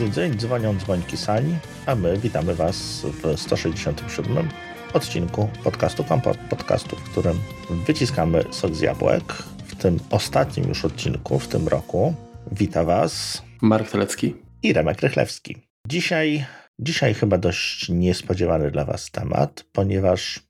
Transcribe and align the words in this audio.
dzień, 0.00 0.12
dzień, 0.12 0.38
dzwonią 0.38 0.78
dzwońki 0.78 1.16
sani, 1.16 1.58
a 1.86 1.94
my 1.94 2.18
witamy 2.18 2.54
Was 2.54 3.02
w 3.02 3.40
167 3.40 4.48
odcinku 4.94 5.48
podcastu 5.64 6.04
Kompot, 6.04 6.38
podcastu, 6.38 6.96
w 6.96 7.10
którym 7.10 7.40
wyciskamy 7.86 8.44
sok 8.50 8.74
z 8.74 8.80
jabłek. 8.80 9.32
W 9.66 9.76
tym 9.76 10.00
ostatnim 10.10 10.68
już 10.68 10.84
odcinku 10.84 11.38
w 11.38 11.48
tym 11.48 11.68
roku 11.68 12.14
wita 12.52 12.84
Was 12.84 13.42
Mark 13.62 13.90
Telecki 13.90 14.34
i 14.62 14.72
Remek 14.72 15.00
Rychlewski. 15.00 15.56
Dzisiaj, 15.88 16.44
dzisiaj 16.78 17.14
chyba 17.14 17.38
dość 17.38 17.88
niespodziewany 17.88 18.70
dla 18.70 18.84
Was 18.84 19.10
temat, 19.10 19.64
ponieważ 19.72 20.40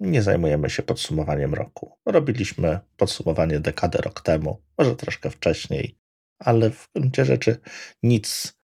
nie 0.00 0.22
zajmujemy 0.22 0.70
się 0.70 0.82
podsumowaniem 0.82 1.54
roku. 1.54 1.98
Robiliśmy 2.06 2.78
podsumowanie 2.96 3.60
dekady 3.60 3.98
rok 3.98 4.20
temu, 4.20 4.62
może 4.78 4.96
troszkę 4.96 5.30
wcześniej, 5.30 5.98
ale 6.38 6.70
w 6.70 6.88
gruncie 6.94 7.24
rzeczy 7.24 7.60
nic 8.02 8.59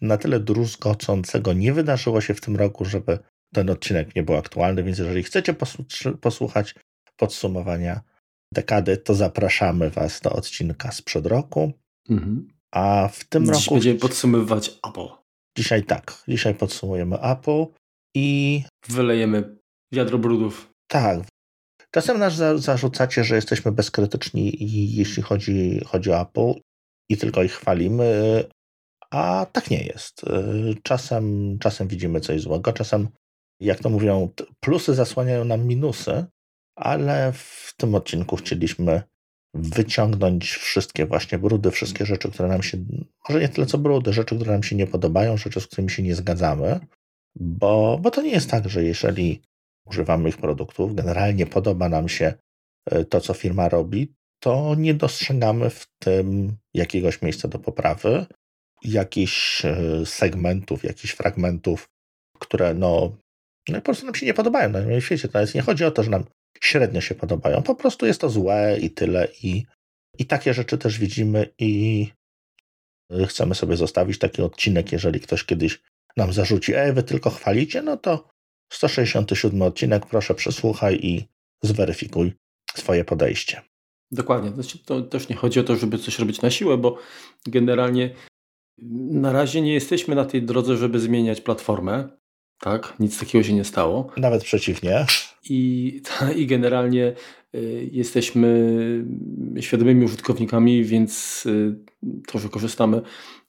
na 0.00 0.16
tyle 0.16 0.40
druzgocącego 0.40 1.52
nie 1.52 1.72
wydarzyło 1.72 2.20
się 2.20 2.34
w 2.34 2.40
tym 2.40 2.56
roku, 2.56 2.84
żeby 2.84 3.18
ten 3.54 3.70
odcinek 3.70 4.16
nie 4.16 4.22
był 4.22 4.36
aktualny, 4.36 4.82
więc 4.82 4.98
jeżeli 4.98 5.22
chcecie 5.22 5.54
posłuchać 6.20 6.74
podsumowania 7.16 8.00
dekady, 8.54 8.96
to 8.96 9.14
zapraszamy 9.14 9.90
Was 9.90 10.20
do 10.20 10.32
odcinka 10.32 10.92
sprzed 10.92 11.26
roku. 11.26 11.72
Mhm. 12.08 12.48
A 12.74 13.08
w 13.12 13.24
tym 13.24 13.46
Dziś 13.46 13.54
roku. 13.54 13.74
Będziemy 13.74 13.98
podsumowywać 13.98 14.78
Apple. 14.88 15.08
Dzisiaj 15.58 15.84
tak. 15.84 16.22
Dzisiaj 16.28 16.54
podsumujemy 16.54 17.20
Apple 17.20 17.66
i. 18.16 18.62
Wylejemy 18.88 19.56
wiadro 19.92 20.18
brudów. 20.18 20.70
Tak. 20.86 21.20
Czasem 21.90 22.18
nas 22.18 22.34
zarzucacie, 22.56 23.24
że 23.24 23.34
jesteśmy 23.34 23.72
bezkrytyczni, 23.72 24.56
jeśli 24.96 25.22
chodzi, 25.22 25.80
chodzi 25.86 26.10
o 26.10 26.20
Apple 26.20 26.60
i 27.10 27.16
tylko 27.16 27.42
ich 27.42 27.52
chwalimy, 27.52 28.44
a 29.10 29.46
tak 29.52 29.70
nie 29.70 29.82
jest. 29.82 30.24
Czasem, 30.82 31.56
czasem 31.58 31.88
widzimy 31.88 32.20
coś 32.20 32.40
złego, 32.40 32.72
czasem, 32.72 33.08
jak 33.60 33.78
to 33.78 33.90
mówią, 33.90 34.28
plusy 34.60 34.94
zasłaniają 34.94 35.44
nam 35.44 35.66
minusy, 35.66 36.24
ale 36.76 37.32
w 37.32 37.74
tym 37.76 37.94
odcinku 37.94 38.36
chcieliśmy 38.36 39.02
wyciągnąć 39.54 40.50
wszystkie 40.50 41.06
właśnie 41.06 41.38
brudy, 41.38 41.70
wszystkie 41.70 42.06
rzeczy, 42.06 42.30
które 42.30 42.48
nam 42.48 42.62
się, 42.62 42.78
może 43.28 43.40
nie 43.40 43.48
tyle 43.48 43.66
co 43.66 43.78
brudy, 43.78 44.12
rzeczy, 44.12 44.36
które 44.36 44.52
nam 44.52 44.62
się 44.62 44.76
nie 44.76 44.86
podobają, 44.86 45.36
rzeczy, 45.36 45.60
z 45.60 45.66
którymi 45.66 45.90
się 45.90 46.02
nie 46.02 46.14
zgadzamy, 46.14 46.80
bo, 47.36 47.98
bo 48.02 48.10
to 48.10 48.22
nie 48.22 48.30
jest 48.30 48.50
tak, 48.50 48.68
że 48.68 48.84
jeżeli 48.84 49.42
używamy 49.86 50.28
ich 50.28 50.36
produktów, 50.36 50.94
generalnie 50.94 51.46
podoba 51.46 51.88
nam 51.88 52.08
się 52.08 52.34
e, 52.90 53.04
to, 53.04 53.20
co 53.20 53.34
firma 53.34 53.68
robi, 53.68 54.14
to 54.40 54.74
nie 54.74 54.94
dostrzegamy 54.94 55.70
w 55.70 55.86
tym 55.98 56.56
jakiegoś 56.74 57.22
miejsca 57.22 57.48
do 57.48 57.58
poprawy, 57.58 58.26
jakichś 58.82 59.64
e, 59.64 60.06
segmentów, 60.06 60.84
jakichś 60.84 61.14
fragmentów, 61.14 61.88
które 62.38 62.74
no, 62.74 63.16
no 63.68 63.74
po 63.74 63.84
prostu 63.84 64.06
nam 64.06 64.14
się 64.14 64.26
nie 64.26 64.34
podobają 64.34 64.70
na 64.70 64.80
no, 64.80 65.00
świecie. 65.00 65.28
To 65.28 65.40
jest, 65.40 65.54
nie 65.54 65.62
chodzi 65.62 65.84
o 65.84 65.90
to, 65.90 66.02
że 66.02 66.10
nam 66.10 66.24
średnio 66.60 67.00
się 67.00 67.14
podobają, 67.14 67.62
po 67.62 67.74
prostu 67.74 68.06
jest 68.06 68.20
to 68.20 68.30
złe 68.30 68.78
i 68.80 68.90
tyle. 68.90 69.28
I, 69.42 69.66
i 70.18 70.26
takie 70.26 70.54
rzeczy 70.54 70.78
też 70.78 70.98
widzimy 70.98 71.48
i 71.58 72.08
chcemy 73.26 73.54
sobie 73.54 73.76
zostawić 73.76 74.18
taki 74.18 74.42
odcinek, 74.42 74.92
jeżeli 74.92 75.20
ktoś 75.20 75.44
kiedyś 75.44 75.82
nam 76.16 76.32
zarzuci, 76.32 76.74
ej, 76.74 76.92
wy 76.92 77.02
tylko 77.02 77.30
chwalicie, 77.30 77.82
no 77.82 77.96
to 77.96 78.28
167 78.72 79.62
odcinek, 79.62 80.06
proszę 80.06 80.34
przesłuchaj 80.34 80.98
i 81.02 81.24
zweryfikuj 81.62 82.32
swoje 82.74 83.04
podejście. 83.04 83.62
Dokładnie. 84.10 84.52
To 84.84 85.02
też 85.02 85.28
nie 85.28 85.36
chodzi 85.36 85.60
o 85.60 85.64
to, 85.64 85.76
żeby 85.76 85.98
coś 85.98 86.18
robić 86.18 86.42
na 86.42 86.50
siłę, 86.50 86.78
bo 86.78 86.98
generalnie 87.46 88.14
na 89.10 89.32
razie 89.32 89.60
nie 89.60 89.72
jesteśmy 89.72 90.14
na 90.14 90.24
tej 90.24 90.42
drodze, 90.42 90.76
żeby 90.76 91.00
zmieniać 91.00 91.40
platformę. 91.40 92.08
Tak, 92.60 92.94
nic 93.00 93.20
takiego 93.20 93.44
się 93.44 93.52
nie 93.52 93.64
stało. 93.64 94.10
Nawet 94.16 94.44
przeciwnie. 94.44 95.06
I, 95.50 96.02
i 96.36 96.46
generalnie 96.46 97.14
y, 97.54 97.88
jesteśmy 97.92 98.78
świadomymi 99.60 100.04
użytkownikami, 100.04 100.84
więc 100.84 101.42
y, 101.46 101.76
to, 102.26 102.38
że 102.38 102.48
korzystamy 102.48 103.02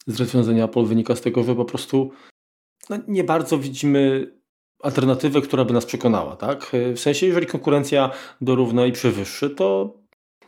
z 0.07 0.19
rozwiązania 0.19 0.66
Apple 0.66 0.85
wynika 0.85 1.16
z 1.16 1.21
tego, 1.21 1.43
że 1.43 1.55
po 1.55 1.66
prostu 1.66 2.11
no, 2.89 2.97
nie 3.07 3.23
bardzo 3.23 3.57
widzimy 3.57 4.31
alternatywę, 4.83 5.41
która 5.41 5.66
by 5.66 5.73
nas 5.73 5.85
przekonała, 5.85 6.35
tak? 6.35 6.71
W 6.95 6.99
sensie, 6.99 7.25
jeżeli 7.25 7.47
konkurencja 7.47 8.11
dorówna 8.41 8.85
i 8.85 8.91
przewyższy, 8.91 9.49
to 9.49 9.97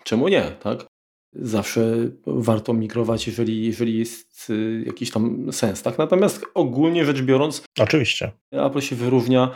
czemu 0.03 0.28
nie, 0.28 0.41
tak? 0.41 0.85
Zawsze 1.34 1.95
warto 2.25 2.73
migrować, 2.73 3.28
jeżeli, 3.28 3.66
jeżeli 3.66 4.00
jest 4.00 4.50
y, 4.50 4.84
jakiś 4.85 5.12
tam 5.12 5.53
sens, 5.53 5.81
tak? 5.84 5.97
Natomiast 5.97 6.45
ogólnie 6.53 7.06
rzecz 7.06 7.22
biorąc, 7.22 7.63
oczywiście, 7.79 8.31
Apple 8.51 8.81
się 8.81 8.95
wyróżnia 8.95 9.51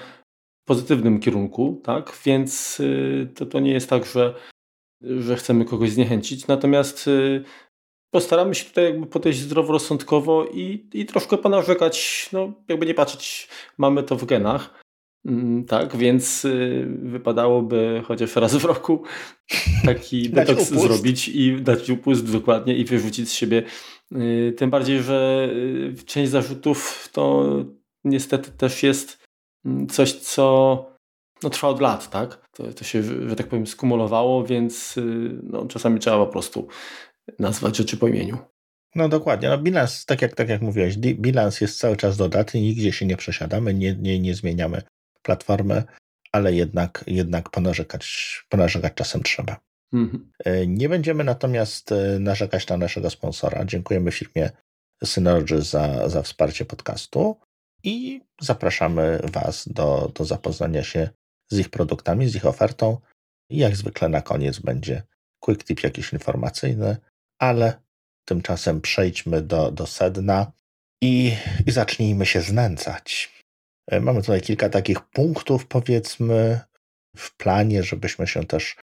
w 0.63 0.67
pozytywnym 0.67 1.19
kierunku, 1.19 1.81
tak? 1.83 2.17
Więc 2.25 2.79
y, 2.79 3.31
to, 3.35 3.45
to 3.45 3.59
nie 3.59 3.72
jest 3.72 3.89
tak, 3.89 4.06
że, 4.06 4.33
że 5.01 5.35
chcemy 5.35 5.66
kogoś 5.66 5.91
zniechęcić, 5.91 6.47
natomiast 6.47 7.07
y, 7.07 7.44
postaramy 8.13 8.56
się 8.56 8.66
tutaj 8.66 8.83
jakby 8.83 9.07
podejść 9.07 9.39
zdroworozsądkowo 9.39 10.45
i, 10.45 10.89
i 10.94 11.06
troszkę 11.06 11.38
ponarzekać, 11.38 12.29
no 12.33 12.53
jakby 12.67 12.85
nie 12.85 12.94
patrzeć, 12.94 13.47
mamy 13.78 14.03
to 14.03 14.16
w 14.16 14.25
genach, 14.25 14.82
tak, 15.67 15.97
więc 15.97 16.45
y, 16.45 16.88
wypadałoby 17.01 18.01
chociaż 18.06 18.35
raz 18.35 18.56
w 18.56 18.66
roku 18.66 19.03
taki 19.85 20.29
detoks 20.29 20.69
zrobić 20.69 21.28
i 21.28 21.61
dać 21.61 21.89
upust 21.89 22.31
dokładnie 22.31 22.75
i 22.75 22.85
wyrzucić 22.85 23.29
z 23.29 23.33
siebie. 23.33 23.63
Y, 24.12 24.53
tym 24.57 24.69
bardziej, 24.69 25.03
że 25.03 25.50
y, 26.01 26.06
część 26.06 26.31
zarzutów 26.31 27.09
to 27.12 27.45
niestety 28.03 28.51
też 28.51 28.83
jest 28.83 29.23
mm, 29.66 29.88
coś, 29.88 30.13
co 30.13 30.85
no, 31.44 31.50
trwa 31.50 31.67
od 31.67 31.81
lat, 31.81 32.09
tak? 32.09 32.50
To, 32.51 32.73
to 32.73 32.83
się, 32.83 33.03
że 33.29 33.35
tak 33.35 33.47
powiem, 33.47 33.67
skumulowało, 33.67 34.44
więc 34.44 35.00
no, 35.44 35.66
czasami 35.66 36.00
trzeba 36.00 36.17
po 36.17 36.31
prostu 36.31 36.67
nazwać 37.39 37.78
rzeczy 37.78 37.97
po 37.97 38.07
imieniu. 38.07 38.38
No 38.95 39.09
dokładnie. 39.09 39.50
No 39.50 39.57
bilans, 39.57 40.06
tak 40.06 40.22
jak, 40.22 40.35
tak 40.35 40.50
jak 40.50 40.62
mówiłeś, 40.62 40.97
bilans 40.97 41.62
jest 41.62 41.79
cały 41.79 41.97
czas 41.97 42.17
dodatny, 42.17 42.62
nigdzie 42.62 42.91
się 42.91 43.06
nie 43.06 43.17
przesiadamy, 43.17 43.73
nie, 43.73 43.95
nie, 43.95 44.19
nie 44.19 44.35
zmieniamy 44.35 44.81
platformy, 45.23 45.84
ale 46.31 46.53
jednak, 46.53 47.03
jednak 47.07 47.50
ponarzekać, 47.50 48.06
ponarzekać 48.50 48.94
czasem 48.94 49.23
trzeba. 49.23 49.59
Mhm. 49.94 50.31
E, 50.45 50.67
nie 50.67 50.89
będziemy 50.89 51.23
natomiast 51.23 51.91
e, 51.91 52.19
narzekać 52.19 52.67
na 52.67 52.78
naszego 52.78 53.09
sponsora. 53.09 53.66
Dziękujemy 53.66 54.12
firmie 54.12 54.50
Synergy 55.03 55.62
za, 55.62 56.09
za 56.09 56.22
wsparcie 56.22 56.66
podcastu 56.66 57.39
i 57.83 58.22
zapraszamy 58.41 59.19
Was 59.23 59.67
do, 59.67 60.12
do 60.16 60.25
zapoznania 60.25 60.83
się 60.83 61.09
z 61.51 61.59
ich 61.59 61.69
produktami, 61.69 62.29
z 62.29 62.35
ich 62.35 62.45
ofertą. 62.45 62.97
I 63.50 63.57
jak 63.57 63.75
zwykle 63.75 64.09
na 64.09 64.22
koniec 64.22 64.59
będzie 64.59 65.03
quick 65.39 65.63
tip 65.63 65.83
jakiś 65.83 66.13
informacyjny, 66.13 66.97
ale 67.39 67.81
tymczasem 68.25 68.81
przejdźmy 68.81 69.41
do, 69.41 69.72
do 69.72 69.88
sedna 69.88 70.51
i, 71.01 71.35
i 71.66 71.72
zacznijmy 71.72 72.25
się 72.25 72.41
znęcać. 72.41 73.32
E, 73.88 73.99
mamy 73.99 74.21
tutaj 74.21 74.41
kilka 74.41 74.69
takich 74.69 75.09
punktów, 75.09 75.67
powiedzmy, 75.67 76.59
w 77.16 77.38
planie, 77.38 77.83
żebyśmy 77.83 78.27
się 78.27 78.45
też 78.45 78.75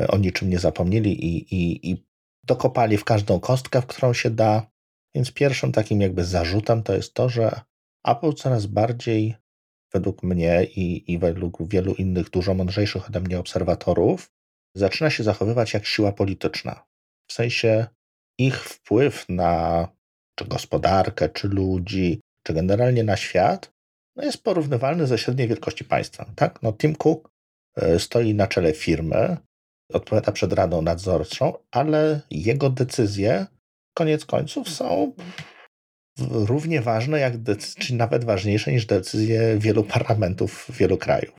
e, 0.00 0.08
o 0.08 0.18
niczym 0.18 0.50
nie 0.50 0.58
zapomnieli 0.58 1.24
i, 1.24 1.54
i, 1.54 1.90
i 1.90 2.06
dokopali 2.44 2.96
w 2.96 3.04
każdą 3.04 3.40
kostkę, 3.40 3.82
w 3.82 3.86
którą 3.86 4.12
się 4.12 4.30
da. 4.30 4.66
Więc 5.14 5.32
pierwszym 5.32 5.72
takim 5.72 6.00
jakby 6.00 6.24
zarzutem 6.24 6.82
to 6.82 6.94
jest 6.94 7.14
to, 7.14 7.28
że 7.28 7.60
Apple 8.04 8.32
coraz 8.32 8.66
bardziej, 8.66 9.36
według 9.92 10.22
mnie 10.22 10.64
i, 10.64 11.12
i 11.12 11.18
według 11.18 11.68
wielu 11.68 11.94
innych 11.94 12.30
dużo 12.30 12.54
mądrzejszych 12.54 13.08
ode 13.08 13.20
mnie 13.20 13.38
obserwatorów, 13.38 14.30
zaczyna 14.76 15.10
się 15.10 15.22
zachowywać 15.22 15.74
jak 15.74 15.86
siła 15.86 16.12
polityczna. 16.12 16.84
W 17.30 17.32
sensie 17.32 17.86
ich 18.38 18.64
wpływ 18.64 19.28
na 19.28 19.88
czy 20.38 20.44
gospodarkę, 20.44 21.28
czy 21.28 21.48
ludzi, 21.48 22.20
czy 22.46 22.54
generalnie 22.54 23.04
na 23.04 23.16
świat, 23.16 23.71
no 24.16 24.24
jest 24.24 24.42
porównywalny 24.42 25.06
ze 25.06 25.18
średniej 25.18 25.48
wielkości 25.48 25.84
państwa. 25.84 26.26
Tak? 26.36 26.62
No 26.62 26.72
Tim 26.72 26.96
Cook 26.96 27.30
e, 27.76 27.98
stoi 27.98 28.34
na 28.34 28.46
czele 28.46 28.72
firmy, 28.72 29.36
odpowiada 29.92 30.32
przed 30.32 30.52
radą 30.52 30.82
nadzorczą, 30.82 31.52
ale 31.70 32.20
jego 32.30 32.70
decyzje 32.70 33.46
koniec 33.94 34.24
końców 34.24 34.68
są 34.68 35.12
równie 36.30 36.82
ważne, 36.82 37.20
jak 37.20 37.34
czy 37.78 37.94
nawet 37.94 38.24
ważniejsze 38.24 38.72
niż 38.72 38.86
decyzje 38.86 39.58
wielu 39.58 39.84
parlamentów 39.84 40.66
wielu 40.70 40.98
krajów. 40.98 41.34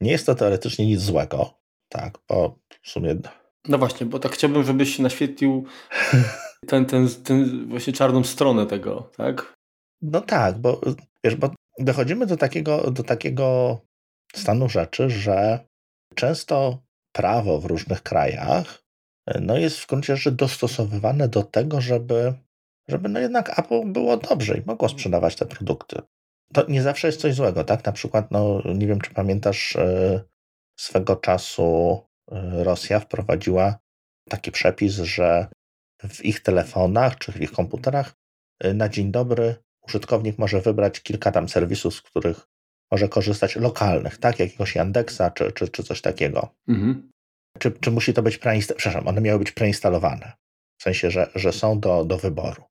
Nie 0.00 0.12
jest 0.12 0.26
to 0.26 0.34
teoretycznie 0.34 0.86
nic 0.86 1.00
złego, 1.00 1.54
tak, 1.88 2.18
bo 2.28 2.58
w 2.82 2.88
sumie 2.90 3.16
no 3.68 3.78
właśnie, 3.78 4.06
bo 4.06 4.18
tak 4.18 4.32
chciałbym, 4.32 4.64
żebyś 4.64 4.98
naświetlił 4.98 5.66
ten, 6.68 6.86
ten, 6.86 7.08
ten 7.24 7.68
właśnie 7.68 7.92
czarną 7.92 8.24
stronę 8.24 8.66
tego, 8.66 9.10
tak? 9.16 9.54
No 10.02 10.20
tak, 10.20 10.58
bo 10.58 10.80
wiesz, 11.24 11.36
bo 11.36 11.50
dochodzimy 11.78 12.26
do 12.26 12.36
takiego, 12.36 12.90
do 12.90 13.02
takiego 13.02 13.78
stanu 14.34 14.68
rzeczy, 14.68 15.10
że 15.10 15.66
często 16.14 16.82
prawo 17.12 17.60
w 17.60 17.64
różnych 17.64 18.02
krajach 18.02 18.84
no 19.40 19.58
jest 19.58 19.78
w 19.78 19.86
gruncie 19.86 20.16
rzeczy 20.16 20.32
dostosowywane 20.32 21.28
do 21.28 21.42
tego, 21.42 21.80
żeby 21.80 22.34
żeby 22.88 23.08
no 23.08 23.20
jednak 23.20 23.58
Apple 23.58 23.92
było 23.92 24.16
dobrze 24.16 24.58
i 24.58 24.62
mogło 24.66 24.88
sprzedawać 24.88 25.36
te 25.36 25.46
produkty. 25.46 25.96
To 26.52 26.66
nie 26.68 26.82
zawsze 26.82 27.08
jest 27.08 27.20
coś 27.20 27.34
złego, 27.34 27.64
tak? 27.64 27.84
Na 27.84 27.92
przykład, 27.92 28.30
no 28.30 28.62
nie 28.74 28.86
wiem, 28.86 29.00
czy 29.00 29.14
pamiętasz, 29.14 29.76
e, 29.76 30.20
swego 30.76 31.16
czasu 31.16 32.00
e, 32.32 32.64
Rosja 32.64 33.00
wprowadziła 33.00 33.78
taki 34.28 34.52
przepis, 34.52 34.94
że 34.94 35.46
w 36.08 36.24
ich 36.24 36.40
telefonach 36.40 37.18
czy 37.18 37.32
w 37.32 37.40
ich 37.40 37.52
komputerach 37.52 38.14
e, 38.60 38.74
na 38.74 38.88
dzień 38.88 39.10
dobry 39.12 39.63
użytkownik 39.88 40.38
może 40.38 40.60
wybrać 40.60 41.00
kilka 41.00 41.32
tam 41.32 41.48
serwisów, 41.48 41.94
z 41.94 42.02
których 42.02 42.46
może 42.92 43.08
korzystać 43.08 43.56
lokalnych, 43.56 44.18
tak? 44.18 44.38
Jakiegoś 44.38 44.74
Yandexa 44.74 45.30
czy, 45.34 45.52
czy, 45.52 45.68
czy 45.68 45.82
coś 45.82 46.00
takiego. 46.00 46.48
Mhm. 46.68 47.10
Czy, 47.58 47.72
czy 47.72 47.90
musi 47.90 48.14
to 48.14 48.22
być 48.22 48.38
preinstalowane? 48.38 48.78
Przepraszam, 48.78 49.08
one 49.08 49.20
miały 49.20 49.38
być 49.38 49.52
preinstalowane. 49.52 50.32
W 50.80 50.82
sensie, 50.82 51.10
że, 51.10 51.30
że 51.34 51.52
są 51.52 51.80
do, 51.80 52.04
do 52.04 52.18
wyboru. 52.18 52.62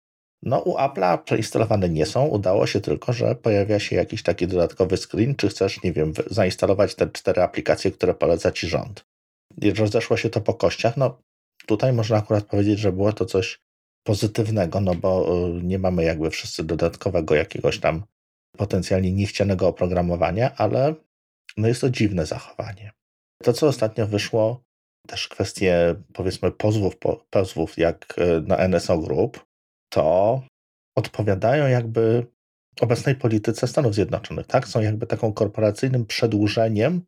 No 0.44 0.60
u 0.60 0.78
Apple'a 0.78 1.24
przeinstalowane 1.24 1.90
nie 1.90 2.06
są. 2.06 2.26
Udało 2.26 2.68
się 2.68 2.82
tylko, 2.82 3.14
że 3.14 3.36
pojawia 3.36 3.80
się 3.80 3.96
jakiś 3.96 4.24
taki 4.24 4.48
dodatkowy 4.48 4.98
screen, 4.98 5.36
czy 5.36 5.50
chcesz, 5.50 5.84
nie 5.84 5.94
wiem, 5.94 6.14
zainstalować 6.30 6.96
te 6.96 7.08
cztery 7.08 7.42
aplikacje, 7.42 7.92
które 7.92 8.14
poleca 8.14 8.52
ci 8.52 8.68
rząd. 8.68 9.06
I 9.62 9.74
rozeszło 9.74 10.18
się 10.18 10.30
to 10.30 10.42
po 10.42 10.54
kościach. 10.54 10.98
No 10.98 11.22
tutaj 11.66 11.94
można 11.94 12.18
akurat 12.18 12.44
powiedzieć, 12.44 12.80
że 12.80 12.92
było 12.92 13.14
to 13.14 13.26
coś 13.26 13.60
pozytywnego, 14.04 14.82
no 14.82 14.96
bo 14.96 15.38
y, 15.58 15.64
nie 15.64 15.80
mamy 15.80 16.04
jakby 16.04 16.30
wszyscy 16.30 16.64
dodatkowego 16.64 17.36
jakiegoś 17.36 17.80
tam 17.80 18.04
potencjalnie 18.58 19.12
niechcianego 19.12 19.68
oprogramowania, 19.68 20.56
ale 20.56 20.96
no 21.58 21.68
jest 21.68 21.82
to 21.82 21.90
dziwne 21.90 22.26
zachowanie. 22.26 22.92
To, 23.44 23.54
co 23.54 23.68
ostatnio 23.68 24.08
wyszło, 24.08 24.64
też 25.08 25.28
kwestie 25.28 25.96
powiedzmy 26.14 26.52
pozwów, 26.52 26.94
pozwów 27.30 27.78
jak 27.78 28.16
y, 28.18 28.42
na 28.42 28.68
NSO 28.68 28.98
Group, 28.98 29.46
to 29.90 30.42
odpowiadają 30.96 31.68
jakby 31.68 32.26
obecnej 32.82 33.16
polityce 33.16 33.68
Stanów 33.68 33.96
Zjednoczonych, 33.96 34.48
tak? 34.48 34.68
Są 34.68 34.82
jakby 34.82 35.08
taką 35.08 35.34
korporacyjnym 35.34 36.06
przedłużeniem 36.06 37.02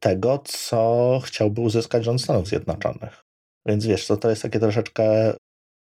tego, 0.00 0.42
co 0.44 1.20
chciałby 1.24 1.60
uzyskać 1.60 2.04
rząd 2.04 2.22
Stanów 2.22 2.48
Zjednoczonych. 2.48 3.24
Więc 3.66 3.86
wiesz, 3.86 4.06
to, 4.06 4.16
to 4.16 4.30
jest 4.30 4.42
takie 4.42 4.60
troszeczkę 4.60 5.34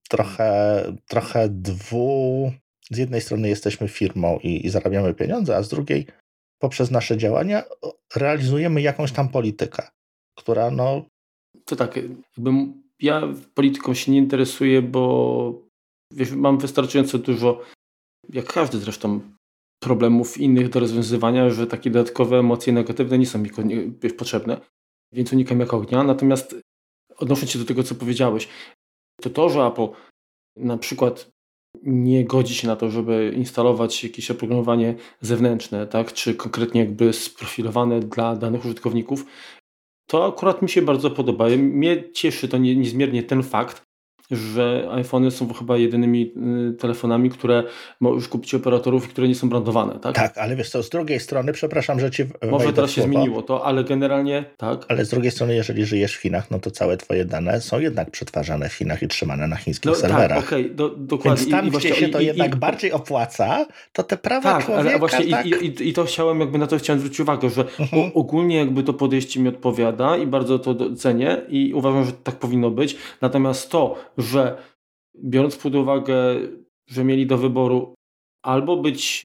trochę, 0.10 0.84
trochę 1.08 1.50
dwu. 1.50 2.52
Z 2.92 2.98
jednej 2.98 3.22
strony 3.22 3.50
jesteśmy 3.50 3.88
firmą 3.88 4.40
i, 4.44 4.66
i 4.66 4.70
zarabiamy 4.70 5.14
pieniądze, 5.14 5.56
a 5.56 5.64
z 5.64 5.70
drugiej 5.70 6.08
poprzez 6.60 6.92
nasze 6.92 7.18
działania 7.18 7.64
realizujemy 8.16 8.82
jakąś 8.82 9.12
tam 9.12 9.30
politykę, 9.30 9.88
która 10.38 10.72
no. 10.72 11.06
To 11.66 11.76
tak, 11.76 11.96
jakby 11.96 12.52
ja 13.02 13.22
polityką 13.54 13.94
się 13.94 14.12
nie 14.12 14.18
interesuję, 14.18 14.82
bo 14.82 15.54
wiesz, 16.14 16.32
mam 16.32 16.58
wystarczająco 16.58 17.18
dużo, 17.18 17.62
jak 18.30 18.46
każdy 18.54 18.78
zresztą, 18.78 19.22
problemów 19.84 20.38
innych 20.38 20.70
do 20.70 20.80
rozwiązywania, 20.80 21.50
że 21.50 21.68
takie 21.68 21.90
dodatkowe 21.90 22.38
emocje 22.38 22.74
negatywne 22.74 23.18
nie 23.18 23.26
są 23.26 23.40
mi 23.40 23.50
wiesz, 24.02 24.14
potrzebne, 24.14 24.62
więc 25.14 25.34
unikam 25.34 25.60
jak 25.60 25.74
ognia. 25.74 26.04
Natomiast 26.04 26.56
odnosząc 27.18 27.52
się 27.52 27.60
do 27.60 27.66
tego, 27.66 27.84
co 27.84 27.96
powiedziałeś, 27.96 28.48
to 29.20 29.50
że 29.50 29.66
Apple 29.66 29.88
na 30.58 30.78
przykład 30.78 31.30
nie 31.84 32.26
godzi 32.26 32.56
się 32.56 32.68
na 32.68 32.76
to, 32.76 32.90
żeby 32.90 33.34
instalować 33.36 34.04
jakieś 34.04 34.32
oprogramowanie 34.32 34.96
zewnętrzne, 35.22 35.88
tak, 35.88 36.14
czy 36.14 36.36
konkretnie 36.36 36.82
jakby 36.82 37.14
sprofilowane 37.14 38.00
dla 38.00 38.36
danych 38.36 38.66
użytkowników, 38.66 39.26
to 40.10 40.26
akurat 40.26 40.62
mi 40.62 40.70
się 40.70 40.82
bardzo 40.82 41.12
podoba. 41.12 41.46
Mnie 41.58 42.12
cieszy 42.12 42.48
to 42.48 42.58
niezmiernie 42.58 43.24
ten 43.24 43.44
fakt, 43.44 43.89
że 44.32 44.88
iPhony 44.92 45.32
są 45.32 45.54
chyba 45.54 45.78
jedynymi 45.78 46.34
y, 46.70 46.74
telefonami, 46.74 47.30
które 47.30 47.64
możesz 48.00 48.28
kupić 48.28 48.56
operatorów, 48.56 49.08
które 49.08 49.28
nie 49.28 49.36
są 49.36 49.50
brandowane, 49.50 50.00
tak? 50.00 50.16
Tak, 50.16 50.38
ale 50.38 50.56
wiesz 50.56 50.70
co, 50.70 50.84
z 50.84 50.90
drugiej 50.90 51.20
strony, 51.20 51.54
przepraszam, 51.54 52.00
że 52.00 52.12
ci 52.12 52.24
Może 52.52 52.74
teraz 52.74 52.92
się 52.92 53.02
zmieniło 53.02 53.42
to, 53.42 53.66
ale 53.66 53.84
generalnie 53.84 54.46
tak. 54.58 54.86
Ale 54.88 55.06
z 55.06 55.10
drugiej 55.10 55.32
strony, 55.32 55.56
jeżeli 55.56 55.86
żyjesz 55.86 56.16
w 56.16 56.22
Chinach, 56.22 56.52
no 56.52 56.60
to 56.60 56.72
całe 56.72 56.98
twoje 56.98 57.26
dane 57.26 57.62
są 57.62 57.80
jednak 57.80 58.12
przetwarzane 58.12 58.70
w 58.70 58.74
Chinach 58.74 59.04
i 59.04 59.08
trzymane 59.08 59.48
na 59.48 59.56
chińskich 59.56 59.86
no, 59.86 59.92
tak, 59.92 60.02
serwerach. 60.02 60.38
Tak, 60.38 60.48
okej, 60.48 60.66
okay, 60.66 60.90
dokładnie. 60.98 61.46
Więc 61.46 61.52
tam, 61.52 61.68
I, 61.68 61.72
gdzie 61.72 61.96
się 61.96 62.10
to 62.10 62.20
i, 62.20 62.26
jednak 62.26 62.56
i, 62.56 62.58
bardziej 62.58 62.92
opłaca, 62.92 63.66
to 63.94 64.04
te 64.04 64.18
prawa 64.18 64.54
tak, 64.54 64.66
człowieka... 64.66 64.90
Ale 64.90 65.00
właśnie 65.00 65.26
tak, 65.26 65.46
i, 65.46 65.90
i, 65.90 65.94
to 65.94 66.04
chciałem, 66.04 66.40
jakby 66.40 66.58
na 66.58 66.68
to 66.68 66.78
chciałem 66.78 67.00
zwrócić 67.00 67.20
uwagę, 67.20 67.50
że 67.50 67.66
mhm. 67.80 68.12
ogólnie 68.14 68.58
jakby 68.58 68.84
to 68.84 68.94
podejście 68.94 69.40
mi 69.40 69.50
odpowiada 69.50 70.18
i 70.18 70.28
bardzo 70.28 70.60
to 70.60 70.96
cenię 70.96 71.42
i 71.50 71.74
uważam, 71.74 72.06
że 72.06 72.12
tak 72.12 72.36
powinno 72.36 72.72
być. 72.72 72.98
Natomiast 73.22 73.72
to, 73.72 73.96
że 74.20 74.64
biorąc 75.24 75.56
pod 75.56 75.76
uwagę, 75.76 76.16
że 76.88 77.04
mieli 77.04 77.28
do 77.28 77.38
wyboru 77.38 77.94
albo 78.44 78.78
być 78.78 79.24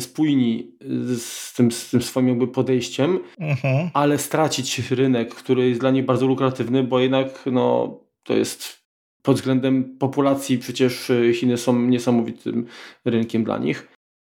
spójni 0.00 0.76
z 1.16 1.54
tym, 1.54 1.72
z 1.72 1.90
tym 1.90 2.02
swoim 2.02 2.28
jakby 2.28 2.48
podejściem, 2.48 3.18
mhm. 3.38 3.90
ale 3.94 4.18
stracić 4.18 4.90
rynek, 4.90 5.34
który 5.34 5.68
jest 5.68 5.80
dla 5.80 5.90
nich 5.90 6.04
bardzo 6.04 6.26
lukratywny, 6.26 6.82
bo 6.82 7.00
jednak 7.00 7.44
no, 7.46 7.98
to 8.22 8.34
jest 8.34 8.84
pod 9.22 9.36
względem 9.36 9.98
populacji 9.98 10.58
przecież 10.58 11.12
Chiny 11.34 11.58
są 11.58 11.78
niesamowitym 11.80 12.66
rynkiem 13.04 13.44
dla 13.44 13.58
nich. 13.58 13.88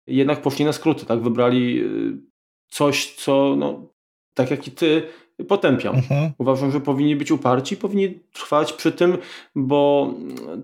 Jednak 0.07 0.43
poszli 0.43 0.65
na 0.65 0.73
skróty, 0.73 1.07
tak? 1.07 1.21
Wybrali 1.21 1.81
y, 1.81 2.19
coś, 2.71 3.15
co 3.15 3.55
no, 3.59 3.89
tak 4.35 4.51
jak 4.51 4.69
i 4.69 4.71
ty 4.71 5.03
potępiam. 5.45 5.95
Mhm. 5.97 6.33
Uważam, 6.39 6.73
że 6.73 6.81
powinni 6.81 7.17
być 7.17 7.31
uparci, 7.31 7.77
powinni 7.77 8.21
trwać 8.33 8.73
przy 8.73 8.93
tym, 8.93 9.19
bo 9.55 10.15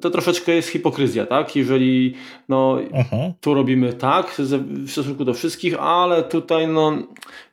to 0.00 0.10
troszeczkę 0.10 0.52
jest 0.52 0.68
hipokryzja, 0.68 1.26
tak? 1.26 1.56
Jeżeli 1.56 2.14
no, 2.48 2.78
mhm. 2.92 3.32
tu 3.40 3.54
robimy 3.54 3.92
tak 3.92 4.40
w 4.86 4.90
stosunku 4.90 5.24
do 5.24 5.34
wszystkich, 5.34 5.80
ale 5.80 6.22
tutaj 6.22 6.68
no, 6.68 6.92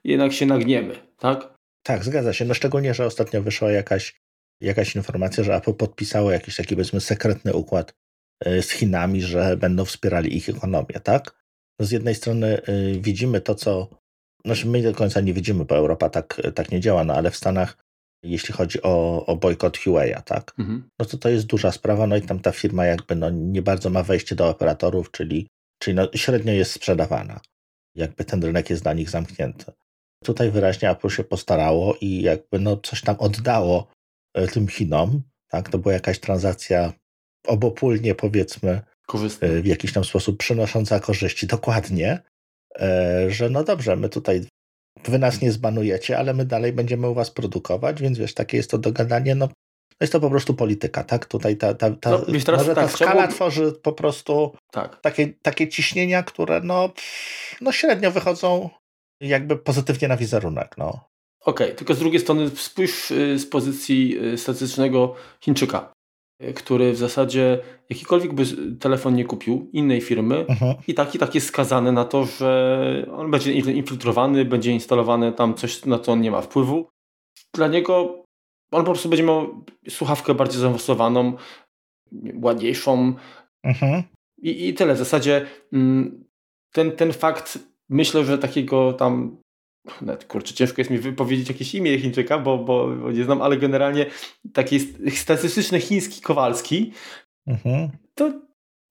jednak 0.04 0.34
się 0.34 0.46
nagniemy, 0.46 0.96
tak? 1.18 1.54
Tak, 1.84 2.04
zgadza 2.04 2.34
się. 2.34 2.46
No 2.46 2.54
szczególnie, 2.54 2.94
że 2.94 3.06
ostatnio 3.06 3.42
wyszła 3.42 3.72
jakaś, 3.72 4.22
jakaś 4.62 4.96
informacja, 4.96 5.44
że 5.44 5.56
Apple 5.56 5.74
podpisało 5.74 6.32
jakiś 6.32 6.56
taki 6.56 6.76
powiedzmy 6.76 7.02
sekretny 7.02 7.54
układ 7.54 7.94
y, 8.48 8.62
z 8.62 8.72
Chinami, 8.72 9.22
że 9.22 9.58
będą 9.58 9.86
wspierali 9.86 10.38
ich 10.38 10.50
ekonomię, 10.50 11.00
tak? 11.04 11.40
No 11.80 11.86
z 11.86 11.92
jednej 11.92 12.16
strony 12.16 12.62
y, 12.70 13.00
widzimy 13.02 13.42
to, 13.42 13.56
co 13.56 13.99
znaczy 14.46 14.68
my 14.68 14.82
do 14.82 14.94
końca 14.94 15.22
nie 15.22 15.34
widzimy, 15.34 15.66
bo 15.66 15.76
Europa 15.76 16.10
tak, 16.10 16.42
tak 16.56 16.72
nie 16.72 16.80
działa, 16.80 17.04
no 17.04 17.14
ale 17.14 17.32
w 17.32 17.36
Stanach, 17.36 17.78
jeśli 18.24 18.54
chodzi 18.54 18.82
o, 18.82 19.26
o 19.26 19.36
bojkot 19.36 19.78
Huawei'a, 19.78 20.22
tak, 20.22 20.54
mhm. 20.60 20.90
no 21.00 21.06
to 21.06 21.18
to 21.18 21.30
jest 21.30 21.46
duża 21.46 21.72
sprawa, 21.72 22.08
no 22.08 22.18
i 22.18 22.22
tam 22.22 22.40
ta 22.40 22.52
firma 22.52 22.86
jakby 22.86 23.16
no, 23.16 23.30
nie 23.30 23.62
bardzo 23.62 23.90
ma 23.90 24.04
wejście 24.04 24.36
do 24.36 24.50
operatorów, 24.50 25.12
czyli, 25.12 25.48
czyli 25.80 25.96
no, 25.96 26.08
średnio 26.16 26.54
jest 26.54 26.72
sprzedawana. 26.72 27.40
Jakby 27.96 28.26
ten 28.26 28.44
rynek 28.44 28.70
jest 28.70 28.84
dla 28.84 28.94
nich 28.94 29.10
zamknięty. 29.10 29.72
Tutaj 30.24 30.52
wyraźnie 30.52 30.90
Apple 30.90 31.10
się 31.10 31.24
postarało 31.24 31.96
i 32.02 32.22
jakby 32.22 32.60
no 32.60 32.78
coś 32.78 33.02
tam 33.02 33.16
oddało 33.20 33.88
e, 34.34 34.48
tym 34.48 34.68
Chinom, 34.68 35.22
tak, 35.48 35.70
to 35.70 35.78
była 35.78 35.94
jakaś 35.94 36.20
transakcja 36.20 36.94
obopólnie 37.48 38.16
powiedzmy. 38.16 38.82
E, 39.42 39.62
w 39.62 39.66
jakiś 39.66 39.94
tam 39.94 40.04
sposób 40.04 40.38
przynosząca 40.38 41.00
korzyści, 41.00 41.48
dokładnie, 41.48 42.20
że 43.28 43.50
no 43.50 43.64
dobrze, 43.64 43.96
my 43.96 44.10
tutaj 44.10 44.42
wy 45.08 45.20
nas 45.20 45.42
nie 45.42 45.52
zbanujecie, 45.52 46.18
ale 46.18 46.34
my 46.34 46.46
dalej 46.46 46.74
będziemy 46.74 47.10
u 47.10 47.14
was 47.14 47.32
produkować, 47.32 48.02
więc 48.02 48.18
wiesz, 48.18 48.34
takie 48.34 48.58
jest 48.58 48.72
to 48.72 48.78
dogadanie, 48.78 49.36
no, 49.36 49.46
no 49.46 49.96
jest 50.02 50.14
to 50.14 50.20
po 50.20 50.30
prostu 50.30 50.54
polityka, 50.54 51.04
tak? 51.04 51.26
Tutaj 51.26 51.58
ta, 51.58 51.74
ta, 51.74 51.92
ta, 51.92 52.10
no, 52.10 52.18
może 52.58 52.76
tak, 52.76 52.76
ta 52.76 52.88
skala 52.88 53.28
tworzy 53.28 53.72
po 53.72 53.94
prostu 53.94 54.56
tak. 54.72 55.02
takie, 55.02 55.34
takie 55.42 55.68
ciśnienia, 55.68 56.24
które 56.24 56.62
no, 56.64 56.90
no 57.62 57.72
średnio 57.72 58.12
wychodzą 58.12 58.70
jakby 59.22 59.58
pozytywnie 59.58 60.08
na 60.08 60.18
wizerunek, 60.18 60.78
no. 60.78 60.88
Okej, 61.46 61.68
okay, 61.68 61.78
tylko 61.78 61.94
z 61.94 62.00
drugiej 62.00 62.20
strony 62.20 62.50
spójrz 62.50 63.12
y, 63.12 63.40
z 63.40 63.46
pozycji 63.46 64.18
y, 64.34 64.38
statystycznego 64.38 65.16
Chińczyka 65.42 65.92
który 66.56 66.94
w 66.94 66.98
zasadzie 66.98 67.60
jakikolwiek 67.90 68.34
by 68.34 68.44
telefon 68.80 69.16
nie 69.16 69.26
kupił 69.26 69.70
innej 69.74 70.02
firmy 70.02 70.46
mhm. 70.50 70.76
i 70.88 70.94
tak 70.94 71.16
i 71.16 71.20
tak 71.20 71.36
jest 71.36 71.48
skazany 71.48 71.92
na 71.92 72.06
to, 72.06 72.26
że 72.26 73.06
on 73.12 73.32
będzie 73.32 73.54
infiltrowany, 73.54 74.46
będzie 74.46 74.72
instalowany 74.72 75.34
tam 75.34 75.54
coś, 75.54 75.86
na 75.86 76.00
co 76.00 76.12
on 76.12 76.22
nie 76.22 76.32
ma 76.32 76.42
wpływu. 76.42 76.90
Dla 77.54 77.68
niego 77.68 78.24
on 78.72 78.82
po 78.86 78.92
prostu 78.92 79.10
będzie 79.10 79.24
miał 79.24 79.66
słuchawkę 79.90 80.34
bardziej 80.34 80.62
zaawansowaną, 80.62 81.34
ładniejszą 82.34 83.14
mhm. 83.64 84.04
I, 84.42 84.68
i 84.68 84.74
tyle. 84.74 84.96
W 84.96 84.98
zasadzie 84.98 85.46
mm, 85.74 86.26
ten, 86.74 86.92
ten 86.92 87.14
fakt 87.14 87.60
myślę, 87.90 88.26
że 88.26 88.38
takiego 88.38 88.94
tam 88.94 89.38
nawet, 90.02 90.26
kurczę, 90.26 90.54
ciężko 90.54 90.82
jest 90.82 90.92
mi 90.92 90.98
wypowiedzieć 90.98 91.50
jakieś 91.50 91.76
imię 91.76 92.00
Chińczyka, 92.00 92.40
bo, 92.40 92.58
bo, 92.58 92.88
bo 92.88 93.12
nie 93.12 93.24
znam, 93.24 93.42
ale 93.42 93.58
generalnie 93.58 94.06
taki 94.54 94.80
statystyczny 95.10 95.80
chiński 95.80 96.22
Kowalski, 96.22 96.92
mhm. 97.48 97.90
to 98.16 98.32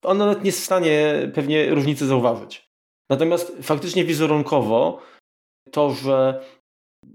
on 0.02 0.19
nawet 0.19 0.38
nie 0.38 0.49
jest 0.49 0.61
w 0.61 0.64
stanie 0.64 1.14
pewnie 1.35 1.75
różnicy 1.75 2.07
zauważyć. 2.07 2.69
Natomiast 3.11 3.57
faktycznie 3.62 4.05
wizerunkowo 4.05 5.02
to, 5.71 5.90
że 5.90 6.45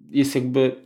jest 0.09 0.35
jakby 0.35 0.83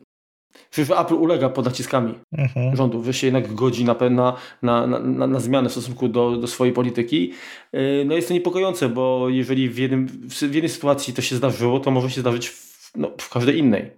Przecież 0.69 0.97
Apple 0.99 1.13
ulega 1.13 1.49
pod 1.49 1.65
naciskami 1.65 2.13
mhm. 2.37 2.75
rządu, 2.75 3.03
że 3.03 3.13
się 3.13 3.27
jednak 3.27 3.53
godzi 3.53 3.85
na, 3.85 3.95
na, 4.09 4.37
na, 4.61 4.87
na, 4.87 5.27
na 5.27 5.39
zmianę 5.39 5.69
w 5.69 5.71
stosunku 5.71 6.07
do, 6.07 6.37
do 6.37 6.47
swojej 6.47 6.73
polityki. 6.73 7.33
Y, 7.75 8.03
no 8.05 8.15
jest 8.15 8.27
to 8.27 8.33
niepokojące, 8.33 8.89
bo 8.89 9.29
jeżeli 9.29 9.69
w, 9.69 9.77
jednym, 9.77 10.07
w 10.07 10.41
jednej 10.41 10.69
sytuacji 10.69 11.13
to 11.13 11.21
się 11.21 11.35
zdarzyło, 11.35 11.79
to 11.79 11.91
może 11.91 12.09
się 12.09 12.21
zdarzyć 12.21 12.49
w, 12.49 12.66
no, 12.95 13.11
w 13.21 13.29
każdej 13.29 13.57
innej. 13.57 13.91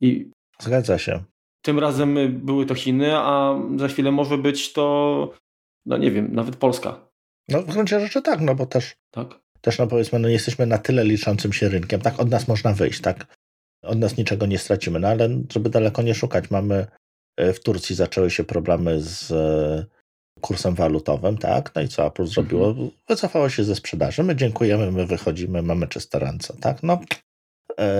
I 0.00 0.30
Zgadza 0.60 0.98
się. 0.98 1.24
Tym 1.62 1.78
razem 1.78 2.40
były 2.44 2.66
to 2.66 2.74
Chiny, 2.74 3.16
a 3.16 3.60
za 3.76 3.88
chwilę 3.88 4.12
może 4.12 4.38
być 4.38 4.72
to, 4.72 5.32
no 5.86 5.96
nie 5.96 6.10
wiem, 6.10 6.34
nawet 6.34 6.56
Polska. 6.56 7.08
No 7.48 7.62
w 7.62 7.66
gruncie 7.66 8.00
rzeczy 8.00 8.22
tak, 8.22 8.40
no 8.40 8.54
bo 8.54 8.66
też, 8.66 8.94
tak. 9.10 9.40
też 9.60 9.78
no 9.78 9.86
powiedzmy, 9.86 10.18
no 10.18 10.28
jesteśmy 10.28 10.66
na 10.66 10.78
tyle 10.78 11.04
liczącym 11.04 11.52
się 11.52 11.68
rynkiem, 11.68 12.00
tak, 12.00 12.20
od 12.20 12.30
nas 12.30 12.48
można 12.48 12.72
wyjść, 12.72 13.00
tak, 13.00 13.36
od 13.82 13.98
nas 13.98 14.16
niczego 14.16 14.46
nie 14.46 14.58
stracimy, 14.58 15.00
no 15.00 15.08
ale 15.08 15.28
żeby 15.52 15.70
daleko 15.70 16.02
nie 16.02 16.14
szukać, 16.14 16.50
mamy 16.50 16.86
e, 17.36 17.52
w 17.52 17.60
Turcji 17.60 17.96
zaczęły 17.96 18.30
się 18.30 18.44
problemy 18.44 19.00
z 19.00 19.30
e, 19.30 19.86
kursem 20.40 20.74
walutowym, 20.74 21.38
tak, 21.38 21.74
no 21.74 21.82
i 21.82 21.88
co 21.88 22.06
Apple 22.06 22.26
zrobiło? 22.26 22.68
Mhm. 22.68 22.90
Wycofało 23.08 23.48
się 23.48 23.64
ze 23.64 23.74
sprzedaży, 23.74 24.22
my 24.22 24.36
dziękujemy, 24.36 24.92
my 24.92 25.06
wychodzimy, 25.06 25.62
mamy 25.62 25.88
czyste 25.88 26.18
ręce, 26.18 26.56
tak, 26.60 26.82
no 26.82 27.00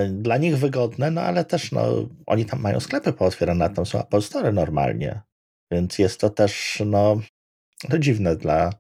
dla 0.09 0.37
nich 0.37 0.59
wygodne, 0.59 1.11
no 1.11 1.21
ale 1.21 1.45
też 1.45 1.73
no, 1.73 2.09
oni 2.27 2.45
tam 2.47 2.61
mają 2.61 2.81
sklepy 2.81 3.13
pootwierane, 3.13 3.71
tam 3.71 3.87
są 3.87 4.01
Apple 4.01 4.23
Store 4.23 4.53
normalnie, 4.53 5.21
więc 5.71 5.99
jest 5.99 6.21
to 6.21 6.31
też 6.31 6.83
no, 6.87 7.21
no 7.89 7.99
dziwne 7.99 8.37
dla, 8.37 8.71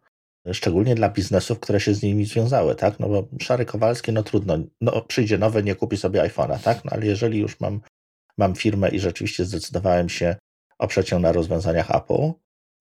szczególnie 0.53 0.95
dla 0.95 1.09
biznesów, 1.09 1.61
które 1.61 1.81
się 1.81 1.95
z 1.95 2.03
nimi 2.03 2.25
związały, 2.25 2.75
tak? 2.75 3.01
No 3.01 3.09
bo 3.09 3.29
Szary 3.43 3.65
Kowalski, 3.65 4.13
no 4.13 4.23
trudno, 4.23 4.59
no 4.81 5.03
przyjdzie 5.03 5.39
nowy, 5.39 5.63
nie 5.63 5.75
kupi 5.75 5.97
sobie 5.97 6.23
iPhone'a, 6.23 6.59
tak? 6.59 6.85
No 6.85 6.91
ale 6.93 7.07
jeżeli 7.07 7.39
już 7.39 7.61
mam, 7.61 7.81
mam 8.39 8.55
firmę 8.55 8.89
i 8.89 9.01
rzeczywiście 9.01 9.45
zdecydowałem 9.45 10.09
się 10.09 10.37
oprzeć 10.79 11.11
ją 11.11 11.19
na 11.19 11.33
rozwiązaniach 11.33 11.91
Apple, 11.91 12.33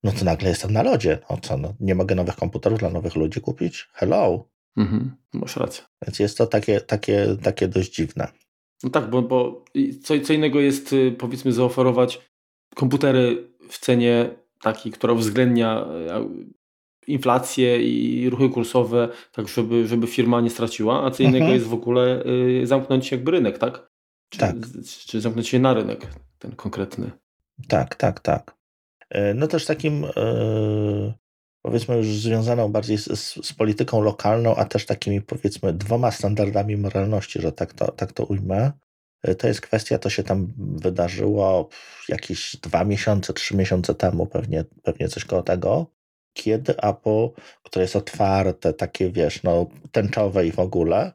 no 0.04 0.12
to 0.12 0.26
nagle 0.26 0.50
jestem 0.50 0.74
na 0.74 0.84
lodzie. 0.84 1.20
No 1.30 1.38
co, 1.38 1.58
no, 1.58 1.74
nie 1.80 1.96
mogę 1.96 2.16
nowych 2.16 2.36
komputerów 2.36 2.80
dla 2.80 2.90
nowych 2.90 3.16
ludzi 3.16 3.42
kupić? 3.42 3.88
Hello. 3.94 4.53
Mhm, 4.78 5.16
masz 5.34 5.58
rację. 5.58 5.84
Więc 6.06 6.20
jest 6.20 6.38
to 6.38 6.48
takie, 6.48 6.82
takie, 6.82 7.38
takie 7.44 7.68
dość 7.68 7.96
dziwne. 7.96 8.28
No 8.84 8.90
tak, 8.90 9.10
bo, 9.10 9.22
bo 9.22 9.66
co, 10.04 10.20
co 10.20 10.34
innego 10.34 10.60
jest 10.60 10.94
y, 10.94 11.16
powiedzmy 11.18 11.54
zaoferować 11.54 12.22
komputery 12.76 13.48
w 13.70 13.80
cenie 13.80 14.30
takiej, 14.62 14.92
która 14.92 15.14
uwzględnia 15.14 15.86
inflację 17.08 17.84
i 17.84 18.30
ruchy 18.30 18.50
kursowe, 18.50 19.10
tak 19.32 19.48
żeby, 19.48 19.88
żeby 19.88 20.08
firma 20.08 20.42
nie 20.42 20.50
straciła, 20.50 21.06
a 21.06 21.12
co 21.12 21.24
innego 21.24 21.46
mhm. 21.46 21.54
jest 21.54 21.68
w 21.68 21.74
ogóle 21.74 22.26
y, 22.26 22.68
zamknąć 22.68 23.12
jakby 23.12 23.32
rynek, 23.32 23.58
tak? 23.58 23.92
Czy, 24.30 24.40
tak. 24.40 24.56
czy 25.08 25.22
zamknąć 25.22 25.48
się 25.48 25.60
na 25.60 25.74
rynek, 25.74 26.08
ten 26.40 26.56
konkretny. 26.56 27.12
Tak, 27.68 27.96
tak, 27.96 28.20
tak. 28.20 28.56
E, 29.10 29.34
no 29.34 29.48
też 29.48 29.66
takim 29.66 30.02
yy, 30.02 31.14
powiedzmy 31.66 31.98
już 31.98 32.08
związaną 32.08 32.72
bardziej 32.72 32.98
z, 32.98 33.06
z, 33.46 33.54
polityką 33.54 34.02
lokalną, 34.02 34.56
a 34.56 34.66
też 34.66 34.86
takimi 34.86 35.22
powiedzmy 35.22 35.74
dwoma 35.74 36.12
standardami 36.12 36.78
moralności, 36.78 37.42
że 37.42 37.52
tak 37.52 37.74
to, 37.74 37.92
tak 37.92 38.12
to 38.12 38.26
ujmę. 38.26 38.72
E, 39.24 39.36
to 39.36 39.48
jest 39.48 39.62
kwestia, 39.62 40.00
to 40.00 40.10
się 40.10 40.24
tam 40.24 40.54
wydarzyło 40.58 41.70
jakieś 42.10 42.56
dwa 42.56 42.84
miesiące, 42.84 43.34
trzy 43.34 43.56
miesiące 43.56 43.96
temu, 43.96 44.26
pewnie, 44.26 44.66
pewnie 44.84 45.10
coś 45.10 45.26
koło 45.26 45.44
tego, 45.44 45.88
kiedy 46.34 46.78
Apple, 46.78 47.30
które 47.64 47.84
jest 47.84 47.96
otwarte, 47.96 48.74
takie 48.74 49.10
wiesz, 49.10 49.44
no, 49.44 49.66
tęczowe 49.92 50.48
i 50.48 50.52
w 50.52 50.60
ogóle, 50.60 51.12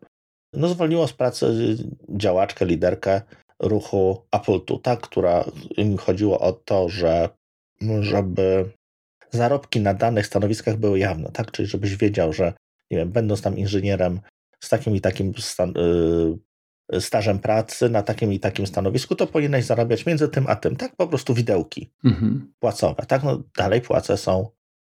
no 0.53 0.69
zwolniło 0.69 1.09
z 1.09 1.13
pracy 1.13 1.77
działaczkę, 2.09 2.67
liderkę 2.67 3.23
ruchu 3.59 4.23
Apple 4.33 4.61
Tuta, 4.61 4.97
która 4.97 5.45
chodziło 5.99 6.41
o 6.41 6.53
to, 6.53 6.89
że 6.89 7.29
żeby 8.01 8.71
zarobki 9.31 9.81
na 9.81 9.95
danych 9.95 10.27
stanowiskach 10.27 10.77
były 10.77 10.99
jawne, 10.99 11.31
tak? 11.33 11.51
Czyli 11.51 11.69
żebyś 11.69 11.97
wiedział, 11.97 12.33
że 12.33 12.53
nie 12.91 12.99
wiem, 12.99 13.11
będąc 13.11 13.43
tam 13.43 13.59
inżynierem 13.59 14.21
z 14.61 14.69
takim 14.69 14.97
i 14.97 15.01
takim 15.01 15.33
stan- 15.33 15.75
yy, 16.93 17.01
stażem 17.01 17.39
pracy 17.39 17.89
na 17.89 18.03
takim 18.03 18.33
i 18.33 18.41
takim 18.41 18.67
stanowisku, 18.67 19.15
to 19.15 19.27
powinieneś 19.27 19.65
zarabiać 19.65 20.07
między 20.07 20.29
tym 20.29 20.47
a 20.49 20.57
tym, 20.57 20.77
tak? 20.77 20.97
Po 20.97 21.07
prostu 21.07 21.35
widełki 21.35 21.91
mhm. 22.05 22.53
płacowe, 22.59 23.07
tak? 23.07 23.23
No 23.23 23.43
dalej 23.57 23.81
płace 23.81 24.17
są 24.17 24.51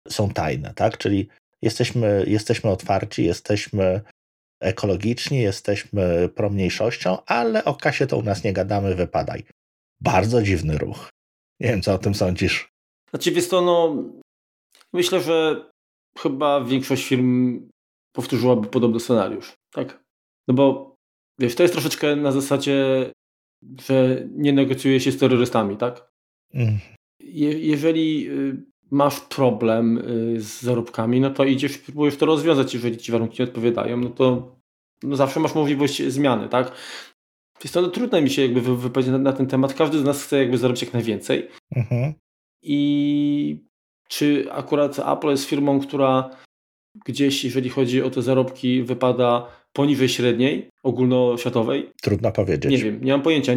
są 0.09 0.31
tajne, 0.31 0.75
tak? 0.75 0.99
Czyli 0.99 1.29
jesteśmy, 1.63 2.25
jesteśmy 2.27 2.71
otwarci, 2.71 3.25
jesteśmy 3.25 4.01
ekologiczni, 4.61 5.39
jesteśmy 5.39 6.29
promniejszością, 6.29 7.19
ale 7.27 7.65
o 7.65 7.75
kasie 7.75 8.07
to 8.07 8.19
u 8.19 8.23
nas 8.23 8.45
nie 8.45 8.53
gadamy, 8.53 8.95
wypadaj. 8.95 9.45
Bardzo 10.01 10.43
dziwny 10.43 10.79
ruch. 10.79 11.09
Nie 11.61 11.69
wiem, 11.69 11.83
co 11.83 11.95
o 11.95 11.99
tym 11.99 12.15
sądzisz. 12.15 12.69
Znaczy, 13.11 13.33
wiesz 13.33 13.49
to, 13.49 13.61
no, 13.61 14.05
myślę, 14.95 15.21
że 15.21 15.65
chyba 16.19 16.65
większość 16.65 17.09
firm 17.09 17.61
powtórzyłaby 18.13 18.69
podobny 18.69 19.01
scenariusz, 19.01 19.55
tak? 19.71 20.05
No 20.49 20.55
bo, 20.55 20.95
wiesz, 21.39 21.55
to 21.55 21.63
jest 21.63 21.75
troszeczkę 21.75 22.17
na 22.17 22.33
zasadzie, 22.33 23.11
że 23.87 24.29
nie 24.31 24.53
negocjuje 24.53 25.01
się 25.01 25.13
z 25.13 25.19
terrorystami, 25.19 25.77
tak? 25.77 26.09
Mm. 26.55 26.79
Je 27.21 27.59
jeżeli 27.59 28.31
y, 28.31 28.65
masz 28.91 29.21
problem 29.21 29.99
y, 29.99 30.41
z 30.41 30.63
zarobkami, 30.63 31.21
no 31.21 31.31
to 31.31 31.45
idziesz 31.45 31.77
i 31.77 31.79
próbujesz 31.79 32.17
to 32.17 32.27
rozwiązać, 32.27 32.75
jeżeli 32.75 32.97
ci 32.97 33.13
warunki 33.13 33.43
nie 33.43 33.49
odpowiadają, 33.49 33.97
no 33.97 34.11
to 34.11 34.57
no 35.03 35.17
zawsze 35.17 35.41
masz 35.41 35.55
możliwość 35.55 36.03
zmiany, 36.03 36.49
tak? 36.49 36.73
Jest 37.65 37.75
to 37.75 37.83
no, 37.83 37.89
trudno 37.89 38.21
mi 38.21 38.31
się 38.31 38.43
jakby 38.43 38.77
wypowiedzieć 38.77 39.13
na, 39.13 39.19
na, 39.19 39.33
ten 39.33 39.47
temat. 39.47 39.75
Każdy 39.75 39.99
z 39.99 40.05
nas 40.05 40.23
chce 40.23 40.39
jakby 40.39 40.59
zarobić 40.59 40.83
jak 40.83 40.93
najwięcej. 40.93 41.49
Mhm. 41.77 42.15
I 42.63 43.59
czy 44.09 44.47
akurat 44.53 44.99
Apple 44.99 45.29
jest 45.29 45.45
firmą, 45.45 45.81
która 45.81 46.31
gdzieś, 47.07 47.45
jeżeli 47.45 47.71
chodzi 47.71 48.03
o 48.03 48.11
te 48.11 48.23
zarobki, 48.23 48.83
wypada 48.83 49.47
poniżej 49.73 50.09
średniej 50.09 50.69
ogólnoświatowej? 50.83 51.91
Trudno 52.03 52.33
powiedzieć. 52.33 52.71
Nie 52.71 52.79
wiem, 52.79 53.05
nie 53.05 53.13
mam 53.13 53.23
pojęcia. 53.23 53.53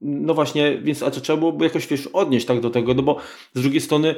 No 0.00 0.34
właśnie, 0.34 0.78
więc 0.78 1.02
a 1.02 1.10
trzeba 1.10 1.38
byłoby 1.38 1.64
jakoś 1.64 1.86
wiesz, 1.86 2.06
odnieść 2.06 2.46
tak 2.46 2.60
do 2.60 2.70
tego, 2.70 2.94
no 2.94 3.02
bo 3.02 3.18
z 3.54 3.62
drugiej 3.62 3.80
strony 3.80 4.14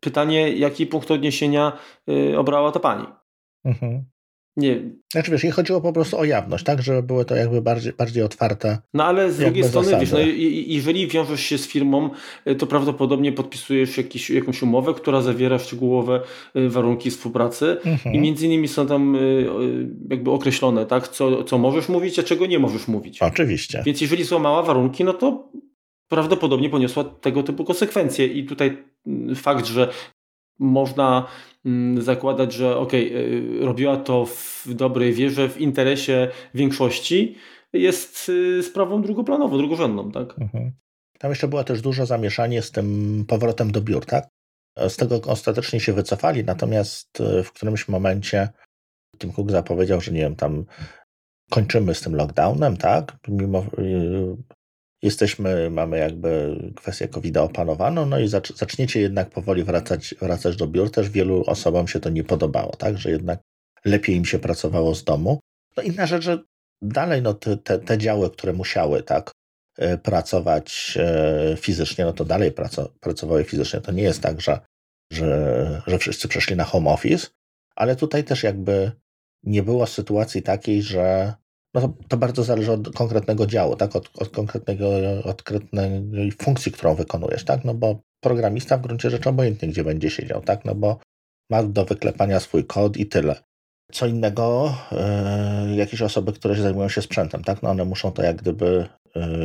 pytanie, 0.00 0.56
jaki 0.56 0.86
punkt 0.86 1.10
odniesienia 1.10 1.78
y, 2.10 2.38
obrała 2.38 2.72
ta 2.72 2.80
pani. 2.80 3.06
Mhm. 3.64 4.04
Nie. 4.56 4.80
Znaczy 5.12 5.30
wiesz, 5.30 5.44
jej 5.44 5.52
chodziło 5.52 5.80
po 5.80 5.92
prostu 5.92 6.18
o 6.18 6.24
jawność, 6.24 6.64
tak, 6.64 6.82
żeby 6.82 7.02
było 7.02 7.24
to 7.24 7.36
jakby 7.36 7.62
bardziej, 7.62 7.92
bardziej 7.92 8.22
otwarte. 8.22 8.78
No 8.94 9.04
ale 9.04 9.32
z 9.32 9.38
drugiej 9.38 9.64
strony, 9.64 9.98
wiesz, 10.00 10.12
no, 10.12 10.18
jeżeli 10.66 11.06
wiążesz 11.06 11.40
się 11.40 11.58
z 11.58 11.66
firmą, 11.66 12.10
y, 12.48 12.54
to 12.54 12.66
prawdopodobnie 12.66 13.32
podpisujesz 13.32 13.96
jakiś, 13.96 14.30
jakąś 14.30 14.62
umowę, 14.62 14.94
która 14.94 15.20
zawiera 15.20 15.58
szczegółowe 15.58 16.20
y, 16.56 16.70
warunki 16.70 17.10
współpracy 17.10 17.76
mhm. 17.84 18.14
i 18.14 18.18
między 18.18 18.46
innymi 18.46 18.68
są 18.68 18.86
tam 18.86 19.16
jakby 20.10 20.30
określone, 20.30 20.86
tak, 20.86 21.08
co, 21.08 21.44
co 21.44 21.58
możesz 21.58 21.88
mówić, 21.88 22.18
a 22.18 22.22
czego 22.22 22.46
nie 22.46 22.58
możesz 22.58 22.88
mówić. 22.88 23.22
Oczywiście. 23.22 23.82
Więc 23.86 24.00
jeżeli 24.00 24.24
złamała 24.24 24.62
warunki, 24.62 25.04
no 25.04 25.12
to 25.12 25.50
prawdopodobnie 26.08 26.70
poniosła 26.70 27.04
tego 27.04 27.42
typu 27.42 27.64
konsekwencje. 27.64 28.26
I 28.26 28.44
tutaj 28.44 28.84
mm, 29.06 29.36
fakt, 29.36 29.66
że 29.66 29.88
można 30.58 31.26
mm, 31.64 32.02
zakładać, 32.02 32.52
że 32.52 32.76
ok, 32.76 32.92
robiła 33.60 33.96
to 33.96 34.26
w 34.26 34.66
dobrej 34.74 35.12
wierze, 35.12 35.48
w 35.48 35.60
interesie 35.60 36.28
większości, 36.54 37.36
jest 37.72 38.28
y, 38.28 38.62
sprawą 38.62 39.02
drugoplanową, 39.02 39.58
drugorzędną. 39.58 40.12
Tak? 40.12 40.38
Mhm. 40.40 40.72
Tam 41.18 41.30
jeszcze 41.30 41.48
było 41.48 41.64
też 41.64 41.80
dużo 41.82 42.06
zamieszanie 42.06 42.62
z 42.62 42.70
tym 42.70 43.24
powrotem 43.28 43.72
do 43.72 43.80
biur, 43.80 44.06
tak? 44.06 44.28
Z 44.88 44.96
tego 44.96 45.20
ostatecznie 45.26 45.80
się 45.80 45.92
wycofali, 45.92 46.44
natomiast 46.44 47.20
y, 47.20 47.42
w 47.42 47.52
którymś 47.52 47.88
momencie 47.88 48.48
Tim 49.18 49.32
Cook 49.32 49.50
zapowiedział, 49.50 50.00
że 50.00 50.12
nie 50.12 50.20
wiem, 50.20 50.36
tam 50.36 50.64
kończymy 51.50 51.94
z 51.94 52.00
tym 52.00 52.14
lockdownem, 52.14 52.76
tak? 52.76 53.16
Mimo 53.28 53.64
jesteśmy, 55.06 55.70
mamy 55.70 55.98
jakby 55.98 56.56
kwestię 56.76 57.08
COVID 57.08 57.36
opanowaną, 57.36 58.06
no 58.06 58.18
i 58.18 58.28
zaczniecie 58.54 59.00
jednak 59.00 59.30
powoli 59.30 59.64
wracać, 59.64 60.14
wracać 60.20 60.56
do 60.56 60.66
biur. 60.66 60.90
Też 60.90 61.10
wielu 61.10 61.44
osobom 61.46 61.88
się 61.88 62.00
to 62.00 62.10
nie 62.10 62.24
podobało, 62.24 62.76
tak, 62.76 62.98
że 62.98 63.10
jednak 63.10 63.40
lepiej 63.84 64.16
im 64.16 64.24
się 64.24 64.38
pracowało 64.38 64.94
z 64.94 65.04
domu. 65.04 65.40
No 65.76 65.82
inna 65.82 66.06
rzecz, 66.06 66.24
że 66.24 66.38
dalej 66.82 67.22
no 67.22 67.34
te, 67.34 67.56
te, 67.56 67.78
te 67.78 67.98
działy, 67.98 68.30
które 68.30 68.52
musiały, 68.52 69.02
tak, 69.02 69.30
e, 69.78 69.98
pracować 69.98 70.98
e, 71.00 71.56
fizycznie, 71.56 72.04
no 72.04 72.12
to 72.12 72.24
dalej 72.24 72.52
pracowały 73.00 73.44
fizycznie. 73.44 73.80
To 73.80 73.92
nie 73.92 74.02
jest 74.02 74.20
tak, 74.20 74.40
że, 74.40 74.60
że, 75.12 75.82
że 75.86 75.98
wszyscy 75.98 76.28
przeszli 76.28 76.56
na 76.56 76.64
home 76.64 76.90
office, 76.90 77.26
ale 77.76 77.96
tutaj 77.96 78.24
też 78.24 78.42
jakby 78.42 78.92
nie 79.42 79.62
było 79.62 79.86
sytuacji 79.86 80.42
takiej, 80.42 80.82
że 80.82 81.34
no 81.76 81.82
to, 81.82 81.94
to, 82.08 82.16
bardzo 82.16 82.44
zależy 82.44 82.72
od 82.72 82.94
konkretnego 82.94 83.46
działu, 83.46 83.76
tak? 83.76 83.96
Od, 83.96 84.10
od, 84.18 84.28
konkretnego, 84.28 84.90
od 85.24 85.42
konkretnej 85.42 86.32
funkcji, 86.42 86.72
którą 86.72 86.94
wykonujesz, 86.94 87.44
tak? 87.44 87.64
No 87.64 87.74
bo 87.74 88.00
programista 88.20 88.78
w 88.78 88.82
gruncie 88.82 89.10
rzeczy 89.10 89.28
obojętnie 89.28 89.68
gdzie 89.68 89.84
będzie 89.84 90.10
siedział, 90.10 90.42
tak? 90.42 90.64
No 90.64 90.74
bo 90.74 90.98
ma 91.50 91.62
do 91.62 91.84
wyklepania 91.84 92.40
swój 92.40 92.64
kod 92.64 92.96
i 92.96 93.06
tyle. 93.06 93.36
Co 93.92 94.06
innego, 94.06 94.74
yy, 95.68 95.76
jakieś 95.76 96.02
osoby, 96.02 96.32
które 96.32 96.54
zajmują 96.54 96.88
się 96.88 97.02
sprzętem, 97.02 97.44
tak? 97.44 97.62
No 97.62 97.70
one 97.70 97.84
muszą 97.84 98.12
to 98.12 98.22
jak 98.22 98.36
gdyby 98.36 98.88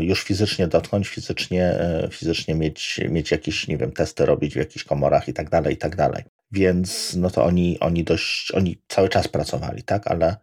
już 0.02 0.24
fizycznie 0.24 0.68
dotknąć, 0.68 1.08
fizycznie, 1.08 1.80
fizycznie 2.12 2.56
mieć, 2.56 3.00
mieć 3.10 3.32
jakieś, 3.32 3.68
nie 3.68 3.78
wiem, 3.78 3.92
testy 3.92 4.26
robić 4.26 4.54
w 4.54 4.58
jakichś 4.58 4.86
komorach 4.86 5.28
i 5.28 5.34
tak 5.34 5.50
dalej, 5.50 5.74
i 5.74 5.78
tak 5.78 5.96
dalej. 5.96 6.24
Więc 6.52 7.16
no 7.16 7.30
to 7.30 7.44
oni, 7.46 7.80
oni 7.80 8.04
dość, 8.04 8.52
oni 8.52 8.82
cały 8.88 9.10
czas 9.10 9.28
pracowali, 9.28 9.84
tak, 9.84 10.08
ale 10.08 10.36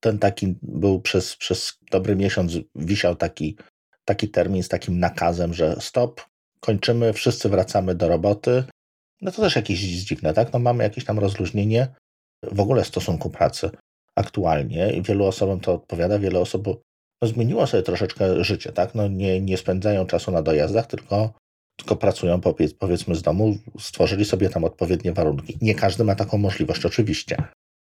ten 0.00 0.18
taki 0.18 0.54
był 0.62 1.00
przez, 1.00 1.36
przez 1.36 1.78
dobry 1.90 2.16
miesiąc 2.16 2.52
wisiał 2.74 3.16
taki, 3.16 3.56
taki 4.04 4.28
termin 4.28 4.62
z 4.62 4.68
takim 4.68 5.00
nakazem, 5.00 5.54
że 5.54 5.76
stop, 5.80 6.26
kończymy, 6.60 7.12
wszyscy 7.12 7.48
wracamy 7.48 7.94
do 7.94 8.08
roboty. 8.08 8.64
No 9.22 9.32
to 9.32 9.42
też 9.42 9.56
jakieś 9.56 9.78
dziwne, 9.80 10.34
tak? 10.34 10.52
No 10.52 10.58
mamy 10.58 10.84
jakieś 10.84 11.04
tam 11.04 11.18
rozluźnienie 11.18 11.88
w 12.42 12.60
ogóle 12.60 12.84
stosunku 12.84 13.30
pracy 13.30 13.70
aktualnie 14.16 15.02
wielu 15.02 15.24
osobom 15.24 15.60
to 15.60 15.74
odpowiada, 15.74 16.18
wiele 16.18 16.40
osób 16.40 16.66
no, 17.22 17.28
zmieniło 17.28 17.66
sobie 17.66 17.82
troszeczkę 17.82 18.44
życie, 18.44 18.72
tak? 18.72 18.94
No 18.94 19.08
nie, 19.08 19.40
nie 19.40 19.56
spędzają 19.56 20.06
czasu 20.06 20.30
na 20.30 20.42
dojazdach, 20.42 20.86
tylko, 20.86 21.32
tylko 21.76 21.96
pracują 21.96 22.40
powiedzmy 22.78 23.14
z 23.14 23.22
domu, 23.22 23.56
stworzyli 23.78 24.24
sobie 24.24 24.50
tam 24.50 24.64
odpowiednie 24.64 25.12
warunki. 25.12 25.58
Nie 25.60 25.74
każdy 25.74 26.04
ma 26.04 26.14
taką 26.14 26.38
możliwość 26.38 26.86
oczywiście, 26.86 27.36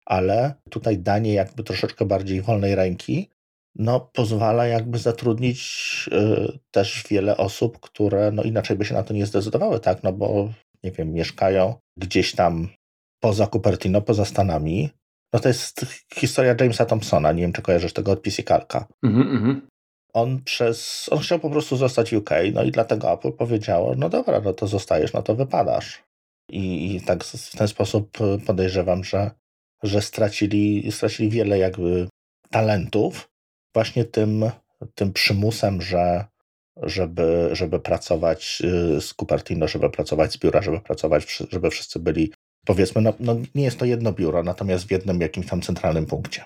ale 0.06 0.54
tutaj 0.70 0.98
danie 0.98 1.34
jakby 1.34 1.64
troszeczkę 1.64 2.06
bardziej 2.06 2.42
wolnej 2.42 2.76
ręki 2.76 3.30
no, 3.76 4.00
pozwala 4.00 4.68
jakby 4.68 4.98
zatrudnić 4.98 5.60
y, 6.12 6.60
też 6.72 7.04
wiele 7.10 7.38
osób, 7.38 7.80
które 7.80 8.32
no, 8.32 8.44
inaczej 8.44 8.78
by 8.78 8.86
się 8.86 8.94
na 8.94 9.04
to 9.04 9.14
nie 9.14 9.26
zdecydowały, 9.26 9.80
tak? 9.80 10.04
No 10.04 10.14
bo 10.14 10.50
nie 10.84 10.92
wiem, 10.92 11.14
mieszkają 11.14 11.76
gdzieś 11.98 12.36
tam 12.36 12.70
poza 13.20 13.48
Cupertino, 13.48 14.02
poza 14.02 14.26
Stanami. 14.26 14.90
No 15.34 15.40
to 15.40 15.48
jest 15.48 15.86
historia 16.14 16.56
Jamesa 16.60 16.86
Thompsona, 16.86 17.32
nie 17.32 17.42
wiem 17.42 17.54
czy 17.54 17.62
kojarzysz 17.62 17.94
tego 17.94 18.12
od 18.12 18.20
PC 18.20 18.44
Kalka. 18.44 18.88
Mm 19.04 19.44
-hmm. 19.44 19.62
On 20.14 20.44
przez, 20.44 21.10
on 21.12 21.20
chciał 21.20 21.40
po 21.40 21.50
prostu 21.50 21.78
zostać 21.78 22.14
UK, 22.14 22.30
no 22.54 22.64
i 22.64 22.72
dlatego 22.72 23.14
Apple 23.14 23.32
powiedziało, 23.32 23.96
no 23.98 24.10
dobra, 24.10 24.42
no 24.42 24.54
to 24.54 24.68
zostajesz, 24.68 25.14
no 25.14 25.22
to 25.22 25.36
wypadasz. 25.36 26.04
I, 26.52 26.96
i 26.96 27.02
tak 27.02 27.24
w 27.24 27.58
ten 27.58 27.68
sposób 27.68 28.18
podejrzewam, 28.46 29.04
że, 29.04 29.32
że 29.84 30.02
stracili, 30.02 30.92
stracili 30.92 31.30
wiele 31.30 31.58
jakby 31.58 32.08
talentów, 32.50 33.30
właśnie 33.74 34.06
tym, 34.06 34.46
tym 34.96 35.14
przymusem, 35.14 35.82
że 35.82 36.26
żeby, 36.82 37.50
żeby 37.52 37.80
pracować 37.80 38.62
y, 38.98 39.02
z 39.02 39.14
Cupertino, 39.14 39.68
żeby 39.68 39.90
pracować 39.90 40.34
z 40.34 40.38
biura, 40.38 40.62
żeby 40.62 40.80
pracować, 40.80 41.44
żeby 41.52 41.70
wszyscy 41.70 42.00
byli, 42.00 42.32
powiedzmy, 42.66 43.02
no, 43.02 43.14
no 43.20 43.36
nie 43.56 43.64
jest 43.64 43.80
to 43.80 43.86
jedno 43.86 44.14
biuro, 44.14 44.44
natomiast 44.44 44.88
w 44.88 44.92
jednym 44.92 45.22
jakimś 45.22 45.48
tam 45.48 45.62
centralnym 45.62 46.06
punkcie. 46.06 46.44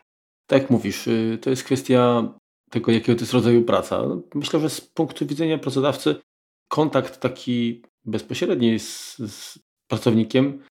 Tak 0.48 0.70
mówisz, 0.70 1.08
y, 1.08 1.38
to 1.42 1.50
jest 1.50 1.64
kwestia 1.64 2.24
tego, 2.70 2.92
jakiego 2.92 3.16
to 3.16 3.22
jest 3.22 3.34
rodzaju 3.34 3.64
praca. 3.64 4.04
Myślę, 4.36 4.60
że 4.60 4.70
z 4.70 4.82
punktu 4.82 5.26
widzenia 5.26 5.58
pracodawcy 5.58 6.16
kontakt 6.68 7.20
taki 7.20 7.82
bezpośredni 8.06 8.80
z, 8.80 9.18
z 9.18 9.60
pracownikiem 9.88 10.64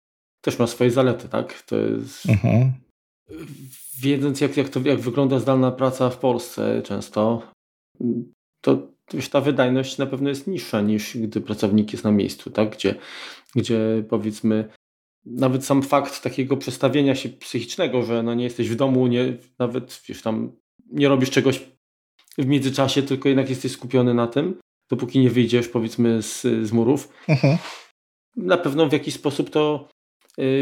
też 0.45 0.59
ma 0.59 0.67
swoje 0.67 0.91
zalety, 0.91 1.29
tak? 1.29 1.61
To 1.61 1.75
jest... 1.75 2.29
Mhm 2.29 2.71
wiedząc 3.99 4.41
jak, 4.41 4.57
jak, 4.57 4.69
to, 4.69 4.79
jak 4.79 4.99
wygląda 4.99 5.39
zdalna 5.39 5.71
praca 5.71 6.09
w 6.09 6.17
Polsce 6.17 6.81
często, 6.81 7.51
to 8.61 8.87
już 9.13 9.29
ta 9.29 9.41
wydajność 9.41 9.97
na 9.97 10.05
pewno 10.05 10.29
jest 10.29 10.47
niższa 10.47 10.81
niż 10.81 11.17
gdy 11.17 11.41
pracownik 11.41 11.91
jest 11.91 12.03
na 12.03 12.11
miejscu, 12.11 12.51
tak? 12.51 12.75
gdzie, 12.75 12.95
gdzie 13.55 14.03
powiedzmy 14.09 14.69
nawet 15.25 15.65
sam 15.65 15.83
fakt 15.83 16.23
takiego 16.23 16.57
przestawienia 16.57 17.15
się 17.15 17.29
psychicznego, 17.29 18.03
że 18.03 18.23
no 18.23 18.33
nie 18.33 18.43
jesteś 18.43 18.69
w 18.69 18.75
domu, 18.75 19.07
nie, 19.07 19.37
nawet 19.59 20.01
wiesz, 20.07 20.21
tam 20.21 20.51
nie 20.91 21.07
robisz 21.07 21.29
czegoś 21.29 21.61
w 22.37 22.45
międzyczasie, 22.45 23.03
tylko 23.03 23.29
jednak 23.29 23.49
jesteś 23.49 23.71
skupiony 23.71 24.13
na 24.13 24.27
tym, 24.27 24.59
dopóki 24.91 25.19
nie 25.19 25.29
wyjdziesz 25.29 25.67
powiedzmy 25.67 26.21
z, 26.21 26.41
z 26.41 26.71
murów. 26.71 27.09
Mhm. 27.27 27.57
Na 28.35 28.57
pewno 28.57 28.89
w 28.89 28.93
jakiś 28.93 29.13
sposób 29.13 29.49
to 29.49 29.89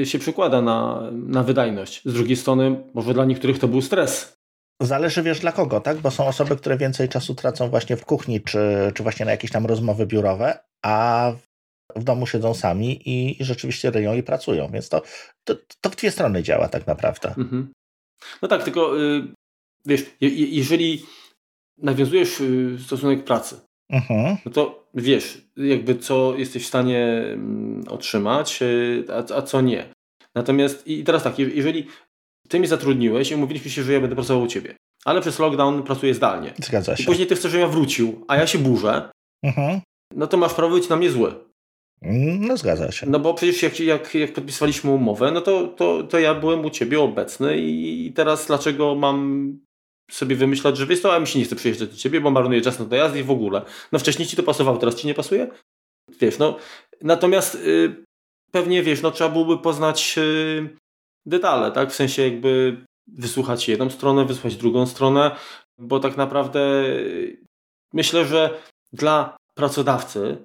się 0.03 0.19
przekłada 0.19 0.61
na, 0.61 1.09
na 1.11 1.43
wydajność. 1.43 2.01
Z 2.05 2.13
drugiej 2.13 2.35
strony, 2.35 2.83
może 2.93 3.13
dla 3.13 3.25
niektórych 3.25 3.59
to 3.59 3.67
był 3.67 3.81
stres. 3.81 4.37
Zależy 4.81 5.23
wiesz 5.23 5.39
dla 5.39 5.51
kogo, 5.51 5.79
tak? 5.79 5.97
Bo 5.97 6.11
są 6.11 6.27
osoby, 6.27 6.55
które 6.55 6.77
więcej 6.77 7.09
czasu 7.09 7.35
tracą 7.35 7.69
właśnie 7.69 7.97
w 7.97 8.05
kuchni, 8.05 8.41
czy, 8.41 8.91
czy 8.95 9.03
właśnie 9.03 9.25
na 9.25 9.31
jakieś 9.31 9.51
tam 9.51 9.65
rozmowy 9.65 10.05
biurowe, 10.05 10.59
a 10.85 11.31
w 11.95 12.03
domu 12.03 12.27
siedzą 12.27 12.53
sami 12.53 13.09
i, 13.09 13.41
i 13.41 13.45
rzeczywiście 13.45 13.91
ryją 13.91 14.13
i 14.13 14.23
pracują. 14.23 14.69
Więc 14.71 14.89
to, 14.89 15.01
to, 15.43 15.55
to, 15.81 15.89
w 15.89 15.95
dwie 15.95 16.11
strony 16.11 16.43
działa 16.43 16.67
tak 16.67 16.87
naprawdę. 16.87 17.29
Mhm. 17.37 17.73
No 18.41 18.47
tak, 18.47 18.63
tylko 18.63 19.01
y, 19.01 19.27
wiesz, 19.85 20.05
jeżeli 20.21 21.05
nawiązujesz 21.77 22.41
y, 22.41 22.77
stosunek 22.85 23.23
pracy, 23.23 23.59
no 24.45 24.51
to 24.51 24.87
wiesz, 24.93 25.41
jakby 25.57 25.95
co 25.95 26.35
jesteś 26.37 26.63
w 26.63 26.67
stanie 26.67 27.07
mm, 27.07 27.83
otrzymać, 27.87 28.61
y, 28.61 29.05
a, 29.09 29.35
a 29.35 29.41
co 29.41 29.61
nie. 29.61 29.85
Natomiast 30.35 30.87
i 30.87 31.03
teraz 31.03 31.23
tak, 31.23 31.39
jeżeli 31.39 31.87
ty 32.49 32.59
mnie 32.59 32.67
zatrudniłeś 32.67 33.31
i 33.31 33.35
mówiliśmy 33.35 33.71
się, 33.71 33.83
że 33.83 33.93
ja 33.93 33.99
będę 33.99 34.15
pracował 34.15 34.43
u 34.43 34.47
ciebie, 34.47 34.75
ale 35.05 35.21
przez 35.21 35.39
lockdown 35.39 35.83
pracuję 35.83 36.13
zdalnie. 36.13 36.53
Zgadza 36.57 36.95
się. 36.95 37.03
I 37.03 37.05
później 37.05 37.27
ty 37.27 37.35
chcesz, 37.35 37.51
żebym 37.51 37.67
ja 37.67 37.73
wrócił, 37.73 38.25
a 38.27 38.35
ja 38.35 38.47
się 38.47 38.59
burzę, 38.59 39.11
mhm. 39.43 39.81
no 40.15 40.27
to 40.27 40.37
masz 40.37 40.53
prawo 40.53 40.75
być 40.75 40.89
na 40.89 40.95
mnie 40.95 41.11
zły. 41.11 41.35
Mm, 42.01 42.47
no 42.47 42.57
zgadza 42.57 42.91
się. 42.91 43.09
No 43.09 43.19
bo 43.19 43.33
przecież 43.33 43.63
jak, 43.63 43.79
jak, 43.79 44.15
jak 44.15 44.33
podpisywaliśmy 44.33 44.91
umowę, 44.91 45.31
no 45.31 45.41
to, 45.41 45.67
to, 45.67 46.03
to 46.03 46.19
ja 46.19 46.35
byłem 46.35 46.65
u 46.65 46.69
ciebie 46.69 46.99
obecny 46.99 47.57
i 47.57 48.11
teraz 48.15 48.47
dlaczego 48.47 48.95
mam 48.95 49.59
sobie 50.11 50.35
wymyślać, 50.35 50.77
że 50.77 50.87
wiesz 50.87 51.01
to, 51.01 51.15
a 51.15 51.19
mi 51.19 51.27
się 51.27 51.39
nie 51.39 51.45
chce 51.45 51.55
przyjeżdżać 51.55 51.89
do 51.89 51.97
ciebie, 51.97 52.21
bo 52.21 52.31
marnuję 52.31 52.61
czas 52.61 52.79
na 52.79 52.85
dojazd 52.85 53.15
i 53.15 53.23
w 53.23 53.31
ogóle. 53.31 53.65
No 53.91 53.99
wcześniej 53.99 54.27
ci 54.27 54.37
to 54.37 54.43
pasowało, 54.43 54.77
teraz 54.77 54.95
ci 54.95 55.07
nie 55.07 55.13
pasuje? 55.13 55.47
Wiesz, 56.21 56.37
no. 56.37 56.57
Natomiast 57.01 57.55
y, 57.55 58.03
pewnie, 58.51 58.83
wiesz, 58.83 59.01
no 59.01 59.11
trzeba 59.11 59.29
byłoby 59.29 59.57
poznać 59.57 60.15
y, 60.17 60.69
detale, 61.25 61.71
tak? 61.71 61.91
W 61.91 61.95
sensie 61.95 62.21
jakby 62.21 62.77
wysłuchać 63.07 63.69
jedną 63.69 63.89
stronę, 63.89 64.25
wysłuchać 64.25 64.55
drugą 64.55 64.85
stronę, 64.85 65.35
bo 65.77 65.99
tak 65.99 66.17
naprawdę 66.17 66.85
y, 66.85 67.43
myślę, 67.93 68.25
że 68.25 68.59
dla 68.93 69.37
pracodawcy 69.55 70.37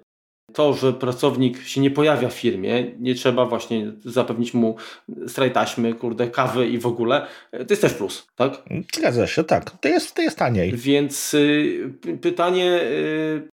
to, 0.53 0.75
że 0.75 0.93
pracownik 0.93 1.63
się 1.63 1.81
nie 1.81 1.91
pojawia 1.91 2.29
w 2.29 2.35
firmie, 2.35 2.93
nie 2.99 3.15
trzeba 3.15 3.47
właśnie 3.47 3.93
zapewnić 4.05 4.55
mu 4.55 4.77
strajtaśmy, 5.27 5.95
kurde, 5.95 6.31
kawy 6.31 6.69
i 6.69 6.79
w 6.79 6.87
ogóle, 6.87 7.27
to 7.51 7.67
jest 7.71 7.83
też 7.83 7.95
plus, 7.95 8.27
tak? 8.37 8.63
Zgadza 8.95 9.27
się, 9.27 9.45
tak. 9.45 9.71
To 9.71 9.89
jest, 9.89 10.15
to 10.15 10.23
jest 10.23 10.39
taniej. 10.39 10.77
Więc 10.77 11.35
y, 11.35 11.95
pytanie, 12.23 12.81
y, 12.83 13.49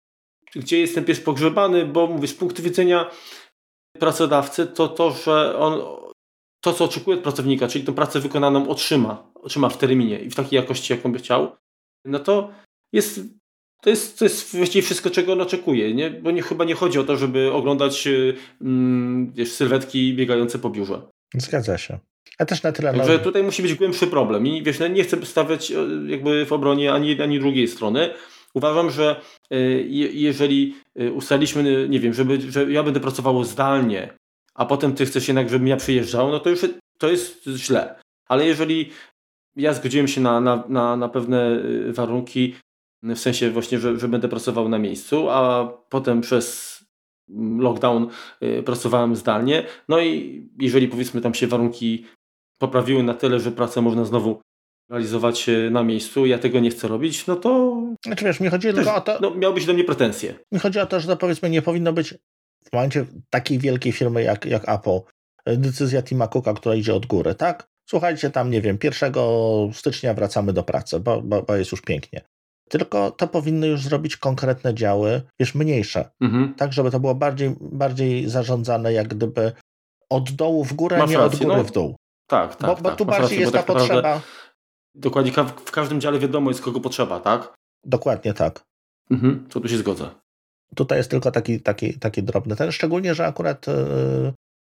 gdzie 0.56 0.80
jest 0.80 0.96
ten 0.96 1.06
pies 1.06 1.20
pogrzebany, 1.20 1.86
bo 1.86 2.08
mówię, 2.08 2.28
z 2.28 2.34
punktu 2.34 2.64
widzenia 2.64 3.12
pracodawcy, 4.00 4.68
to 4.68 4.88
to, 4.88 5.12
że 5.12 5.58
on 5.60 5.82
to, 6.64 6.74
co 6.74 6.86
oczekuje 6.86 7.18
od 7.18 7.24
pracownika, 7.24 7.68
czyli 7.68 7.86
tę 7.86 7.94
pracę 7.94 8.20
wykonaną 8.20 8.70
otrzyma, 8.70 9.32
otrzyma 9.36 9.70
w 9.70 9.78
terminie 9.78 10.20
i 10.20 10.30
w 10.30 10.36
takiej 10.36 10.58
jakości, 10.58 10.94
jaką 10.94 11.12
by 11.12 11.18
chciał, 11.18 11.56
no 12.06 12.20
to 12.20 12.52
jest 12.94 13.20
to 13.86 13.90
jest, 13.90 14.20
to 14.20 14.26
jest 14.26 14.56
właściwie 14.56 14.82
wszystko, 14.82 15.10
czego 15.10 15.34
on 15.34 15.42
oczekuje, 15.42 15.94
nie? 15.94 16.12
bo 16.12 16.32
nie, 16.32 16.42
chyba 16.42 16.66
nie 16.66 16.76
chodzi 16.76 17.00
o 17.00 17.04
to, 17.04 17.18
żeby 17.18 17.52
oglądać 17.52 18.08
mm, 18.62 19.32
wiesz, 19.32 19.52
sylwetki 19.52 20.14
biegające 20.14 20.60
po 20.60 20.70
biurze. 20.70 21.02
Zgadza 21.36 21.78
się. 21.78 22.00
A 22.40 22.46
też 22.46 22.64
na 22.64 22.72
tyle... 22.72 22.94
Także 22.94 23.20
tutaj 23.20 23.44
musi 23.44 23.62
być 23.62 23.76
głębszy 23.76 24.08
problem 24.08 24.48
i 24.48 24.64
wiesz, 24.64 24.80
no, 24.80 24.88
nie 24.88 25.04
chcę 25.04 25.26
stawiać 25.26 25.72
e, 25.72 25.76
jakby 26.08 26.46
w 26.46 26.54
obronie 26.54 26.94
ani, 26.94 27.22
ani 27.22 27.40
drugiej 27.40 27.68
strony. 27.68 28.10
Uważam, 28.54 28.92
że 28.92 29.22
e, 29.52 29.58
jeżeli 30.12 30.76
e, 30.96 31.12
ustaliliśmy, 31.12 31.88
nie 31.90 32.00
wiem, 32.00 32.14
żeby, 32.14 32.52
że 32.52 32.72
ja 32.72 32.84
będę 32.84 33.00
pracował 33.00 33.44
zdalnie, 33.44 34.14
a 34.56 34.66
potem 34.66 34.94
ty 34.94 35.06
chcesz 35.06 35.28
jednak, 35.28 35.50
żebym 35.50 35.68
ja 35.68 35.78
przyjeżdżał, 35.78 36.32
no 36.32 36.40
to 36.40 36.50
już 36.50 36.66
to 36.98 37.10
jest 37.10 37.44
źle. 37.48 37.96
Ale 38.28 38.46
jeżeli 38.46 38.92
ja 39.56 39.74
zgodziłem 39.74 40.08
się 40.08 40.22
na, 40.22 40.42
na, 40.42 40.64
na, 40.70 40.96
na 40.98 41.10
pewne 41.10 41.60
warunki, 41.90 42.56
w 43.06 43.20
sensie 43.20 43.52
właśnie, 43.52 43.80
że, 43.80 44.00
że 44.00 44.08
będę 44.08 44.28
pracował 44.28 44.70
na 44.70 44.80
miejscu, 44.80 45.30
a 45.30 45.68
potem 45.90 46.22
przez 46.22 46.76
lockdown 47.60 48.08
y, 48.44 48.64
pracowałem 48.64 49.16
zdalnie. 49.16 49.64
No 49.90 50.00
i 50.00 50.44
jeżeli 50.60 50.88
powiedzmy 50.88 51.22
tam 51.22 51.34
się 51.34 51.48
warunki 51.48 52.06
poprawiły 52.58 53.04
na 53.04 53.14
tyle, 53.14 53.40
że 53.40 53.52
pracę 53.52 53.82
można 53.82 54.06
znowu 54.06 54.42
realizować 54.90 55.50
y, 55.50 55.70
na 55.72 55.84
miejscu, 55.84 56.26
ja 56.26 56.40
tego 56.40 56.60
nie 56.60 56.70
chcę 56.70 56.88
robić, 56.88 57.28
no 57.28 57.36
to... 57.36 57.82
Znaczy 58.06 58.26
wiesz, 58.26 58.40
mi 58.40 58.50
chodzi 58.50 58.68
też, 58.68 58.76
tylko 58.76 58.96
o 58.96 59.02
to... 59.02 59.18
No, 59.22 59.36
miałbyś 59.36 59.66
do 59.66 59.74
mnie 59.74 59.84
pretensje. 59.84 60.34
Mi 60.52 60.60
chodzi 60.60 60.80
o 60.80 60.86
to, 60.86 61.00
że 61.00 61.08
to 61.08 61.18
powiedzmy 61.18 61.50
nie 61.50 61.62
powinno 61.62 61.94
być 61.94 62.14
w 62.70 62.74
momencie 62.74 63.06
takiej 63.30 63.60
wielkiej 63.60 63.92
firmy 63.92 64.24
jak, 64.24 64.46
jak 64.46 64.70
Apple 64.70 65.00
y, 65.50 65.58
decyzja 65.58 66.02
Tima 66.02 66.28
Cooka, 66.28 66.54
która 66.54 66.76
idzie 66.76 66.96
od 66.96 67.06
góry, 67.06 67.36
tak? 67.36 67.68
Słuchajcie, 67.90 68.30
tam 68.30 68.52
nie 68.52 68.62
wiem, 68.62 68.78
1 68.84 69.14
stycznia 69.74 70.14
wracamy 70.14 70.54
do 70.54 70.64
pracy, 70.64 71.00
bo, 71.00 71.22
bo, 71.22 71.44
bo 71.44 71.56
jest 71.56 71.72
już 71.72 71.82
pięknie. 71.82 72.22
Tylko 72.70 73.12
to 73.12 73.28
powinny 73.28 73.68
już 73.68 73.84
zrobić 73.84 74.18
konkretne 74.18 74.74
działy, 74.74 75.22
wiesz, 75.40 75.56
mniejsze. 75.56 76.10
Mhm. 76.22 76.54
Tak, 76.54 76.74
żeby 76.74 76.92
to 76.92 77.00
było 77.00 77.16
bardziej, 77.16 77.56
bardziej 77.62 78.30
zarządzane, 78.30 78.94
jak 78.94 79.08
gdyby 79.08 79.52
od 80.10 80.32
dołu 80.32 80.64
w 80.64 80.74
górę, 80.74 80.98
Masz 80.98 81.10
nie 81.10 81.18
rację, 81.18 81.40
od 81.40 81.44
góry 81.44 81.58
no, 81.58 81.64
w 81.64 81.72
dół. 81.72 81.96
Tak, 82.28 82.56
tak. 82.56 82.70
Bo, 82.70 82.76
bo 82.76 82.90
tak, 82.90 82.98
tu 82.98 83.06
bardziej 83.06 83.22
rację, 83.22 83.40
jest 83.40 83.52
ta 83.52 83.58
tak 83.58 83.66
potrzeba. 83.66 84.22
Dokładnie, 84.96 85.32
w 85.66 85.72
każdym 85.72 86.02
dziale 86.02 86.20
wiadomo 86.20 86.50
jest 86.50 86.62
kogo 86.62 86.80
potrzeba, 86.80 87.20
tak? 87.20 87.54
Dokładnie 87.84 88.34
tak. 88.34 88.64
Mhm, 89.12 89.48
to 89.50 89.60
tu 89.60 89.68
się 89.68 89.78
zgodzę. 89.78 90.10
Tutaj 90.76 90.98
jest 90.98 91.10
tylko 91.10 91.32
taki, 91.32 91.62
taki, 91.62 92.00
taki 92.00 92.24
drobny 92.24 92.56
ten, 92.56 92.72
szczególnie, 92.72 93.16
że 93.16 93.26
akurat 93.26 93.68
yy, 93.68 94.34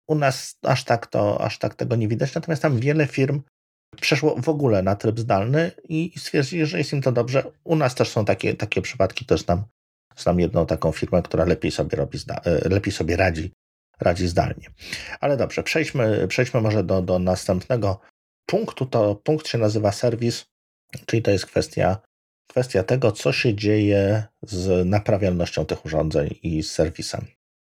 u 0.08 0.14
nas 0.14 0.58
aż 0.62 0.84
tak, 0.84 1.06
to, 1.06 1.40
aż 1.40 1.58
tak 1.58 1.74
tego 1.74 1.96
nie 1.96 2.08
widać, 2.08 2.34
natomiast 2.34 2.62
tam 2.62 2.76
wiele 2.76 3.06
firm 3.06 3.40
przeszło 4.00 4.36
w 4.42 4.48
ogóle 4.48 4.82
na 4.82 4.96
tryb 4.96 5.18
zdalny 5.18 5.70
i 5.88 6.12
stwierdzili, 6.16 6.66
że 6.66 6.78
jest 6.78 6.92
im 6.92 7.02
to 7.02 7.12
dobrze. 7.12 7.44
U 7.64 7.76
nas 7.76 7.94
też 7.94 8.08
są 8.08 8.24
takie, 8.24 8.54
takie 8.54 8.82
przypadki, 8.82 9.24
to 9.24 9.38
znam, 9.38 9.64
znam 10.16 10.40
jedną 10.40 10.66
taką 10.66 10.92
firmę, 10.92 11.22
która 11.22 11.44
lepiej 11.44 11.70
sobie, 11.70 11.96
robi 11.96 12.18
zda, 12.18 12.40
e, 12.44 12.68
lepiej 12.68 12.92
sobie 12.92 13.16
radzi, 13.16 13.52
radzi 14.00 14.28
zdalnie. 14.28 14.66
Ale 15.20 15.36
dobrze, 15.36 15.62
przejdźmy, 15.62 16.28
przejdźmy 16.28 16.60
może 16.60 16.84
do, 16.84 17.02
do 17.02 17.18
następnego 17.18 18.00
punktu. 18.46 18.86
To 18.86 19.14
punkt 19.14 19.48
się 19.48 19.58
nazywa 19.58 19.92
serwis, 19.92 20.44
czyli 21.06 21.22
to 21.22 21.30
jest 21.30 21.46
kwestia, 21.46 21.98
kwestia 22.50 22.82
tego, 22.82 23.12
co 23.12 23.32
się 23.32 23.54
dzieje 23.54 24.22
z 24.42 24.86
naprawialnością 24.86 25.66
tych 25.66 25.84
urządzeń 25.84 26.34
i 26.42 26.62
z 26.62 26.72
serwisem. 26.72 27.26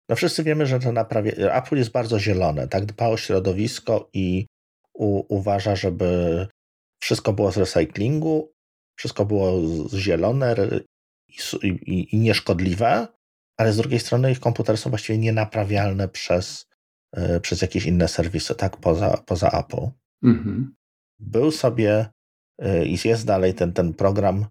No 0.08 0.16
wszyscy 0.16 0.44
wiemy, 0.44 0.66
że 0.66 0.80
to 0.80 0.92
naprawia... 0.92 1.32
Apple 1.32 1.76
jest 1.76 1.90
bardzo 1.90 2.18
zielone, 2.18 2.68
tak 2.68 2.86
dba 2.86 3.08
o 3.08 3.16
środowisko 3.16 4.10
i 4.12 4.46
u, 4.98 5.36
uważa, 5.36 5.76
żeby 5.76 6.46
wszystko 7.00 7.32
było 7.32 7.52
z 7.52 7.56
recyklingu, 7.56 8.52
wszystko 8.98 9.24
było 9.24 9.62
zielone 9.94 10.56
i, 11.28 11.68
i, 11.68 12.14
i 12.14 12.18
nieszkodliwe, 12.18 13.08
ale 13.56 13.72
z 13.72 13.76
drugiej 13.76 14.00
strony 14.00 14.32
ich 14.32 14.40
komputery 14.40 14.78
są 14.78 14.90
właściwie 14.90 15.18
nienaprawialne 15.18 16.08
przez, 16.08 16.66
y, 17.18 17.40
przez 17.40 17.62
jakieś 17.62 17.86
inne 17.86 18.08
serwisy, 18.08 18.54
tak, 18.54 18.76
poza, 18.76 19.16
poza 19.26 19.50
Apple. 19.50 19.90
Mhm. 20.22 20.74
Był 21.18 21.50
sobie 21.50 22.06
y, 22.62 22.86
i 22.86 23.08
jest 23.08 23.26
dalej 23.26 23.54
ten, 23.54 23.72
ten 23.72 23.94
program, 23.94 24.46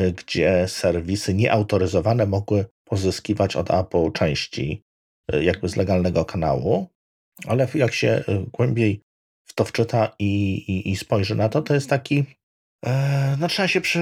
y, 0.00 0.12
gdzie 0.12 0.68
serwisy 0.68 1.34
nieautoryzowane 1.34 2.26
mogły 2.26 2.64
pozyskiwać 2.84 3.56
od 3.56 3.70
Apple 3.70 4.12
części 4.12 4.82
jakby 5.40 5.68
z 5.68 5.76
legalnego 5.76 6.24
kanału, 6.24 6.88
ale 7.46 7.68
jak 7.74 7.94
się 7.94 8.24
głębiej 8.52 9.05
to 9.56 9.64
wczyta 9.64 10.14
i, 10.18 10.54
i, 10.54 10.90
i 10.90 10.96
spojrzy 10.96 11.34
na 11.34 11.48
to, 11.48 11.62
to 11.62 11.74
jest 11.74 11.90
taki. 11.90 12.24
E, 12.86 13.36
no 13.40 13.48
trzeba 13.48 13.68
się 13.68 13.80
przy. 13.80 14.00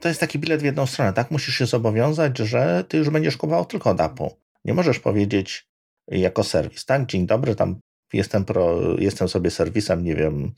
To 0.00 0.08
jest 0.08 0.20
taki 0.20 0.38
bilet 0.38 0.60
w 0.60 0.64
jedną 0.64 0.86
stronę, 0.86 1.12
tak? 1.12 1.30
Musisz 1.30 1.54
się 1.54 1.66
zobowiązać, 1.66 2.38
że 2.38 2.84
ty 2.88 2.98
już 2.98 3.10
będziesz 3.10 3.36
kupował 3.36 3.64
tylko 3.64 3.90
od 3.90 4.00
Apple. 4.00 4.28
Nie 4.64 4.74
możesz 4.74 4.98
powiedzieć 4.98 5.68
jako 6.08 6.44
serwis, 6.44 6.84
tak? 6.84 7.06
Dzień 7.06 7.26
dobry, 7.26 7.54
tam 7.54 7.80
jestem, 8.12 8.44
pro, 8.44 8.80
jestem 8.98 9.28
sobie 9.28 9.50
serwisem, 9.50 10.04
nie 10.04 10.14
wiem, 10.14 10.52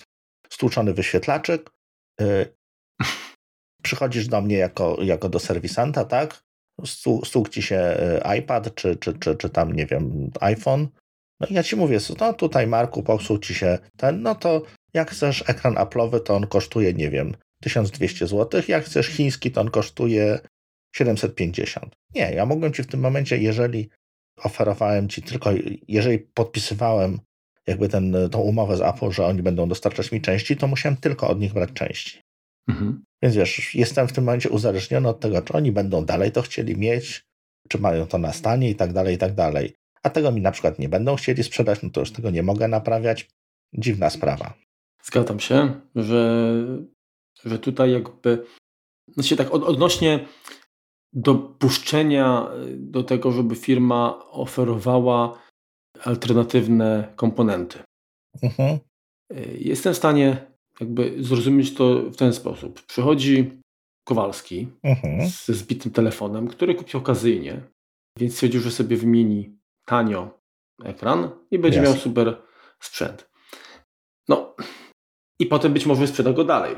stłuczony 0.50 0.94
wyświetlaczek. 0.94 1.70
E, 2.20 2.46
przychodzisz 3.82 4.28
do 4.28 4.40
mnie 4.40 4.56
jako, 4.56 4.96
jako 5.02 5.28
do 5.28 5.38
serwisanta, 5.38 6.04
tak? 6.04 6.42
Stłuk 7.24 7.48
ci 7.48 7.62
się 7.62 7.76
e, 7.76 8.38
iPad, 8.38 8.74
czy, 8.74 8.96
czy, 8.96 9.18
czy, 9.18 9.36
czy 9.36 9.50
tam, 9.50 9.72
nie 9.72 9.86
wiem, 9.86 10.30
iPhone 10.40 10.88
no 11.40 11.46
i 11.46 11.54
ja 11.54 11.62
ci 11.62 11.76
mówię, 11.76 11.98
no 12.20 12.32
tutaj 12.32 12.66
Marku, 12.66 13.02
popsuł 13.02 13.38
ci 13.38 13.54
się 13.54 13.78
ten, 13.96 14.22
no 14.22 14.34
to 14.34 14.62
jak 14.94 15.10
chcesz 15.10 15.44
ekran 15.46 15.74
Apple'owy, 15.74 16.20
to 16.20 16.36
on 16.36 16.46
kosztuje, 16.46 16.94
nie 16.94 17.10
wiem, 17.10 17.36
1200 17.62 18.26
zł, 18.26 18.62
jak 18.68 18.84
chcesz 18.84 19.06
chiński, 19.06 19.50
to 19.50 19.60
on 19.60 19.70
kosztuje 19.70 20.38
750. 20.96 21.96
Nie, 22.14 22.32
ja 22.34 22.46
mogłem 22.46 22.72
ci 22.72 22.82
w 22.82 22.86
tym 22.86 23.00
momencie, 23.00 23.38
jeżeli 23.38 23.88
oferowałem 24.36 25.08
ci 25.08 25.22
tylko, 25.22 25.50
jeżeli 25.88 26.18
podpisywałem 26.18 27.20
jakby 27.66 27.88
ten, 27.88 28.16
tą 28.30 28.38
umowę 28.40 28.76
z 28.76 28.80
Apple, 28.80 29.10
że 29.10 29.26
oni 29.26 29.42
będą 29.42 29.68
dostarczać 29.68 30.12
mi 30.12 30.20
części, 30.20 30.56
to 30.56 30.66
musiałem 30.66 30.96
tylko 30.96 31.28
od 31.28 31.40
nich 31.40 31.52
brać 31.52 31.70
części. 31.72 32.20
Mhm. 32.68 33.04
Więc 33.22 33.36
wiesz, 33.36 33.74
jestem 33.74 34.08
w 34.08 34.12
tym 34.12 34.24
momencie 34.24 34.50
uzależniony 34.50 35.08
od 35.08 35.20
tego, 35.20 35.42
czy 35.42 35.52
oni 35.52 35.72
będą 35.72 36.04
dalej 36.04 36.32
to 36.32 36.42
chcieli 36.42 36.76
mieć, 36.76 37.24
czy 37.68 37.78
mają 37.78 38.06
to 38.06 38.18
na 38.18 38.32
stanie 38.32 38.70
i 38.70 38.74
tak 38.74 38.92
dalej, 38.92 39.14
i 39.14 39.18
tak 39.18 39.34
dalej 39.34 39.74
a 40.02 40.10
tego 40.10 40.32
mi 40.32 40.40
na 40.40 40.50
przykład 40.50 40.78
nie 40.78 40.88
będą 40.88 41.16
chcieli 41.16 41.42
sprzedać, 41.44 41.82
no 41.82 41.90
to 41.90 42.00
już 42.00 42.12
tego 42.12 42.30
nie 42.30 42.42
mogę 42.42 42.68
naprawiać. 42.68 43.28
Dziwna 43.72 44.10
sprawa. 44.10 44.54
Zgadzam 45.02 45.40
się, 45.40 45.80
że, 45.94 46.54
że 47.44 47.58
tutaj 47.58 47.92
jakby 47.92 48.44
znaczy 49.14 49.36
tak 49.36 49.54
odnośnie 49.54 50.26
dopuszczenia 51.12 52.50
do 52.76 53.02
tego, 53.02 53.32
żeby 53.32 53.56
firma 53.56 54.24
oferowała 54.30 55.38
alternatywne 56.04 57.12
komponenty. 57.16 57.78
Mhm. 58.42 58.78
Jestem 59.58 59.94
w 59.94 59.96
stanie 59.96 60.46
jakby 60.80 61.24
zrozumieć 61.24 61.74
to 61.74 62.10
w 62.10 62.16
ten 62.16 62.32
sposób. 62.32 62.82
Przychodzi 62.82 63.60
Kowalski 64.04 64.68
mhm. 64.82 65.28
ze 65.28 65.54
zbitym 65.54 65.92
telefonem, 65.92 66.48
który 66.48 66.74
kupił 66.74 67.00
okazyjnie, 67.00 67.62
więc 68.18 68.34
stwierdził, 68.34 68.60
że 68.60 68.70
sobie 68.70 68.96
wymieni 68.96 69.59
tanio 69.90 70.40
ekran 70.84 71.30
i 71.50 71.58
będzie 71.58 71.80
miał 71.80 71.94
super 71.94 72.42
sprzęt. 72.80 73.30
No 74.28 74.54
i 75.38 75.46
potem 75.46 75.72
być 75.72 75.86
może 75.86 76.06
sprzeda 76.06 76.32
go 76.32 76.44
dalej. 76.44 76.76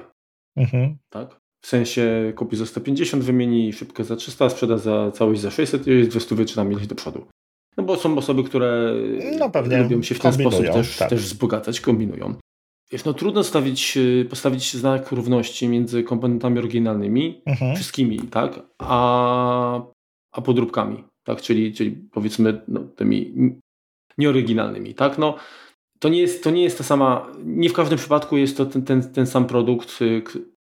Mhm. 0.56 0.96
Tak? 1.10 1.40
W 1.64 1.66
sensie 1.66 2.32
kupi 2.36 2.56
za 2.56 2.66
150, 2.66 3.24
wymieni 3.24 3.72
szybko 3.72 4.04
za 4.04 4.16
300, 4.16 4.50
sprzeda 4.50 4.78
za 4.78 5.10
całość 5.10 5.40
za 5.40 5.50
600 5.50 5.86
i 5.86 5.90
jest 5.90 6.10
200 6.10 6.44
czy 6.44 6.54
tam 6.54 6.72
ileś 6.72 6.86
do 6.86 6.94
przodu. 6.94 7.26
No 7.76 7.84
bo 7.84 7.96
są 7.96 8.18
osoby, 8.18 8.44
które 8.44 8.94
no, 9.38 9.50
lubią 9.82 10.02
się 10.02 10.14
w 10.14 10.20
ten 10.20 10.32
sposób 10.32 10.66
też, 10.66 10.96
tak. 10.96 11.10
też 11.10 11.20
wzbogacać, 11.20 11.80
kombinują. 11.80 12.34
Wiesz, 12.92 13.04
no 13.04 13.14
trudno 13.14 13.44
stawić, 13.44 13.98
postawić 14.30 14.76
znak 14.76 15.12
równości 15.12 15.68
między 15.68 16.02
komponentami 16.02 16.58
oryginalnymi, 16.58 17.42
mhm. 17.46 17.76
wszystkimi, 17.76 18.18
tak, 18.18 18.60
a, 18.78 19.82
a 20.32 20.40
podróbkami 20.40 21.04
tak? 21.24 21.40
czyli, 21.40 21.74
czyli 21.74 21.90
powiedzmy 21.90 22.62
no, 22.68 22.80
tymi 22.80 23.34
nieoryginalnymi. 24.18 24.94
Tak? 24.94 25.18
No, 25.18 25.36
to, 25.98 26.08
nie 26.08 26.20
jest, 26.20 26.44
to 26.44 26.50
nie 26.50 26.62
jest 26.62 26.78
ta 26.78 26.84
sama, 26.84 27.32
nie 27.44 27.68
w 27.68 27.72
każdym 27.72 27.98
przypadku 27.98 28.36
jest 28.36 28.56
to 28.56 28.66
ten, 28.66 28.84
ten, 28.84 29.12
ten 29.12 29.26
sam 29.26 29.46
produkt. 29.46 30.02
Y, 30.02 30.22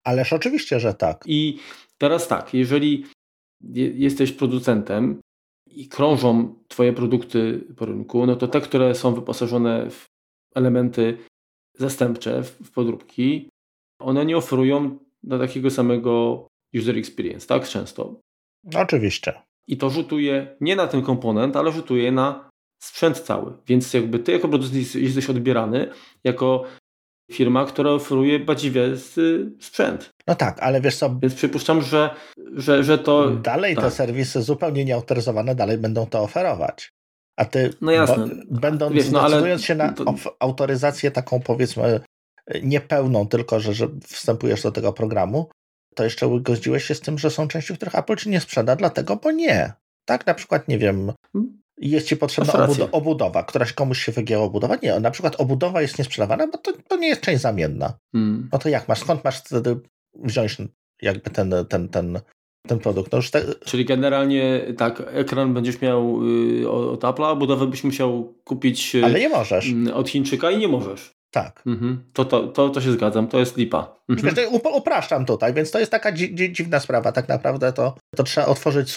Ależ 0.03 0.33
oczywiście, 0.33 0.79
że 0.79 0.93
tak. 0.93 1.23
I 1.27 1.59
teraz 1.97 2.27
tak, 2.27 2.53
jeżeli 2.53 3.05
jesteś 3.95 4.31
producentem 4.31 5.21
i 5.67 5.87
krążą 5.87 6.55
Twoje 6.67 6.93
produkty 6.93 7.63
po 7.77 7.85
rynku, 7.85 8.25
no 8.25 8.35
to 8.35 8.47
te, 8.47 8.61
które 8.61 8.95
są 8.95 9.15
wyposażone 9.15 9.89
w 9.89 10.05
elementy 10.55 11.17
zastępcze, 11.77 12.43
w 12.43 12.71
podróbki, 12.71 13.49
one 13.99 14.25
nie 14.25 14.37
oferują 14.37 14.97
do 15.23 15.39
takiego 15.39 15.69
samego 15.69 16.47
user 16.75 16.97
experience, 16.97 17.47
tak? 17.47 17.67
Często. 17.67 18.19
Oczywiście. 18.75 19.33
I 19.67 19.77
to 19.77 19.89
rzutuje 19.89 20.55
nie 20.61 20.75
na 20.75 20.87
ten 20.87 21.01
komponent, 21.01 21.55
ale 21.55 21.71
rzutuje 21.71 22.11
na 22.11 22.49
sprzęt 22.83 23.19
cały. 23.19 23.53
Więc 23.67 23.93
jakby 23.93 24.19
ty 24.19 24.31
jako 24.31 24.47
producent 24.47 24.95
jesteś 24.95 25.29
odbierany 25.29 25.87
jako 26.23 26.63
firma, 27.31 27.65
która 27.65 27.91
oferuje 27.91 28.39
badziwie 28.39 28.97
sprzęt. 29.59 30.09
No 30.27 30.35
tak, 30.35 30.59
ale 30.59 30.81
wiesz 30.81 30.95
co... 30.95 31.15
Więc 31.21 31.35
przypuszczam, 31.35 31.81
że, 31.81 32.09
że, 32.55 32.83
że 32.83 32.97
to... 32.97 33.29
Dalej 33.29 33.75
tak. 33.75 33.83
te 33.83 33.91
serwisy 33.91 34.41
zupełnie 34.41 34.85
nieautoryzowane 34.85 35.55
dalej 35.55 35.77
będą 35.77 36.05
to 36.05 36.19
oferować. 36.19 36.89
A 37.37 37.45
ty, 37.45 37.73
no 37.81 37.91
jasne. 37.91 38.27
będąc, 38.51 38.95
wiesz, 38.95 39.11
no, 39.11 39.21
ale... 39.21 39.59
się 39.59 39.75
na 39.75 39.93
to... 39.93 40.15
autoryzację 40.39 41.11
taką 41.11 41.39
powiedzmy 41.39 41.99
niepełną, 42.63 43.27
tylko, 43.27 43.59
że, 43.59 43.73
że 43.73 43.87
wstępujesz 44.03 44.63
do 44.63 44.71
tego 44.71 44.93
programu, 44.93 45.49
to 45.95 46.03
jeszcze 46.03 46.39
godziłeś 46.41 46.83
się 46.83 46.95
z 46.95 47.01
tym, 47.01 47.17
że 47.17 47.31
są 47.31 47.47
części, 47.47 47.73
których 47.73 47.95
Apple 47.95 48.15
ci 48.15 48.29
nie 48.29 48.39
sprzeda, 48.39 48.75
dlatego, 48.75 49.15
bo 49.15 49.31
nie. 49.31 49.73
Tak, 50.05 50.25
na 50.25 50.33
przykład, 50.33 50.67
nie 50.67 50.77
wiem, 50.77 51.11
jest 51.77 52.07
ci 52.07 52.17
potrzebna 52.17 52.53
obud 52.53 52.89
obudowa, 52.91 53.43
któraś 53.43 53.73
komuś 53.73 54.05
się 54.05 54.11
wygięła 54.11 54.45
obudowa. 54.45 54.77
Nie, 54.83 54.99
na 54.99 55.11
przykład 55.11 55.41
obudowa 55.41 55.81
jest 55.81 55.99
niesprzedawana, 55.99 56.47
bo 56.47 56.57
to, 56.57 56.71
to 56.87 56.95
nie 56.95 57.07
jest 57.07 57.21
część 57.21 57.41
zamienna. 57.41 57.93
Hmm. 58.11 58.49
No 58.51 58.59
to 58.59 58.69
jak 58.69 58.87
masz, 58.87 58.99
skąd 58.99 59.23
masz 59.23 59.39
wtedy 59.39 59.79
wziąć 60.15 60.57
jakby 61.01 61.29
ten, 61.29 61.53
ten, 61.69 61.89
ten, 61.89 62.19
ten 62.67 62.79
produkt? 62.79 63.11
No 63.11 63.19
te... 63.31 63.41
Czyli 63.65 63.85
generalnie 63.85 64.61
tak, 64.77 65.03
ekran 65.07 65.53
będziesz 65.53 65.81
miał 65.81 66.19
y, 66.61 66.69
od 66.69 67.01
Apple'a, 67.01 67.31
a 67.31 67.35
budowę 67.35 67.67
byś 67.67 67.83
musiał 67.83 68.33
kupić 68.43 68.95
y, 68.95 69.05
Ale 69.05 69.19
nie 69.19 69.29
możesz. 69.29 69.73
Y, 69.87 69.93
od 69.93 70.09
Chińczyka 70.09 70.51
i 70.51 70.57
nie 70.57 70.67
możesz. 70.67 71.13
Tak. 71.33 71.63
Mhm. 71.65 72.03
To, 72.13 72.25
to, 72.25 72.47
to, 72.47 72.69
to 72.69 72.81
się 72.81 72.91
zgadzam, 72.91 73.27
to 73.27 73.39
jest 73.39 73.57
lipa. 73.57 73.95
Mhm. 74.09 74.35
Wiesz, 74.35 74.47
upraszczam 74.73 75.25
tutaj, 75.25 75.53
więc 75.53 75.71
to 75.71 75.79
jest 75.79 75.91
taka 75.91 76.11
dzi 76.11 76.35
dzi 76.35 76.53
dziwna 76.53 76.79
sprawa. 76.79 77.11
Tak 77.11 77.27
naprawdę 77.27 77.73
to, 77.73 77.95
to 78.15 78.23
trzeba 78.23 78.47
otworzyć 78.47 78.95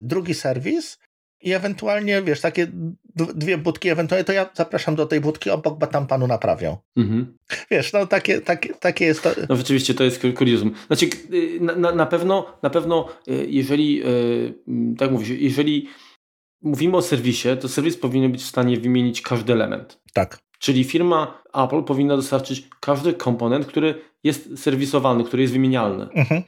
drugi 0.00 0.34
serwis 0.34 0.98
i 1.42 1.52
ewentualnie, 1.52 2.22
wiesz, 2.22 2.40
takie 2.40 2.68
dwie 3.34 3.58
budki, 3.58 3.88
ewentualnie 3.88 4.24
to 4.24 4.32
ja 4.32 4.50
zapraszam 4.54 4.96
do 4.96 5.06
tej 5.06 5.20
budki 5.20 5.50
obok, 5.50 5.78
bo 5.78 5.86
tam 5.86 6.06
panu 6.06 6.26
naprawią. 6.26 6.76
Mhm. 6.96 7.38
Wiesz, 7.70 7.92
no 7.92 8.06
takie, 8.06 8.40
takie, 8.40 8.74
takie 8.74 9.04
jest 9.04 9.22
to. 9.22 9.30
No 9.48 9.56
rzeczywiście 9.56 9.94
to 9.94 10.04
jest 10.04 10.22
kuriozum. 10.36 10.74
Znaczy, 10.86 11.06
y, 11.32 11.60
na, 11.60 11.92
na 11.92 12.06
pewno, 12.06 12.58
na 12.62 12.70
pewno, 12.70 13.08
y, 13.28 13.46
jeżeli, 13.48 14.02
y, 14.06 14.54
tak 14.98 15.10
mówisz, 15.10 15.28
jeżeli 15.28 15.88
mówimy 16.62 16.96
o 16.96 17.02
serwisie, 17.02 17.48
to 17.60 17.68
serwis 17.68 17.96
powinien 17.96 18.32
być 18.32 18.42
w 18.42 18.46
stanie 18.46 18.76
wymienić 18.76 19.22
każdy 19.22 19.52
element. 19.52 20.00
Tak. 20.12 20.38
Czyli 20.62 20.84
firma 20.84 21.42
Apple 21.54 21.82
powinna 21.82 22.16
dostarczyć 22.16 22.68
każdy 22.80 23.14
komponent, 23.14 23.66
który 23.66 23.94
jest 24.24 24.58
serwisowalny, 24.58 25.24
który 25.24 25.42
jest 25.42 25.52
wymienialny. 25.52 26.08
Mhm. 26.10 26.42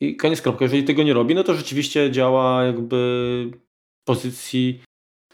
i 0.00 0.16
koniec 0.16 0.42
kropka. 0.42 0.64
Jeżeli 0.64 0.84
tego 0.84 1.02
nie 1.02 1.12
robi, 1.12 1.34
no 1.34 1.44
to 1.44 1.54
rzeczywiście 1.54 2.10
działa 2.10 2.64
jakby 2.64 2.96
w 4.00 4.04
pozycji 4.04 4.82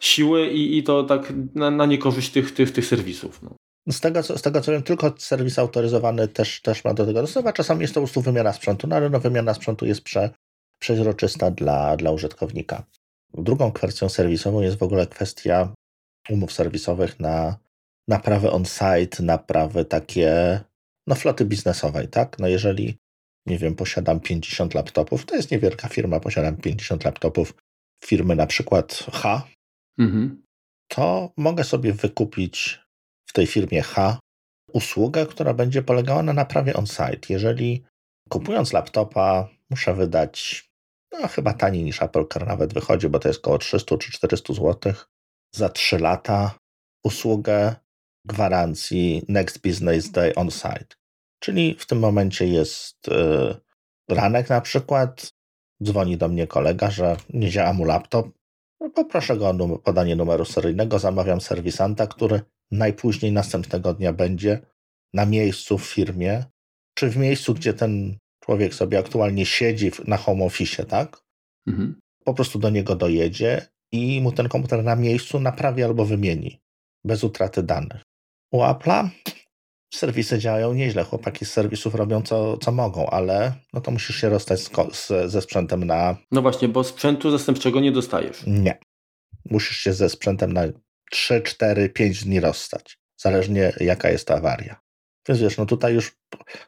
siły 0.01 0.47
i, 0.47 0.79
i 0.79 0.83
to 0.83 1.05
tak 1.05 1.33
na, 1.55 1.71
na 1.71 1.87
niekorzyść 1.87 2.31
tych, 2.31 2.55
tych, 2.55 2.73
tych 2.73 2.87
serwisów. 2.87 3.43
No. 3.43 3.55
Z 3.91 4.01
tego, 4.01 4.23
co, 4.23 4.39
z 4.39 4.43
tego 4.43 4.61
co 4.61 4.73
wiem, 4.73 4.83
tylko 4.83 5.15
serwis 5.19 5.59
autoryzowany 5.59 6.29
też, 6.29 6.61
też 6.61 6.85
ma 6.85 6.95
do 6.95 7.07
tego 7.07 7.21
dostęp, 7.21 7.47
a 7.47 7.53
czasami 7.53 7.81
jest 7.81 7.95
to 7.95 8.01
po 8.01 8.07
prostu 8.07 8.21
wymiana 8.21 8.53
sprzętu, 8.53 8.87
no 8.87 8.97
ale 8.97 9.11
no, 9.11 9.21
wymiana 9.21 9.55
sprzętu 9.55 9.87
jest 9.87 10.03
prze, 10.03 10.31
przeźroczysta 10.79 11.51
dla, 11.51 11.97
dla 11.97 12.11
użytkownika. 12.11 12.85
Drugą 13.35 13.73
kwestią 13.73 14.09
serwisową 14.09 14.61
jest 14.61 14.79
w 14.79 14.83
ogóle 14.83 15.07
kwestia 15.07 15.73
umów 16.31 16.53
serwisowych 16.53 17.21
na 17.21 17.57
naprawy 18.09 18.51
on-site, 18.51 19.23
naprawy 19.23 19.85
takie, 19.85 20.61
no 21.07 21.15
floty 21.15 21.45
biznesowej, 21.45 22.09
tak? 22.09 22.39
No 22.39 22.49
jeżeli, 22.49 22.99
nie 23.47 23.59
wiem, 23.59 23.75
posiadam 23.75 24.21
50 24.21 24.75
laptopów, 24.75 25.27
to 25.27 25.37
jest 25.37 25.51
niewielka 25.51 25.89
firma, 25.89 26.21
posiadam 26.21 26.57
50 26.57 27.05
laptopów 27.05 27.55
firmy 28.05 28.37
na 28.37 28.47
przykład 28.47 29.07
H, 29.13 29.43
mhm. 29.99 30.43
to 30.89 31.33
mogę 31.37 31.65
sobie 31.65 31.93
wykupić 31.93 32.81
w 33.29 33.33
tej 33.33 33.47
firmie 33.47 33.83
H 33.83 34.19
usługę, 34.73 35.27
która 35.27 35.55
będzie 35.55 35.83
polegała 35.83 36.23
na 36.23 36.33
naprawie 36.33 36.75
on-site. 36.75 37.27
Jeżeli 37.29 37.85
kupując 38.29 38.73
laptopa 38.73 39.49
muszę 39.71 39.95
wydać, 39.95 40.69
no 41.13 41.29
chyba 41.29 41.53
taniej 41.53 41.85
niż 41.85 42.03
Apple 42.03 42.27
Car 42.33 42.47
nawet 42.47 42.75
wychodzi, 42.75 43.09
bo 43.09 43.19
to 43.19 43.29
jest 43.29 43.41
około 43.41 43.59
300 43.59 43.97
czy 43.99 44.13
400 44.13 44.55
zł 44.55 44.93
za 45.55 45.69
3 45.69 45.99
lata 45.99 46.59
usługę 47.05 47.77
gwarancji 48.29 49.23
Next 49.29 49.61
Business 49.63 50.11
Day 50.11 50.35
on-site. 50.35 50.97
Czyli 51.41 51.77
w 51.79 51.87
tym 51.87 51.99
momencie 51.99 52.47
jest 52.47 53.07
yy, 53.07 53.55
ranek 54.17 54.49
na 54.49 54.61
przykład, 54.61 55.33
dzwoni 55.83 56.17
do 56.17 56.29
mnie 56.29 56.47
kolega, 56.47 56.91
że 56.91 57.17
nie 57.31 57.51
działa 57.51 57.73
mu 57.73 57.85
laptop, 57.85 58.29
no 58.81 58.91
poproszę 58.91 59.37
go 59.37 59.49
o 59.49 59.79
podanie 59.79 60.17
numeru 60.17 60.45
seryjnego, 60.45 60.99
zamawiam 60.99 61.41
serwisanta, 61.41 62.07
który 62.07 62.41
najpóźniej 62.71 63.33
następnego 63.33 63.95
dnia 63.95 64.13
będzie 64.13 64.61
na 65.15 65.27
miejscu 65.27 65.79
w 65.79 65.87
firmie, 65.87 66.45
czy 66.95 67.11
w 67.11 67.17
miejscu, 67.17 67.55
gdzie 67.55 67.75
ten 67.75 68.19
człowiek 68.45 68.75
sobie 68.75 68.99
aktualnie 68.99 69.47
siedzi 69.47 69.91
na 70.07 70.17
home 70.17 70.45
office, 70.45 70.85
tak? 70.85 71.21
Mhm. 71.67 72.01
Po 72.25 72.35
prostu 72.35 72.59
do 72.59 72.71
niego 72.71 72.97
dojedzie 72.97 73.67
i 73.93 74.21
mu 74.21 74.33
ten 74.33 74.49
komputer 74.49 74.85
na 74.85 74.97
miejscu 74.97 75.41
naprawi 75.41 75.83
albo 75.83 76.05
wymieni, 76.05 76.61
bez 77.05 77.25
utraty 77.25 77.63
danych. 77.63 78.08
U 78.51 78.61
Apple'a 78.61 79.09
serwisy 79.95 80.39
działają 80.39 80.75
nieźle. 80.75 81.05
Chłopaki 81.05 81.45
z 81.45 81.51
serwisów 81.51 81.95
robią 81.95 82.23
co, 82.23 82.59
co 82.59 82.73
mogą, 82.73 83.07
ale 83.11 83.53
no 83.73 83.81
to 83.81 83.91
musisz 83.91 84.17
się 84.17 84.29
rozstać 84.29 84.61
z, 84.61 84.71
z, 84.93 85.31
ze 85.31 85.43
sprzętem 85.43 85.85
na. 85.85 86.17
No 86.31 86.43
właśnie, 86.43 86.69
bo 86.69 86.85
sprzętu 86.85 87.31
zastępczego 87.31 87.81
nie 87.81 87.93
dostajesz. 87.93 88.47
Nie. 88.47 88.79
Musisz 89.51 89.77
się 89.77 89.93
ze 89.93 90.09
sprzętem 90.09 90.53
na 90.53 90.63
3, 91.11 91.43
4, 91.43 91.89
5 91.89 92.25
dni 92.25 92.41
rozstać. 92.41 92.99
Zależnie 93.17 93.73
jaka 93.81 94.11
jest 94.11 94.27
ta 94.27 94.35
awaria. 94.35 94.81
Więc 95.29 95.41
wiesz, 95.41 95.57
no 95.57 95.67
tutaj 95.67 95.95
już 95.95 96.17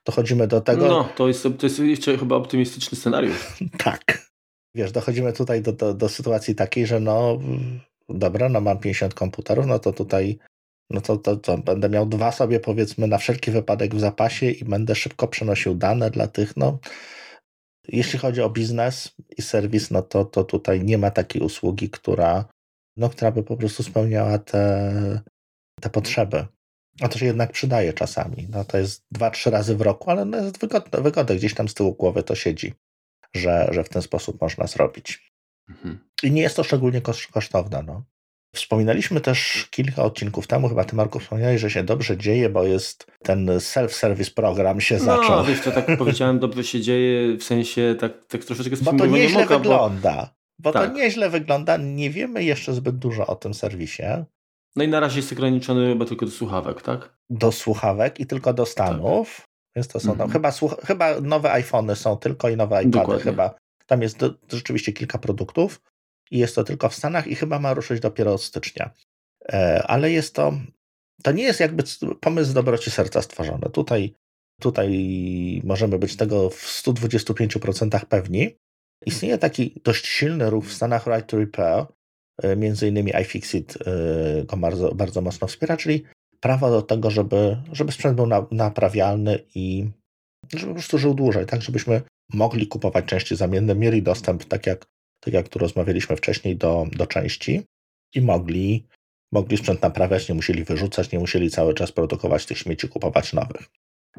dochodzimy 0.05 0.47
do 0.47 0.61
tego. 0.61 0.89
No, 0.89 1.09
to 1.17 1.29
jest, 1.29 1.43
to 1.43 1.67
jest 1.67 1.79
jeszcze 1.79 2.19
chyba 2.19 2.37
optymistyczny 2.37 2.99
scenariusz. 2.99 3.59
tak. 3.85 4.31
Wiesz, 4.75 4.93
dochodzimy 4.93 5.33
tutaj 5.33 5.63
do, 5.63 5.73
do, 5.73 5.95
do 5.95 6.09
sytuacji 6.09 6.55
takiej, 6.55 6.87
że 6.87 7.01
no 7.01 7.39
dobra, 8.09 8.49
no 8.49 8.61
mam 8.61 8.79
50 8.79 9.15
komputerów, 9.15 9.67
no 9.67 9.79
to 9.79 9.93
tutaj 9.93 10.39
no 10.91 11.01
to, 11.01 11.17
to, 11.17 11.37
to 11.37 11.59
będę 11.59 11.89
miał 11.89 12.07
dwa 12.07 12.33
sobie 12.33 12.61
powiedzmy 12.61 13.07
na 13.07 13.19
wszelki 13.19 13.51
wypadek 13.51 13.95
w 13.95 14.01
zapasie 14.01 14.51
i 14.51 14.65
będę 14.65 14.95
szybko 14.95 15.29
przenosił 15.29 15.75
dane 15.75 16.11
dla 16.11 16.27
tych, 16.27 16.57
no 16.57 16.79
jeśli 17.89 18.19
chodzi 18.19 18.43
o 18.43 18.51
biznes 18.51 19.15
i 19.39 19.43
serwis, 19.43 19.91
no 19.91 20.03
to, 20.03 20.25
to 20.25 20.45
tutaj 20.45 20.85
nie 20.85 20.99
ma 20.99 21.11
takiej 21.11 21.43
usługi, 21.43 21.91
która, 21.91 22.45
no, 22.97 23.11
która 23.11 23.31
by 23.31 23.43
po 23.43 23.57
prostu 23.57 23.83
spełniała 23.83 24.39
te, 24.39 25.21
te 25.81 25.91
potrzeby. 25.91 26.47
A 27.01 27.09
to 27.09 27.19
się 27.19 27.27
jednak 27.27 27.53
przydaje 27.53 27.93
czasami. 27.93 28.47
No, 28.51 28.65
to 28.65 28.79
jest 28.79 29.05
dwa, 29.11 29.31
trzy 29.31 29.51
razy 29.51 29.77
w 29.77 29.81
roku, 29.81 30.11
ale 30.11 30.25
no 30.25 30.39
jest 30.39 30.59
wygodne, 30.59 31.03
wygodne. 31.03 31.37
Gdzieś 31.37 31.55
tam 31.55 31.69
z 31.69 31.75
tyłu 31.75 31.95
głowy 31.95 32.23
to 32.23 32.35
siedzi, 32.35 32.75
że, 33.35 33.69
że 33.73 33.85
w 33.85 33.89
ten 33.89 34.03
sposób 34.03 34.41
można 34.41 34.67
zrobić. 34.67 35.33
Mhm. 35.69 35.99
I 36.23 36.31
nie 36.31 36.43
jest 36.43 36.57
to 36.57 36.65
szczególnie 36.65 37.01
kosztowne. 37.33 37.83
No. 37.83 38.05
Wspominaliśmy 38.55 39.21
też 39.21 39.69
kilka 39.71 40.03
odcinków 40.03 40.47
temu, 40.47 40.69
chyba 40.69 40.85
ty 40.85 40.97
Marku 40.97 41.19
wspomniałeś, 41.19 41.61
że 41.61 41.71
się 41.71 41.83
dobrze 41.83 42.17
dzieje, 42.17 42.49
bo 42.49 42.65
jest 42.65 43.07
ten 43.23 43.47
self-service 43.47 44.35
program 44.35 44.81
się 44.81 44.95
no, 44.95 45.05
zaczął. 45.05 45.37
No, 45.37 45.45
wiesz, 45.45 45.61
to 45.61 45.73
tak 45.73 45.99
powiedziałem, 45.99 46.39
dobrze 46.39 46.65
się 46.65 46.81
dzieje, 46.81 47.37
w 47.37 47.43
sensie 47.43 47.97
tak, 48.01 48.13
tak 48.29 48.45
troszeczkę 48.45 48.77
Bo 48.77 48.93
to 48.93 49.07
nieźle 49.07 49.43
moka, 49.43 49.59
wygląda. 49.59 50.35
Bo, 50.59 50.71
bo 50.71 50.73
tak. 50.73 50.91
to 50.91 50.97
nieźle 50.97 51.31
wygląda, 51.31 51.77
nie 51.77 52.11
wiemy 52.11 52.45
jeszcze 52.45 52.75
zbyt 52.75 52.97
dużo 52.97 53.27
o 53.27 53.37
tym 53.37 53.55
serwisie. 53.55 54.03
No 54.77 54.85
i 54.85 54.89
na 54.89 55.01
razie 55.01 55.17
jest 55.17 55.33
ograniczony 55.33 55.93
chyba 55.93 56.05
tylko 56.05 56.27
do 56.27 56.33
słuchawek, 56.33 56.83
tak? 56.83 57.17
Do 57.31 57.53
słuchawek 57.53 58.21
i 58.21 58.27
tylko 58.27 58.53
do 58.55 58.67
Stanów. 58.67 59.37
Tak. 59.37 59.47
Więc 59.77 59.89
to 59.89 60.01
są 60.01 60.13
mhm. 60.13 60.31
chyba, 60.31 60.53
chyba 60.85 61.21
nowe 61.21 61.53
iPhony 61.53 61.97
są 61.97 62.17
tylko 62.17 62.49
i 62.49 62.57
nowe 62.57 62.83
iPady 62.83 62.99
Dokładnie. 62.99 63.25
chyba. 63.25 63.55
Tam 63.87 64.03
jest 64.03 64.19
do, 64.19 64.31
rzeczywiście 64.53 64.93
kilka 64.93 65.19
produktów 65.19 65.81
i 66.31 66.39
jest 66.39 66.55
to 66.55 66.65
tylko 66.65 66.89
w 66.89 66.95
Stanach 66.95 67.27
i 67.27 67.35
chyba 67.35 67.59
ma 67.59 67.75
ruszyć 67.75 68.01
dopiero 68.01 68.35
od 68.35 68.43
stycznia. 68.43 68.91
E, 69.53 69.83
ale 69.87 70.11
jest 70.11 70.35
to, 70.35 70.53
to 71.23 71.33
nie 71.33 71.43
jest 71.43 71.61
jakby 71.61 71.83
pomysł 72.21 72.55
dobroci 72.55 72.91
serca 72.91 73.23
stworzony. 73.23 73.71
Tutaj, 73.73 74.15
tutaj 74.61 75.63
możemy 75.65 75.99
być 75.99 76.17
tego 76.17 76.51
w 76.51 76.83
125% 76.83 78.05
pewni. 78.05 78.57
Istnieje 79.07 79.39
taki 79.39 79.81
dość 79.85 80.07
silny 80.07 80.51
ruch 80.51 80.65
w 80.65 80.73
Stanach 80.73 81.07
Right 81.07 81.31
to 81.31 81.39
Repair, 81.39 81.87
e, 82.43 82.57
między 82.57 82.89
innymi 82.89 83.13
iFixit 83.23 83.79
e, 83.87 84.45
go 84.45 84.57
bardzo, 84.57 84.95
bardzo 84.95 85.21
mocno 85.21 85.47
wspiera, 85.47 85.77
czyli 85.77 86.05
prawo 86.41 86.71
do 86.71 86.83
tego, 86.83 87.11
żeby, 87.11 87.57
żeby 87.73 87.93
sprzęt 87.93 88.17
był 88.17 88.27
naprawialny 88.51 89.39
i 89.55 89.91
żeby 90.53 90.67
po 90.67 90.75
prostu 90.75 90.99
żył 90.99 91.15
dłużej, 91.15 91.47
tak 91.47 91.63
żebyśmy 91.63 92.03
mogli 92.33 92.67
kupować 92.67 93.05
części 93.05 93.37
zamienne, 93.37 93.75
mieli 93.75 94.03
dostęp, 94.03 94.45
tak 94.45 94.67
jak 94.67 94.87
tak 95.21 95.35
jak 95.35 95.49
tu 95.49 95.59
rozmawialiśmy 95.59 96.17
wcześniej, 96.17 96.57
do, 96.57 96.87
do 96.93 97.07
części 97.07 97.63
i 98.15 98.21
mogli, 98.21 98.87
mogli 99.33 99.57
sprzęt 99.57 99.83
naprawiać, 99.83 100.29
nie 100.29 100.35
musieli 100.35 100.65
wyrzucać, 100.65 101.13
nie 101.13 101.19
musieli 101.19 101.51
cały 101.51 101.75
czas 101.75 101.93
produkować 101.93 102.47
tych 102.47 102.59
śmieci, 102.59 102.89
kupować 102.89 103.33
nowych. 103.33 103.71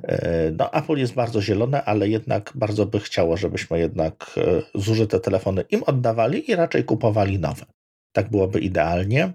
E, 0.03 0.51
no, 0.51 0.73
Apple 0.73 0.97
jest 0.97 1.13
bardzo 1.13 1.41
zielone, 1.41 1.83
ale 1.83 2.09
jednak 2.09 2.51
bardzo 2.55 2.85
by 2.85 2.99
chciało, 2.99 3.37
żebyśmy 3.37 3.79
jednak 3.79 4.35
e, 4.37 4.79
zużyte 4.79 5.19
telefony 5.19 5.61
im 5.69 5.83
oddawali 5.83 6.51
i 6.51 6.55
raczej 6.55 6.83
kupowali 6.83 7.39
nowe. 7.39 7.65
Tak 8.11 8.29
byłoby 8.29 8.59
idealnie, 8.59 9.33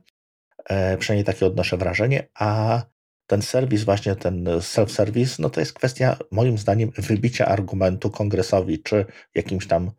e, 0.69 0.97
przynajmniej 0.97 1.25
takie 1.25 1.47
odnoszę 1.47 1.77
wrażenie, 1.77 2.29
a 2.35 2.83
ten 3.27 3.43
serwis, 3.43 3.85
właśnie 3.85 4.17
ten 4.17 4.45
self-service, 4.45 5.41
no 5.41 5.51
to 5.51 5.61
jest 5.61 5.73
kwestia 5.73 6.17
moim 6.31 6.59
zdaniem 6.59 6.91
wybicia 6.99 7.47
argumentu 7.47 8.11
kongresowi 8.11 8.83
czy 8.83 9.05
jakimś 9.35 9.67
tam 9.67 9.91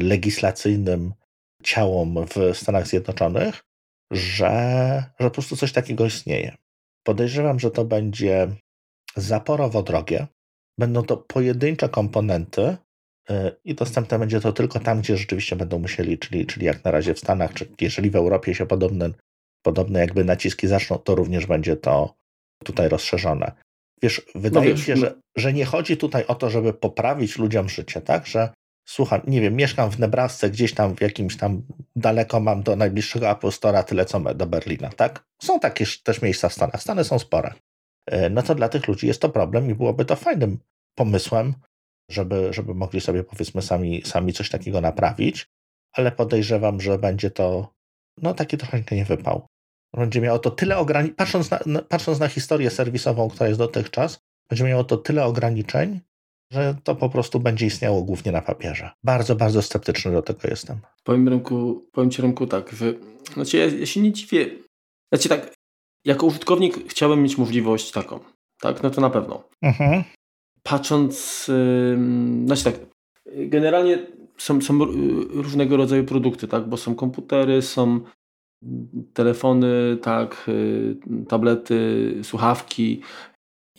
legislacyjnym 0.00 1.12
ciałom 1.62 2.26
w 2.26 2.56
Stanach 2.58 2.86
Zjednoczonych, 2.86 3.64
że, 4.12 5.04
że 5.20 5.26
po 5.26 5.30
prostu 5.30 5.56
coś 5.56 5.72
takiego 5.72 6.06
istnieje. 6.06 6.56
Podejrzewam, 7.06 7.60
że 7.60 7.70
to 7.70 7.84
będzie 7.84 8.48
zaporowo 9.16 9.82
drogie. 9.82 10.26
Będą 10.78 11.02
to 11.02 11.16
pojedyncze 11.16 11.88
komponenty 11.88 12.62
y, 13.30 13.34
i 13.64 13.74
dostępne 13.74 14.18
będzie 14.18 14.40
to 14.40 14.52
tylko 14.52 14.80
tam, 14.80 15.00
gdzie 15.00 15.16
rzeczywiście 15.16 15.56
będą 15.56 15.78
musieli, 15.78 16.18
czyli, 16.18 16.46
czyli 16.46 16.66
jak 16.66 16.84
na 16.84 16.90
razie 16.90 17.14
w 17.14 17.18
Stanach, 17.18 17.54
czy 17.54 17.68
jeżeli 17.80 18.10
w 18.10 18.16
Europie 18.16 18.54
się 18.54 18.66
podobne, 18.66 19.10
podobne 19.62 20.00
jakby 20.00 20.24
naciski 20.24 20.68
zaczną, 20.68 20.98
to 20.98 21.14
również 21.14 21.46
będzie 21.46 21.76
to 21.76 22.14
tutaj 22.64 22.88
rozszerzone. 22.88 23.52
Wiesz, 24.02 24.22
wydaje 24.34 24.68
no 24.68 24.76
wiesz, 24.76 24.80
mi 24.80 24.86
się, 24.86 24.94
no- 24.94 25.00
że, 25.00 25.14
że 25.36 25.52
nie 25.52 25.64
chodzi 25.64 25.96
tutaj 25.96 26.26
o 26.26 26.34
to, 26.34 26.50
żeby 26.50 26.72
poprawić 26.72 27.38
ludziom 27.38 27.68
życie, 27.68 28.00
tak? 28.00 28.26
Że 28.26 28.52
słucham, 28.88 29.20
nie 29.26 29.40
wiem, 29.40 29.56
mieszkam 29.56 29.90
w 29.90 29.98
Nebrasce, 29.98 30.50
gdzieś 30.50 30.74
tam 30.74 30.96
w 30.96 31.00
jakimś 31.00 31.36
tam 31.36 31.62
daleko 31.96 32.40
mam 32.40 32.62
do 32.62 32.76
najbliższego 32.76 33.30
Apple 33.30 33.46
Store'a 33.46 33.84
tyle 33.84 34.04
co 34.04 34.20
do 34.20 34.46
Berlina, 34.46 34.88
tak? 34.88 35.24
Są 35.42 35.60
takie 35.60 35.84
też 36.04 36.22
miejsca 36.22 36.48
w 36.48 36.52
Stanach, 36.52 36.82
Stany 36.82 37.04
są 37.04 37.18
spore. 37.18 37.54
E, 38.06 38.30
no 38.30 38.42
to 38.42 38.54
dla 38.54 38.68
tych 38.68 38.88
ludzi 38.88 39.06
jest 39.06 39.20
to 39.20 39.28
problem 39.28 39.70
i 39.70 39.74
byłoby 39.74 40.04
to 40.04 40.16
fajnym 40.16 40.58
pomysłem, 40.94 41.54
żeby, 42.10 42.52
żeby 42.52 42.74
mogli 42.74 43.00
sobie 43.00 43.24
powiedzmy 43.24 43.62
sami, 43.62 44.02
sami 44.04 44.32
coś 44.32 44.50
takiego 44.50 44.80
naprawić, 44.80 45.46
ale 45.92 46.12
podejrzewam, 46.12 46.80
że 46.80 46.98
będzie 46.98 47.30
to 47.30 47.74
no 48.22 48.34
taki 48.34 48.58
trochę 48.58 48.82
nie 48.90 49.04
wypał. 49.04 49.46
Będzie 49.96 50.20
miało 50.20 50.38
to 50.38 50.50
tyle 50.50 50.78
ograniczeń, 50.78 51.16
patrząc 51.16 51.50
na, 51.50 51.82
patrząc 51.88 52.18
na 52.18 52.28
historię 52.28 52.70
serwisową, 52.70 53.28
która 53.28 53.48
jest 53.48 53.58
dotychczas, 53.58 54.20
będzie 54.50 54.64
miało 54.64 54.84
to 54.84 54.96
tyle 54.96 55.24
ograniczeń, 55.24 56.00
że 56.50 56.76
to 56.84 56.94
po 56.94 57.08
prostu 57.08 57.40
będzie 57.40 57.66
istniało 57.66 58.02
głównie 58.02 58.32
na 58.32 58.42
papierze. 58.42 58.90
Bardzo, 59.04 59.36
bardzo 59.36 59.62
sceptyczny 59.62 60.12
do 60.12 60.22
tego 60.22 60.40
jestem. 60.44 60.80
Powiem, 61.04 61.28
Remku, 61.28 61.86
powiem 61.92 62.10
Ci, 62.10 62.22
Remku, 62.22 62.46
tak, 62.46 62.72
że 62.72 62.94
znaczy 63.34 63.56
ja, 63.56 63.66
ja 63.66 63.86
się 63.86 64.00
nie 64.00 64.12
dziwię. 64.12 64.50
Znaczy 65.12 65.28
tak, 65.28 65.54
jako 66.04 66.26
użytkownik 66.26 66.90
chciałbym 66.90 67.22
mieć 67.22 67.38
możliwość 67.38 67.90
taką, 67.90 68.20
tak? 68.60 68.82
No 68.82 68.90
to 68.90 69.00
na 69.00 69.10
pewno. 69.10 69.44
Mhm. 69.62 70.04
Patrząc, 70.62 71.46
yy, 71.48 72.46
znaczy 72.46 72.64
tak, 72.64 72.74
generalnie 73.36 74.06
są, 74.38 74.60
są 74.60 74.78
różnego 75.30 75.76
rodzaju 75.76 76.04
produkty, 76.04 76.48
tak? 76.48 76.68
bo 76.68 76.76
są 76.76 76.94
komputery, 76.94 77.62
są 77.62 78.00
telefony, 79.12 79.98
tak, 80.02 80.44
y, 80.48 80.96
tablety, 81.28 82.14
słuchawki 82.22 83.02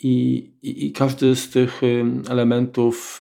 i, 0.04 0.38
i, 0.62 0.86
i 0.86 0.92
każdy 0.92 1.36
z 1.36 1.50
tych 1.50 1.82
elementów 2.30 3.18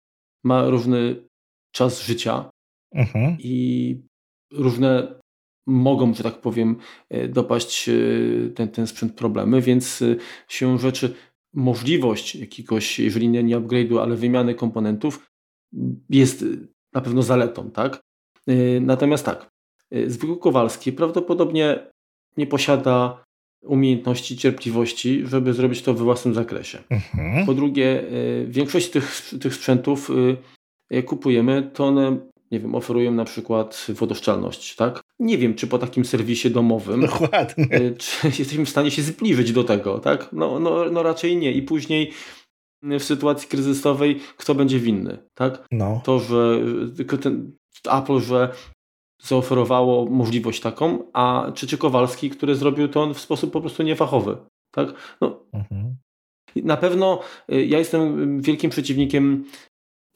ma 0.45 0.69
różny 0.69 1.29
czas 1.75 2.03
życia 2.03 2.51
mhm. 2.95 3.37
i 3.39 3.97
różne 4.53 5.21
mogą, 5.67 6.15
że 6.15 6.23
tak 6.23 6.41
powiem, 6.41 6.77
y, 7.15 7.29
dopaść 7.29 7.91
ten, 8.55 8.69
ten 8.69 8.87
sprzęt 8.87 9.15
problemy, 9.15 9.61
więc 9.61 10.05
się 10.49 10.79
rzeczy 10.79 11.15
możliwość 11.55 12.35
jakiegoś, 12.35 12.99
jeżeli 12.99 13.29
nie, 13.29 13.43
nie 13.43 13.57
upgrade'u, 13.57 13.99
ale 13.99 14.17
wymiany 14.17 14.55
komponentów 14.55 15.27
jest 16.11 16.45
na 16.93 17.01
pewno 17.01 17.23
zaletą, 17.23 17.71
tak? 17.71 18.01
Natomiast 18.81 19.25
tak, 19.25 19.49
zwykły 20.07 20.39
Kowalski 20.39 20.93
prawdopodobnie 20.93 21.91
nie 22.37 22.47
posiada 22.47 23.24
umiejętności, 23.65 24.37
cierpliwości, 24.37 25.27
żeby 25.27 25.53
zrobić 25.53 25.83
to 25.83 25.95
we 25.95 26.05
własnym 26.05 26.35
zakresie. 26.35 26.79
Mhm. 26.91 27.47
Po 27.47 27.55
drugie, 27.55 28.03
y, 28.03 28.47
większość 28.49 28.91
tych, 28.91 29.31
tych 29.41 29.55
sprzętów 29.55 30.11
y, 30.91 31.03
kupujemy, 31.03 31.71
to 31.75 31.85
one 31.85 32.17
nie 32.51 32.61
wiem, 32.61 32.75
oferują 32.75 33.13
na 33.13 33.25
przykład 33.25 33.87
wodoszczalność, 33.89 34.77
tak? 34.77 35.01
Nie 35.19 35.39
wiem, 35.39 35.55
czy 35.55 35.67
po 35.67 35.79
takim 35.79 36.05
serwisie 36.05 36.51
domowym 36.51 37.01
Dokładnie. 37.01 37.67
czy 37.99 38.27
jesteśmy 38.39 38.65
w 38.65 38.71
stanie 38.71 38.91
się 38.91 39.03
zbliżyć 39.03 39.53
do 39.53 39.65
tego, 39.65 39.99
tak? 39.99 40.29
No, 40.33 40.61
no, 40.61 40.91
no 40.91 41.03
raczej 41.03 41.37
nie. 41.37 41.53
I 41.53 41.63
później 41.63 42.13
w 42.83 43.03
sytuacji 43.03 43.49
kryzysowej 43.49 44.21
kto 44.37 44.55
będzie 44.55 44.79
winny, 44.79 45.19
tak? 45.35 45.67
No. 45.73 46.01
To, 46.05 46.19
że 46.19 46.61
tylko 46.97 47.19
ten 47.19 47.53
Apple, 47.91 48.21
że 48.21 48.49
zaoferowało 49.25 50.07
możliwość 50.07 50.61
taką, 50.61 50.99
a 51.13 51.53
Czyczy 51.55 51.79
Kowalski, 51.79 52.31
który 52.31 52.55
zrobił 52.55 52.89
to 52.89 53.15
w 53.15 53.21
sposób 53.21 53.53
po 53.53 53.61
prostu 53.61 53.83
niefachowy. 53.83 54.37
Tak? 54.71 55.17
No, 55.21 55.41
mhm. 55.53 55.97
Na 56.57 56.77
pewno 56.77 57.21
y, 57.53 57.67
ja 57.67 57.79
jestem 57.79 58.41
wielkim 58.41 58.71
przeciwnikiem 58.71 59.45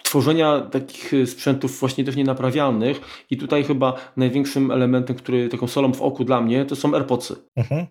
tworzenia 0.03 0.61
takich 0.61 1.13
sprzętów 1.27 1.81
właśnie 1.81 2.05
też 2.05 2.17
nienaprawialnych 2.17 3.25
i 3.31 3.37
tutaj 3.37 3.65
chyba 3.65 3.95
największym 4.17 4.71
elementem, 4.71 5.17
który 5.17 5.49
taką 5.49 5.67
solą 5.67 5.93
w 5.93 6.03
oku 6.03 6.25
dla 6.25 6.41
mnie, 6.41 6.65
to 6.65 6.77
są 6.77 6.95
AirPodsy. 6.95 7.37
Mhm. 7.57 7.87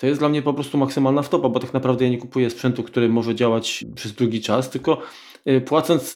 To 0.00 0.06
jest 0.06 0.20
dla 0.20 0.28
mnie 0.28 0.42
po 0.42 0.54
prostu 0.54 0.78
maksymalna 0.78 1.22
wtopa, 1.22 1.48
bo 1.48 1.60
tak 1.60 1.72
naprawdę 1.72 2.04
ja 2.04 2.10
nie 2.10 2.18
kupuję 2.18 2.50
sprzętu, 2.50 2.82
który 2.82 3.08
może 3.08 3.34
działać 3.34 3.84
przez 3.94 4.12
długi 4.12 4.40
czas, 4.40 4.70
tylko 4.70 5.02
y, 5.48 5.60
płacąc, 5.60 6.14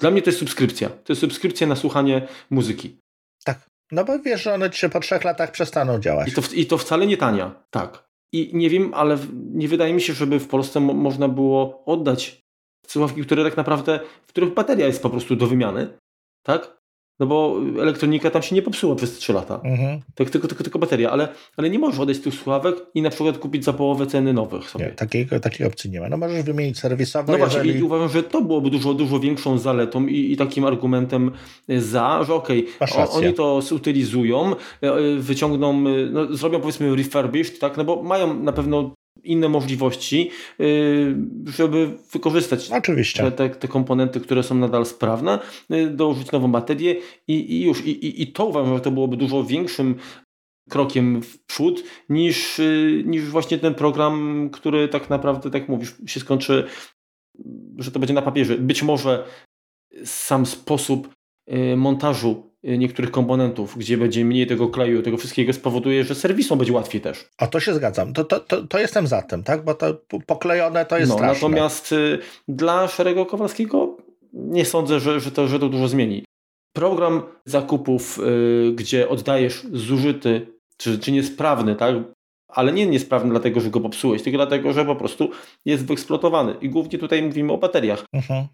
dla 0.00 0.10
mnie 0.10 0.22
to 0.22 0.30
jest 0.30 0.38
subskrypcja. 0.38 0.88
To 0.88 1.12
jest 1.12 1.20
subskrypcja 1.20 1.66
na 1.66 1.76
słuchanie 1.76 2.28
muzyki. 2.50 2.96
Tak. 3.44 3.73
No 3.92 4.04
bo 4.04 4.18
wiesz, 4.18 4.42
że 4.42 4.54
one 4.54 4.70
ci 4.70 4.90
po 4.90 5.00
trzech 5.00 5.24
latach 5.24 5.50
przestaną 5.50 5.98
działać. 5.98 6.28
I 6.28 6.32
to, 6.32 6.42
I 6.54 6.66
to 6.66 6.78
wcale 6.78 7.06
nie 7.06 7.16
tania, 7.16 7.64
tak. 7.70 8.08
I 8.32 8.50
nie 8.52 8.70
wiem, 8.70 8.94
ale 8.94 9.18
nie 9.32 9.68
wydaje 9.68 9.94
mi 9.94 10.00
się, 10.00 10.12
żeby 10.12 10.40
w 10.40 10.48
Polsce 10.48 10.80
mo 10.80 10.94
można 10.94 11.28
było 11.28 11.84
oddać 11.84 12.44
słuchawki, 12.86 13.22
które 13.22 13.44
tak 13.44 13.56
naprawdę, 13.56 14.00
w 14.26 14.28
których 14.28 14.54
bateria 14.54 14.86
jest 14.86 15.02
po 15.02 15.10
prostu 15.10 15.36
do 15.36 15.46
wymiany, 15.46 15.98
tak? 16.42 16.83
No 17.20 17.26
bo 17.26 17.60
elektronika 17.80 18.30
tam 18.30 18.42
się 18.42 18.54
nie 18.54 18.62
popsuła 18.62 18.94
przez 18.94 19.18
3 19.18 19.32
lata. 19.32 19.60
Mhm. 19.64 20.00
Tak, 20.14 20.30
tylko, 20.30 20.48
tylko, 20.48 20.64
tylko 20.64 20.78
bateria, 20.78 21.10
ale, 21.10 21.28
ale 21.56 21.70
nie 21.70 21.78
możesz 21.78 22.00
odejść 22.00 22.20
z 22.20 22.24
tych 22.24 22.34
słuchawek 22.34 22.76
i 22.94 23.02
na 23.02 23.10
przykład 23.10 23.38
kupić 23.38 23.64
za 23.64 23.72
połowę 23.72 24.06
ceny 24.06 24.32
nowych 24.32 24.70
sobie. 24.70 24.84
Nie, 24.84 24.90
takiej, 24.90 25.28
takiej 25.42 25.66
opcji 25.66 25.90
nie 25.90 26.00
ma. 26.00 26.08
No 26.08 26.16
możesz 26.16 26.42
wymienić 26.42 26.78
serwisowo. 26.78 27.32
No 27.32 27.38
właśnie 27.38 27.58
jeżeli... 27.58 27.78
i 27.78 27.82
uważam, 27.82 28.08
że 28.08 28.22
to 28.22 28.42
byłoby 28.42 28.70
dużo, 28.70 28.94
dużo 28.94 29.20
większą 29.20 29.58
zaletą 29.58 30.06
i, 30.06 30.32
i 30.32 30.36
takim 30.36 30.64
argumentem 30.64 31.30
za, 31.68 32.24
że 32.24 32.34
okej, 32.34 32.66
okay, 32.80 33.08
oni 33.08 33.34
to 33.34 33.62
zutylizują, 33.62 34.52
e, 34.80 35.16
wyciągną, 35.18 35.70
e, 35.70 35.82
no, 36.10 36.36
zrobią 36.36 36.60
powiedzmy 36.60 36.96
refurbished, 36.96 37.60
tak, 37.60 37.76
no 37.76 37.84
bo 37.84 38.02
mają 38.02 38.34
na 38.34 38.52
pewno 38.52 38.94
inne 39.22 39.48
możliwości, 39.48 40.30
y, 40.60 41.16
żeby 41.46 41.90
wykorzystać 42.12 42.70
Oczywiście. 42.70 43.30
Te, 43.32 43.50
te, 43.50 43.68
komponenty, 43.68 44.20
które 44.20 44.42
są 44.42 44.54
nadal 44.54 44.86
sprawne, 44.86 45.38
y, 45.72 45.90
dołożyć 45.90 46.32
nową 46.32 46.52
baterię 46.52 46.96
i, 47.28 47.52
i 47.52 47.64
już. 47.64 47.86
I, 47.86 48.06
i, 48.06 48.22
I 48.22 48.26
to 48.26 48.46
uważam, 48.46 48.74
że 48.74 48.80
to 48.80 48.90
byłoby 48.90 49.16
dużo 49.16 49.44
większym 49.44 49.94
krokiem 50.70 51.22
w 51.22 51.44
przód 51.44 51.84
niż, 52.08 52.58
y, 52.58 53.02
niż 53.06 53.24
właśnie 53.24 53.58
ten 53.58 53.74
program, 53.74 54.48
który 54.52 54.88
tak 54.88 55.10
naprawdę, 55.10 55.50
tak 55.50 55.68
mówisz, 55.68 55.94
się 56.06 56.20
skończy, 56.20 56.66
że 57.78 57.90
to 57.90 57.98
będzie 57.98 58.14
na 58.14 58.22
papierze. 58.22 58.58
Być 58.58 58.82
może 58.82 59.24
sam 60.04 60.46
sposób 60.46 61.14
montażu 61.76 62.53
niektórych 62.64 63.10
komponentów, 63.10 63.78
gdzie 63.78 63.98
będzie 63.98 64.24
mniej 64.24 64.46
tego 64.46 64.68
kleju, 64.68 65.02
tego 65.02 65.16
wszystkiego 65.16 65.52
spowoduje, 65.52 66.04
że 66.04 66.14
serwisom 66.14 66.58
będzie 66.58 66.72
łatwiej 66.72 67.00
też. 67.00 67.28
O 67.38 67.46
to 67.46 67.60
się 67.60 67.74
zgadzam. 67.74 68.12
To, 68.12 68.24
to, 68.24 68.40
to, 68.40 68.62
to 68.66 68.78
jestem 68.78 69.06
za 69.06 69.22
tym, 69.22 69.42
tak? 69.42 69.64
Bo 69.64 69.74
to 69.74 70.00
poklejone 70.26 70.86
to 70.86 70.98
jest 70.98 71.08
no, 71.08 71.16
straszne. 71.16 71.48
Natomiast 71.48 71.92
y, 71.92 72.18
dla 72.48 72.88
Szerego 72.88 73.26
Kowalskiego 73.26 73.96
nie 74.32 74.64
sądzę, 74.64 75.00
że, 75.00 75.20
że, 75.20 75.30
to, 75.30 75.48
że 75.48 75.58
to 75.58 75.68
dużo 75.68 75.88
zmieni. 75.88 76.24
Program 76.72 77.22
zakupów, 77.44 78.18
y, 78.18 78.72
gdzie 78.74 79.08
oddajesz 79.08 79.66
zużyty 79.72 80.46
czy, 80.76 80.98
czy 80.98 81.12
niesprawny, 81.12 81.76
tak? 81.76 81.94
ale 82.54 82.72
nie 82.72 82.86
niesprawny 82.86 83.30
dlatego, 83.30 83.60
że 83.60 83.70
go 83.70 83.80
popsułeś, 83.80 84.22
tylko 84.22 84.36
dlatego, 84.36 84.72
że 84.72 84.84
po 84.84 84.96
prostu 84.96 85.30
jest 85.64 85.86
wyeksploatowany. 85.86 86.54
I 86.60 86.68
głównie 86.68 86.98
tutaj 86.98 87.22
mówimy 87.22 87.52
o 87.52 87.58
bateriach. 87.58 88.04
Mhm. 88.12 88.46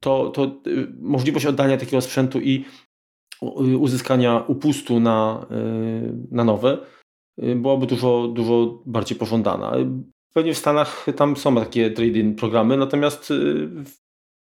To, 0.00 0.30
to 0.30 0.60
możliwość 1.00 1.46
oddania 1.46 1.76
takiego 1.76 2.00
sprzętu 2.00 2.40
i 2.40 2.64
uzyskania 3.80 4.44
upustu 4.46 5.00
na, 5.00 5.46
y, 5.50 6.12
na 6.30 6.44
nowe 6.44 6.78
y, 7.42 7.54
byłaby 7.54 7.86
dużo, 7.86 8.28
dużo 8.28 8.82
bardziej 8.86 9.18
pożądana. 9.18 9.72
Pewnie 10.34 10.54
w 10.54 10.58
Stanach 10.58 11.06
tam 11.16 11.36
są 11.36 11.54
takie 11.54 11.90
trading 11.90 12.38
programy, 12.38 12.76
natomiast 12.76 13.30
y, 13.30 13.68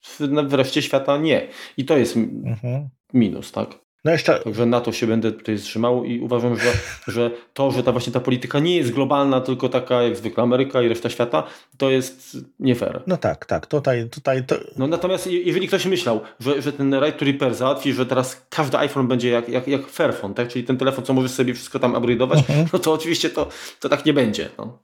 w, 0.04 0.20
w 0.48 0.54
reszcie 0.54 0.82
świata 0.82 1.18
nie. 1.18 1.48
I 1.78 1.86
to 1.86 1.98
jest 1.98 2.18
mhm. 2.18 2.90
minus, 3.14 3.52
tak? 3.52 3.87
No 4.08 4.14
jeszcze... 4.14 4.40
Także 4.40 4.66
na 4.66 4.82
to 4.82 4.92
się 4.92 5.08
będę 5.08 5.32
tutaj 5.32 5.58
trzymał 5.58 6.04
i 6.04 6.20
uważam, 6.20 6.60
że, 6.60 6.72
że 7.08 7.32
to, 7.54 7.72
że 7.72 7.84
ta 7.84 7.92
właśnie 7.92 8.14
ta 8.14 8.20
polityka 8.20 8.60
nie 8.60 8.78
jest 8.78 8.92
globalna, 8.92 9.42
tylko 9.42 9.70
taka 9.70 10.02
jak 10.04 10.16
zwykle 10.16 10.44
Ameryka 10.44 10.82
i 10.82 10.88
reszta 10.88 11.10
świata, 11.10 11.44
to 11.78 11.90
jest 11.90 12.38
nie 12.60 12.76
fair. 12.76 13.04
No 13.08 13.18
tak, 13.18 13.46
tak. 13.46 13.68
Tutaj, 13.68 14.10
tutaj 14.10 14.46
to... 14.46 14.56
No 14.78 14.88
natomiast 14.88 15.28
jeżeli 15.28 15.68
ktoś 15.68 15.86
myślał, 15.86 16.22
że, 16.40 16.62
że 16.62 16.74
ten 16.74 16.94
right 16.94 17.20
to 17.20 17.26
repair 17.26 17.56
załatwi, 17.56 17.94
że 17.94 18.06
teraz 18.06 18.46
każdy 18.50 18.78
iPhone 18.78 19.08
będzie 19.08 19.30
jak, 19.30 19.50
jak, 19.50 19.68
jak 19.68 19.88
Fairphone, 19.88 20.34
tak? 20.34 20.48
czyli 20.48 20.66
ten 20.66 20.78
telefon, 20.78 21.06
co 21.06 21.14
możesz 21.14 21.32
sobie 21.32 21.54
wszystko 21.54 21.80
tam 21.80 21.94
upgrade'ować, 21.94 22.38
mhm. 22.38 22.68
no 22.74 22.80
to 22.80 22.94
oczywiście 22.94 23.30
to, 23.30 23.50
to 23.80 23.90
tak 23.90 24.06
nie 24.06 24.14
będzie. 24.14 24.50
No. 24.58 24.80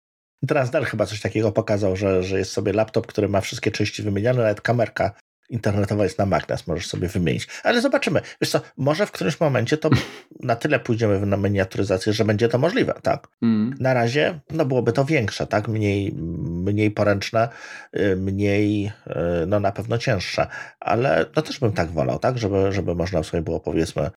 Teraz 0.48 0.72
Dell 0.72 0.86
chyba 0.86 1.06
coś 1.06 1.22
takiego 1.22 1.52
pokazał, 1.52 1.96
że, 1.96 2.24
że 2.24 2.38
jest 2.38 2.52
sobie 2.52 2.74
laptop, 2.74 3.08
który 3.08 3.30
ma 3.30 3.42
wszystkie 3.42 3.72
części 3.72 4.04
wymieniane, 4.04 4.42
nawet 4.42 4.62
kamerka 4.62 5.12
internetowa 5.50 6.04
jest 6.04 6.18
na 6.18 6.26
magnes, 6.26 6.68
możesz 6.68 6.88
sobie 6.88 7.08
wymienić. 7.08 7.48
Ale 7.64 7.82
zobaczymy. 7.82 8.22
Wiesz 8.42 8.50
co, 8.50 8.62
może 8.78 9.06
w 9.06 9.12
którymś 9.12 9.40
momencie 9.40 9.78
to 9.78 9.90
na 10.40 10.56
tyle 10.56 10.80
pójdziemy 10.80 11.26
na 11.26 11.38
miniaturyzację, 11.38 12.14
że 12.14 12.26
będzie 12.26 12.50
to 12.50 12.58
możliwe, 12.58 12.94
tak? 13.02 13.28
Mm. 13.42 13.76
Na 13.80 13.94
razie 13.94 14.40
no 14.52 14.66
byłoby 14.66 14.94
to 14.94 15.06
większe, 15.06 15.48
tak? 15.48 15.68
Mniej, 15.68 16.14
mniej 16.44 16.92
poręczne, 16.92 17.50
y, 17.98 18.16
mniej, 18.16 18.86
y, 18.86 19.12
no 19.48 19.60
na 19.60 19.72
pewno 19.72 19.98
cięższe, 19.98 20.48
ale 20.80 21.26
no 21.36 21.42
też 21.42 21.60
bym 21.60 21.72
tak 21.72 21.92
wolał, 21.92 22.20
tak? 22.20 22.38
Żeby, 22.38 22.72
żeby 22.72 22.96
można 22.96 23.24
sobie 23.24 23.44
było 23.44 23.60
powiedzmy 23.60 24.10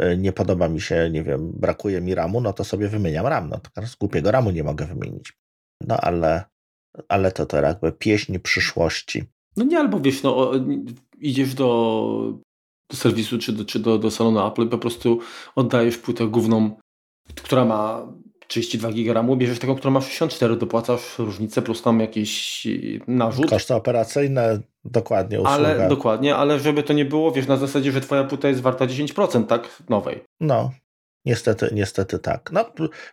y, 0.00 0.16
nie 0.16 0.32
podoba 0.32 0.68
mi 0.68 0.80
się, 0.80 1.10
nie 1.10 1.22
wiem, 1.22 1.52
brakuje 1.52 2.00
mi 2.00 2.14
ramu, 2.14 2.40
no 2.40 2.52
to 2.52 2.64
sobie 2.64 2.88
wymieniam 2.88 3.26
ram. 3.26 3.48
No 3.48 3.58
to 3.58 3.70
teraz 3.74 3.94
głupiego 3.94 4.30
ramu 4.30 4.50
nie 4.50 4.64
mogę 4.64 4.86
wymienić. 4.86 5.32
No 5.80 5.96
ale, 6.00 6.44
ale 7.08 7.32
to 7.32 7.46
to 7.46 7.56
jakby 7.62 7.92
pieśń 7.92 8.38
przyszłości. 8.38 9.24
No 9.56 9.64
nie, 9.64 9.78
albo 9.78 10.00
wiesz, 10.00 10.22
no, 10.22 10.52
idziesz 11.18 11.54
do, 11.54 12.38
do 12.90 12.96
serwisu 12.96 13.38
czy, 13.38 13.52
do, 13.52 13.64
czy 13.64 13.78
do, 13.78 13.98
do 13.98 14.10
salonu 14.10 14.46
Apple 14.46 14.62
i 14.62 14.68
po 14.68 14.78
prostu 14.78 15.18
oddajesz 15.56 15.98
płytę 15.98 16.26
główną, 16.26 16.76
która 17.34 17.64
ma 17.64 18.06
32 18.50 18.92
GB, 18.92 19.36
bierzesz 19.36 19.58
taką, 19.58 19.74
która 19.74 19.90
ma 19.90 20.00
64, 20.00 20.56
dopłacasz 20.56 21.18
różnicę 21.18 21.62
plus 21.62 21.82
tam 21.82 22.00
jakiś 22.00 22.66
narzut. 23.06 23.50
Koszty 23.50 23.74
operacyjne, 23.74 24.60
dokładnie 24.84 25.40
usługa. 25.40 25.68
Ale, 25.68 25.88
dokładnie, 25.88 26.36
ale 26.36 26.58
żeby 26.58 26.82
to 26.82 26.92
nie 26.92 27.04
było, 27.04 27.32
wiesz, 27.32 27.46
na 27.46 27.56
zasadzie, 27.56 27.92
że 27.92 28.00
twoja 28.00 28.24
płyta 28.24 28.48
jest 28.48 28.60
warta 28.60 28.86
10%, 28.86 29.46
tak, 29.46 29.82
nowej. 29.88 30.20
No, 30.40 30.70
Niestety, 31.24 31.70
niestety 31.72 32.18
tak. 32.18 32.50
No, 32.52 32.64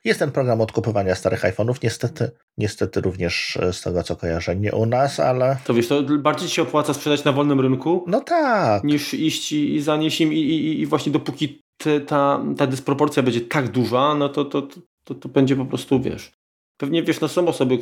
jest 0.03 0.19
ten 0.19 0.31
program 0.31 0.61
odkupywania 0.61 1.15
starych 1.15 1.41
iPhone'ów, 1.41 1.75
niestety, 1.83 2.31
niestety 2.57 3.01
również 3.01 3.57
z 3.71 3.81
tego 3.81 4.03
co 4.03 4.15
kojarzę, 4.15 4.55
nie 4.55 4.71
u 4.71 4.85
nas, 4.85 5.19
ale... 5.19 5.57
To 5.65 5.73
wiesz, 5.73 5.87
to 5.87 6.03
bardziej 6.03 6.49
ci 6.49 6.55
się 6.55 6.61
opłaca 6.61 6.93
sprzedać 6.93 7.23
na 7.23 7.31
wolnym 7.31 7.59
rynku, 7.59 8.03
no 8.07 8.21
tak. 8.21 8.83
niż 8.83 9.13
iść 9.13 9.51
i 9.51 9.81
zanieść 9.81 10.21
im 10.21 10.33
i, 10.33 10.37
i, 10.37 10.81
i 10.81 10.85
właśnie 10.85 11.11
dopóki 11.11 11.61
te, 11.77 12.01
ta, 12.01 12.43
ta 12.57 12.67
dysproporcja 12.67 13.23
będzie 13.23 13.41
tak 13.41 13.67
duża, 13.67 14.15
no 14.15 14.29
to, 14.29 14.45
to, 14.45 14.67
to, 15.03 15.15
to 15.15 15.29
będzie 15.29 15.55
po 15.55 15.65
prostu, 15.65 16.01
wiesz... 16.01 16.31
Pewnie, 16.79 17.03
wiesz, 17.03 17.21
no 17.21 17.27
są 17.27 17.47
osoby, 17.47 17.79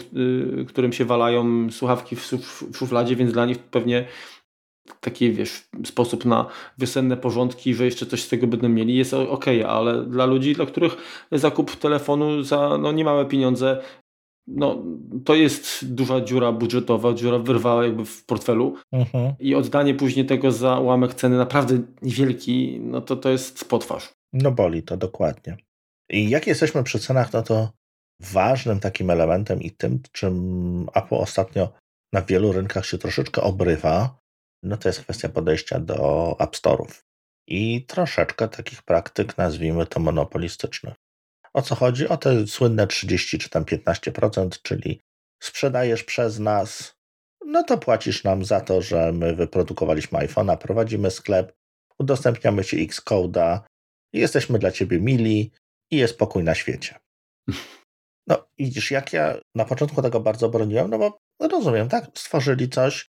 którym 0.68 0.94
się 0.94 1.06
walają 1.06 1.72
słuchawki 1.72 2.16
w 2.16 2.76
szufladzie, 2.76 3.16
więc 3.16 3.32
dla 3.32 3.46
nich 3.46 3.60
pewnie 3.60 4.06
taki, 5.02 5.32
wiesz, 5.32 5.68
sposób 5.86 6.26
na 6.26 6.46
wiosenne 6.78 7.18
porządki, 7.18 7.74
że 7.74 7.86
jeszcze 7.86 8.06
coś 8.06 8.24
z 8.24 8.30
tego 8.30 8.48
będą 8.48 8.70
mieli, 8.70 8.96
jest 8.96 9.14
ok, 9.14 9.46
ale 9.68 10.06
dla 10.06 10.26
ludzi, 10.26 10.54
dla 10.54 10.66
których 10.66 10.98
zakup 11.32 11.76
telefonu 11.76 12.44
za 12.44 12.78
no, 12.78 12.92
niemałe 12.92 13.26
pieniądze, 13.26 13.82
no, 14.48 14.84
to 15.26 15.36
jest 15.36 15.94
duża 15.94 16.22
dziura 16.22 16.52
budżetowa, 16.52 17.14
dziura 17.14 17.40
wyrwała 17.40 17.84
jakby 17.84 18.06
w 18.06 18.26
portfelu 18.26 18.76
Mhm. 18.92 19.34
i 19.40 19.56
oddanie 19.56 19.96
później 19.96 20.26
tego 20.26 20.52
za 20.52 20.80
ułamek 20.80 21.14
ceny 21.14 21.38
naprawdę 21.38 21.82
niewielki, 22.02 22.80
no 22.82 23.02
to 23.02 23.16
to 23.16 23.30
jest 23.30 23.70
potwarz. 23.70 24.14
No 24.34 24.52
boli 24.52 24.84
to 24.84 24.98
dokładnie. 24.98 25.58
I 26.10 26.30
jak 26.30 26.48
jesteśmy 26.48 26.84
przy 26.84 27.00
cenach, 27.00 27.34
no 27.34 27.44
to 27.44 27.70
ważnym 28.20 28.80
takim 28.80 29.10
elementem 29.10 29.62
i 29.62 29.72
tym, 29.72 30.00
czym 30.12 30.88
Apple 30.96 31.16
ostatnio 31.16 31.70
na 32.14 32.22
wielu 32.22 32.52
rynkach 32.52 32.86
się 32.86 32.98
troszeczkę 32.98 33.42
obrywa, 33.42 34.18
no 34.66 34.78
to 34.78 34.90
jest 34.90 35.02
kwestia 35.02 35.30
podejścia 35.30 35.80
do 35.80 36.36
App 36.40 36.56
Store'ów 36.56 37.04
i 37.48 37.86
troszeczkę 37.86 38.48
takich 38.48 38.84
praktyk, 38.84 39.38
nazwijmy 39.38 39.86
to 39.86 40.00
monopolistycznych. 40.00 40.94
O 41.54 41.62
co 41.62 41.76
chodzi? 41.76 42.08
O 42.08 42.18
te 42.18 42.48
słynne 42.48 42.88
30 42.88 43.40
czy 43.40 43.50
tam 43.50 43.64
15%, 43.64 44.50
czyli 44.62 45.02
sprzedajesz 45.44 46.04
przez 46.04 46.40
nas, 46.40 46.96
no 47.46 47.64
to 47.64 47.78
płacisz 47.78 48.24
nam 48.24 48.46
za 48.46 48.62
to, 48.62 48.82
że 48.82 49.12
my 49.12 49.36
wyprodukowaliśmy 49.36 50.20
iPhone'a, 50.20 50.58
prowadzimy 50.58 51.12
sklep, 51.12 51.54
udostępniamy 52.00 52.64
ci 52.64 52.88
Xcode'a, 52.90 53.60
jesteśmy 54.14 54.60
dla 54.60 54.72
ciebie 54.72 55.00
mili 55.00 55.52
i 55.92 55.98
jest 55.98 56.18
pokój 56.18 56.44
na 56.44 56.56
świecie. 56.56 57.00
No 58.28 58.48
widzisz, 58.58 58.92
jak 58.92 59.14
ja 59.14 59.38
na 59.56 59.66
początku 59.66 60.02
tego 60.02 60.20
bardzo 60.20 60.50
broniłem, 60.50 60.90
no 60.90 60.98
bo 60.98 61.18
rozumiem, 61.42 61.90
tak? 61.90 62.06
Stworzyli 62.16 62.70
coś, 62.70 63.10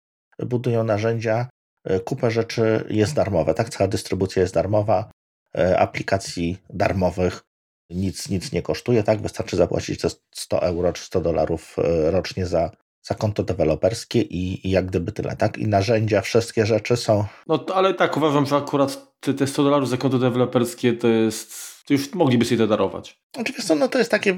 budują 0.47 0.85
narzędzia, 0.85 1.49
e, 1.85 2.01
kupę 2.01 2.31
rzeczy 2.31 2.85
jest 2.91 3.15
darmowe, 3.15 3.55
tak? 3.55 3.69
Cała 3.69 3.89
dystrybucja 3.89 4.43
jest 4.43 4.55
darmowa, 4.55 5.11
e, 5.59 5.79
aplikacji 5.79 6.59
darmowych 6.71 7.41
nic, 7.91 8.29
nic 8.29 8.53
nie 8.53 8.63
kosztuje, 8.63 9.03
tak? 9.03 9.23
Wystarczy 9.23 9.57
zapłacić 9.57 10.01
te 10.01 10.09
100 10.35 10.63
euro 10.63 10.93
czy 10.93 11.05
100 11.05 11.21
dolarów 11.21 11.77
e, 11.79 12.11
rocznie 12.11 12.47
za, 12.47 12.71
za 13.03 13.15
konto 13.15 13.43
deweloperskie 13.43 14.21
i, 14.21 14.67
i 14.69 14.71
jak 14.71 14.87
gdyby 14.87 15.13
tyle, 15.13 15.37
tak? 15.37 15.59
I 15.59 15.69
narzędzia, 15.69 16.21
wszystkie 16.21 16.67
rzeczy 16.67 16.97
są. 16.97 17.25
No 17.47 17.59
to, 17.59 17.77
ale 17.77 17.95
tak, 17.95 18.17
uważam, 18.17 18.47
że 18.47 18.57
akurat 18.57 19.21
te, 19.21 19.35
te 19.35 19.47
100 19.47 19.65
dolarów 19.65 19.89
za 19.89 19.97
konto 19.97 20.19
deweloperskie 20.19 20.93
to 20.93 21.09
jest, 21.09 21.55
to 21.87 21.93
już 21.95 22.15
mogliby 22.15 22.45
sobie 22.45 22.59
to 22.59 22.67
darować. 22.67 23.21
Oczywiście, 23.39 23.75
no 23.75 23.89
to 23.89 23.99
jest 23.99 24.11
takie, 24.11 24.37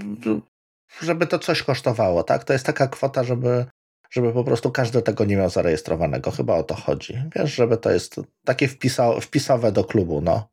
żeby 1.01 1.27
to 1.27 1.39
coś 1.39 1.63
kosztowało, 1.63 2.23
tak? 2.23 2.45
To 2.45 2.53
jest 2.53 2.67
taka 2.67 2.89
kwota, 2.89 3.25
żeby, 3.25 3.67
żeby 4.13 4.33
po 4.33 4.45
prostu 4.45 4.71
każdy 4.71 5.03
tego 5.03 5.25
nie 5.25 5.37
miał 5.37 5.51
zarejestrowanego. 5.51 6.31
Chyba 6.31 6.57
o 6.57 6.63
to 6.63 6.75
chodzi. 6.75 7.15
Wiesz, 7.37 7.55
żeby 7.55 7.77
to 7.77 7.91
jest 7.91 8.21
takie 8.45 8.69
wpisa, 8.69 9.21
wpisowe 9.21 9.73
do 9.73 9.85
klubu, 9.85 10.21
no. 10.21 10.49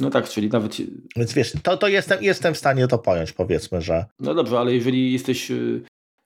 No 0.00 0.10
tak, 0.10 0.28
czyli 0.28 0.48
nawet. 0.48 0.76
Więc 1.16 1.32
wiesz, 1.32 1.52
to, 1.62 1.76
to 1.76 1.88
jestem, 1.88 2.22
jestem 2.22 2.54
w 2.54 2.58
stanie 2.58 2.88
to 2.88 2.98
pojąć, 2.98 3.32
powiedzmy, 3.32 3.82
że. 3.82 4.04
No 4.20 4.34
dobrze, 4.34 4.58
ale 4.58 4.74
jeżeli 4.74 5.12
jesteś 5.12 5.50
y, 5.50 5.82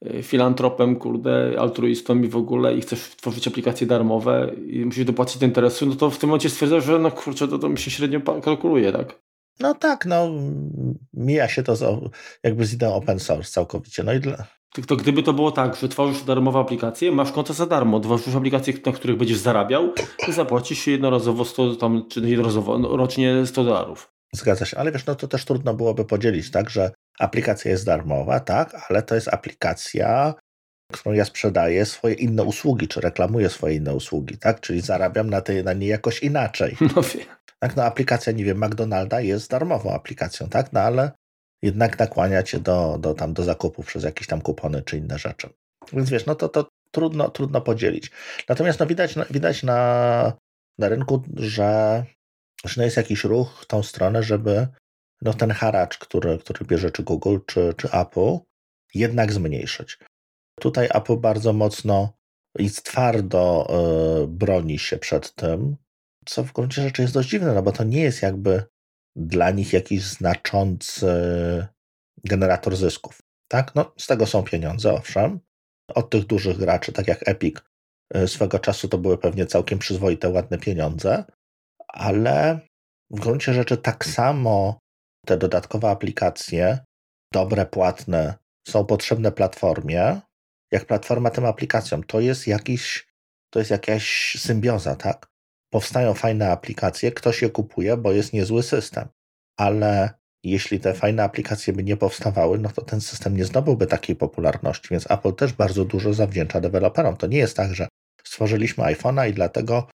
y, 0.07 0.23
filantropem, 0.23 0.97
kurde, 0.97 1.55
altruistą 1.59 2.23
i 2.23 2.29
w 2.29 2.37
ogóle 2.37 2.77
i 2.77 2.81
chcesz 2.81 3.01
tworzyć 3.01 3.49
aplikacje 3.49 3.87
darmowe 3.87 4.53
i 4.67 4.85
musisz 4.85 5.05
dopłacić 5.05 5.39
do 5.39 5.47
interesu, 5.47 5.87
no 5.87 5.95
to 5.95 6.11
w 6.11 6.19
tym 6.19 6.29
momencie 6.29 6.51
stwierdzasz, 6.51 6.85
że 6.85 6.99
no 6.99 7.11
kurczę, 7.11 7.49
to, 7.49 7.59
to 7.59 7.69
mi 7.69 7.79
się 7.79 7.91
średnio 7.91 8.21
kalkuluje, 8.21 8.93
tak? 8.93 9.21
No 9.61 9.75
tak, 9.75 10.07
no 10.07 10.31
mija 11.15 11.49
się 11.49 11.63
to 11.63 11.77
z, 11.77 12.11
jakby 12.43 12.67
z 12.67 12.75
ideą 12.75 12.95
open 12.95 13.19
source 13.19 13.51
całkowicie. 13.51 14.03
No 14.03 14.13
i 14.13 14.21
dla... 14.21 14.47
To 14.87 14.97
gdyby 14.97 15.23
to 15.23 15.33
było 15.33 15.53
tak, 15.53 15.77
że 15.77 15.89
tworzysz 15.89 16.23
darmową 16.23 16.61
aplikację, 16.61 17.13
masz 17.13 17.33
konto 17.33 17.53
za 17.53 17.67
darmo, 17.67 18.01
tworzysz 18.01 18.35
aplikacje, 18.35 18.75
na 18.87 18.93
których 18.93 19.17
będziesz 19.17 19.39
zarabiał 19.39 19.93
i 20.29 20.33
zapłacisz 20.33 20.87
jednorazowo 20.87 21.45
100, 21.45 21.77
tam, 21.77 22.09
czy 22.09 22.21
jednorazowo, 22.21 22.79
no, 22.79 22.97
rocznie 22.97 23.47
100 23.47 23.65
dolarów. 23.65 24.13
Zgadza 24.33 24.65
się, 24.65 24.77
ale 24.77 24.93
wiesz, 24.93 25.07
no 25.07 25.15
to 25.15 25.29
też 25.29 25.45
trudno 25.45 25.75
byłoby 25.75 26.05
podzielić, 26.05 26.51
tak, 26.51 26.71
że 26.71 26.91
aplikacja 27.19 27.71
jest 27.71 27.87
darmowa, 27.87 28.41
tak, 28.41 28.87
ale 28.89 29.03
to 29.03 29.15
jest 29.15 29.29
aplikacja, 29.29 30.35
którą 30.93 31.15
ja 31.15 31.25
sprzedaję 31.25 31.87
swoje 31.87 32.15
inne 32.15 32.45
usługi, 32.45 32.89
czy 32.89 33.01
reklamuję 33.01 33.49
swoje 33.49 33.75
inne 33.75 33.95
usługi, 33.95 34.39
tak, 34.39 34.61
czyli 34.61 34.81
zarabiam 34.81 35.31
na, 35.31 35.41
tej, 35.41 35.65
na 35.65 35.73
niej 35.73 35.89
jakoś 35.89 36.23
inaczej. 36.23 36.77
No 36.81 37.03
wiem. 37.03 37.27
Tak, 37.61 37.77
no 37.77 37.85
aplikacja, 37.85 38.33
nie 38.33 38.45
wiem, 38.45 38.65
McDonalda 38.65 39.21
jest 39.21 39.51
darmową 39.51 39.95
aplikacją, 39.95 40.49
tak, 40.49 40.73
no 40.73 40.81
ale 40.81 41.11
jednak 41.63 41.99
nakłania 41.99 42.43
cię 42.43 42.59
do, 42.59 42.99
do, 43.01 43.15
tam, 43.15 43.35
do 43.35 43.45
zakupu 43.45 43.83
przez 43.83 44.05
jakieś 44.05 44.27
tam 44.27 44.41
kupony 44.41 44.83
czy 44.83 44.97
inne 44.97 45.19
rzeczy. 45.19 45.49
Więc 45.93 46.11
wiesz, 46.11 46.27
no 46.27 46.35
to, 46.35 46.49
to 46.49 46.69
trudno, 46.91 47.31
trudno 47.31 47.61
podzielić. 47.61 48.11
Natomiast 48.49 48.81
no 48.81 48.87
widać, 48.87 49.15
widać 49.31 49.63
na, 49.63 50.33
na 50.79 50.89
rynku, 50.89 51.23
że, 51.37 52.05
że 52.65 52.75
no 52.77 52.85
jest 52.85 52.97
jakiś 52.97 53.25
ruch 53.25 53.61
w 53.63 53.67
tą 53.67 53.83
stronę, 53.83 54.23
żeby 54.23 54.69
no 55.23 55.35
ten 55.35 55.51
haracz, 55.51 55.99
który, 55.99 56.39
który 56.39 56.65
bierze 56.65 56.91
czy 56.91 57.03
Google, 57.03 57.39
czy, 57.47 57.75
czy 57.77 57.91
Apple, 57.91 58.39
jednak 58.95 59.33
zmniejszyć. 59.33 59.99
Tutaj 60.61 60.89
Apple 60.95 61.17
bardzo 61.17 61.53
mocno 61.53 62.13
i 62.59 62.71
twardo 62.71 63.69
y, 64.23 64.27
broni 64.27 64.79
się 64.79 64.99
przed 64.99 65.35
tym, 65.35 65.77
co 66.25 66.45
w 66.45 66.53
gruncie 66.53 66.83
rzeczy 66.83 67.03
jest 67.03 67.15
dość 67.15 67.29
dziwne, 67.29 67.55
no 67.55 67.63
bo 67.63 67.73
to 67.73 67.85
nie 67.85 68.01
jest 68.01 68.23
jakby 68.23 68.63
dla 69.19 69.51
nich 69.51 69.73
jakiś 69.73 70.03
znaczący 70.03 71.07
generator 72.25 72.77
zysków. 72.77 73.19
Tak? 73.49 73.75
No, 73.75 73.93
z 73.99 74.07
tego 74.07 74.27
są 74.27 74.43
pieniądze, 74.43 74.93
owszem. 74.93 75.41
Od 75.95 76.11
tych 76.11 76.25
dużych 76.25 76.57
graczy, 76.57 76.93
tak 76.93 77.09
jak 77.09 77.29
Epic, 77.29 77.57
y, 78.17 78.29
swego 78.29 78.59
czasu 78.59 78.89
to 78.89 78.99
były 78.99 79.19
pewnie 79.19 79.47
całkiem 79.47 79.79
przyzwoite, 79.79 80.29
ładne 80.29 80.59
pieniądze, 80.59 81.25
ale 81.89 82.61
w 83.11 83.21
gruncie 83.21 83.55
rzeczy 83.55 83.77
tak 83.77 84.05
samo 84.05 84.79
te 85.27 85.37
dodatkowe 85.37 85.91
aplikacje, 85.91 86.79
dobre, 87.33 87.67
płatne, 87.67 88.35
są 88.69 88.85
potrzebne 88.85 89.33
platformie, 89.33 90.21
jak 90.73 90.87
platforma 90.87 91.31
tym 91.31 91.45
aplikacjom. 91.45 92.05
To 92.05 92.21
jest 92.21 92.47
jakiś, 92.47 93.09
to 93.51 93.59
jest 93.59 93.71
jakaś 93.71 94.37
symbioza, 94.39 94.97
tak? 94.97 95.27
Powstają 95.71 96.15
fajne 96.15 96.51
aplikacje, 96.51 97.13
ktoś 97.13 97.43
je 97.43 97.51
kupuje, 97.51 97.97
bo 97.97 98.13
jest 98.13 98.33
niezły 98.33 98.63
system. 98.63 99.09
Ale 99.57 100.11
jeśli 100.45 100.81
te 100.81 100.95
fajne 100.95 101.23
aplikacje 101.23 101.73
by 101.73 101.85
nie 101.85 101.97
powstawały, 101.97 102.59
no 102.59 102.69
to 102.69 102.83
ten 102.83 103.01
system 103.01 103.37
nie 103.37 103.45
zdobyłby 103.45 103.87
takiej 103.87 104.17
popularności. 104.17 104.89
Więc 104.91 105.11
Apple 105.11 105.33
też 105.33 105.53
bardzo 105.53 105.85
dużo 105.85 106.13
zawdzięcza 106.13 106.61
deweloperom. 106.61 107.17
To 107.17 107.27
nie 107.27 107.39
jest 107.39 107.57
tak, 107.57 107.75
że 107.75 107.89
stworzyliśmy 108.25 108.85
iPhone'a 108.85 109.31
i 109.31 109.33
dlatego 109.33 109.89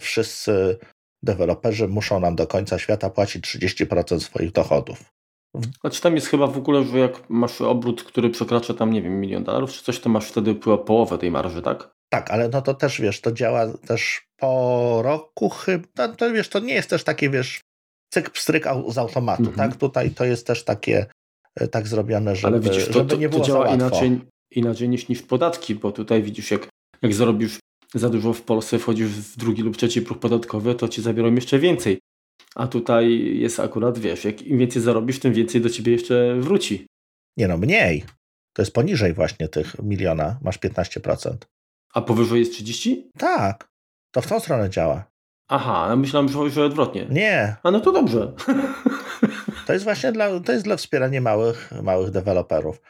wszyscy 0.00 0.78
deweloperzy 1.22 1.88
muszą 1.88 2.20
nam 2.20 2.36
do 2.36 2.46
końca 2.46 2.78
świata 2.78 3.10
płacić 3.10 3.44
30% 3.44 4.20
swoich 4.20 4.52
dochodów. 4.52 5.04
Znaczy 5.80 6.02
tam 6.02 6.14
jest 6.14 6.26
chyba 6.26 6.46
w 6.46 6.58
ogóle, 6.58 6.84
że 6.84 6.98
jak 6.98 7.30
masz 7.30 7.60
obrót, 7.60 8.02
który 8.02 8.30
przekracza 8.30 8.74
tam, 8.74 8.92
nie 8.92 9.02
wiem, 9.02 9.20
milion 9.20 9.44
dolarów 9.44 9.72
czy 9.72 9.84
coś, 9.84 10.00
to 10.00 10.08
masz 10.08 10.28
wtedy 10.28 10.54
połowę 10.54 11.18
tej 11.18 11.30
marży, 11.30 11.62
tak? 11.62 11.95
Tak, 12.08 12.30
ale 12.30 12.48
no 12.48 12.62
to 12.62 12.74
też, 12.74 13.00
wiesz, 13.00 13.20
to 13.20 13.32
działa 13.32 13.78
też 13.78 14.26
po 14.36 15.00
roku 15.04 15.48
chyba, 15.48 15.84
to, 15.94 16.08
to 16.08 16.32
wiesz, 16.32 16.48
to 16.48 16.58
nie 16.58 16.74
jest 16.74 16.90
też 16.90 17.04
takie, 17.04 17.30
wiesz, 17.30 17.60
cyk 18.12 18.30
pstryk 18.30 18.64
z 18.88 18.98
automatu, 18.98 19.42
mm 19.42 19.54
-hmm. 19.54 19.56
tak? 19.56 19.76
Tutaj 19.76 20.10
to 20.10 20.24
jest 20.24 20.46
też 20.46 20.64
takie 20.64 21.06
e, 21.54 21.68
tak 21.68 21.88
zrobione, 21.88 22.36
żeby, 22.36 22.46
ale 22.46 22.60
widzisz, 22.60 22.86
to, 22.86 22.92
żeby 22.92 23.18
nie 23.18 23.28
było 23.28 23.40
to 23.40 23.46
działa 23.46 23.74
inaczej, 23.74 24.20
inaczej 24.50 24.88
niż, 24.88 25.08
niż 25.08 25.22
podatki, 25.22 25.74
bo 25.74 25.92
tutaj 25.92 26.22
widzisz, 26.22 26.50
jak, 26.50 26.68
jak 27.02 27.14
zarobisz 27.14 27.58
za 27.94 28.08
dużo 28.08 28.32
w 28.32 28.42
Polsce, 28.42 28.78
wchodzisz 28.78 29.08
w 29.08 29.36
drugi 29.36 29.62
lub 29.62 29.76
trzeci 29.76 30.02
próg 30.02 30.18
podatkowy, 30.18 30.74
to 30.74 30.88
ci 30.88 31.02
zabiorą 31.02 31.34
jeszcze 31.34 31.58
więcej. 31.58 31.98
A 32.54 32.66
tutaj 32.66 33.36
jest 33.38 33.60
akurat, 33.60 33.98
wiesz, 33.98 34.24
jak 34.24 34.42
im 34.42 34.58
więcej 34.58 34.82
zarobisz, 34.82 35.18
tym 35.18 35.32
więcej 35.32 35.60
do 35.60 35.70
ciebie 35.70 35.92
jeszcze 35.92 36.36
wróci. 36.40 36.86
Nie 37.36 37.48
no, 37.48 37.58
mniej. 37.58 38.04
To 38.52 38.62
jest 38.62 38.72
poniżej 38.72 39.12
właśnie 39.14 39.48
tych 39.48 39.82
miliona, 39.82 40.38
masz 40.42 40.58
15%. 40.58 41.36
A 41.96 42.00
powyżej 42.00 42.40
jest 42.40 42.52
30? 42.52 43.10
Tak. 43.18 43.68
To 44.10 44.20
w 44.20 44.26
tą 44.26 44.40
stronę 44.40 44.70
działa. 44.70 45.04
Aha, 45.48 45.86
ja 45.88 45.96
myślałem, 45.96 46.28
że, 46.28 46.50
że 46.50 46.64
odwrotnie. 46.64 47.06
Nie. 47.10 47.56
A 47.62 47.70
no 47.70 47.80
to 47.80 47.92
dobrze. 47.92 48.32
To 49.66 49.72
jest 49.72 49.84
właśnie 49.84 50.12
dla, 50.12 50.40
to 50.40 50.52
jest 50.52 50.64
dla 50.64 50.76
wspierania 50.76 51.20
małych, 51.20 51.72
małych 51.82 52.10
deweloperów. 52.10 52.80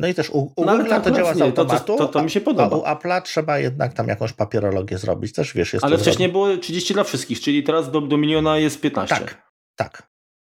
No 0.00 0.08
i 0.08 0.14
też 0.14 0.30
u, 0.30 0.52
u 0.56 0.64
no, 0.64 0.78
Google 0.78 0.90
to 1.04 1.10
działa 1.10 1.34
z 1.34 1.40
automatu, 1.40 1.96
to, 1.96 1.96
to, 1.96 2.08
to, 2.08 2.22
mi 2.22 2.30
się 2.30 2.40
podoba. 2.40 2.76
A 2.76 2.92
u 2.92 2.96
Apple'a 2.96 3.22
trzeba 3.22 3.58
jednak 3.58 3.92
tam 3.92 4.08
jakąś 4.08 4.32
papierologię 4.32 4.98
zrobić. 4.98 5.32
Też 5.32 5.54
wiesz, 5.54 5.72
jest 5.72 5.84
Ale 5.84 5.98
wcześniej 5.98 6.28
było 6.28 6.56
30 6.56 6.94
dla 6.94 7.04
wszystkich, 7.04 7.40
czyli 7.40 7.62
teraz 7.62 7.90
do, 7.90 8.00
do 8.00 8.16
miliona 8.16 8.58
jest 8.58 8.80
15. 8.80 9.14
Tak, 9.14 9.42
tak. 9.76 10.02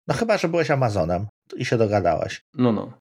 No 0.07 0.13
chyba, 0.13 0.37
że 0.37 0.47
byłeś 0.47 0.71
Amazonem 0.71 1.27
i 1.55 1.65
się 1.65 1.77
dogadałeś. 1.77 2.45
No, 2.53 2.71
no. 2.71 2.93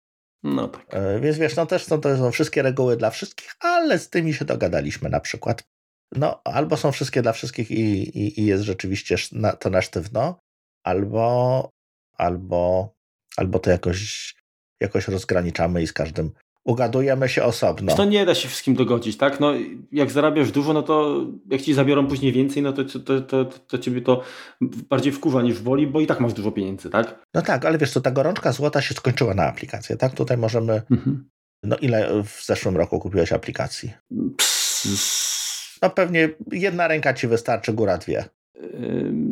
No 0.47 0.68
tak. 0.68 0.86
Więc 1.20 1.38
wiesz, 1.38 1.57
no 1.57 1.66
też 1.66 1.84
są, 1.84 2.01
to 2.01 2.16
są 2.16 2.30
wszystkie 2.30 2.62
reguły 2.62 2.97
dla 2.97 3.11
wszystkich, 3.11 3.55
ale 3.61 3.99
z 3.99 4.11
tymi 4.11 4.34
się 4.34 4.44
dogadaliśmy 4.44 5.11
na 5.11 5.20
przykład. 5.20 5.64
No, 6.12 6.40
albo 6.44 6.76
są 6.76 6.92
wszystkie 6.92 7.22
dla 7.22 7.32
wszystkich 7.32 7.70
i, 7.70 8.18
i, 8.18 8.40
i 8.40 8.47
jest 8.47 8.64
rzeczywiście 8.64 9.16
to 9.61 9.70
na 9.70 9.82
sztywno, 9.82 10.38
albo, 10.84 11.70
albo, 12.18 12.92
albo 13.36 13.59
to 13.59 13.70
jakoś, 13.70 14.34
jakoś 14.80 15.09
rozgraniczamy 15.09 15.82
i 15.82 15.86
z 15.86 15.92
każdym 15.92 16.32
ugadujemy 16.67 17.29
się 17.29 17.45
osobno. 17.45 17.97
To 17.97 18.05
nie 18.05 18.27
da 18.27 18.35
się 18.35 18.49
wszystkim 18.49 18.75
dogodzić, 18.75 19.17
tak? 19.17 19.41
No, 19.41 19.53
jak 19.93 20.11
zarabiasz 20.11 20.51
dużo, 20.51 20.73
no 20.73 20.83
to 20.83 21.27
jak 21.51 21.62
ci 21.62 21.75
zabiorą 21.75 22.07
później 22.07 22.33
więcej, 22.33 22.62
no 22.62 22.73
to, 22.73 22.85
to, 22.85 23.01
to, 23.01 23.21
to, 23.21 23.45
to 23.45 23.79
ciebie 23.79 24.01
to 24.01 24.23
bardziej 24.61 25.12
wkurza 25.12 25.43
niż 25.43 25.62
woli, 25.62 25.87
bo 25.87 26.01
i 26.01 26.07
tak 26.07 26.21
masz 26.21 26.33
dużo 26.33 26.53
pieniędzy, 26.53 26.91
tak? 26.91 27.25
No 27.35 27.43
tak, 27.43 27.64
ale 27.64 27.79
wiesz 27.79 27.91
co, 27.91 28.01
ta 28.01 28.11
gorączka 28.11 28.53
złota 28.53 28.81
się 28.81 28.95
skończyła 28.95 29.35
na 29.35 29.47
aplikację, 29.47 29.97
tak? 29.97 30.14
Tutaj 30.14 30.37
możemy... 30.37 30.83
Mhm. 30.91 31.29
No 31.62 31.77
ile 31.77 32.23
w 32.25 32.45
zeszłym 32.47 32.77
roku 32.77 32.99
kupiłeś 32.99 33.33
aplikacji? 33.33 33.93
No 35.83 35.91
pewnie 35.91 36.29
jedna 36.53 36.89
ręka 36.89 37.14
ci 37.14 37.27
wystarczy, 37.27 37.73
góra 37.73 37.99
dwie. 37.99 38.25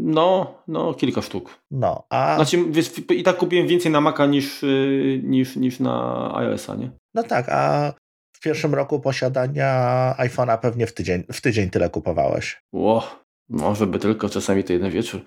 No, 0.04 0.54
no, 0.68 0.94
kilka 0.94 1.22
sztuk. 1.22 1.58
No, 1.70 2.06
a... 2.10 2.36
Znaczy, 2.36 2.64
wiesz, 2.70 2.92
i 3.10 3.22
tak 3.22 3.36
kupiłem 3.36 3.66
więcej 3.66 3.92
na 3.92 4.00
Maca 4.00 4.26
niż, 4.26 4.62
y, 4.62 5.20
niż, 5.24 5.56
niż 5.56 5.80
na 5.80 6.30
iOS-a, 6.36 6.74
nie? 6.74 6.90
No 7.14 7.22
tak, 7.22 7.48
a 7.48 7.92
w 8.36 8.40
pierwszym 8.40 8.74
roku 8.74 9.00
posiadania 9.00 10.14
iPhone'a 10.18 10.58
pewnie 10.58 10.86
w 10.86 10.94
tydzień, 10.94 11.24
w 11.32 11.40
tydzień 11.40 11.70
tyle 11.70 11.90
kupowałeś. 11.90 12.62
Ło, 12.72 13.24
może 13.48 13.86
by 13.86 13.98
tylko 13.98 14.28
czasami 14.28 14.64
to 14.64 14.72
jeden 14.72 14.90
wieczór. 14.90 15.20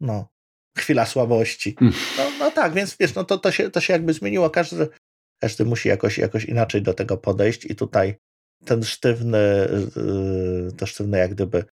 No, 0.00 0.28
chwila 0.78 1.06
słabości. 1.06 1.74
Hmm. 1.78 1.98
No, 2.18 2.24
no 2.38 2.50
tak, 2.50 2.72
więc 2.72 2.96
wiesz, 3.00 3.14
no 3.14 3.24
to, 3.24 3.38
to, 3.38 3.50
się, 3.50 3.70
to 3.70 3.80
się 3.80 3.92
jakby 3.92 4.12
zmieniło. 4.12 4.50
Każdy, 4.50 4.88
każdy 5.42 5.64
musi 5.64 5.88
jakoś, 5.88 6.18
jakoś 6.18 6.44
inaczej 6.44 6.82
do 6.82 6.94
tego 6.94 7.16
podejść 7.16 7.64
i 7.64 7.76
tutaj 7.76 8.16
ten 8.64 8.84
sztywny, 8.84 9.38
y, 10.68 10.76
to 10.76 10.86
sztywne 10.86 11.18
jak 11.18 11.34
gdyby 11.34 11.64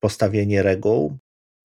postawienie 0.00 0.62
reguł 0.62 1.18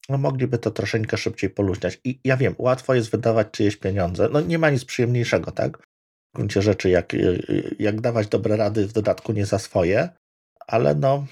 no 0.10 0.18
mogliby 0.18 0.58
to 0.58 0.72
troszeczkę 0.72 1.18
szybciej 1.18 1.50
poluźniać. 1.50 2.00
I 2.04 2.20
ja 2.24 2.38
wiem, 2.38 2.56
łatwo 2.58 2.96
jest 2.96 3.12
wydawać 3.12 3.48
czyjeś 3.52 3.78
pieniądze. 3.78 4.30
No 4.32 4.42
nie 4.42 4.60
ma 4.60 4.70
nic 4.70 4.86
przyjemniejszego, 4.86 5.52
tak? 5.52 5.78
W 5.78 6.36
gruncie 6.36 6.62
rzeczy, 6.62 6.90
jak, 6.90 7.16
jak 7.80 8.02
dawać 8.02 8.28
dobre 8.28 8.58
rady, 8.58 8.88
w 8.88 8.94
dodatku 8.94 9.34
nie 9.34 9.46
za 9.46 9.60
swoje, 9.60 10.10
ale 10.68 10.96
no 10.96 11.26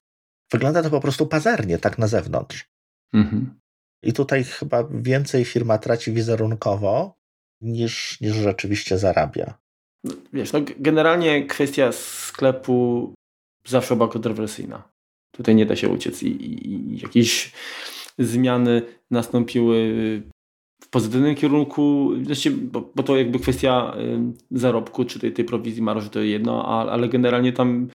wygląda 0.52 0.84
to 0.84 0.90
po 0.90 1.02
prostu 1.02 1.28
pazernie, 1.28 1.78
tak 1.78 1.98
na 1.98 2.08
zewnątrz. 2.08 2.66
Mhm. 3.14 3.60
I 4.04 4.14
tutaj 4.14 4.44
chyba 4.44 4.84
więcej 4.92 5.46
firma 5.46 5.78
traci 5.78 6.12
wizerunkowo 6.12 7.18
niż, 7.62 8.22
niż 8.22 8.36
rzeczywiście 8.36 8.98
zarabia. 8.98 9.58
No, 10.04 10.14
wiesz, 10.34 10.54
no 10.54 10.60
generalnie 10.80 11.46
kwestia 11.46 11.92
sklepu 11.92 13.14
zawsze 13.66 13.96
była 13.96 14.08
kontrowersyjna. 14.08 14.90
Tutaj 15.32 15.56
nie 15.56 15.66
da 15.66 15.76
się 15.76 15.90
uciec 15.90 16.24
i, 16.24 16.28
i, 16.28 16.68
i 16.70 17.00
jakieś 17.00 17.52
zmiany 18.20 18.82
nastąpiły 19.12 19.94
w 20.82 20.90
pozytywnym 20.90 21.36
kierunku, 21.36 22.12
znaczy, 22.24 22.52
bo, 22.52 22.92
bo, 22.96 23.04
to 23.04 23.18
jakby 23.18 23.40
kwestia 23.40 23.96
zarobku, 24.52 25.06
czy 25.06 25.20
tej, 25.20 25.34
tej 25.34 25.46
prowizji 25.46 25.82
marży 25.82 26.10
to 26.10 26.20
jedno, 26.20 26.66
ale 26.92 27.10
generalnie 27.10 27.54
tam 27.54 27.90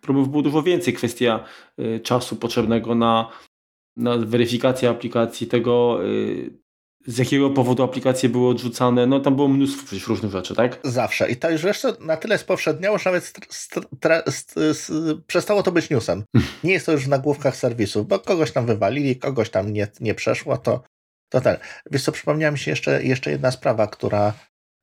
problemów 0.00 0.30
było 0.30 0.42
dużo 0.42 0.62
więcej. 0.62 0.94
Kwestia 0.94 1.44
y, 1.80 2.00
czasu 2.00 2.36
potrzebnego 2.36 2.94
na, 2.94 3.30
na 3.96 4.16
weryfikację 4.16 4.90
aplikacji, 4.90 5.46
tego 5.46 6.04
y, 6.06 6.50
z 7.08 7.18
jakiego 7.18 7.50
powodu 7.50 7.82
aplikacje 7.82 8.28
były 8.28 8.48
odrzucane, 8.48 9.06
no 9.06 9.20
tam 9.20 9.36
było 9.36 9.48
mnóstwo 9.48 9.86
przecież 9.86 10.08
różnych 10.08 10.32
rzeczy, 10.32 10.54
tak? 10.54 10.80
Zawsze. 10.84 11.30
I 11.30 11.36
to 11.36 11.50
już 11.50 11.60
zresztą 11.60 11.88
na 12.00 12.16
tyle 12.16 12.38
spowszedniało, 12.38 12.98
że 12.98 13.10
nawet 13.10 13.32
przestało 15.26 15.62
to 15.62 15.72
być 15.72 15.90
newsem. 15.90 16.24
Hmm. 16.36 16.52
Nie 16.64 16.72
jest 16.72 16.86
to 16.86 16.92
już 16.92 17.04
w 17.04 17.08
nagłówkach 17.08 17.56
serwisów, 17.56 18.08
bo 18.08 18.18
kogoś 18.18 18.52
tam 18.52 18.66
wywalili, 18.66 19.16
kogoś 19.16 19.50
tam 19.50 19.72
nie, 19.72 19.88
nie 20.00 20.14
przeszło, 20.14 20.56
to, 20.56 20.82
to 21.28 21.40
ten. 21.40 21.56
Wiesz 21.90 22.02
co, 22.02 22.12
przypomniała 22.12 22.52
mi 22.52 22.58
się 22.58 22.70
jeszcze, 22.70 23.02
jeszcze 23.02 23.30
jedna 23.30 23.50
sprawa, 23.50 23.86
która, 23.86 24.32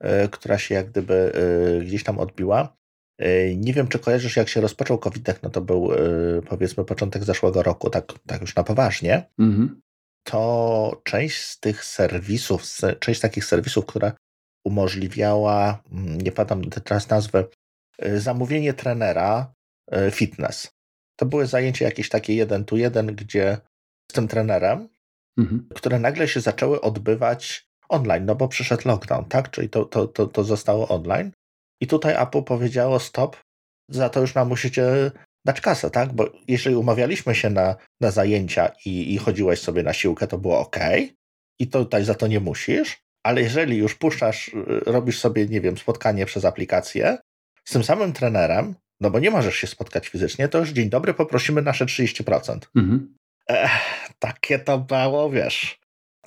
yy, 0.04 0.30
która 0.32 0.58
się 0.58 0.76
jak 0.76 0.90
gdyby 0.90 1.32
yy, 1.80 1.86
gdzieś 1.86 2.04
tam 2.04 2.20
odbiła. 2.20 2.76
Yy, 3.20 3.56
nie 3.58 3.74
wiem, 3.74 3.88
czy 3.88 4.00
kojarzysz, 4.00 4.36
jak 4.36 4.50
się 4.50 4.62
rozpoczął 4.62 4.98
COVID, 4.98 5.44
no 5.44 5.50
to 5.50 5.62
był 5.62 5.92
powiedzmy 6.48 6.86
początek 6.86 7.24
zeszłego 7.24 7.64
roku, 7.64 7.90
tak, 7.90 8.14
tak 8.28 8.42
już 8.42 8.56
na 8.56 8.64
poważnie. 8.64 9.30
Mhm 9.40 9.85
to 10.26 11.02
część 11.04 11.44
z 11.44 11.60
tych 11.60 11.86
serwisów, 11.86 12.64
część 13.00 13.22
takich 13.22 13.46
serwisów, 13.46 13.86
która 13.86 14.12
umożliwiała, 14.66 15.84
mm, 15.92 16.22
nie 16.22 16.32
pamiętam 16.32 16.70
teraz 16.84 17.10
nazwę, 17.10 17.46
y, 18.06 18.20
zamówienie 18.20 18.74
trenera 18.74 19.54
y, 20.08 20.12
fitness. 20.12 20.72
To 21.20 21.26
były 21.26 21.48
zajęcia 21.48 21.86
jakieś 21.86 22.10
takie 22.10 22.36
jeden 22.36 22.66
tu 22.66 22.78
jeden, 22.78 23.16
gdzie 23.16 23.58
z 24.12 24.14
tym 24.14 24.28
trenerem, 24.28 24.90
mhm. 25.38 25.68
które 25.76 26.00
nagle 26.00 26.28
się 26.28 26.42
zaczęły 26.42 26.82
odbywać 26.82 27.68
online, 27.90 28.26
no 28.26 28.36
bo 28.36 28.48
przyszedł 28.48 28.88
lockdown, 28.88 29.26
tak? 29.26 29.52
Czyli 29.52 29.70
to, 29.70 29.86
to, 29.86 30.08
to, 30.08 30.28
to 30.28 30.44
zostało 30.44 30.88
online. 30.88 31.32
I 31.82 31.88
tutaj 31.88 32.24
Apple 32.24 32.44
powiedziało 32.44 33.00
stop, 33.00 33.38
za 33.90 34.10
to 34.10 34.22
już 34.22 34.36
nam 34.36 34.48
musicie 34.48 35.12
dać 35.46 35.62
kasę, 35.62 35.89
tak? 35.89 36.14
Bo 36.14 36.30
jeżeli 36.48 36.76
umawialiśmy 36.76 37.36
się 37.36 37.50
na, 37.50 37.76
na 38.02 38.12
zajęcia 38.12 38.72
i, 38.86 39.14
i 39.14 39.18
chodziłeś 39.18 39.60
sobie 39.60 39.84
na 39.84 39.93
siłkę, 39.93 40.28
to 40.28 40.38
było 40.38 40.60
ok. 40.60 40.80
I 41.60 41.68
tutaj 41.68 42.06
za 42.06 42.16
to 42.16 42.28
nie 42.28 42.39
musisz, 42.39 42.98
ale 43.24 43.41
jeżeli 43.41 43.78
już 43.78 43.96
puszczasz, 43.96 44.48
y, 44.48 44.54
robisz 44.86 45.20
sobie, 45.20 45.46
nie 45.46 45.62
wiem, 45.62 45.78
spotkanie 45.78 46.26
przez 46.26 46.46
aplikację 46.46 47.18
z 47.66 47.74
tym 47.74 47.84
samym 47.84 48.14
trenerem, 48.14 48.76
no 49.02 49.10
bo 49.10 49.20
nie 49.20 49.32
możesz 49.32 49.56
się 49.56 49.68
spotkać 49.68 50.08
fizycznie, 50.08 50.48
to 50.48 50.58
już 50.58 50.70
dzień 50.70 50.89
dobry, 50.89 51.14
poprosimy 51.14 51.62
nasze 51.62 51.86
30%. 51.86 52.60
Mhm. 52.76 53.16
Ech, 53.50 53.72
takie 54.20 54.60
to 54.60 54.80
było, 54.80 55.30
wiesz, 55.30 55.80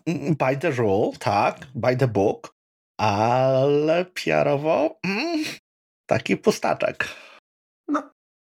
mm, 0.07 0.37
by 0.37 0.57
the 0.57 0.71
rule, 0.71 1.11
tak, 1.19 1.67
by 1.75 1.97
the 1.97 2.09
book, 2.09 2.55
ale 3.01 4.05
piarowo 4.15 4.99
mm, 5.05 5.45
taki 6.07 6.37
pustaczek. 6.37 7.09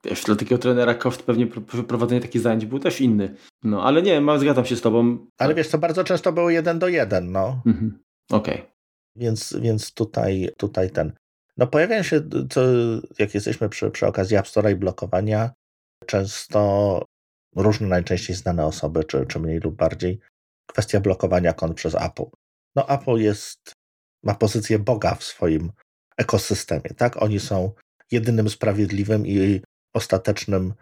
Wiesz, 0.05 0.23
dla 0.23 0.35
takiego 0.35 0.57
trenera 0.57 0.95
koszt 0.95 1.23
pewnie 1.23 1.45
wyprowadzenia 1.73 2.21
takich 2.21 2.41
zajęć 2.41 2.65
był 2.65 2.79
też 2.79 3.01
inny. 3.01 3.35
No, 3.63 3.83
ale 3.83 4.01
nie, 4.01 4.21
ma, 4.21 4.39
zgadzam 4.39 4.65
się 4.65 4.75
z 4.75 4.81
tobą. 4.81 5.27
Ale 5.37 5.55
wiesz, 5.55 5.69
to 5.69 5.77
bardzo 5.77 6.03
często 6.03 6.33
było 6.33 6.49
jeden 6.49 6.79
do 6.79 6.87
jeden, 6.87 7.31
no. 7.31 7.61
Mhm. 7.65 8.03
Okej. 8.31 8.53
Okay. 8.55 8.73
Więc, 9.15 9.55
więc 9.61 9.93
tutaj, 9.93 10.49
tutaj 10.57 10.91
ten. 10.91 11.13
No 11.57 11.67
pojawiają 11.67 12.03
się, 12.03 12.21
co, 12.49 12.61
jak 13.19 13.33
jesteśmy 13.33 13.69
przy, 13.69 13.91
przy 13.91 14.07
okazji 14.07 14.37
App 14.37 14.47
Store 14.47 14.71
i 14.71 14.75
blokowania, 14.75 15.51
często 16.05 17.03
różne 17.55 17.87
najczęściej 17.87 18.35
znane 18.35 18.65
osoby, 18.65 19.03
czy, 19.03 19.25
czy 19.25 19.39
mniej 19.39 19.59
lub 19.59 19.75
bardziej, 19.75 20.19
kwestia 20.67 20.99
blokowania 20.99 21.53
kont 21.53 21.73
przez 21.73 21.95
Apple. 21.95 22.25
No 22.75 22.89
Apple 22.89 23.15
jest, 23.17 23.73
ma 24.23 24.35
pozycję 24.35 24.79
Boga 24.79 25.15
w 25.15 25.23
swoim 25.23 25.71
ekosystemie, 26.17 26.89
tak? 26.97 27.21
Oni 27.21 27.39
są 27.39 27.71
jedynym 28.11 28.49
sprawiedliwym 28.49 29.27
i 29.27 29.61
ostatecznym, 29.93 30.73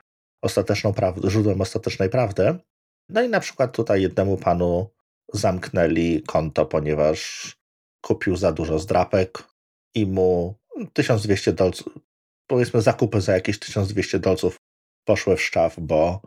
ostateczną 0.44 0.94
prawdę, 0.94 1.30
źródłem 1.30 1.62
ostatecznej 1.62 2.10
prawdy. 2.10 2.56
No 3.10 3.24
i 3.24 3.30
na 3.30 3.40
przykład 3.40 3.76
tutaj 3.76 4.02
jednemu 4.02 4.38
panu 4.38 4.90
zamknęli 5.34 6.24
konto, 6.28 6.66
ponieważ 6.66 7.52
kupił 8.02 8.36
za 8.36 8.52
dużo 8.52 8.80
zdrapek 8.80 9.44
i 9.96 10.06
mu 10.06 10.56
1200 10.94 11.54
dolców, 11.54 11.94
powiedzmy 12.48 12.82
zakupy 12.82 13.22
za 13.22 13.34
jakieś 13.34 13.60
1200 13.60 14.20
dolców 14.20 14.58
poszły 15.06 15.36
w 15.36 15.42
szczaw, 15.42 15.80
bo, 15.80 16.22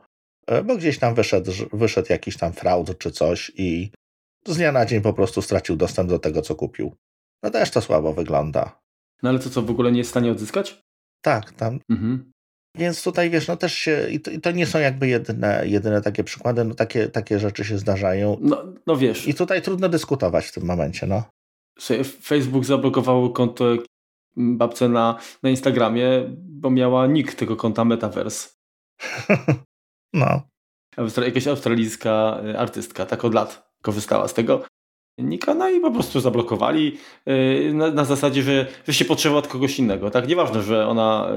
e, 0.47 0.63
bo 0.63 0.77
gdzieś 0.77 0.99
tam 0.99 1.15
wyszedł, 1.15 1.53
wyszedł 1.73 2.07
jakiś 2.11 2.37
tam 2.37 2.53
fraud 2.53 2.99
czy 2.99 3.11
coś 3.11 3.53
i 3.57 3.91
z 4.47 4.57
dnia 4.57 4.73
na 4.73 4.87
dzień 4.87 5.01
po 5.01 5.13
prostu 5.13 5.43
stracił 5.43 5.77
dostęp 5.77 6.11
do 6.11 6.19
tego, 6.19 6.43
co 6.43 6.55
kupił. 6.55 6.97
No 7.43 7.51
też 7.51 7.71
to 7.71 7.81
słabo 7.81 8.13
wygląda. 8.13 8.81
No 9.23 9.31
ale 9.31 9.39
to 9.39 9.51
co, 9.51 9.63
w 9.63 9.71
ogóle 9.71 9.93
nie 9.93 9.99
jest 9.99 10.11
w 10.11 10.11
stanie 10.11 10.33
odzyskać? 10.33 10.81
Tak, 11.23 11.53
tam. 11.53 11.81
Mhm. 11.91 12.33
Więc 12.79 13.03
tutaj 13.03 13.31
wiesz, 13.31 13.49
no 13.49 13.57
też 13.57 13.75
się, 13.75 14.09
i 14.11 14.21
to, 14.21 14.31
i 14.31 14.41
to, 14.41 14.51
nie 14.51 14.67
są 14.67 14.79
jakby 14.79 15.09
jedyne, 15.09 15.63
jedyne 15.67 16.03
takie 16.03 16.25
przykłady, 16.25 16.65
no 16.65 16.75
takie, 16.75 17.09
takie 17.09 17.39
rzeczy 17.39 17.65
się 17.65 17.79
zdarzają. 17.79 18.37
No, 18.41 18.65
no 18.87 18.97
wiesz. 18.97 19.29
I 19.29 19.35
tutaj 19.35 19.63
trudno 19.63 19.89
dyskutować 19.89 20.47
w 20.47 20.53
tym 20.53 20.65
momencie, 20.65 21.07
no. 21.07 21.23
Facebook 22.23 22.65
zablokował 22.65 23.33
konto 23.33 23.65
babce 24.37 24.89
na, 24.89 25.19
na 25.43 25.51
Instagramie, 25.51 26.25
bo 26.37 26.71
miała 26.71 27.07
nick 27.07 27.35
tego 27.35 27.57
konta 27.57 27.85
Metaverse. 27.85 28.49
no. 30.13 30.43
Jakaś 31.27 31.47
australijska 31.47 32.41
y, 32.45 32.59
artystka, 32.59 33.07
tak 33.07 33.25
od 33.25 33.35
lat 33.35 33.71
korzystała 33.83 34.29
z 34.29 34.35
tego. 34.35 34.65
Nikana 35.19 35.71
i 35.71 35.81
po 35.81 35.91
prostu 35.91 36.21
zablokowali 36.21 36.99
y, 37.29 37.75
na, 37.75 37.91
na, 37.91 38.05
zasadzie, 38.05 38.43
że, 38.43 38.67
że 38.87 38.95
się 38.95 39.05
potrzeba 39.05 39.37
od 39.37 39.49
kogoś 39.49 39.79
innego. 39.79 40.11
Tak, 40.11 40.29
nieważne, 40.29 40.63
że 40.63 40.87
ona 40.87 41.29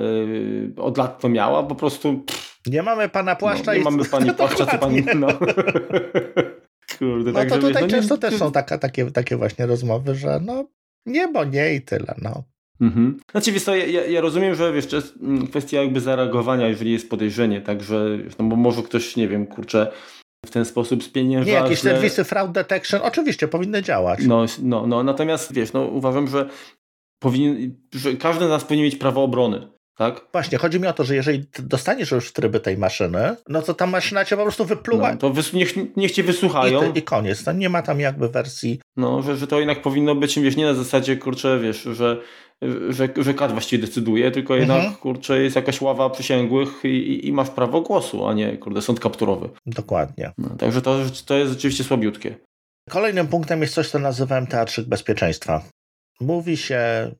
y, 0.78 0.82
od 0.82 0.98
lat 0.98 1.20
to 1.20 1.30
miała, 1.30 1.64
po 1.64 1.76
prostu. 1.76 2.18
Pff, 2.18 2.62
nie 2.66 2.84
mamy 2.84 3.10
pana 3.10 3.36
płaszcza 3.36 3.72
no, 3.72 3.74
nie 3.74 3.80
i 3.80 3.84
mamy 3.84 4.06
pani 4.12 4.34
płaszcza, 4.34 4.66
co 4.66 4.78
pani. 4.78 5.04
No. 5.16 5.28
Kurde, 7.00 7.32
no 7.32 7.46
to 7.46 7.58
tutaj 7.58 7.84
no, 7.84 7.90
często 7.90 8.16
nie... 8.16 8.22
też 8.22 8.36
są 8.36 8.52
taka, 8.52 8.78
takie, 8.78 9.12
takie 9.12 9.38
właśnie 9.38 9.66
rozmowy, 9.66 10.16
że 10.16 10.40
no 10.46 10.66
nie, 11.06 11.28
bo 11.28 11.44
nie 11.44 11.74
i 11.74 11.82
tyle. 11.82 12.16
No. 12.22 12.44
Mhm. 12.82 13.20
Znaczy, 13.32 13.52
wiesz, 13.52 13.64
to 13.64 13.76
ja, 13.76 14.06
ja, 14.06 14.22
rozumiem, 14.22 14.56
że 14.56 14.74
wiesz, 14.74 14.88
to 14.88 14.96
jest 14.96 15.14
kwestia 15.50 15.82
jakby 15.82 16.02
zareagowania, 16.02 16.68
jeżeli 16.68 16.92
jest 16.92 17.10
podejrzenie, 17.10 17.62
także, 17.62 18.18
no 18.40 18.46
bo 18.46 18.56
może 18.56 18.84
ktoś, 18.84 19.16
nie 19.16 19.28
wiem, 19.28 19.48
kurczę, 19.48 19.92
w 20.48 20.52
ten 20.52 20.66
sposób 20.66 21.04
spienięża. 21.04 21.46
Nie, 21.46 21.54
jakieś 21.54 21.80
serwisy 21.80 22.24
fraud 22.24 22.52
detection 22.52 23.02
oczywiście 23.04 23.48
powinny 23.48 23.82
działać. 23.82 24.20
No, 24.28 24.46
no, 24.62 24.88
no, 24.88 25.04
natomiast 25.04 25.54
wiesz, 25.54 25.74
no, 25.74 25.82
uważam, 25.82 26.28
że, 26.28 26.50
powinien, 27.20 27.76
że 27.94 28.14
każdy 28.14 28.46
z 28.46 28.50
nas 28.50 28.64
powinien 28.64 28.86
mieć 28.86 28.96
prawo 28.96 29.24
obrony. 29.24 29.68
Tak? 29.98 30.22
Właśnie, 30.32 30.58
chodzi 30.58 30.80
mi 30.80 30.88
o 30.88 30.94
to, 30.94 31.04
że 31.04 31.16
jeżeli 31.16 31.46
dostaniesz 31.60 32.12
już 32.12 32.34
tryby 32.34 32.60
tej 32.60 32.78
maszyny, 32.78 33.36
no 33.50 33.62
to 33.62 33.74
ta 33.74 33.88
maszyna 33.88 34.26
cię 34.26 34.38
po 34.38 34.42
prostu 34.42 34.66
wypluwa. 34.66 35.12
No, 35.12 35.18
to 35.18 35.30
wys- 35.30 35.54
niech, 35.54 35.96
niech 35.98 36.12
cię 36.12 36.24
wysłuchają. 36.24 36.94
I, 36.94 36.98
I 36.98 37.02
koniec. 37.02 37.46
No, 37.46 37.52
nie 37.52 37.70
ma 37.70 37.82
tam 37.82 38.00
jakby 38.00 38.30
wersji. 38.30 38.80
No, 38.98 39.22
że, 39.22 39.38
że 39.38 39.48
to 39.48 39.60
jednak 39.60 39.82
powinno 39.82 40.16
być, 40.16 40.40
wiesz, 40.40 40.56
nie 40.56 40.66
na 40.66 40.74
zasadzie, 40.74 41.18
kurczę, 41.18 41.60
wiesz, 41.60 41.82
że, 41.82 42.22
że, 42.90 43.10
że 43.18 43.34
kat 43.34 43.52
właściwie 43.52 43.88
decyduje, 43.88 44.32
tylko 44.32 44.56
jednak, 44.56 44.78
mhm. 44.78 44.96
kurczę, 44.96 45.42
jest 45.42 45.56
jakaś 45.56 45.82
ława 45.82 46.10
przysięgłych 46.10 46.70
i, 46.84 47.28
i, 47.28 47.34
masz 47.34 47.50
prawo 47.50 47.82
głosu, 47.82 48.28
a 48.28 48.34
nie, 48.34 48.58
kurde, 48.58 48.82
sąd 48.82 49.00
kapturowy. 49.00 49.50
Dokładnie. 49.66 50.32
No, 50.38 50.50
także 50.50 50.82
to, 50.82 50.98
to 51.26 51.36
jest 51.38 51.52
rzeczywiście 51.52 51.84
słabiutkie. 51.84 52.36
Kolejnym 52.90 53.28
punktem 53.28 53.62
jest 53.62 53.74
coś, 53.74 53.90
co 53.90 54.00
nazywałem 54.00 54.48
teatrzyk 54.48 54.88
bezpieczeństwa. 54.88 55.64
Mówi 56.20 56.58
się 56.58 57.12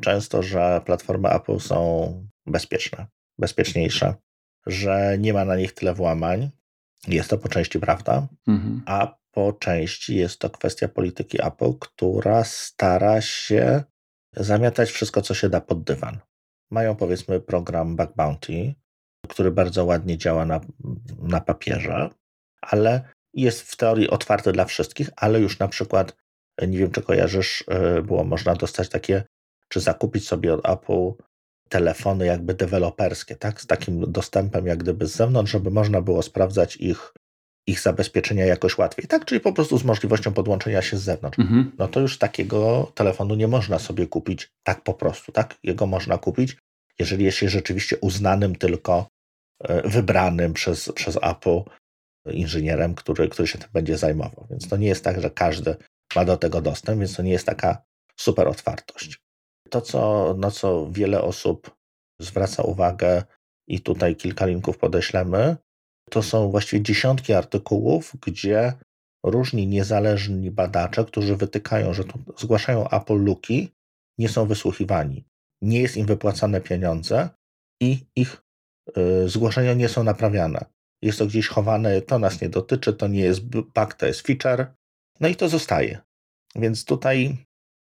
często, 0.00 0.42
że 0.42 0.80
platformy 0.84 1.28
Apple 1.28 1.60
są 1.60 2.28
bezpieczne, 2.46 3.06
bezpieczniejsze, 3.38 4.14
że 4.66 5.16
nie 5.18 5.32
ma 5.32 5.44
na 5.44 5.56
nich 5.56 5.72
tyle 5.72 5.94
włamań. 5.94 6.50
Jest 7.08 7.30
to 7.30 7.38
po 7.38 7.48
części 7.48 7.80
prawda, 7.80 8.28
mhm. 8.48 8.82
a 8.86 9.16
po 9.30 9.52
części 9.52 10.16
jest 10.16 10.38
to 10.38 10.50
kwestia 10.50 10.88
polityki 10.88 11.46
Apple, 11.46 11.72
która 11.80 12.44
stara 12.44 13.20
się 13.20 13.82
zamiatać 14.36 14.90
wszystko, 14.90 15.22
co 15.22 15.34
się 15.34 15.48
da 15.48 15.60
pod 15.60 15.84
dywan. 15.84 16.18
Mają 16.70 16.96
powiedzmy 16.96 17.40
program 17.40 17.96
Bug 17.96 18.16
Bounty, 18.16 18.74
który 19.28 19.50
bardzo 19.50 19.84
ładnie 19.84 20.18
działa 20.18 20.44
na, 20.44 20.60
na 21.18 21.40
papierze, 21.40 22.10
ale 22.60 23.08
jest 23.34 23.62
w 23.62 23.76
teorii 23.76 24.10
otwarty 24.10 24.52
dla 24.52 24.64
wszystkich, 24.64 25.10
ale 25.16 25.40
już 25.40 25.58
na 25.58 25.68
przykład, 25.68 26.16
nie 26.68 26.78
wiem 26.78 26.90
czy 26.90 27.02
kojarzysz, 27.02 27.64
y, 27.98 28.02
było 28.02 28.24
można 28.24 28.54
dostać 28.54 28.88
takie, 28.88 29.24
czy 29.68 29.80
zakupić 29.80 30.28
sobie 30.28 30.54
od 30.54 30.68
Apple 30.68 31.12
telefony 31.68 32.26
jakby 32.26 32.54
deweloperskie, 32.54 33.36
tak? 33.36 33.60
Z 33.60 33.66
takim 33.66 34.12
dostępem 34.12 34.66
jak 34.66 34.78
gdyby 34.78 35.06
z 35.06 35.16
zewnątrz, 35.16 35.52
żeby 35.52 35.70
można 35.70 36.00
było 36.02 36.22
sprawdzać 36.22 36.76
ich, 36.76 37.12
ich 37.66 37.80
zabezpieczenia 37.80 38.46
jakoś 38.46 38.78
łatwiej, 38.78 39.06
tak? 39.06 39.24
Czyli 39.24 39.40
po 39.40 39.52
prostu 39.52 39.78
z 39.78 39.84
możliwością 39.84 40.32
podłączenia 40.32 40.82
się 40.82 40.96
z 40.96 41.02
zewnątrz. 41.02 41.38
Mhm. 41.38 41.72
No 41.78 41.88
to 41.88 42.00
już 42.00 42.18
takiego 42.18 42.92
telefonu 42.94 43.34
nie 43.34 43.48
można 43.48 43.78
sobie 43.78 44.06
kupić 44.06 44.50
tak 44.62 44.82
po 44.82 44.94
prostu, 44.94 45.32
tak? 45.32 45.58
Jego 45.62 45.86
można 45.86 46.18
kupić, 46.18 46.56
jeżeli 46.98 47.24
jest 47.24 47.38
się 47.38 47.48
rzeczywiście 47.48 47.96
uznanym 47.96 48.56
tylko, 48.56 49.08
e, 49.64 49.88
wybranym 49.88 50.52
przez, 50.52 50.92
przez 50.92 51.18
Apple 51.22 51.60
inżynierem, 52.32 52.94
który, 52.94 53.28
który 53.28 53.48
się 53.48 53.58
tym 53.58 53.68
będzie 53.72 53.98
zajmował. 53.98 54.46
Więc 54.50 54.68
to 54.68 54.76
nie 54.76 54.86
jest 54.86 55.04
tak, 55.04 55.20
że 55.20 55.30
każdy 55.30 55.76
ma 56.16 56.24
do 56.24 56.36
tego 56.36 56.60
dostęp, 56.60 56.98
więc 56.98 57.16
to 57.16 57.22
nie 57.22 57.32
jest 57.32 57.46
taka 57.46 57.82
super 58.16 58.48
otwartość. 58.48 59.25
To, 59.70 59.80
co, 59.80 60.34
na 60.38 60.50
co 60.50 60.88
wiele 60.90 61.22
osób 61.22 61.76
zwraca 62.20 62.62
uwagę, 62.62 63.22
i 63.68 63.80
tutaj 63.80 64.16
kilka 64.16 64.46
linków 64.46 64.78
podeślemy, 64.78 65.56
to 66.10 66.22
są 66.22 66.50
właściwie 66.50 66.82
dziesiątki 66.82 67.32
artykułów, 67.32 68.12
gdzie 68.26 68.72
różni 69.24 69.66
niezależni 69.66 70.50
badacze, 70.50 71.04
którzy 71.04 71.36
wytykają, 71.36 71.94
że 71.94 72.04
zgłaszają 72.38 72.90
Apple 72.90 73.18
luki, 73.18 73.72
nie 74.18 74.28
są 74.28 74.46
wysłuchiwani. 74.46 75.24
Nie 75.62 75.80
jest 75.80 75.96
im 75.96 76.06
wypłacane 76.06 76.60
pieniądze 76.60 77.28
i 77.82 78.06
ich 78.16 78.42
y, 78.98 79.28
zgłoszenia 79.28 79.74
nie 79.74 79.88
są 79.88 80.04
naprawiane. 80.04 80.64
Jest 81.02 81.18
to 81.18 81.26
gdzieś 81.26 81.48
chowane, 81.48 82.02
to 82.02 82.18
nas 82.18 82.40
nie 82.40 82.48
dotyczy, 82.48 82.92
to 82.92 83.08
nie 83.08 83.20
jest 83.20 83.44
bug, 83.44 83.94
to 83.94 84.06
jest 84.06 84.20
feature. 84.20 84.74
No 85.20 85.28
i 85.28 85.36
to 85.36 85.48
zostaje. 85.48 85.98
Więc 86.54 86.84
tutaj 86.84 87.36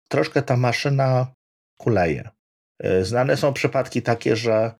troszkę 0.09 0.41
ta 0.41 0.57
maszyna 0.57 1.33
kuleje. 1.77 2.29
E, 2.79 3.05
znane 3.05 3.37
są 3.37 3.53
przypadki 3.53 4.01
takie, 4.01 4.35
że 4.35 4.71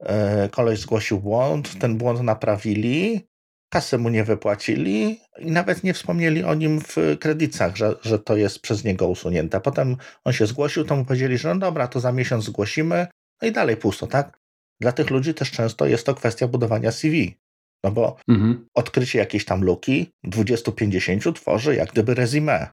e, 0.00 0.48
koleś 0.48 0.78
zgłosił 0.78 1.20
błąd, 1.20 1.78
ten 1.78 1.98
błąd 1.98 2.20
naprawili, 2.20 3.26
kasy 3.72 3.98
mu 3.98 4.08
nie 4.08 4.24
wypłacili 4.24 5.20
i 5.38 5.50
nawet 5.50 5.84
nie 5.84 5.94
wspomnieli 5.94 6.44
o 6.44 6.54
nim 6.54 6.80
w 6.80 6.96
kredytach, 7.20 7.76
że, 7.76 7.94
że 8.02 8.18
to 8.18 8.36
jest 8.36 8.60
przez 8.60 8.84
niego 8.84 9.08
usunięte. 9.08 9.60
Potem 9.60 9.96
on 10.24 10.32
się 10.32 10.46
zgłosił, 10.46 10.84
to 10.84 10.96
mu 10.96 11.04
powiedzieli, 11.04 11.38
że 11.38 11.54
no 11.54 11.60
dobra, 11.60 11.88
to 11.88 12.00
za 12.00 12.12
miesiąc 12.12 12.44
zgłosimy, 12.44 13.06
no 13.42 13.48
i 13.48 13.52
dalej 13.52 13.76
pusto, 13.76 14.06
tak? 14.06 14.38
Dla 14.80 14.92
tych 14.92 15.10
ludzi 15.10 15.34
też 15.34 15.50
często 15.50 15.86
jest 15.86 16.06
to 16.06 16.14
kwestia 16.14 16.48
budowania 16.48 16.92
CV. 16.92 17.38
No 17.84 17.90
bo 17.90 18.16
mhm. 18.28 18.68
odkrycie 18.74 19.18
jakiejś 19.18 19.44
tam 19.44 19.64
luki 19.64 20.10
20-50 20.26 21.32
tworzy 21.32 21.74
jak 21.74 21.92
gdyby 21.92 22.14
rezime. 22.14 22.68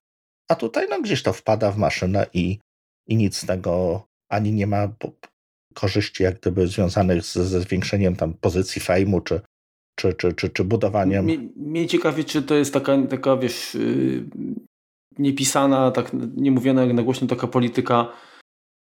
A 0.50 0.54
tutaj 0.54 0.86
no 0.90 1.02
gdzieś 1.02 1.22
to 1.22 1.32
wpada 1.32 1.72
w 1.72 1.76
maszynę 1.76 2.26
i, 2.32 2.58
i 3.10 3.16
nic 3.16 3.36
z 3.36 3.46
tego 3.46 4.02
ani 4.28 4.52
nie 4.52 4.66
ma 4.66 4.88
korzyści 5.74 6.22
jak 6.22 6.40
gdyby 6.40 6.66
związanych 6.66 7.24
z, 7.24 7.34
ze 7.34 7.60
zwiększeniem 7.60 8.16
tam 8.16 8.34
pozycji 8.34 8.82
fejmu 8.82 9.20
czy, 9.20 9.40
czy, 9.98 10.14
czy, 10.14 10.32
czy, 10.32 10.50
czy 10.50 10.64
budowaniem. 10.64 11.50
Mnie, 11.56 11.86
ciekawi, 11.86 12.24
czy 12.24 12.42
to 12.42 12.54
jest 12.54 12.74
taka, 12.74 12.98
taka 13.10 13.36
wiesz, 13.36 13.74
yy, 13.74 14.24
niepisana, 15.18 15.90
tak 15.90 16.10
nie 16.36 16.50
mówiona 16.50 16.84
jak 16.84 16.96
taka 17.28 17.46
polityka 17.46 18.12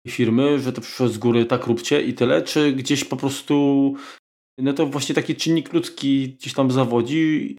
firmy, 0.09 0.59
że 0.59 0.73
to 0.73 0.81
przyszło 0.81 1.09
z 1.09 1.19
góry, 1.19 1.47
tak 1.47 1.67
róbcie 1.67 2.03
i 2.03 2.15
tyle, 2.15 2.43
czy 2.43 2.73
gdzieś 2.73 3.05
po 3.05 3.17
prostu 3.17 3.95
no 4.59 4.73
to 4.73 4.87
właśnie 4.87 5.15
taki 5.15 5.37
czynnik 5.37 5.73
ludzki 5.73 6.29
gdzieś 6.29 6.55
tam 6.55 6.71
zawodzi, 6.71 7.57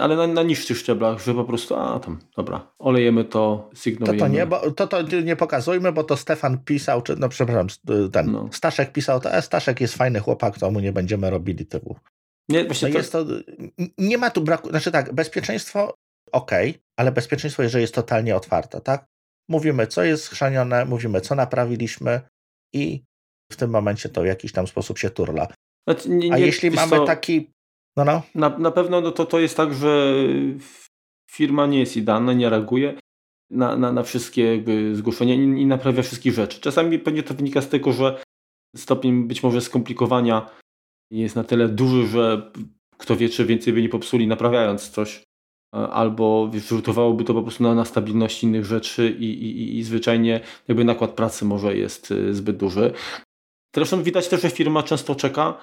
ale 0.00 0.16
na, 0.16 0.26
na 0.26 0.42
niższych 0.42 0.78
szczeblach, 0.78 1.22
że 1.22 1.34
po 1.34 1.44
prostu, 1.44 1.74
a 1.74 2.00
tam, 2.00 2.18
dobra, 2.36 2.72
olejemy 2.78 3.24
to, 3.24 3.70
sygnujemy. 3.74 4.18
To 4.18 4.24
to 4.24 4.28
nie, 4.28 4.46
bo, 4.46 4.70
to, 4.70 4.86
to 4.86 5.02
nie 5.20 5.36
pokazujmy, 5.36 5.92
bo 5.92 6.04
to 6.04 6.16
Stefan 6.16 6.58
pisał, 6.58 7.02
czy, 7.02 7.16
no 7.16 7.28
przepraszam, 7.28 7.66
ten 8.12 8.32
no. 8.32 8.48
Staszek 8.52 8.92
pisał, 8.92 9.20
to 9.20 9.32
e, 9.32 9.42
Staszek 9.42 9.80
jest 9.80 9.94
fajny 9.94 10.20
chłopak, 10.20 10.58
to 10.58 10.70
mu 10.70 10.80
nie 10.80 10.92
będziemy 10.92 11.30
robili 11.30 11.66
tyłu. 11.66 11.96
Nie, 12.48 12.64
właśnie 12.64 12.88
no 12.88 12.92
to... 12.92 12.98
Jest 12.98 13.12
to, 13.12 13.24
nie 13.98 14.18
ma 14.18 14.30
tu 14.30 14.40
braku, 14.40 14.68
znaczy 14.68 14.90
tak, 14.90 15.12
bezpieczeństwo 15.12 15.94
ok, 16.32 16.50
ale 16.96 17.12
bezpieczeństwo, 17.12 17.62
jeżeli 17.62 17.82
jest 17.82 17.94
totalnie 17.94 18.36
otwarte, 18.36 18.80
tak? 18.80 19.06
Mówimy, 19.48 19.86
co 19.86 20.04
jest 20.04 20.24
schrzanione, 20.24 20.84
mówimy, 20.84 21.20
co 21.20 21.34
naprawiliśmy 21.34 22.20
i 22.74 23.02
w 23.52 23.56
tym 23.56 23.70
momencie 23.70 24.08
to 24.08 24.22
w 24.22 24.26
jakiś 24.26 24.52
tam 24.52 24.66
sposób 24.66 24.98
się 24.98 25.10
turla. 25.10 25.46
Znaczy, 25.88 26.10
nie, 26.10 26.28
nie, 26.28 26.34
A 26.34 26.38
jeśli 26.38 26.70
mamy 26.70 26.96
co, 26.96 27.04
taki. 27.04 27.53
No, 27.96 28.04
no. 28.04 28.22
Na, 28.34 28.58
na 28.58 28.70
pewno 28.70 29.00
no 29.00 29.12
to, 29.12 29.26
to 29.26 29.40
jest 29.40 29.56
tak, 29.56 29.74
że 29.74 30.14
firma 31.30 31.66
nie 31.66 31.78
jest 31.78 31.96
idealna, 31.96 32.32
nie 32.32 32.50
reaguje 32.50 32.98
na, 33.50 33.76
na, 33.76 33.92
na 33.92 34.02
wszystkie 34.02 34.64
zgłoszenia 34.92 35.34
i 35.34 35.38
nie 35.38 35.66
naprawia 35.66 36.02
wszystkich 36.02 36.32
rzeczy. 36.32 36.60
Czasami 36.60 36.98
pewnie 36.98 37.22
to 37.22 37.34
wynika 37.34 37.62
z 37.62 37.68
tego, 37.68 37.92
że 37.92 38.22
stopień 38.76 39.28
być 39.28 39.42
może 39.42 39.60
skomplikowania 39.60 40.50
jest 41.10 41.36
na 41.36 41.44
tyle 41.44 41.68
duży, 41.68 42.06
że 42.06 42.52
kto 42.98 43.16
wie, 43.16 43.28
czy 43.28 43.44
więcej 43.44 43.72
by 43.72 43.82
nie 43.82 43.88
popsuli 43.88 44.26
naprawiając 44.26 44.88
coś. 44.88 45.24
Albo 45.72 46.50
rzutowałoby 46.68 47.24
to 47.24 47.34
po 47.34 47.42
prostu 47.42 47.62
na, 47.62 47.74
na 47.74 47.84
stabilność 47.84 48.42
innych 48.42 48.64
rzeczy 48.64 49.10
i, 49.10 49.24
i, 49.24 49.78
i 49.78 49.82
zwyczajnie 49.82 50.40
jakby 50.68 50.84
nakład 50.84 51.10
pracy 51.10 51.44
może 51.44 51.76
jest 51.76 52.10
y, 52.10 52.34
zbyt 52.34 52.56
duży. 52.56 52.92
Zresztą 53.74 54.02
widać 54.02 54.28
też, 54.28 54.42
że 54.42 54.50
firma 54.50 54.82
często 54.82 55.14
czeka 55.14 55.58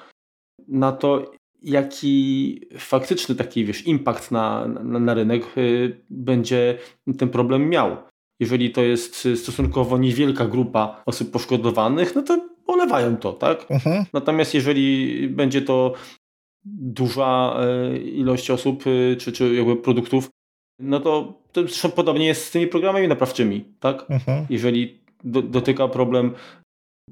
na 0.68 0.92
to, 0.92 1.32
jaki 1.62 2.62
faktyczny 2.78 3.36
taki 3.36 3.66
wiesz, 3.66 3.88
impact 3.88 4.32
na, 4.32 4.68
na, 4.68 5.00
na 5.00 5.14
rynek 5.14 5.58
y, 5.58 5.98
będzie 6.10 6.78
ten 7.18 7.30
problem 7.30 7.70
miał. 7.70 7.98
Jeżeli 8.40 8.72
to 8.72 8.82
jest 8.82 9.28
stosunkowo 9.36 9.98
niewielka 9.98 10.46
grupa 10.46 11.04
osób 11.06 11.32
poszkodowanych, 11.32 12.16
no 12.16 12.22
to 12.22 12.50
olewają 12.68 13.18
to, 13.18 13.34
tak? 13.34 13.72
Mhm. 13.72 14.06
Natomiast 14.14 14.54
jeżeli 14.54 15.28
będzie 15.30 15.62
to 15.62 15.94
duża 16.66 17.60
y, 17.94 18.00
ilość 18.00 18.52
osób 18.52 18.88
y, 18.88 19.16
czy, 19.20 19.32
czy 19.32 19.56
jakby 19.56 19.76
produktów, 19.76 20.30
no 20.80 21.00
to, 21.00 21.34
to 21.52 21.62
zresztą 21.62 21.92
podobnie 21.92 22.26
jest 22.26 22.46
z 22.46 22.52
tymi 22.52 22.68
programami 22.68 23.08
naprawczymi, 23.08 23.66
tak? 23.80 24.06
Mhm. 24.10 24.46
Jeżeli 24.50 25.00
do, 25.24 25.42
dotyka 25.42 25.88
problem 25.88 26.34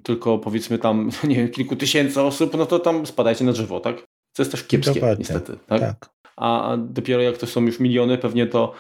tylko 0.04 0.38
powiedzmy 0.38 0.78
tam, 0.78 1.10
nie 1.30 1.36
wiem, 1.36 1.50
kilku 1.50 1.76
tysięcy 1.76 2.22
osób, 2.22 2.58
no 2.58 2.66
to 2.66 2.80
tam 2.80 3.06
spadajcie 3.06 3.46
na 3.46 3.52
drzewo, 3.52 3.80
tak? 3.80 4.04
To 4.40 4.44
jest 4.44 4.52
też 4.52 4.64
kiepskie 4.64 4.94
Dokładnie. 4.94 5.20
niestety. 5.20 5.58
Tak? 5.68 5.82
tak? 5.82 6.10
A 6.38 6.78
dopiero 6.78 7.22
jak 7.22 7.38
to 7.38 7.48
są 7.48 7.62
już 7.62 7.80
miliony, 7.80 8.18
pewnie 8.18 8.48
to, 8.48 8.74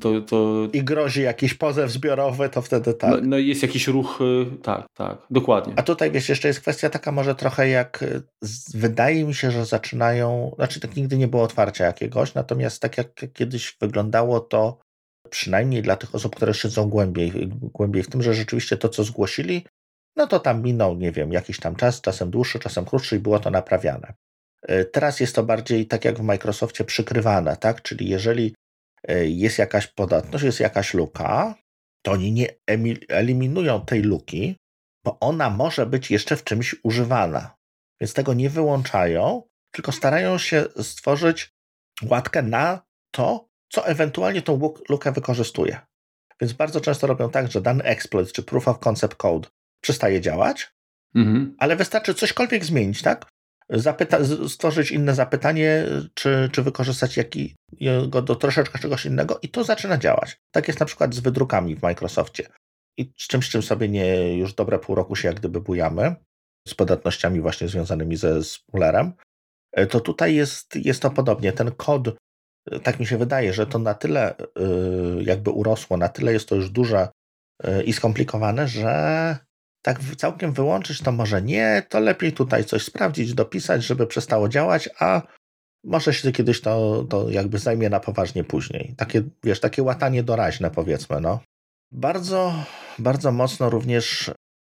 to, 0.00 0.20
to... 0.20 0.68
I 0.72 0.84
grozi 0.84 1.22
jakiś 1.22 1.54
pozew 1.54 1.90
zbiorowy, 1.90 2.48
to 2.48 2.62
wtedy 2.62 2.94
tak. 2.94 3.10
No, 3.10 3.18
no, 3.22 3.38
jest 3.38 3.62
jakiś 3.62 3.88
ruch, 3.88 4.20
y, 4.20 4.62
tak, 4.62 4.86
tak, 4.94 5.18
dokładnie. 5.30 5.72
A 5.76 5.82
tutaj 5.82 6.10
wiesz, 6.10 6.28
jeszcze 6.28 6.48
jest 6.48 6.60
kwestia 6.60 6.90
taka 6.90 7.12
może 7.12 7.34
trochę 7.34 7.68
jak, 7.68 8.02
y, 8.02 8.22
wydaje 8.74 9.24
mi 9.24 9.34
się, 9.34 9.50
że 9.50 9.64
zaczynają, 9.64 10.52
znaczy 10.56 10.80
tak 10.80 10.96
nigdy 10.96 11.18
nie 11.18 11.28
było 11.28 11.42
otwarcia 11.42 11.84
jakiegoś, 11.84 12.34
natomiast 12.34 12.82
tak 12.82 12.98
jak 12.98 13.32
kiedyś 13.32 13.76
wyglądało 13.80 14.40
to, 14.40 14.78
przynajmniej 15.30 15.82
dla 15.82 15.96
tych 15.96 16.14
osób, 16.14 16.36
które 16.36 16.54
siedzą 16.54 16.88
głębiej, 16.88 17.32
głębiej 17.48 18.02
w 18.02 18.08
tym, 18.08 18.22
że 18.22 18.34
rzeczywiście 18.34 18.76
to, 18.76 18.88
co 18.88 19.04
zgłosili, 19.04 19.64
no 20.16 20.26
to 20.26 20.40
tam 20.40 20.62
minął, 20.62 20.96
nie 20.96 21.12
wiem, 21.12 21.32
jakiś 21.32 21.60
tam 21.60 21.76
czas, 21.76 22.00
czasem 22.00 22.30
dłuższy, 22.30 22.58
czasem 22.58 22.84
krótszy 22.84 23.16
i 23.16 23.20
było 23.20 23.38
to 23.38 23.50
naprawiane. 23.50 24.14
E, 24.68 24.84
teraz 24.84 25.20
jest 25.20 25.34
to 25.34 25.42
bardziej 25.42 25.86
tak 25.86 26.04
jak 26.04 26.18
w 26.18 26.22
Microsoftie 26.22 26.84
przykrywane, 26.84 27.56
tak? 27.56 27.82
Czyli 27.82 28.08
jeżeli 28.08 28.54
e, 29.08 29.26
jest 29.26 29.58
jakaś 29.58 29.86
podatność, 29.86 30.44
jest 30.44 30.60
jakaś 30.60 30.94
luka, 30.94 31.54
to 32.02 32.12
oni 32.12 32.32
nie 32.32 32.46
eliminują 33.08 33.84
tej 33.84 34.02
luki, 34.02 34.56
bo 35.04 35.20
ona 35.20 35.50
może 35.50 35.86
być 35.86 36.10
jeszcze 36.10 36.36
w 36.36 36.44
czymś 36.44 36.76
używana. 36.82 37.56
Więc 38.00 38.14
tego 38.14 38.34
nie 38.34 38.50
wyłączają, 38.50 39.42
tylko 39.70 39.92
starają 39.92 40.38
się 40.38 40.64
stworzyć 40.82 41.50
łatkę 42.02 42.42
na 42.42 42.82
to, 43.10 43.48
co 43.72 43.86
ewentualnie 43.86 44.42
tą 44.42 44.74
lukę 44.88 45.12
wykorzystuje. 45.12 45.80
Więc 46.40 46.52
bardzo 46.52 46.80
często 46.80 47.06
robią 47.06 47.30
tak, 47.30 47.50
że 47.50 47.60
dany 47.60 47.84
exploit 47.84 48.32
czy 48.32 48.42
proof 48.42 48.68
of 48.68 48.78
concept 48.78 49.16
code 49.16 49.48
przestaje 49.80 50.20
działać, 50.20 50.72
mhm. 51.14 51.56
ale 51.58 51.76
wystarczy 51.76 52.14
cośkolwiek 52.14 52.64
zmienić, 52.64 53.02
tak? 53.02 53.30
Zapyta 53.70 54.18
stworzyć 54.48 54.90
inne 54.90 55.14
zapytanie, 55.14 55.84
czy, 56.14 56.48
czy 56.52 56.62
wykorzystać 56.62 57.16
jaki, 57.16 57.56
go 58.08 58.22
do 58.22 58.36
troszeczkę 58.36 58.78
czegoś 58.78 59.06
innego 59.06 59.38
i 59.42 59.48
to 59.48 59.64
zaczyna 59.64 59.98
działać. 59.98 60.36
Tak 60.50 60.68
jest 60.68 60.80
na 60.80 60.86
przykład 60.86 61.14
z 61.14 61.20
wydrukami 61.20 61.76
w 61.76 61.82
Microsoftie. 61.82 62.48
I 62.98 63.12
z 63.18 63.26
czymś, 63.26 63.48
czym 63.48 63.62
sobie 63.62 63.88
nie 63.88 64.36
już 64.36 64.54
dobre 64.54 64.78
pół 64.78 64.94
roku 64.94 65.16
się 65.16 65.28
jak 65.28 65.36
gdyby 65.36 65.60
bujamy, 65.60 66.14
z 66.68 66.74
podatnościami 66.74 67.40
właśnie 67.40 67.68
związanymi 67.68 68.16
ze 68.16 68.44
Smulerem, 68.44 69.12
e, 69.72 69.86
to 69.86 70.00
tutaj 70.00 70.34
jest, 70.34 70.76
jest 70.76 71.02
to 71.02 71.10
podobnie. 71.10 71.52
Ten 71.52 71.70
kod, 71.70 72.08
e, 72.08 72.80
tak 72.80 73.00
mi 73.00 73.06
się 73.06 73.18
wydaje, 73.18 73.52
że 73.52 73.66
to 73.66 73.78
na 73.78 73.94
tyle 73.94 74.36
e, 74.38 74.44
jakby 75.20 75.50
urosło, 75.50 75.96
na 75.96 76.08
tyle 76.08 76.32
jest 76.32 76.48
to 76.48 76.54
już 76.54 76.70
duże 76.70 77.08
i 77.84 77.92
skomplikowane, 77.92 78.68
że 78.68 79.36
tak 79.82 80.00
całkiem 80.16 80.52
wyłączyć 80.52 81.02
to 81.02 81.12
może 81.12 81.42
nie, 81.42 81.82
to 81.88 82.00
lepiej 82.00 82.32
tutaj 82.32 82.64
coś 82.64 82.84
sprawdzić, 82.84 83.34
dopisać, 83.34 83.84
żeby 83.84 84.06
przestało 84.06 84.48
działać, 84.48 84.88
a 84.98 85.22
może 85.84 86.14
się 86.14 86.32
kiedyś 86.32 86.60
to, 86.60 87.04
to 87.10 87.30
jakby 87.30 87.58
zajmie 87.58 87.90
na 87.90 88.00
poważnie 88.00 88.44
później. 88.44 88.94
Takie, 88.96 89.22
wiesz, 89.44 89.60
takie 89.60 89.82
łatanie 89.82 90.22
doraźne 90.22 90.70
powiedzmy, 90.70 91.20
no. 91.20 91.40
Bardzo, 91.92 92.64
bardzo 92.98 93.32
mocno 93.32 93.70
również 93.70 94.30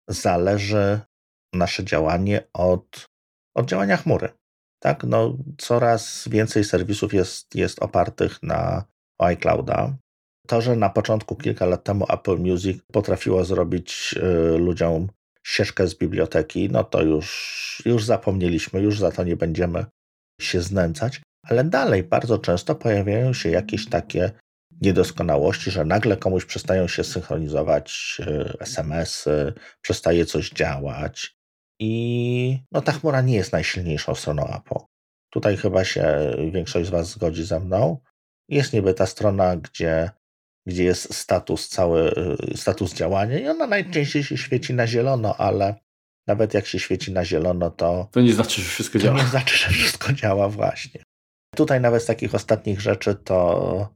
zależy 0.09 1.01
nasze 1.55 1.85
działanie 1.85 2.43
od, 2.53 3.07
od 3.55 3.67
działania 3.67 3.97
chmury. 3.97 4.29
Tak, 4.83 5.05
no, 5.05 5.37
coraz 5.59 6.29
więcej 6.29 6.65
serwisów 6.65 7.15
jest, 7.15 7.55
jest 7.55 7.83
opartych 7.83 8.43
na 8.43 8.85
iClouda. 9.19 9.97
To, 10.51 10.61
że 10.61 10.77
na 10.77 10.91
początku, 10.91 11.37
kilka 11.37 11.67
lat 11.67 11.85
temu 11.85 12.07
Apple 12.09 12.39
Music 12.39 12.83
potrafiło 12.93 13.45
zrobić 13.45 14.15
y, 14.17 14.59
ludziom 14.59 15.09
ścieżkę 15.47 15.89
z 15.89 15.95
biblioteki, 15.95 16.69
no 16.71 16.85
to 16.85 17.03
już, 17.03 17.83
już 17.87 18.05
zapomnieliśmy, 18.05 18.81
już 18.81 18.99
za 18.99 19.11
to 19.11 19.25
nie 19.25 19.37
będziemy 19.37 19.85
się 20.41 20.61
znęcać, 20.61 21.21
ale 21.47 21.65
dalej 21.65 22.03
bardzo 22.03 22.39
często 22.39 22.75
pojawiają 22.75 23.33
się 23.33 23.51
jakieś 23.51 23.89
takie 23.89 24.31
niedoskonałości, 24.81 25.71
że 25.71 25.85
nagle 25.85 26.17
komuś 26.17 26.45
przestają 26.45 26.89
się 26.89 27.05
synchronizować 27.05 28.21
y, 28.21 28.59
SMS-y, 28.61 29.53
przestaje 29.83 30.27
coś 30.27 30.51
działać. 30.51 31.37
I 31.81 32.63
no, 32.73 32.81
ta 32.81 32.93
chmura 32.93 33.21
nie 33.21 33.35
jest 33.35 33.53
najsilniejszą 33.53 34.15
stroną 34.15 34.47
Apple. 34.47 34.85
Tutaj 35.33 35.57
chyba 35.57 35.85
się 35.85 36.35
większość 36.53 36.87
z 36.87 36.91
Was 36.91 37.11
zgodzi 37.11 37.45
ze 37.45 37.61
mną. 37.61 37.99
Jest 38.49 38.73
niby 38.73 38.95
ta 38.95 39.07
strona, 39.07 39.57
gdzie, 39.57 40.11
gdzie 40.67 40.85
jest 40.85 41.15
status 41.15 41.69
cały, 41.69 42.15
y, 42.53 42.57
status 42.57 42.95
działania 42.95 43.39
i 43.39 43.49
ona 43.49 43.67
najczęściej 43.67 44.25
się 44.25 44.37
świeci 44.37 44.75
na 44.75 44.87
zielono, 44.87 45.37
ale 45.37 45.75
nawet 46.27 46.55
jak 46.55 46.67
się 46.67 46.79
świeci 46.79 47.13
na 47.13 47.25
zielono, 47.25 47.71
to. 47.71 48.09
To 48.13 48.21
nie 48.21 48.33
znaczy, 48.33 48.63
że 48.63 48.69
wszystko 48.69 48.99
działa. 48.99 49.17
To 49.17 49.23
nie 49.23 49.31
znaczy, 49.31 49.57
że 49.57 49.71
wszystko 49.71 50.13
działa, 50.13 50.49
właśnie. 50.49 51.03
Tutaj 51.57 51.81
nawet 51.81 52.03
z 52.03 52.07
takich 52.07 52.35
ostatnich 52.35 52.81
rzeczy 52.81 53.15
to 53.15 53.89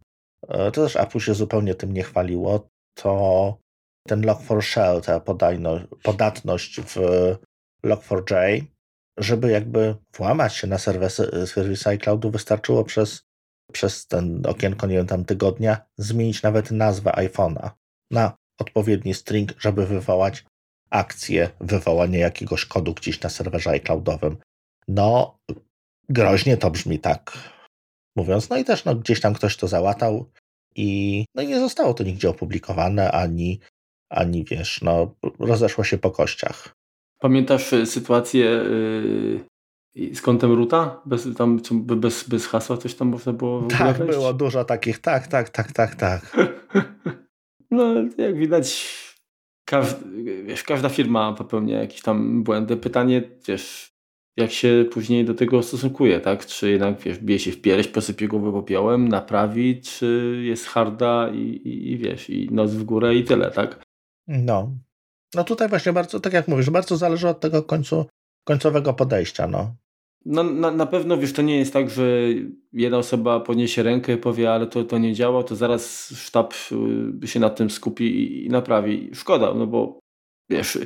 E, 0.48 0.70
to 0.70 0.82
też 0.84 0.96
Apple 0.96 1.18
się 1.18 1.34
zupełnie 1.34 1.74
tym 1.74 1.92
nie 1.92 2.02
chwaliło, 2.02 2.68
to 2.94 3.58
ten 4.08 4.22
Log4Shell, 4.22 5.00
ta 5.00 5.20
podatność 6.02 6.80
w 6.80 6.96
Log4j, 7.84 8.62
żeby 9.18 9.50
jakby 9.50 9.96
włamać 10.16 10.54
się 10.54 10.66
na 10.66 10.78
serwisy, 10.78 11.46
serwisy 11.46 11.88
iCloudu, 11.88 12.30
wystarczyło 12.30 12.84
przez, 12.84 13.22
przez 13.74 14.06
ten 14.06 14.46
okienko, 14.46 14.86
nie 14.86 14.96
wiem, 14.96 15.06
tam 15.06 15.24
tygodnia, 15.24 15.76
zmienić 15.98 16.42
nawet 16.42 16.70
nazwę 16.70 17.10
iPhone'a 17.10 17.70
na 18.10 18.32
odpowiedni 18.58 19.14
string, 19.14 19.52
żeby 19.58 19.86
wywołać 19.86 20.44
akcję 20.90 21.50
wywołania 21.60 22.18
jakiegoś 22.18 22.64
kodu 22.64 22.94
gdzieś 22.94 23.20
na 23.20 23.30
serwerze 23.30 23.70
iCloudowym. 23.70 24.36
No, 24.88 25.38
groźnie 26.08 26.56
to 26.56 26.70
brzmi 26.70 26.98
tak 26.98 27.38
mówiąc. 28.16 28.50
No 28.50 28.56
i 28.56 28.64
też 28.64 28.84
no, 28.84 28.94
gdzieś 28.94 29.20
tam 29.20 29.34
ktoś 29.34 29.56
to 29.56 29.68
załatał 29.68 30.30
i, 30.76 31.24
no 31.34 31.42
i 31.42 31.46
nie 31.46 31.60
zostało 31.60 31.94
to 31.94 32.04
nigdzie 32.04 32.30
opublikowane, 32.30 33.12
ani, 33.12 33.60
ani 34.10 34.44
wiesz, 34.44 34.82
no, 34.82 35.14
rozeszło 35.38 35.84
się 35.84 35.98
po 35.98 36.10
kościach. 36.10 36.74
Pamiętasz 37.20 37.72
y, 37.72 37.86
sytuację 37.86 38.64
yy, 39.94 40.14
z 40.14 40.20
kątem 40.20 40.52
ruta? 40.52 41.00
Bez, 41.06 41.28
tam, 41.36 41.60
bez, 41.72 42.28
bez 42.28 42.46
hasła 42.46 42.76
coś 42.76 42.94
tam 42.94 43.08
można 43.08 43.32
było 43.32 43.62
Tak, 43.62 43.96
wejść? 43.98 44.12
było 44.12 44.32
dużo 44.32 44.64
takich, 44.64 44.98
tak, 44.98 45.26
tak, 45.26 45.48
tak, 45.48 45.72
tak, 45.72 45.94
tak. 45.94 46.36
no, 47.70 47.94
jak 48.18 48.36
widać, 48.36 48.94
każd, 49.64 49.98
wiesz, 50.44 50.62
każda 50.62 50.88
firma 50.88 51.32
popełnia 51.32 51.80
jakieś 51.80 52.02
tam 52.02 52.42
błędy. 52.42 52.76
Pytanie, 52.76 53.22
wiesz, 53.48 53.94
jak 54.36 54.50
się 54.50 54.84
później 54.92 55.24
do 55.24 55.34
tego 55.34 55.62
stosunkuje, 55.62 56.20
tak? 56.20 56.46
Czy 56.46 56.70
jednak 56.70 57.00
wiesz, 57.00 57.18
bije 57.18 57.38
się 57.38 57.52
w 57.52 57.60
pierś, 57.60 57.88
posypie 57.88 58.28
głowę 58.28 58.52
popiołem, 58.52 59.08
naprawi, 59.08 59.80
czy 59.80 60.40
jest 60.44 60.66
harda 60.66 61.30
i, 61.34 61.38
i, 61.38 61.92
i 61.92 61.98
wiesz, 61.98 62.30
i 62.30 62.48
noc 62.50 62.70
w 62.70 62.84
górę 62.84 63.14
i 63.14 63.24
tyle, 63.24 63.50
tak? 63.50 63.82
No. 64.28 64.72
No 65.34 65.44
tutaj 65.44 65.68
właśnie 65.68 65.92
bardzo, 65.92 66.20
tak 66.20 66.32
jak 66.32 66.48
mówisz, 66.48 66.70
bardzo 66.70 66.96
zależy 66.96 67.28
od 67.28 67.40
tego 67.40 67.62
końcu, 67.62 68.06
końcowego 68.44 68.94
podejścia, 68.94 69.46
no. 69.46 69.74
No, 70.26 70.42
na, 70.44 70.70
na 70.70 70.86
pewno, 70.86 71.16
wiesz, 71.16 71.32
to 71.32 71.42
nie 71.42 71.58
jest 71.58 71.72
tak, 71.72 71.90
że 71.90 72.04
jedna 72.72 72.98
osoba 72.98 73.40
podniesie 73.40 73.82
rękę 73.82 74.12
i 74.12 74.16
powie, 74.16 74.52
ale 74.52 74.66
to, 74.66 74.84
to 74.84 74.98
nie 74.98 75.14
działa, 75.14 75.42
to 75.42 75.56
zaraz 75.56 76.14
sztab 76.16 76.54
y, 77.22 77.28
się 77.28 77.40
nad 77.40 77.56
tym 77.56 77.70
skupi 77.70 78.04
i, 78.04 78.46
i 78.46 78.48
naprawi. 78.48 79.10
Szkoda, 79.14 79.54
no 79.54 79.66
bo 79.66 79.98
wiesz, 80.50 80.78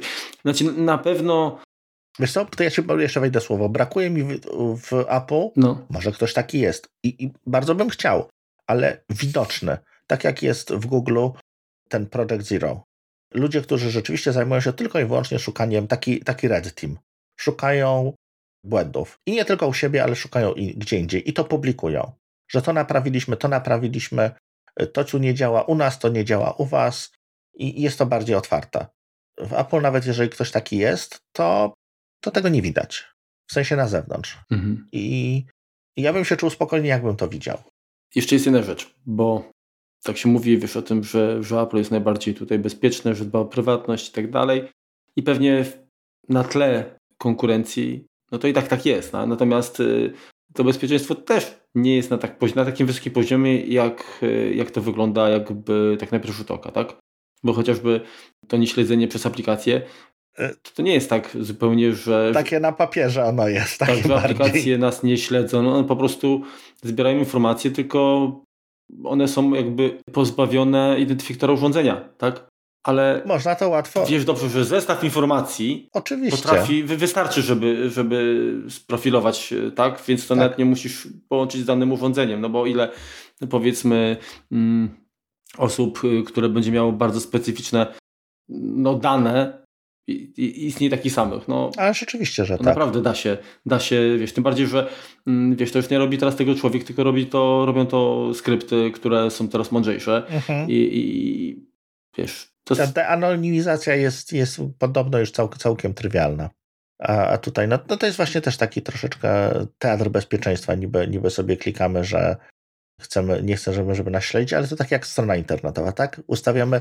znaczy 0.43 0.65
na 0.65 0.99
pewno 0.99 1.59
Wiesz 2.19 2.33
co, 2.33 2.45
to 2.45 2.63
ja 2.63 2.71
ci 2.71 2.83
jeszcze 2.99 3.21
wejdę 3.21 3.41
słowo. 3.41 3.69
Brakuje 3.69 4.11
mi 4.11 4.23
w, 4.23 4.41
w 4.81 4.93
Apple, 5.09 5.49
no. 5.57 5.87
może 5.91 6.13
ktoś 6.13 6.33
taki 6.33 6.61
jest 6.61 6.89
I, 7.05 7.25
I, 7.25 7.33
bardzo 7.47 7.75
bym 7.75 7.89
chciał, 7.89 8.29
ale 8.67 9.05
widoczny, 9.11 9.79
tak 10.07 10.25
jak 10.25 10.43
jest 10.43 10.73
w 10.73 10.87
Google 10.87 11.29
ten 11.89 12.07
Project 12.07 12.43
Zero. 12.43 12.85
Ludzie, 13.35 13.63
którzy 13.63 13.91
rzeczywiście 13.91 14.33
zajmują 14.33 14.61
się 14.61 14.73
tylko 14.73 15.01
i 15.01 15.05
wyłącznie 15.05 15.39
szukaniem, 15.39 15.87
taki, 15.87 16.21
taki 16.21 16.49
red 16.49 16.75
team, 16.75 16.99
szukają 17.37 18.13
błędów. 18.65 19.21
I 19.27 19.33
nie 19.33 19.45
tylko 19.45 19.69
u 19.69 19.75
siebie, 19.75 20.03
ale 20.03 20.17
szukają 20.17 20.53
i 20.53 20.75
gdzie 20.75 20.99
indziej 20.99 21.29
i 21.29 21.33
to 21.33 21.45
publikują. 21.45 22.13
Że 22.51 22.63
to 22.63 22.73
naprawiliśmy, 22.73 23.37
to 23.37 23.49
naprawiliśmy, 23.49 24.31
to 24.93 25.05
tu 25.05 25.19
nie 25.19 25.35
działa 25.35 25.63
u 25.63 25.75
nas, 25.75 25.99
to 25.99 26.09
nie 26.09 26.25
działa 26.25 26.53
u 26.53 26.65
was 26.65 27.13
i 27.55 27.83
jest 27.83 27.99
to 27.99 28.07
bardziej 28.07 28.37
otwarte. 28.37 28.87
W 29.39 29.53
Apple 29.53 29.81
nawet 29.81 30.07
jeżeli 30.07 30.31
ktoś 30.31 30.51
taki 30.51 30.77
jest, 30.77 31.19
to 31.33 31.75
to 32.21 32.31
tego 32.31 32.49
nie 32.49 32.63
widać. 32.63 33.05
W 33.51 33.53
sensie 33.53 33.77
na 33.77 33.89
zewnątrz. 33.89 34.39
Mhm. 34.51 34.89
I, 34.93 35.45
I 35.97 36.03
ja 36.03 36.13
bym 36.13 36.25
się 36.25 36.37
czuł 36.37 36.51
spokojnie, 36.51 36.89
jakbym 36.89 37.17
to 37.17 37.29
widział. 37.29 37.59
Jeszcze 38.15 38.35
jest 38.35 38.47
jedna 38.47 38.63
rzecz, 38.63 38.95
bo 39.07 39.51
tak 40.03 40.17
się 40.17 40.29
mówi, 40.29 40.59
wiesz 40.59 40.77
o 40.77 40.83
tym, 40.83 41.05
że, 41.05 41.43
że 41.43 41.61
Apple 41.61 41.77
jest 41.77 41.91
najbardziej 41.91 42.35
tutaj 42.35 42.59
bezpieczne, 42.59 43.15
że 43.15 43.25
dba 43.25 43.39
o 43.39 43.45
prywatność 43.45 44.09
i 44.09 44.13
tak 44.13 44.31
dalej. 44.31 44.69
I 45.17 45.23
pewnie 45.23 45.65
na 46.29 46.45
tle 46.45 46.99
konkurencji, 47.19 48.07
no 48.33 48.39
to 48.39 48.49
i 48.49 48.53
tak 48.53 48.69
tak 48.69 48.87
jest. 48.87 49.13
No? 49.13 49.27
Natomiast 49.27 49.81
y, 49.81 50.13
to 50.55 50.65
bezpieczeństwo 50.65 51.15
też 51.15 51.59
nie 51.75 51.97
jest 51.97 52.11
na, 52.11 52.19
tak, 52.19 52.55
na 52.55 52.65
takim 52.65 52.87
wysokim 52.87 53.13
poziomie, 53.13 53.61
jak, 53.61 54.19
y, 54.23 54.55
jak 54.55 54.71
to 54.71 54.81
wygląda 54.81 55.29
jakby 55.29 55.97
tak 56.01 56.13
na 56.13 56.19
pierwszy 56.19 56.39
rzut 56.39 56.51
oka, 56.51 56.73
tak? 56.73 56.97
Bo 57.45 57.53
chociażby 57.53 58.01
to 58.49 58.57
nieśledzenie 58.57 59.09
przez 59.09 59.27
aplikację 59.27 59.83
E, 60.39 60.55
to 60.75 60.83
nie 60.83 60.95
jest 60.95 61.11
tak 61.11 61.37
zupełnie, 61.41 61.93
że... 61.93 62.31
Takie 62.35 62.61
na 62.61 62.73
papierze 62.73 63.25
ono 63.25 63.49
jest. 63.49 63.79
Tak, 63.79 63.97
że 64.07 64.17
aplikacje 64.17 64.79
nas 64.79 65.03
nie 65.03 65.19
śledzą. 65.19 65.63
No, 65.63 65.85
po 65.85 65.97
prostu 65.97 66.43
zbierają 66.83 67.19
informacje, 67.19 67.71
tylko 67.71 68.31
one 69.05 69.29
są 69.29 69.55
jakby 69.55 69.99
pozbawione 70.13 70.97
identyfikatora 70.99 71.53
urządzenia, 71.53 72.09
tak? 72.19 72.49
Ale 72.83 73.23
można 73.27 73.55
to 73.55 73.69
łatwo. 73.69 74.07
Wiesz 74.07 74.25
dobrze, 74.25 74.49
że 74.49 74.65
zestaw 74.65 75.05
informacji 75.05 75.89
Oczywiście. 75.93 76.37
potrafi, 76.43 76.85
wystarczy, 76.85 77.43
żeby, 77.43 77.91
żeby 77.91 78.53
sprofilować, 78.69 79.55
tak? 79.75 80.03
Więc 80.09 80.23
to 80.23 80.29
tak. 80.29 80.39
nawet 80.39 80.59
nie 80.59 80.65
musisz 80.65 81.09
połączyć 81.29 81.61
z 81.61 81.65
danym 81.65 81.93
urządzeniem, 81.93 82.41
no 82.41 82.49
bo 82.49 82.67
ile 82.67 82.89
powiedzmy 83.51 84.17
mm, 84.53 84.89
osób, 85.59 86.05
y, 86.05 86.23
które 86.23 86.49
będzie 86.49 86.73
miało 86.73 86.93
bardzo 86.93 87.21
specyficzne 87.21 87.87
no, 88.49 88.95
dane, 88.95 89.63
istnieje 90.37 90.91
takich 90.91 91.13
samych. 91.13 91.49
No, 91.49 91.71
Ale 91.77 91.95
rzeczywiście, 91.95 92.45
że 92.45 92.57
tak. 92.59 92.67
Naprawdę 92.67 93.03
da 93.03 93.15
się, 93.15 93.39
da 93.67 93.81
się, 93.81 94.17
wiesz, 94.19 94.33
tym 94.33 94.45
bardziej, 94.45 94.67
że 94.67 94.91
mm, 95.27 95.57
wiesz, 95.57 95.73
to 95.73 95.79
już 95.79 95.91
nie 95.91 95.99
robi 95.99 96.19
teraz 96.19 96.37
tego 96.37 96.55
człowiek, 96.55 96.85
tylko 96.85 97.05
robi 97.05 97.27
to, 97.27 97.67
robią 97.67 97.87
to 97.87 98.31
skrypty, 98.35 98.91
które 98.91 99.31
są 99.31 99.49
teraz 99.49 99.73
mądrzejsze 99.73 100.27
mhm. 100.27 100.71
I, 100.71 100.89
i 100.93 101.67
wiesz, 102.19 102.58
To... 102.69 102.77
Ta, 102.77 102.87
ta 102.87 103.09
anonimizacja 103.09 103.95
jest, 103.95 104.33
jest 104.33 104.61
podobno 104.79 105.19
już 105.19 105.31
cał, 105.31 105.49
całkiem 105.49 105.95
trywialna. 105.95 106.51
A, 107.03 107.27
a 107.27 107.39
tutaj, 107.39 107.69
no, 107.69 107.79
no 107.89 107.97
to 107.97 108.07
jest 108.07 108.17
właśnie 108.17 108.41
też 108.41 108.57
taki 108.57 108.83
troszeczkę 108.83 109.51
teatr 109.79 110.09
bezpieczeństwa. 110.09 110.75
Niby, 110.75 111.09
niby 111.09 111.31
sobie 111.31 111.57
klikamy, 111.57 112.05
że 112.05 112.37
chcemy, 113.01 113.43
nie 113.43 113.57
chcemy, 113.57 113.95
żeby 113.95 114.11
nas 114.11 114.25
śledzić, 114.25 114.53
ale 114.53 114.69
to 114.69 114.77
tak 114.77 114.91
jak 114.91 115.07
strona 115.07 115.37
internetowa, 115.37 115.93
tak? 115.93 116.21
Ustawiamy, 116.27 116.81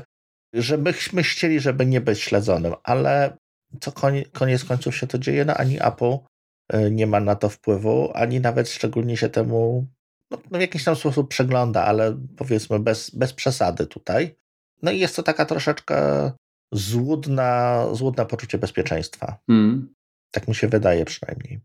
żebyśmy 0.54 1.22
chcieli, 1.22 1.60
żeby 1.60 1.86
nie 1.86 2.00
być 2.00 2.20
śledzonym, 2.20 2.74
ale 2.82 3.36
co 3.80 3.92
koniec, 3.92 4.28
koniec 4.32 4.64
końców 4.64 4.96
się 4.96 5.06
to 5.06 5.18
dzieje, 5.18 5.44
no 5.44 5.54
ani 5.54 5.82
Apple 5.82 6.18
y, 6.74 6.90
nie 6.90 7.06
ma 7.06 7.20
na 7.20 7.34
to 7.36 7.48
wpływu, 7.48 8.10
ani 8.14 8.40
nawet 8.40 8.68
szczególnie 8.68 9.16
się 9.16 9.28
temu 9.28 9.86
no, 10.30 10.38
no 10.50 10.58
w 10.58 10.60
jakiś 10.60 10.84
tam 10.84 10.96
sposób 10.96 11.28
przegląda, 11.28 11.84
ale 11.84 12.18
powiedzmy 12.36 12.78
bez, 12.78 13.10
bez 13.10 13.32
przesady 13.32 13.86
tutaj. 13.86 14.36
No 14.82 14.92
i 14.92 14.98
jest 14.98 15.16
to 15.16 15.22
taka 15.22 15.44
troszeczkę 15.44 16.30
złudna, 16.72 17.84
złudne 17.92 18.26
poczucie 18.26 18.58
bezpieczeństwa. 18.58 19.38
Mm. 19.48 19.94
Tak 20.30 20.48
mi 20.48 20.54
się 20.54 20.68
wydaje 20.68 21.04
przynajmniej. 21.04 21.60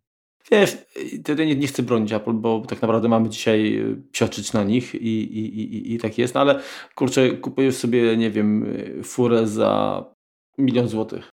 Wiesz, 0.51 0.77
wtedy 1.21 1.45
nie, 1.45 1.55
nie 1.55 1.67
chcę 1.67 1.83
bronić 1.83 2.13
Apple, 2.13 2.33
bo 2.33 2.61
tak 2.61 2.81
naprawdę 2.81 3.07
mamy 3.07 3.29
dzisiaj 3.29 3.77
y, 3.77 4.01
psioczyć 4.11 4.53
na 4.53 4.63
nich 4.63 4.95
i, 4.95 5.23
i, 5.37 5.59
i, 5.59 5.93
i 5.93 5.97
tak 5.97 6.17
jest, 6.17 6.33
no 6.33 6.41
ale 6.41 6.59
kurczę, 6.95 7.29
kupujesz 7.29 7.75
sobie, 7.75 8.17
nie 8.17 8.31
wiem, 8.31 8.63
y, 8.63 9.03
furę 9.03 9.47
za 9.47 10.03
milion 10.57 10.87
złotych. 10.87 11.29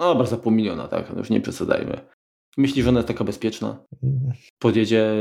No 0.00 0.06
dobra, 0.06 0.26
za 0.26 0.36
pół 0.36 0.52
miliona, 0.52 0.88
tak, 0.88 1.10
no 1.10 1.18
już 1.18 1.30
nie 1.30 1.40
przesadzajmy. 1.40 2.00
Myślisz, 2.56 2.84
że 2.84 2.90
ona 2.90 2.98
jest 2.98 3.08
taka 3.08 3.24
bezpieczna? 3.24 3.84
Mm. 4.02 4.32
Podjedzie 4.58 5.14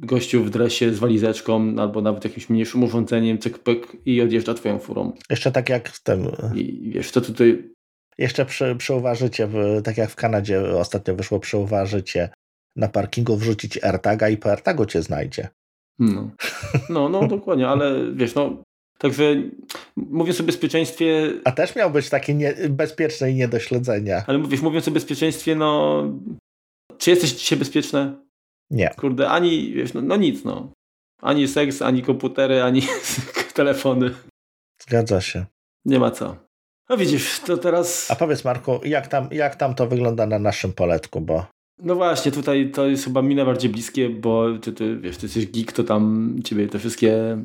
gościu 0.00 0.44
w 0.44 0.50
dresie 0.50 0.94
z 0.94 0.98
walizeczką 0.98 1.74
albo 1.78 2.00
nawet 2.00 2.24
jakimś 2.24 2.48
mniejszym 2.48 2.82
urządzeniem, 2.82 3.38
cyk 3.38 3.58
pyk 3.58 3.96
i 4.06 4.20
odjeżdża 4.20 4.54
twoją 4.54 4.78
furą. 4.78 5.12
Jeszcze 5.30 5.52
tak 5.52 5.68
jak 5.68 5.88
w 5.88 6.02
tym... 6.02 6.28
I 6.54 6.90
wiesz, 6.94 7.12
to 7.12 7.20
tutaj... 7.20 7.70
Jeszcze 8.18 8.46
przy, 8.46 8.76
przyuważycie, 8.76 9.48
tak 9.84 9.96
jak 9.96 10.10
w 10.10 10.16
Kanadzie 10.16 10.76
ostatnio 10.76 11.14
wyszło, 11.14 11.40
przyuważycie 11.40 12.28
na 12.76 12.88
parkingu 12.88 13.36
wrzucić 13.36 13.84
AirTaga 13.84 14.28
i 14.28 14.36
po 14.36 14.50
AirTagu 14.50 14.86
cię 14.86 15.02
znajdzie. 15.02 15.48
No, 15.98 16.30
no, 16.88 17.08
no 17.08 17.28
dokładnie, 17.28 17.68
ale 17.68 18.12
wiesz, 18.14 18.34
no 18.34 18.62
Także 19.00 19.42
mówiąc 19.96 20.40
o 20.40 20.44
bezpieczeństwie. 20.44 21.32
A 21.44 21.52
też 21.52 21.76
miał 21.76 21.90
być 21.90 22.10
takie 22.10 22.34
nie, 22.34 22.54
bezpieczne 22.70 23.30
i 23.30 23.34
nie 23.34 23.48
do 23.48 23.58
śledzenia. 23.58 24.24
Ale 24.26 24.38
mówisz, 24.38 24.60
mówiąc 24.60 24.88
o 24.88 24.90
bezpieczeństwie, 24.90 25.56
no. 25.56 26.02
Czy 26.98 27.10
jesteś 27.10 27.32
dzisiaj 27.32 27.58
bezpieczne? 27.58 28.16
Nie. 28.70 28.90
Kurde, 28.96 29.28
ani, 29.28 29.72
wiesz, 29.72 29.94
no, 29.94 30.02
no 30.02 30.16
nic, 30.16 30.44
no. 30.44 30.72
Ani 31.22 31.48
seks, 31.48 31.82
ani 31.82 32.02
komputery, 32.02 32.62
ani 32.62 32.82
telefony. 33.54 34.14
Zgadza 34.82 35.20
się. 35.20 35.46
Nie 35.84 35.98
ma 35.98 36.10
co. 36.10 36.36
No 36.88 36.96
widzisz, 36.96 37.40
to 37.40 37.56
teraz... 37.56 38.10
A 38.10 38.16
powiedz 38.16 38.44
Marku, 38.44 38.80
jak 38.84 39.06
tam, 39.06 39.28
jak 39.32 39.56
tam 39.56 39.74
to 39.74 39.86
wygląda 39.86 40.26
na 40.26 40.38
naszym 40.38 40.72
poletku, 40.72 41.20
bo... 41.20 41.46
No 41.78 41.94
właśnie, 41.94 42.32
tutaj 42.32 42.70
to 42.70 42.86
jest 42.86 43.04
chyba 43.04 43.22
mi 43.22 43.34
najbardziej 43.34 43.70
bliskie, 43.70 44.10
bo 44.10 44.58
ty, 44.58 44.72
ty, 44.72 44.96
wiesz, 44.96 45.16
ty 45.16 45.26
jesteś 45.26 45.46
geek, 45.46 45.72
to 45.72 45.84
tam 45.84 46.34
ciebie 46.44 46.68
te 46.68 46.78
wszystkie 46.78 47.38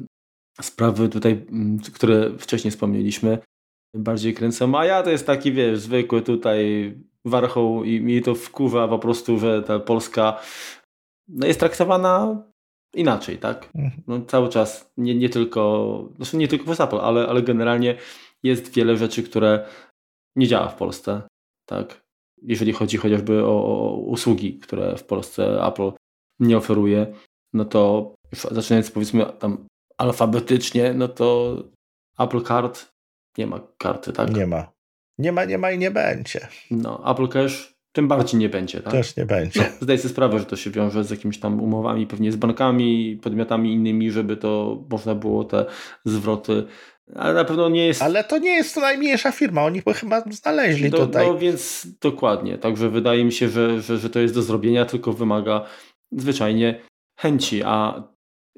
sprawy 0.62 1.10
tutaj, 1.10 1.46
mm, 1.50 1.80
które 1.94 2.38
wcześniej 2.38 2.72
wspomnieliśmy, 2.72 3.38
bardziej 3.96 4.34
kręcą, 4.34 4.78
a 4.78 4.86
ja 4.86 5.04
to 5.04 5.10
jest 5.10 5.28
taki, 5.28 5.52
wiesz, 5.52 5.80
zwykły 5.80 6.22
tutaj 6.22 6.94
warchoł 7.26 7.84
i 7.84 8.02
mi 8.02 8.22
to 8.22 8.36
wkurza 8.36 8.88
po 8.88 9.00
prostu, 9.00 9.40
że 9.40 9.64
ta 9.64 9.80
Polska 9.80 10.40
no 11.28 11.48
jest 11.48 11.60
traktowana 11.60 12.44
inaczej, 12.94 13.38
tak? 13.38 13.70
Mhm. 13.76 14.04
No, 14.08 14.22
cały 14.22 14.50
czas, 14.50 14.92
nie, 14.98 15.16
nie 15.16 15.30
tylko, 15.30 16.10
znaczy 16.16 16.38
nie 16.38 16.48
tylko 16.48 16.66
przez 16.66 16.80
Apple, 16.80 16.98
ale, 16.98 17.28
ale 17.28 17.42
generalnie 17.42 17.98
jest 18.44 18.74
wiele 18.74 18.98
rzeczy, 18.98 19.24
które 19.24 19.68
nie 20.36 20.48
działa 20.48 20.68
w 20.68 20.76
Polsce, 20.76 21.22
tak? 21.66 22.06
Jeżeli 22.42 22.74
chodzi 22.74 22.98
chociażby 22.98 23.46
o, 23.46 23.66
o 23.66 23.96
usługi, 23.96 24.60
które 24.60 24.98
w 24.98 25.04
Polsce 25.04 25.66
Apple 25.68 25.92
nie 26.40 26.58
oferuje, 26.58 27.14
no 27.54 27.66
to 27.66 28.14
zaczynając 28.52 28.92
powiedzmy 28.92 29.26
tam 29.40 29.68
alfabetycznie, 29.98 30.94
no 30.94 31.08
to 31.08 31.58
Apple 32.20 32.42
Card 32.42 32.92
nie 33.38 33.48
ma 33.48 33.60
karty, 33.78 34.14
tak? 34.14 34.36
Nie 34.36 34.48
ma. 34.48 34.72
Nie 35.18 35.32
ma, 35.32 35.46
nie 35.46 35.58
ma 35.58 35.72
i 35.72 35.78
nie 35.78 35.92
będzie. 35.92 36.48
No, 36.72 37.12
Apple 37.12 37.28
Cash 37.28 37.75
tym 37.96 38.08
bardziej 38.08 38.40
nie 38.40 38.50
będzie. 38.50 38.82
Tak? 38.82 38.94
Też 38.94 39.18
nie 39.18 39.26
będzie. 39.26 39.60
No, 39.60 39.66
zdaję 39.82 40.00
sobie 40.00 40.10
sprawę, 40.10 40.40
że 40.40 40.46
to 40.46 40.56
się 40.56 40.72
wiąże 40.72 41.04
z 41.04 41.10
jakimiś 41.10 41.40
tam 41.40 41.62
umowami, 41.62 42.08
pewnie 42.08 42.32
z 42.32 42.36
bankami, 42.36 43.20
podmiotami 43.24 43.74
innymi, 43.74 44.12
żeby 44.12 44.38
to 44.38 44.84
można 44.90 45.16
było 45.16 45.44
te 45.44 45.66
zwroty. 46.06 46.64
Ale 47.16 47.34
na 47.34 47.46
pewno 47.46 47.70
nie 47.70 47.88
jest. 47.88 48.02
Ale 48.02 48.24
to 48.24 48.38
nie 48.38 48.50
jest 48.50 48.76
to 48.76 48.82
najmniejsza 48.82 49.32
firma, 49.32 49.64
oni 49.64 49.82
chyba 49.96 50.24
znaleźli 50.30 50.90
do, 50.90 50.98
tutaj. 50.98 51.28
No 51.28 51.38
więc 51.38 51.88
dokładnie. 52.02 52.58
Także 52.58 52.90
wydaje 52.90 53.26
mi 53.26 53.32
się, 53.32 53.50
że, 53.50 53.82
że, 53.82 53.98
że 53.98 54.10
to 54.10 54.20
jest 54.20 54.34
do 54.34 54.42
zrobienia, 54.42 54.86
tylko 54.86 55.14
wymaga 55.14 55.66
zwyczajnie 56.12 56.82
chęci. 57.20 57.64
A 57.64 58.04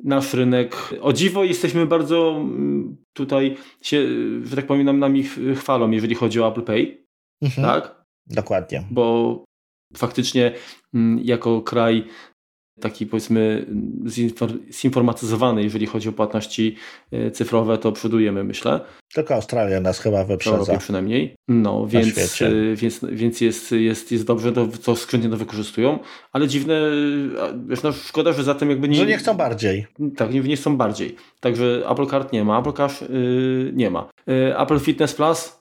nasz 0.03 0.33
rynek, 0.33 0.75
o 1.01 1.13
dziwo, 1.13 1.43
jesteśmy 1.43 1.85
bardzo 1.85 2.37
mm, 2.37 2.97
tutaj 3.13 3.57
się, 3.81 4.07
że 4.43 4.55
tak 4.55 4.67
powiem, 4.67 4.99
nami 4.99 5.23
chwalą, 5.55 5.91
jeżeli 5.91 6.15
chodzi 6.15 6.41
o 6.41 6.47
Apple 6.47 6.63
Pay. 6.63 7.05
Mhm. 7.41 7.67
Tak? 7.67 7.96
Dokładnie. 8.29 8.83
Bo 8.91 9.43
faktycznie 9.97 10.53
mm, 10.93 11.19
jako 11.23 11.61
kraj 11.61 12.07
taki 12.81 13.05
powiedzmy 13.05 13.65
zinformatyzowany, 14.71 15.63
jeżeli 15.63 15.85
chodzi 15.85 16.09
o 16.09 16.11
płatności 16.11 16.75
e, 17.11 17.31
cyfrowe, 17.31 17.77
to 17.77 17.91
przodujemy, 17.91 18.43
myślę. 18.43 18.79
Tylko 19.13 19.35
Australia 19.35 19.81
nas 19.81 19.99
chyba 19.99 20.23
wyprzedza. 20.23 20.57
Europie 20.57 20.77
przynajmniej. 20.79 21.35
No, 21.47 21.87
więc, 21.87 22.41
e, 22.41 22.75
więc, 22.75 22.99
więc 23.11 23.41
jest, 23.41 23.71
jest, 23.71 24.11
jest 24.11 24.25
dobrze, 24.25 24.51
to, 24.51 24.67
to 24.67 24.95
skrzętnie 24.95 25.29
to 25.29 25.37
wykorzystują, 25.37 25.99
ale 26.31 26.47
dziwne, 26.47 26.81
wiesz, 27.67 27.83
no, 27.83 27.91
szkoda, 27.91 28.33
że 28.33 28.43
zatem 28.43 28.69
jakby 28.69 28.89
nie... 28.89 28.97
Że 28.97 29.05
nie 29.05 29.17
chcą 29.17 29.37
bardziej. 29.37 29.87
Tak, 30.17 30.33
nie, 30.33 30.39
nie 30.39 30.55
chcą 30.55 30.77
bardziej. 30.77 31.15
Także 31.39 31.83
Apple 31.89 32.07
Card 32.07 32.33
nie 32.33 32.43
ma, 32.43 32.59
Apple 32.59 32.73
Cash 32.73 33.01
yy, 33.01 33.71
nie 33.75 33.89
ma. 33.89 34.09
Yy, 34.27 34.59
Apple 34.59 34.79
Fitness 34.79 35.13
Plus 35.13 35.59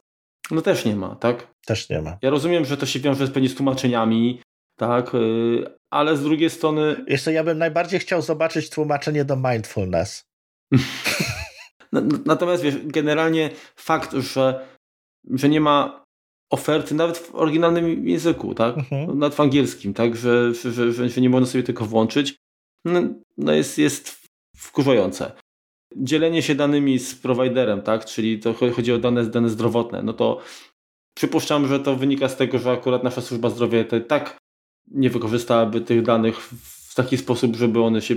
no 0.50 0.62
też 0.62 0.84
nie 0.84 0.96
ma, 0.96 1.16
tak? 1.16 1.54
Też 1.66 1.88
nie 1.88 2.02
ma. 2.02 2.18
Ja 2.22 2.30
rozumiem, 2.30 2.64
że 2.64 2.76
to 2.76 2.86
się 2.86 3.00
wiąże 3.00 3.26
z 3.26 3.30
pewnie 3.30 3.48
z 3.48 3.54
tłumaczeniami, 3.54 4.40
tak, 4.78 5.14
y, 5.14 5.64
ale 5.90 6.16
z 6.16 6.22
drugiej 6.22 6.50
strony... 6.50 7.04
Jeszcze 7.06 7.32
ja 7.32 7.44
bym 7.44 7.58
najbardziej 7.58 8.00
chciał 8.00 8.22
zobaczyć 8.22 8.70
tłumaczenie 8.70 9.24
do 9.24 9.36
mindfulness. 9.36 10.24
Natomiast 12.26 12.62
wiesz, 12.62 12.74
generalnie 12.84 13.50
fakt, 13.76 14.12
że, 14.12 14.66
że 15.30 15.48
nie 15.48 15.60
ma 15.60 16.04
oferty 16.50 16.94
nawet 16.94 17.18
w 17.18 17.34
oryginalnym 17.34 18.08
języku, 18.08 18.54
tak? 18.54 18.78
Mhm. 18.78 19.18
Nawet 19.18 19.34
w 19.34 19.40
angielskim, 19.40 19.94
tak? 19.94 20.16
Że, 20.16 20.54
że, 20.54 20.92
że, 20.92 21.08
że 21.08 21.20
nie 21.20 21.30
można 21.30 21.46
sobie 21.46 21.64
tylko 21.64 21.84
włączyć, 21.84 22.36
no, 22.84 23.00
no 23.36 23.52
jest, 23.52 23.78
jest 23.78 24.26
wkurzające 24.56 25.32
dzielenie 25.96 26.42
się 26.42 26.54
danymi 26.54 26.98
z 26.98 27.14
prowajderem, 27.14 27.82
tak? 27.82 28.04
czyli 28.04 28.38
to 28.38 28.54
chodzi 28.54 28.92
o 28.92 28.98
dane, 28.98 29.24
dane 29.24 29.48
zdrowotne, 29.48 30.02
no 30.02 30.12
to 30.12 30.40
przypuszczam, 31.14 31.68
że 31.68 31.80
to 31.80 31.96
wynika 31.96 32.28
z 32.28 32.36
tego, 32.36 32.58
że 32.58 32.70
akurat 32.70 33.04
nasza 33.04 33.20
służba 33.20 33.50
zdrowia 33.50 33.84
to 33.84 34.00
tak 34.00 34.36
nie 34.90 35.10
wykorzystałaby 35.10 35.80
tych 35.80 36.02
danych 36.02 36.40
w 36.90 36.94
taki 36.94 37.16
sposób, 37.18 37.56
żeby 37.56 37.82
one 37.82 38.02
się 38.02 38.14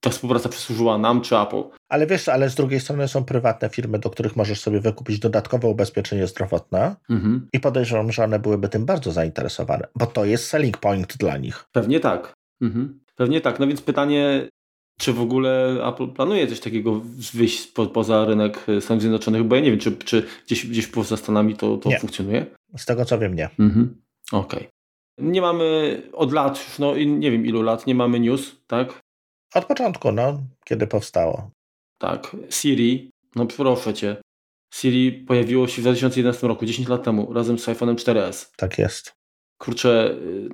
ta 0.00 0.10
współpraca 0.10 0.48
przysłużyła 0.48 0.98
nam 0.98 1.20
czy 1.20 1.36
Apple. 1.36 1.62
Ale 1.88 2.06
wiesz, 2.06 2.28
ale 2.28 2.50
z 2.50 2.54
drugiej 2.54 2.80
strony 2.80 3.08
są 3.08 3.24
prywatne 3.24 3.68
firmy, 3.68 3.98
do 3.98 4.10
których 4.10 4.36
możesz 4.36 4.60
sobie 4.60 4.80
wykupić 4.80 5.18
dodatkowe 5.18 5.68
ubezpieczenie 5.68 6.26
zdrowotne 6.26 6.96
mhm. 7.10 7.48
i 7.52 7.60
podejrzewam, 7.60 8.12
że 8.12 8.24
one 8.24 8.38
byłyby 8.38 8.68
tym 8.68 8.86
bardzo 8.86 9.12
zainteresowane, 9.12 9.88
bo 9.94 10.06
to 10.06 10.24
jest 10.24 10.46
selling 10.46 10.78
point 10.78 11.16
dla 11.16 11.36
nich. 11.36 11.64
Pewnie 11.72 12.00
tak. 12.00 12.32
Mhm. 12.62 13.00
Pewnie 13.16 13.40
tak. 13.40 13.58
No 13.58 13.66
więc 13.66 13.82
pytanie, 13.82 14.48
czy 15.02 15.12
w 15.12 15.20
ogóle 15.20 15.78
Apple 15.88 16.08
planuje 16.08 16.46
coś 16.46 16.60
takiego 16.60 17.00
wyjść 17.34 17.66
po, 17.66 17.86
poza 17.86 18.24
rynek 18.24 18.66
Stanów 18.80 19.00
Zjednoczonych? 19.00 19.44
Bo 19.44 19.54
ja 19.56 19.60
nie 19.60 19.70
wiem, 19.70 19.80
czy, 19.80 19.96
czy 19.96 20.26
gdzieś, 20.46 20.66
gdzieś 20.66 20.86
poza 20.86 21.16
Stanami 21.16 21.56
to, 21.56 21.76
to 21.76 21.90
funkcjonuje? 21.90 22.46
Z 22.76 22.86
tego 22.86 23.04
co 23.04 23.18
wiem, 23.18 23.34
nie. 23.34 23.50
Mhm. 23.58 24.02
Okej. 24.32 24.58
Okay. 24.58 24.68
Nie 25.18 25.40
mamy 25.40 26.02
od 26.12 26.32
lat, 26.32 26.76
no 26.78 26.96
nie 26.96 27.30
wiem 27.30 27.46
ilu 27.46 27.62
lat, 27.62 27.86
nie 27.86 27.94
mamy 27.94 28.20
news, 28.20 28.56
tak? 28.66 29.00
Od 29.54 29.64
początku, 29.64 30.12
no, 30.12 30.40
kiedy 30.64 30.86
powstało. 30.86 31.50
Tak. 31.98 32.36
Siri, 32.50 33.10
no 33.36 33.46
proszę 33.46 33.94
cię. 33.94 34.16
Siri 34.74 35.12
pojawiło 35.12 35.68
się 35.68 35.82
w 35.82 35.84
2011 35.84 36.46
roku, 36.46 36.66
10 36.66 36.88
lat 36.88 37.02
temu, 37.02 37.32
razem 37.32 37.58
z 37.58 37.66
iPhone'em 37.66 37.94
4S. 37.94 38.50
Tak 38.56 38.78
jest. 38.78 39.12
Kurczę, 39.58 40.10
y, 40.10 40.48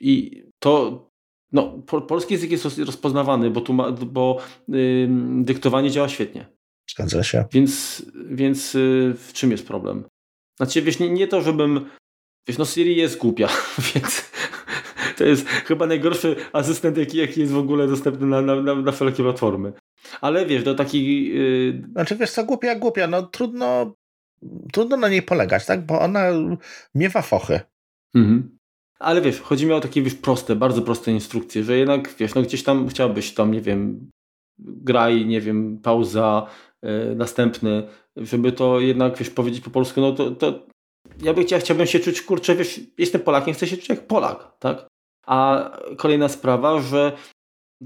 i 0.00 0.42
to 0.58 1.06
no, 1.52 1.82
po, 1.86 2.00
polski 2.00 2.34
język 2.34 2.50
jest 2.50 2.78
rozpoznawany, 2.78 3.50
bo, 3.50 3.60
tu 3.60 3.72
ma, 3.72 3.92
bo 3.92 4.38
yy, 4.68 5.08
dyktowanie 5.42 5.90
działa 5.90 6.08
świetnie. 6.08 6.46
Zgadza 6.90 7.22
się. 7.22 7.44
Więc, 7.52 8.02
więc 8.30 8.74
yy, 8.74 9.14
w 9.14 9.32
czym 9.32 9.50
jest 9.50 9.66
problem? 9.66 10.04
Znaczy, 10.56 10.82
wiesz, 10.82 10.98
nie, 10.98 11.10
nie 11.10 11.28
to, 11.28 11.42
żebym... 11.42 11.90
Wiesz, 12.48 12.58
no 12.58 12.64
Siri 12.64 12.96
jest 12.96 13.18
głupia, 13.18 13.48
więc 13.94 14.30
to 15.16 15.24
jest 15.24 15.48
chyba 15.48 15.86
najgorszy 15.86 16.36
asystent, 16.52 16.96
jaki, 16.96 17.18
jaki 17.18 17.40
jest 17.40 17.52
w 17.52 17.58
ogóle 17.58 17.86
dostępny 17.88 18.26
na, 18.26 18.42
na, 18.42 18.62
na, 18.62 18.74
na 18.74 18.92
wszelkie 18.92 19.22
platformy. 19.22 19.72
Ale 20.20 20.46
wiesz, 20.46 20.64
do 20.64 20.74
takiej... 20.74 21.28
Yy... 21.34 21.82
Znaczy, 21.92 22.16
wiesz 22.16 22.30
co, 22.30 22.44
głupia, 22.44 22.74
głupia, 22.74 23.06
no 23.06 23.22
trudno 23.22 23.96
trudno 24.72 24.96
na 24.96 25.08
niej 25.08 25.22
polegać, 25.22 25.66
tak? 25.66 25.86
Bo 25.86 26.00
ona 26.00 26.24
miewa 26.94 27.22
fochy. 27.22 27.60
Mhm. 28.14 28.55
Ale 28.98 29.20
wiesz, 29.20 29.40
chodzi 29.40 29.66
mi 29.66 29.72
o 29.72 29.80
takie 29.80 30.02
wiesz, 30.02 30.14
proste, 30.14 30.56
bardzo 30.56 30.82
proste 30.82 31.12
instrukcje, 31.12 31.64
że 31.64 31.76
jednak 31.76 32.14
wiesz, 32.18 32.34
no 32.34 32.42
gdzieś 32.42 32.62
tam 32.62 32.88
chciałbyś 32.88 33.34
tam, 33.34 33.52
nie 33.52 33.60
wiem, 33.60 34.10
graj, 34.58 35.26
nie 35.26 35.40
wiem, 35.40 35.78
pauza, 35.82 36.46
yy, 36.82 37.14
następny, 37.16 37.88
żeby 38.16 38.52
to 38.52 38.80
jednak 38.80 39.18
wiesz, 39.18 39.30
powiedzieć 39.30 39.64
po 39.64 39.70
polsku, 39.70 40.00
no 40.00 40.12
to, 40.12 40.30
to 40.30 40.66
ja 41.22 41.34
bym 41.34 41.44
chciał, 41.44 41.60
chciałbym 41.60 41.86
się 41.86 42.00
czuć, 42.00 42.22
kurczę, 42.22 42.54
wiesz, 42.54 42.80
jestem 42.98 43.20
Polakiem, 43.20 43.54
chcę 43.54 43.66
się 43.66 43.76
czuć 43.76 43.88
jak 43.88 44.06
Polak, 44.06 44.56
tak? 44.58 44.86
A 45.26 45.70
kolejna 45.96 46.28
sprawa, 46.28 46.80
że 46.80 47.12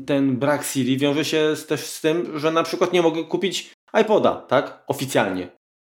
ten 0.06 0.36
brak 0.36 0.64
Siri 0.64 0.98
wiąże 0.98 1.24
się 1.24 1.56
z, 1.56 1.66
też 1.66 1.80
z 1.80 2.00
tym, 2.00 2.38
że 2.38 2.52
na 2.52 2.62
przykład 2.62 2.92
nie 2.92 3.02
mogę 3.02 3.24
kupić 3.24 3.72
iPoda, 4.00 4.36
tak? 4.36 4.84
Oficjalnie. 4.86 5.48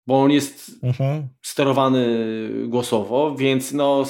Bo 0.08 0.22
on 0.22 0.32
jest 0.32 0.72
mhm. 0.84 1.28
sterowany 1.42 2.30
głosowo, 2.68 3.36
więc 3.36 3.74
no 3.74 4.06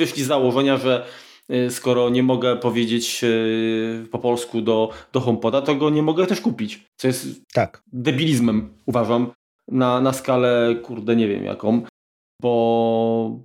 wyszli 0.00 0.22
z 0.24 0.26
założenia, 0.26 0.76
że 0.76 1.06
y, 1.50 1.70
skoro 1.70 2.10
nie 2.10 2.22
mogę 2.22 2.56
powiedzieć 2.56 3.24
y, 3.24 4.06
po 4.10 4.18
polsku 4.18 4.60
do, 4.60 4.90
do 5.12 5.20
HomePoda, 5.20 5.62
to 5.62 5.74
go 5.74 5.90
nie 5.90 6.02
mogę 6.02 6.26
też 6.26 6.40
kupić. 6.40 6.84
Co 6.96 7.08
jest 7.08 7.26
tak. 7.52 7.82
debilizmem, 7.92 8.74
uważam, 8.86 9.32
na, 9.68 10.00
na 10.00 10.12
skalę, 10.12 10.76
kurde, 10.82 11.16
nie 11.16 11.28
wiem 11.28 11.44
jaką, 11.44 11.82
bo 12.42 13.40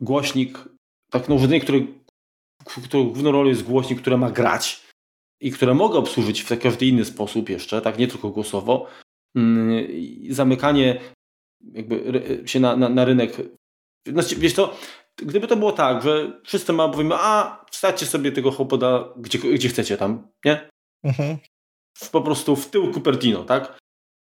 głośnik, 0.00 0.68
tak 1.10 1.28
no 1.28 1.34
urządzenie, 1.34 1.60
które, 1.60 1.78
które 2.84 3.04
główną 3.04 3.32
rolą 3.32 3.48
jest 3.48 3.62
głośnik, 3.62 4.00
które 4.00 4.16
ma 4.16 4.30
grać, 4.30 4.86
i 5.40 5.50
które 5.50 5.74
mogę 5.74 5.98
obsłużyć 5.98 6.42
w 6.42 6.58
każdy 6.58 6.86
inny 6.86 7.04
sposób 7.04 7.48
jeszcze, 7.48 7.80
tak 7.80 7.98
nie 7.98 8.08
tylko 8.08 8.30
głosowo, 8.30 8.86
mm, 9.36 9.86
zamykanie 10.30 11.00
jakby 11.72 12.22
się 12.46 12.60
na, 12.60 12.76
na, 12.76 12.88
na 12.88 13.04
rynek. 13.04 13.36
Znaczy, 14.08 14.36
wiesz 14.36 14.54
to, 14.54 14.76
gdyby 15.16 15.48
to 15.48 15.56
było 15.56 15.72
tak, 15.72 16.02
że 16.02 16.40
wszyscy 16.44 16.72
ma 16.72 16.88
powiemy, 16.88 17.14
a 17.18 17.64
wstawcie 17.70 18.06
sobie 18.06 18.32
tego 18.32 18.50
HomePoda 18.50 19.04
gdzie, 19.16 19.38
gdzie 19.38 19.68
chcecie 19.68 19.96
tam, 19.96 20.28
nie? 20.44 20.68
Mhm. 21.04 21.38
Po 22.12 22.22
prostu 22.22 22.56
w 22.56 22.70
tył 22.70 22.92
Cupertino, 22.92 23.44
tak? 23.44 23.78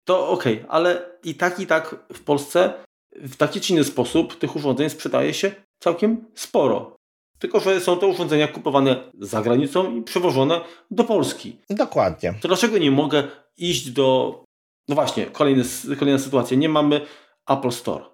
To 0.07 0.29
okej, 0.29 0.57
okay, 0.57 0.69
ale 0.69 1.19
i 1.23 1.35
tak, 1.35 1.59
i 1.59 1.67
tak 1.67 1.95
w 2.13 2.23
Polsce 2.23 2.73
w 3.15 3.35
taki 3.35 3.61
czy 3.61 3.73
inny 3.73 3.83
sposób 3.83 4.39
tych 4.39 4.55
urządzeń 4.55 4.89
sprzedaje 4.89 5.33
się 5.33 5.51
całkiem 5.79 6.25
sporo. 6.35 6.95
Tylko, 7.39 7.59
że 7.59 7.81
są 7.81 7.97
to 7.97 8.07
urządzenia 8.07 8.47
kupowane 8.47 9.11
za 9.19 9.41
granicą 9.41 9.95
i 9.95 10.01
przewożone 10.01 10.61
do 10.91 11.03
Polski. 11.03 11.59
Dokładnie. 11.69 12.33
To 12.41 12.47
dlaczego 12.47 12.77
nie 12.77 12.91
mogę 12.91 13.23
iść 13.57 13.89
do. 13.89 14.39
No 14.87 14.95
właśnie, 14.95 15.25
kolejny, 15.25 15.63
kolejna 15.99 16.19
sytuacja. 16.19 16.57
Nie 16.57 16.69
mamy 16.69 17.01
Apple 17.49 17.71
Store. 17.71 18.05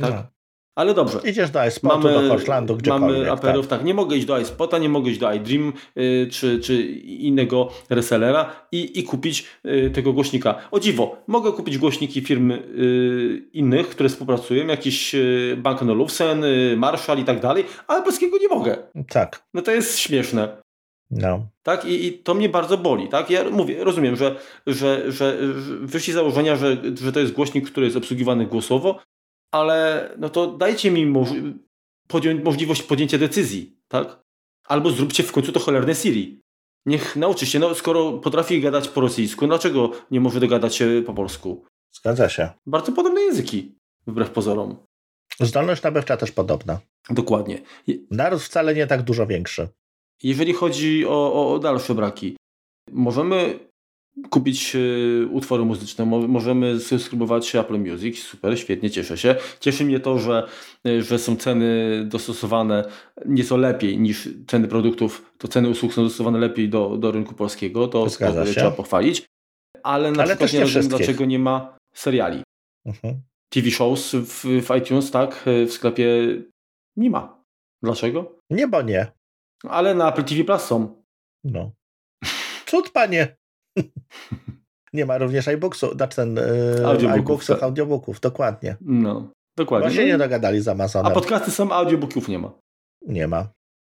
Tak? 0.00 0.14
No. 0.14 0.22
Ale 0.76 0.94
dobrze. 0.94 1.20
Idziesz 1.24 1.50
do 1.50 1.66
iSpotu, 1.66 1.98
mamy, 1.98 2.22
do 2.22 2.28
Hortlandu, 2.28 2.76
gdziekolwiek. 2.76 3.18
Mamy 3.18 3.32
aperów, 3.32 3.66
tak. 3.66 3.78
tak. 3.78 3.86
Nie 3.86 3.94
mogę 3.94 4.16
iść 4.16 4.26
do 4.26 4.38
iSpota, 4.38 4.78
nie 4.78 4.88
mogę 4.88 5.10
iść 5.10 5.20
do 5.20 5.32
iDream 5.32 5.72
y, 5.98 6.28
czy, 6.32 6.60
czy 6.60 6.82
innego 7.02 7.68
resellera 7.90 8.50
i, 8.72 8.98
i 8.98 9.04
kupić 9.04 9.46
y, 9.66 9.90
tego 9.90 10.12
głośnika. 10.12 10.54
O 10.70 10.80
dziwo, 10.80 11.16
mogę 11.26 11.52
kupić 11.52 11.78
głośniki 11.78 12.20
firm 12.20 12.50
y, 12.50 13.42
innych, 13.52 13.88
które 13.88 14.08
współpracują, 14.08 14.66
jakiś 14.66 15.14
y, 15.14 15.56
Bank 15.58 15.82
Olufsen, 15.82 16.44
y, 16.44 16.74
Marshall 16.76 17.18
i 17.18 17.24
tak 17.24 17.40
dalej, 17.40 17.64
ale 17.86 18.02
polskiego 18.02 18.38
nie 18.38 18.48
mogę. 18.48 18.76
Tak. 19.08 19.42
No 19.54 19.62
to 19.62 19.70
jest 19.70 19.98
śmieszne. 19.98 20.62
No. 21.10 21.46
Tak? 21.62 21.84
I, 21.84 22.06
I, 22.06 22.12
to 22.12 22.34
mnie 22.34 22.48
bardzo 22.48 22.78
boli. 22.78 23.08
Tak? 23.08 23.30
Ja 23.30 23.50
mówię, 23.50 23.84
rozumiem, 23.84 24.16
że, 24.16 24.36
że, 24.66 25.12
że 25.12 25.38
wyszli 25.80 26.12
założenia, 26.12 26.56
że, 26.56 26.76
że 27.02 27.12
to 27.12 27.20
jest 27.20 27.32
głośnik, 27.32 27.70
który 27.70 27.86
jest 27.86 27.96
obsługiwany 27.96 28.46
głosowo, 28.46 29.00
ale 29.50 30.10
no 30.18 30.28
to 30.28 30.46
dajcie 30.46 30.90
mi 30.90 31.06
moż 31.06 31.28
podjąć, 32.08 32.44
możliwość 32.44 32.82
podjęcia 32.82 33.18
decyzji, 33.18 33.76
tak? 33.88 34.20
Albo 34.64 34.90
zróbcie 34.90 35.22
w 35.22 35.32
końcu 35.32 35.52
to 35.52 35.60
cholerne 35.60 35.94
Siri. 35.94 36.40
Niech 36.86 37.16
nauczy 37.16 37.46
się, 37.46 37.58
no 37.58 37.74
skoro 37.74 38.12
potrafi 38.12 38.60
gadać 38.60 38.88
po 38.88 39.00
rosyjsku, 39.00 39.46
dlaczego 39.46 39.90
nie 40.10 40.20
może 40.20 40.40
dogadać 40.40 40.76
się 40.76 41.02
po 41.06 41.14
polsku? 41.14 41.64
Zgadza 41.92 42.28
się. 42.28 42.50
Bardzo 42.66 42.92
podobne 42.92 43.20
języki, 43.20 43.74
wbrew 44.06 44.30
pozorom. 44.30 44.76
Zdolność 45.40 45.82
nabywcza 45.82 46.16
też 46.16 46.32
podobna. 46.32 46.80
Dokładnie. 47.10 47.62
Naród 48.10 48.42
wcale 48.42 48.74
nie 48.74 48.86
tak 48.86 49.02
dużo 49.02 49.26
większy. 49.26 49.68
Jeżeli 50.22 50.52
chodzi 50.52 51.06
o, 51.06 51.52
o 51.54 51.58
dalsze 51.58 51.94
braki, 51.94 52.36
możemy 52.90 53.58
kupić 54.30 54.76
e, 54.76 54.78
utwory 55.26 55.64
muzyczne, 55.64 56.06
możemy 56.06 56.80
subskrybować 56.80 57.54
Apple 57.56 57.78
Music, 57.78 58.22
super, 58.22 58.58
świetnie, 58.58 58.90
cieszę 58.90 59.18
się. 59.18 59.36
Cieszy 59.60 59.84
mnie 59.84 60.00
to, 60.00 60.18
że, 60.18 60.48
e, 60.86 61.02
że 61.02 61.18
są 61.18 61.36
ceny 61.36 62.02
dostosowane 62.04 62.84
nieco 63.26 63.56
lepiej 63.56 63.98
niż 63.98 64.28
ceny 64.46 64.68
produktów, 64.68 65.34
to 65.38 65.48
ceny 65.48 65.68
usług 65.68 65.94
są 65.94 66.02
dostosowane 66.02 66.38
lepiej 66.38 66.68
do, 66.68 66.96
do 66.96 67.12
rynku 67.12 67.34
polskiego, 67.34 67.88
to, 67.88 68.06
to 68.06 68.44
trzeba 68.44 68.70
pochwalić. 68.70 69.26
Ale 69.82 70.12
na 70.12 70.22
Ale 70.22 70.36
przykład 70.36 70.52
nie, 70.52 70.58
nie 70.58 70.64
rozumiem, 70.64 70.88
dlaczego 70.88 71.24
nie 71.24 71.38
ma 71.38 71.76
seriali. 71.94 72.42
Mhm. 72.86 73.20
TV 73.48 73.70
shows 73.70 74.14
w, 74.14 74.44
w 74.44 74.76
iTunes, 74.78 75.10
tak, 75.10 75.44
w 75.66 75.72
sklepie 75.72 76.06
nie 76.96 77.10
ma. 77.10 77.42
Dlaczego? 77.82 78.38
Nie, 78.50 78.68
bo 78.68 78.82
nie. 78.82 79.06
Ale 79.68 79.94
na 79.94 80.12
Apple 80.12 80.24
TV 80.24 80.44
Plus 80.44 80.62
są. 80.62 81.02
No. 81.44 81.70
Cud, 82.66 82.90
panie. 82.90 83.36
Nie 84.92 85.06
ma 85.06 85.18
również 85.18 85.48
iBooksów, 85.48 85.92
znaczy 85.92 86.16
ten 86.16 86.36
yy, 86.36 86.86
audiobooków, 86.86 87.20
iBooksów, 87.20 87.56
tak. 87.56 87.62
audiobooków, 87.62 88.20
dokładnie. 88.20 88.76
No, 88.80 89.30
dokładnie. 89.56 89.88
Właśnie 89.88 90.06
nie 90.06 90.18
dogadali 90.18 90.60
z 90.60 90.68
Amazonem. 90.68 91.12
A 91.12 91.14
podcasty 91.14 91.50
są, 91.50 91.72
audiobooków 91.72 92.28
nie 92.28 92.38
ma. 92.38 92.52
Nie 93.06 93.28
ma. 93.28 93.48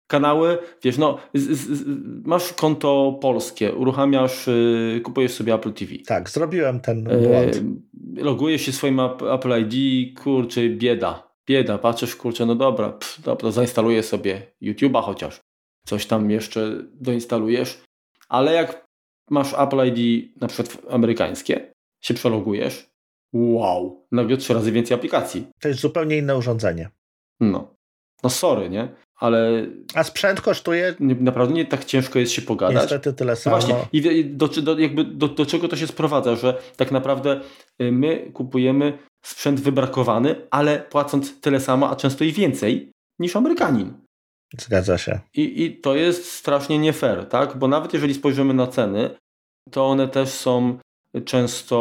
Kanały, 0.09 0.59
wiesz, 0.83 0.99
no, 0.99 1.19
z, 1.35 1.43
z, 1.43 1.85
masz 2.27 2.53
konto 2.53 3.19
polskie, 3.23 3.73
uruchamiasz, 3.73 4.47
yy, 4.47 5.01
kupujesz 5.01 5.33
sobie 5.33 5.55
Apple 5.55 5.73
TV. 5.73 5.93
Tak, 6.07 6.31
zrobiłem 6.31 6.81
ten 6.81 7.05
błąd. 7.05 7.57
Yy, 7.57 8.25
logujesz 8.25 8.63
się 8.63 8.73
swoim 8.73 9.01
Apple 9.35 9.67
ID, 9.67 10.19
kurczę, 10.21 10.69
bieda. 10.69 11.27
Bieda, 11.49 11.79
patrzysz, 11.79 12.17
kurczę, 12.17 12.47
no 12.47 12.55
dobra, 12.55 12.89
pff, 12.89 13.23
dobra, 13.23 13.51
zainstaluję 13.51 14.03
sobie 14.03 14.53
YouTube'a 14.63 15.03
chociaż. 15.03 15.41
Coś 15.87 16.07
tam 16.07 16.31
jeszcze 16.31 16.83
doinstalujesz. 16.95 17.83
Ale 18.29 18.55
jak 18.55 18.86
masz 19.31 19.55
Apple 19.59 19.87
ID 19.87 20.31
na 20.41 20.49
przykład 20.49 20.83
amerykańskie, 20.91 21.73
się 22.01 22.15
przelogujesz, 22.15 22.91
wow, 23.33 24.07
nagle 24.13 24.37
trzy 24.37 24.55
razy 24.55 24.73
więcej 24.73 24.95
aplikacji. 24.95 25.47
To 25.61 25.69
jest 25.69 25.81
zupełnie 25.81 26.17
inne 26.17 26.37
urządzenie. 26.37 26.91
No. 27.41 27.77
No 28.23 28.31
sorry, 28.31 28.71
nie? 28.71 28.89
Ale... 29.17 29.67
A 29.95 30.05
sprzęt 30.05 30.41
kosztuje... 30.41 30.95
Nie, 31.01 31.15
naprawdę 31.15 31.55
nie 31.55 31.67
tak 31.67 31.85
ciężko 31.85 32.19
jest 32.19 32.33
się 32.33 32.43
pogadać. 32.43 32.83
Niestety 32.83 33.13
tyle 33.13 33.37
samo. 33.37 33.57
No 33.57 33.67
właśnie. 33.67 33.89
I 33.93 34.25
do, 34.25 34.49
do, 34.49 34.79
jakby 34.79 35.05
do, 35.05 35.29
do 35.29 35.47
czego 35.47 35.69
to 35.69 35.77
się 35.77 35.87
sprowadza, 35.87 36.37
że 36.37 36.59
tak 36.77 36.91
naprawdę 36.91 37.41
y, 37.83 37.93
my 37.93 38.31
kupujemy 38.33 38.99
sprzęt 39.25 39.61
wybrakowany, 39.61 40.37
ale 40.51 40.79
płacąc 40.79 41.41
tyle 41.41 41.61
samo, 41.61 41.91
a 41.91 41.97
często 41.97 42.25
i 42.25 42.33
więcej 42.33 42.91
niż 43.19 43.37
Amerykanin. 43.37 44.06
Zgadza 44.59 44.99
się. 44.99 45.21
I, 45.35 45.65
I 45.65 45.77
to 45.77 45.97
jest 45.97 46.33
strasznie 46.33 46.79
nie 46.79 46.93
fair, 46.93 47.29
tak? 47.29 47.59
Bo 47.59 47.69
nawet 47.69 47.93
jeżeli 47.93 48.15
spojrzymy 48.15 48.55
na 48.55 48.67
ceny, 48.67 49.11
to 49.71 49.87
one 49.87 50.09
też 50.09 50.29
są 50.29 50.79
często, 51.25 51.77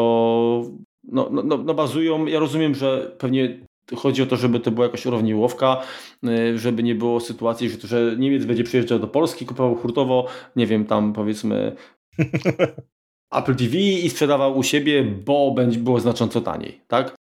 no, 1.04 1.30
no, 1.32 1.44
no, 1.44 1.58
no 1.58 1.74
bazują, 1.74 2.26
ja 2.26 2.40
rozumiem, 2.40 2.76
że 2.76 3.16
pewnie 3.18 3.60
chodzi 3.96 4.22
o 4.22 4.26
to, 4.26 4.36
żeby 4.36 4.60
to 4.60 4.72
była 4.72 4.86
jakaś 4.86 5.06
urowniłowka, 5.06 5.82
y, 6.30 6.60
żeby 6.60 6.84
nie 6.84 6.96
było 6.96 7.20
sytuacji, 7.20 7.70
że, 7.70 7.88
że 7.88 8.16
Niemiec 8.18 8.46
będzie 8.46 8.64
przyjeżdżał 8.64 9.00
do 9.00 9.08
Polski, 9.08 9.46
kupował 9.46 9.76
hurtowo, 9.76 10.28
nie 10.56 10.68
wiem, 10.68 10.86
tam 10.86 11.14
powiedzmy 11.14 11.76
Apple 13.38 13.56
TV 13.56 13.78
i 13.78 14.10
sprzedawał 14.10 14.58
u 14.58 14.64
siebie, 14.64 15.04
bo 15.04 15.52
będzie 15.52 15.80
było 15.80 16.00
znacząco 16.00 16.42
taniej, 16.42 16.82
tak? 16.88 17.16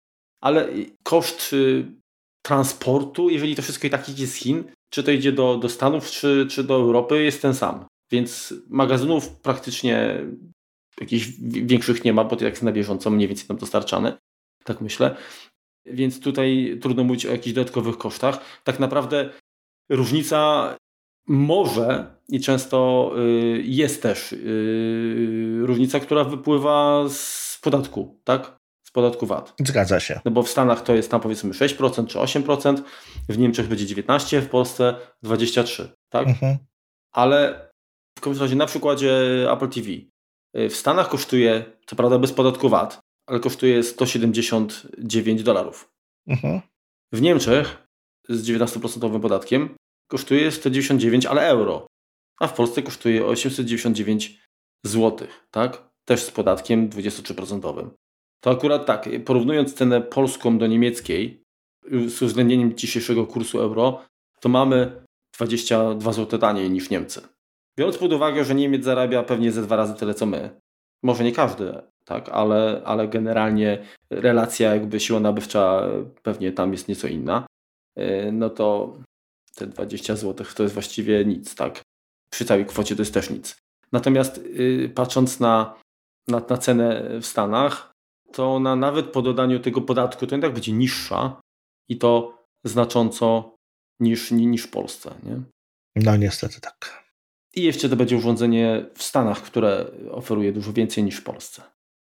Ale 0.42 0.68
koszt 1.04 1.56
transportu, 2.46 3.30
jeżeli 3.30 3.56
to 3.56 3.62
wszystko 3.62 3.88
i 3.88 3.90
tak 3.90 4.10
idzie 4.10 4.28
z 4.28 4.36
Chin, 4.36 4.64
czy 4.94 5.04
to 5.04 5.12
idzie 5.12 5.32
do, 5.32 5.58
do 5.58 5.70
Stanów, 5.70 6.12
czy, 6.12 6.48
czy 6.50 6.64
do 6.64 6.76
Europy, 6.76 7.24
jest 7.24 7.42
ten 7.42 7.54
sam. 7.54 7.86
Więc 8.12 8.54
magazynów 8.70 9.30
praktycznie 9.30 10.26
jakichś 11.02 11.28
większych 11.42 12.06
nie 12.06 12.14
ma, 12.14 12.24
bo 12.24 12.36
to 12.36 12.46
jak 12.46 12.62
na 12.62 12.72
bieżąco 12.72 13.10
mniej 13.10 13.28
więcej 13.28 13.48
tam 13.48 13.58
dostarczane. 13.58 14.18
Tak 14.64 14.82
myślę. 14.82 15.16
Więc 15.86 16.20
tutaj 16.20 16.78
trudno 16.82 17.04
mówić 17.04 17.26
o 17.26 17.32
jakichś 17.32 17.54
dodatkowych 17.56 17.98
kosztach. 17.98 18.62
Tak 18.64 18.80
naprawdę 18.80 19.30
różnica 19.90 20.76
może 21.28 22.16
i 22.30 22.40
często 22.40 23.12
y, 23.18 23.64
jest 23.66 24.02
też 24.02 24.34
y, 24.34 25.60
różnica, 25.62 26.00
która 26.00 26.24
wypływa 26.24 27.06
z 27.10 27.60
podatku, 27.64 28.20
tak? 28.24 28.61
Z 28.92 28.94
podatku 28.94 29.26
VAT. 29.26 29.54
Zgadza 29.60 30.00
się. 30.00 30.20
No 30.26 30.32
bo 30.32 30.44
w 30.44 30.50
Stanach 30.50 30.82
to 30.82 30.96
jest 30.96 31.12
tam 31.12 31.22
powiedzmy 31.22 31.52
6% 31.52 32.08
czy 32.08 32.20
8%, 32.20 32.82
w 33.30 33.38
Niemczech 33.38 33.68
będzie 33.68 33.96
19%, 33.96 34.42
w 34.42 34.50
Polsce 34.50 34.96
23%, 35.24 35.88
tak? 36.10 36.28
Mhm. 36.28 36.58
Ale 37.12 37.70
w 38.18 38.22
każdym 38.22 38.42
razie 38.44 38.56
na 38.56 38.66
przykładzie 38.66 39.12
Apple 39.52 39.70
TV. 39.70 39.90
Y, 40.58 40.70
w 40.70 40.76
Stanach 40.76 41.10
kosztuje, 41.10 41.66
co 41.86 41.96
prawda 41.96 42.20
bez 42.20 42.34
podatku 42.34 42.70
VAT, 42.70 43.00
ale 43.28 43.40
kosztuje 43.40 43.84
179 43.84 45.44
dolarów. 45.44 45.92
Mhm. 46.28 46.62
W 47.14 47.22
Niemczech 47.22 47.88
z 48.30 48.48
19% 48.48 49.22
podatkiem 49.22 49.76
kosztuje 50.08 50.52
199, 50.52 51.26
ale 51.26 51.48
euro. 51.48 51.88
A 52.40 52.48
w 52.48 52.54
Polsce 52.54 52.82
kosztuje 52.82 53.26
899 53.26 54.42
zł, 54.86 55.28
tak? 55.52 55.90
Też 56.06 56.24
z 56.24 56.32
podatkiem 56.32 56.90
23%. 56.90 57.90
To 58.42 58.52
akurat 58.52 58.86
tak, 58.86 59.10
porównując 59.26 59.74
cenę 59.74 60.02
polską 60.02 60.58
do 60.58 60.68
niemieckiej, 60.68 61.44
z 62.08 62.22
uwzględnieniem 62.22 62.78
dzisiejszego 62.78 63.28
kursu 63.28 63.60
euro, 63.60 64.02
to 64.40 64.50
mamy 64.50 65.02
22 65.38 66.14
zł 66.14 66.40
taniej 66.40 66.70
niż 66.72 66.90
Niemcy. 66.90 67.22
Biorąc 67.78 67.98
pod 67.98 68.14
uwagę, 68.14 68.46
że 68.46 68.56
Niemiec 68.56 68.84
zarabia 68.84 69.24
pewnie 69.24 69.52
ze 69.52 69.62
dwa 69.62 69.76
razy 69.76 69.94
tyle 69.94 70.14
co 70.14 70.26
my, 70.26 70.50
może 71.04 71.24
nie 71.24 71.32
każdy, 71.32 71.74
tak, 72.06 72.30
ale, 72.30 72.82
ale 72.86 73.08
generalnie 73.08 73.86
relacja 74.10 74.74
jakby 74.76 75.00
siła 75.00 75.20
nabywcza 75.20 75.88
pewnie 76.24 76.52
tam 76.52 76.72
jest 76.72 76.88
nieco 76.88 77.08
inna, 77.08 77.46
e, 77.98 78.32
no 78.32 78.50
to 78.50 78.98
te 79.56 79.68
20 79.68 80.16
zł 80.16 80.46
to 80.56 80.64
jest 80.64 80.74
właściwie 80.74 81.26
nic, 81.26 81.56
tak. 81.56 81.82
Przy 82.34 82.46
całej 82.46 82.66
kwocie 82.66 82.96
to 82.96 83.02
jest 83.02 83.14
też 83.14 83.30
nic. 83.30 83.58
Natomiast 83.92 84.38
y, 84.38 84.92
patrząc 84.96 85.40
na, 85.40 85.76
na, 86.28 86.42
na 86.50 86.58
cenę 86.58 87.10
w 87.22 87.26
Stanach, 87.26 87.91
to 88.34 88.56
ona 88.56 88.76
nawet 88.76 89.06
po 89.06 89.22
dodaniu 89.22 89.60
tego 89.60 89.82
podatku 89.82 90.28
to 90.28 90.36
jednak 90.36 90.54
będzie 90.54 90.72
niższa 90.72 91.42
i 91.90 91.98
to 91.98 92.38
znacząco 92.64 93.56
niż, 94.00 94.32
niż 94.32 94.64
w 94.64 94.70
Polsce. 94.70 95.16
Nie? 95.24 95.42
No 95.96 96.18
niestety 96.18 96.62
tak. 96.62 97.04
I 97.56 97.64
jeszcze 97.64 97.90
to 97.90 97.96
będzie 97.96 98.18
urządzenie 98.18 98.86
w 98.96 99.04
Stanach, 99.04 99.42
które 99.42 99.86
oferuje 100.12 100.52
dużo 100.52 100.74
więcej 100.74 101.04
niż 101.04 101.18
w 101.18 101.24
Polsce. 101.24 101.62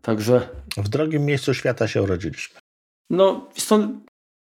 Także. 0.02 0.50
W 0.78 0.90
drugim 0.90 1.26
miejscu 1.26 1.54
świata 1.54 1.88
się 1.88 2.04
urodziliśmy. 2.04 2.60
No, 3.10 3.50
stąd. 3.58 4.10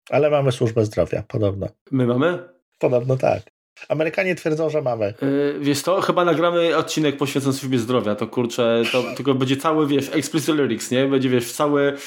Ale 0.10 0.30
mamy 0.30 0.52
służbę 0.52 0.86
zdrowia, 0.86 1.24
podobno. 1.28 1.68
My 1.92 2.08
mamy? 2.08 2.50
Podobno 2.80 3.18
tak. 3.18 3.44
Amerykanie 3.90 4.36
twierdzą, 4.36 4.70
że 4.70 4.82
mamy. 4.82 5.14
Yy, 5.22 5.60
wiesz 5.62 5.84
to, 5.84 6.02
chyba 6.02 6.26
nagramy 6.26 6.78
odcinek 6.78 7.18
poświęcony 7.18 7.54
służbie 7.54 7.80
zdrowia, 7.80 8.16
to 8.16 8.28
kurczę, 8.28 8.84
to 8.92 9.04
tylko 9.16 9.36
będzie 9.36 9.58
cały, 9.58 9.88
wiesz, 9.88 10.10
explicit 10.14 10.56
lyrics, 10.56 10.92
nie? 10.92 11.08
Będzie, 11.08 11.30
wiesz, 11.30 11.52
cały, 11.52 11.98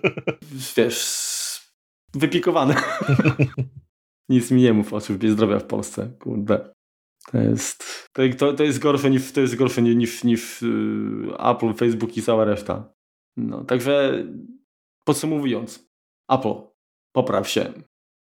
wiesz, 0.76 1.28
wypikowany. 2.14 2.74
Nic 4.28 4.50
mi 4.50 4.62
nie 4.62 4.72
mów 4.72 4.92
o 4.92 5.00
służbie 5.00 5.30
zdrowia 5.30 5.58
w 5.58 5.64
Polsce, 5.64 6.10
kurde. 6.20 6.70
To 7.32 7.38
jest, 7.38 8.08
to, 8.38 8.52
to 8.52 8.64
jest 8.64 8.78
gorsze 8.78 9.10
niż, 9.10 9.32
to 9.32 9.40
jest 9.40 9.56
gorsze 9.56 9.82
niż, 9.82 10.24
niż 10.24 10.62
yy, 10.62 11.38
Apple, 11.38 11.74
Facebook 11.74 12.16
i 12.16 12.22
cała 12.22 12.44
reszta. 12.44 12.92
No, 13.36 13.64
także 13.64 14.24
podsumowując, 15.04 15.88
Apple, 16.30 16.54
popraw 17.12 17.48
się. 17.48 17.72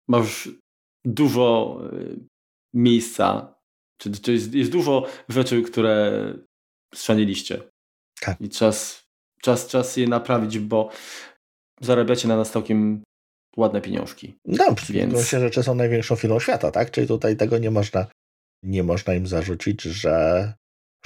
Masz 0.08 0.48
dużo 1.04 1.78
yy, 1.92 2.26
miejsca, 2.74 3.54
czy, 3.98 4.10
czy 4.10 4.32
jest, 4.32 4.54
jest, 4.54 4.70
dużo 4.70 5.06
rzeczy, 5.28 5.62
które 5.62 6.24
strzaniliście. 6.94 7.62
Tak. 8.20 8.40
I 8.40 8.48
czas, 8.48 9.04
czas, 9.42 9.66
czas 9.66 9.96
je 9.96 10.08
naprawić, 10.08 10.58
bo 10.58 10.90
zarabiacie 11.80 12.28
na 12.28 12.36
nas 12.36 12.50
całkiem 12.50 13.02
ładne 13.56 13.80
pieniążki. 13.80 14.34
No, 14.44 14.64
więc 14.90 15.28
się 15.28 15.40
rzeczy 15.40 15.62
są 15.62 15.74
największą 15.74 16.16
firmą 16.16 16.40
świata, 16.40 16.70
tak? 16.70 16.90
Czyli 16.90 17.06
tutaj 17.06 17.36
tego 17.36 17.58
nie 17.58 17.70
można, 17.70 18.06
nie 18.62 18.82
można 18.82 19.14
im 19.14 19.26
zarzucić, 19.26 19.82
że, 19.82 20.52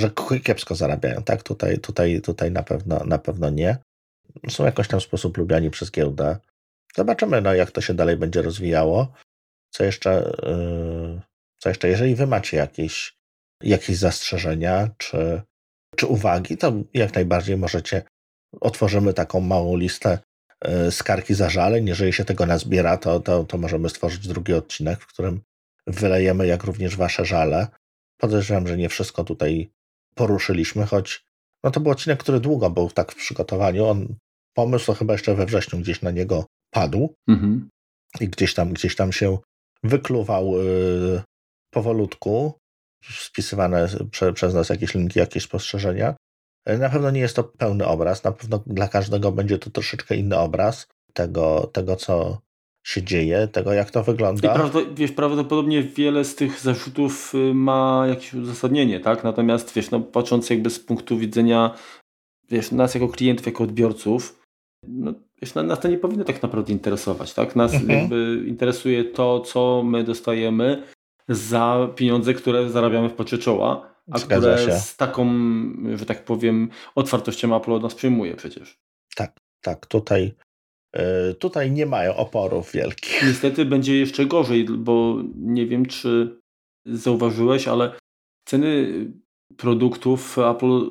że 0.00 0.10
kiepsko 0.44 0.74
zarabiają, 0.74 1.22
tak? 1.22 1.42
Tutaj, 1.42 1.78
tutaj, 1.78 2.20
tutaj 2.20 2.50
na 2.50 2.62
pewno, 2.62 3.04
na 3.04 3.18
pewno 3.18 3.50
nie. 3.50 3.78
Są 4.48 4.64
jakoś 4.64 4.88
tam 4.88 5.00
w 5.00 5.02
sposób 5.02 5.36
lubiani 5.36 5.70
przez 5.70 5.90
giełdę. 5.90 6.38
Zobaczymy, 6.96 7.40
no, 7.40 7.54
jak 7.54 7.70
to 7.70 7.80
się 7.80 7.94
dalej 7.94 8.16
będzie 8.16 8.42
rozwijało. 8.42 9.12
Co 9.70 9.84
jeszcze, 9.84 10.32
yy, 10.42 11.20
co 11.58 11.68
jeszcze, 11.68 11.88
jeżeli 11.88 12.14
wy 12.14 12.26
macie 12.26 12.56
jakieś, 12.56 13.16
jakieś 13.62 13.96
zastrzeżenia 13.96 14.90
czy, 14.98 15.42
czy 15.96 16.06
uwagi, 16.06 16.56
to 16.56 16.72
jak 16.94 17.14
najbardziej 17.14 17.56
możecie, 17.56 18.02
otworzymy 18.60 19.14
taką 19.14 19.40
małą 19.40 19.76
listę 19.76 20.18
E, 20.60 20.90
skargi 20.90 21.34
zażaleń. 21.34 21.86
Jeżeli 21.86 22.12
się 22.12 22.24
tego 22.24 22.46
nazbiera, 22.46 22.96
to, 22.96 23.20
to, 23.20 23.44
to 23.44 23.58
możemy 23.58 23.88
stworzyć 23.88 24.28
drugi 24.28 24.54
odcinek, 24.54 25.00
w 25.00 25.06
którym 25.06 25.40
wylejemy 25.86 26.46
jak 26.46 26.64
również 26.64 26.96
wasze 26.96 27.24
żale. 27.24 27.66
Podejrzewam, 28.20 28.68
że 28.68 28.76
nie 28.76 28.88
wszystko 28.88 29.24
tutaj 29.24 29.70
poruszyliśmy, 30.14 30.86
choć 30.86 31.24
no 31.64 31.70
to 31.70 31.80
był 31.80 31.92
odcinek, 31.92 32.18
który 32.18 32.40
długo 32.40 32.70
był 32.70 32.90
tak 32.90 33.12
w 33.12 33.16
przygotowaniu. 33.16 33.86
On, 33.86 34.16
pomysł 34.54 34.86
to 34.86 34.94
chyba 34.94 35.12
jeszcze 35.12 35.34
we 35.34 35.46
wrześniu 35.46 35.78
gdzieś 35.78 36.02
na 36.02 36.10
niego 36.10 36.46
padł 36.70 37.14
mhm. 37.28 37.68
i 38.20 38.28
gdzieś 38.28 38.54
tam, 38.54 38.72
gdzieś 38.72 38.96
tam 38.96 39.12
się 39.12 39.38
wykluwał 39.82 40.52
yy, 40.52 41.22
powolutku. 41.70 42.52
Spisywane 43.04 43.88
prze, 44.10 44.32
przez 44.32 44.54
nas 44.54 44.68
jakieś 44.68 44.94
linki, 44.94 45.18
jakieś 45.18 45.42
spostrzeżenia. 45.42 46.14
Na 46.78 46.90
pewno 46.90 47.10
nie 47.10 47.20
jest 47.20 47.36
to 47.36 47.44
pełny 47.44 47.86
obraz, 47.86 48.24
na 48.24 48.32
pewno 48.32 48.62
dla 48.66 48.88
każdego 48.88 49.32
będzie 49.32 49.58
to 49.58 49.70
troszeczkę 49.70 50.16
inny 50.16 50.38
obraz 50.38 50.86
tego, 51.12 51.70
tego 51.72 51.96
co 51.96 52.38
się 52.86 53.02
dzieje, 53.02 53.48
tego 53.48 53.72
jak 53.72 53.90
to 53.90 54.02
wygląda. 54.02 54.52
I 54.52 54.56
prawda, 54.56 54.78
wiesz, 54.94 55.12
prawdopodobnie 55.12 55.82
wiele 55.82 56.24
z 56.24 56.34
tych 56.34 56.60
zarzutów 56.60 57.34
y, 57.34 57.54
ma 57.54 58.04
jakieś 58.08 58.34
uzasadnienie, 58.34 59.00
tak? 59.00 59.24
Natomiast 59.24 59.74
wiesz, 59.74 59.90
no, 59.90 60.00
patrząc 60.00 60.50
jakby 60.50 60.70
z 60.70 60.80
punktu 60.80 61.18
widzenia 61.18 61.74
wiesz, 62.50 62.72
nas 62.72 62.94
jako 62.94 63.08
klientów, 63.08 63.46
jako 63.46 63.64
odbiorców, 63.64 64.42
no, 64.88 65.14
wiesz, 65.42 65.54
nas 65.54 65.80
to 65.80 65.88
nie 65.88 65.98
powinno 65.98 66.24
tak 66.24 66.42
naprawdę 66.42 66.72
interesować, 66.72 67.34
tak? 67.34 67.56
Nas 67.56 67.74
mhm. 67.74 67.98
jakby 67.98 68.44
interesuje 68.46 69.04
to, 69.04 69.40
co 69.40 69.82
my 69.82 70.04
dostajemy 70.04 70.82
za 71.28 71.88
pieniądze, 71.96 72.34
które 72.34 72.70
zarabiamy 72.70 73.08
w 73.08 73.14
pocie 73.14 73.38
czoła 73.38 73.98
a 74.10 74.18
Zgadza 74.18 74.54
które 74.54 74.72
się. 74.72 74.80
z 74.80 74.96
taką, 74.96 75.26
że 75.94 76.06
tak 76.06 76.24
powiem, 76.24 76.68
otwartością 76.94 77.56
Apple 77.56 77.72
od 77.72 77.82
nas 77.82 77.94
przyjmuje 77.94 78.36
przecież. 78.36 78.78
Tak, 79.14 79.40
tak, 79.60 79.86
tutaj, 79.86 80.34
yy, 80.96 81.34
tutaj 81.34 81.70
nie 81.70 81.86
mają 81.86 82.16
oporów 82.16 82.72
wielkich. 82.72 83.22
Niestety 83.26 83.64
będzie 83.64 83.98
jeszcze 83.98 84.26
gorzej, 84.26 84.64
bo 84.64 85.16
nie 85.36 85.66
wiem, 85.66 85.86
czy 85.86 86.40
zauważyłeś, 86.86 87.68
ale 87.68 87.98
ceny 88.44 88.88
produktów 89.56 90.38
Apple 90.38 90.88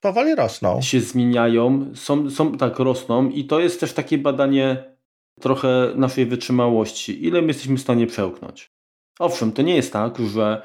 powoli 0.00 0.34
rosną. 0.34 0.82
Się 0.82 1.00
zmieniają, 1.00 1.92
są, 1.94 2.30
są 2.30 2.56
tak 2.58 2.78
rosną 2.78 3.28
i 3.28 3.44
to 3.44 3.60
jest 3.60 3.80
też 3.80 3.92
takie 3.92 4.18
badanie 4.18 4.94
trochę 5.40 5.92
naszej 5.96 6.26
wytrzymałości. 6.26 7.26
Ile 7.26 7.42
my 7.42 7.48
jesteśmy 7.48 7.76
w 7.76 7.80
stanie 7.80 8.06
przełknąć? 8.06 8.69
Owszem, 9.20 9.52
to 9.52 9.62
nie 9.62 9.76
jest 9.76 9.92
tak, 9.92 10.18
że 10.18 10.62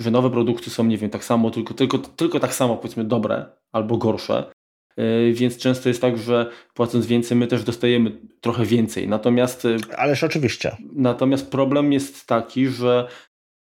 że 0.00 0.10
nowe 0.10 0.30
produkty 0.30 0.70
są, 0.70 0.84
nie 0.84 0.98
wiem, 0.98 1.10
tak 1.10 1.24
samo, 1.24 1.50
tylko, 1.50 1.74
tylko, 1.74 1.98
tylko 1.98 2.40
tak 2.40 2.54
samo 2.54 2.76
powiedzmy 2.76 3.04
dobre 3.04 3.46
albo 3.72 3.96
gorsze. 3.96 4.52
Yy, 4.96 5.32
więc 5.32 5.56
często 5.56 5.88
jest 5.88 6.00
tak, 6.00 6.18
że 6.18 6.50
płacąc 6.74 7.06
więcej, 7.06 7.36
my 7.36 7.46
też 7.46 7.64
dostajemy 7.64 8.20
trochę 8.40 8.64
więcej. 8.64 9.08
Natomiast. 9.08 9.64
Yy, 9.64 9.78
Ależ 9.96 10.24
oczywiście. 10.24 10.76
Natomiast 10.92 11.50
problem 11.50 11.92
jest 11.92 12.26
taki, 12.26 12.66
że 12.66 13.08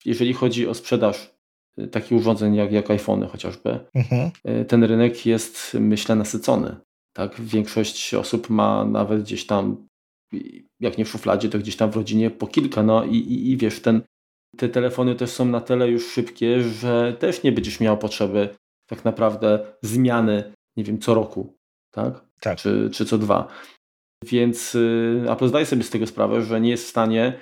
jeżeli 0.05 0.33
chodzi 0.33 0.69
o 0.69 0.75
sprzedaż 0.75 1.35
yy, 1.77 1.89
takich 1.89 2.19
urządzeń 2.19 2.55
jak, 2.55 2.73
jak 2.73 2.91
iPhony 2.91 3.27
chociażby, 3.27 3.81
mhm. 3.95 4.31
ten 4.69 4.85
rynek 4.85 5.27
jest, 5.27 5.77
myślę, 5.81 6.15
nasycony. 6.17 6.77
Tak? 7.13 7.41
Większość 7.41 8.15
osób 8.15 8.51
ma 8.51 8.85
nawet 8.85 9.23
gdzieś 9.23 9.47
tam, 9.47 9.89
jak 10.81 10.99
nie 10.99 11.05
w 11.05 11.09
szufladzie, 11.09 11.49
to 11.49 11.59
gdzieś 11.59 11.77
tam 11.77 11.91
w 11.91 11.97
rodzinie 11.97 12.31
po 12.31 12.47
kilka. 12.47 12.83
No 12.83 13.05
i, 13.05 13.17
i, 13.17 13.51
i 13.51 13.57
wiesz, 13.57 13.83
ten 13.83 14.03
te 14.61 14.69
telefony 14.69 15.15
też 15.15 15.31
są 15.31 15.45
na 15.45 15.61
tyle 15.61 15.89
już 15.89 16.13
szybkie, 16.13 16.63
że 16.63 17.17
też 17.19 17.43
nie 17.43 17.53
będziesz 17.53 17.81
miał 17.81 17.99
potrzeby 17.99 18.49
tak 18.87 19.05
naprawdę 19.05 19.67
zmiany, 19.83 20.53
nie 20.77 20.85
wiem, 20.85 20.99
co 20.99 21.15
roku, 21.15 21.57
tak? 21.91 22.25
tak. 22.41 22.59
Czy, 22.59 22.91
czy 22.93 23.05
co 23.05 23.19
dwa. 23.19 23.49
Więc 24.25 24.75
y, 24.75 25.25
Apple 25.29 25.49
zdaje 25.49 25.67
sobie 25.67 25.83
z 25.83 25.91
tego 25.91 26.07
sprawę, 26.07 26.43
że 26.43 26.61
nie 26.61 26.71
jest 26.71 26.85
w 26.85 26.89
stanie 26.89 27.41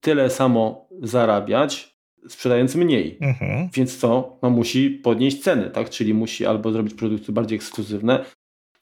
tyle 0.00 0.30
samo 0.30 0.88
zarabiać, 1.02 1.96
sprzedając 2.28 2.74
mniej. 2.74 3.18
Mhm. 3.20 3.68
Więc 3.74 3.98
co? 3.98 4.38
No 4.42 4.50
musi 4.50 4.90
podnieść 4.90 5.42
ceny, 5.42 5.70
tak? 5.70 5.90
Czyli 5.90 6.14
musi 6.14 6.46
albo 6.46 6.72
zrobić 6.72 6.94
produkty 6.94 7.32
bardziej 7.32 7.56
ekskluzywne, 7.56 8.24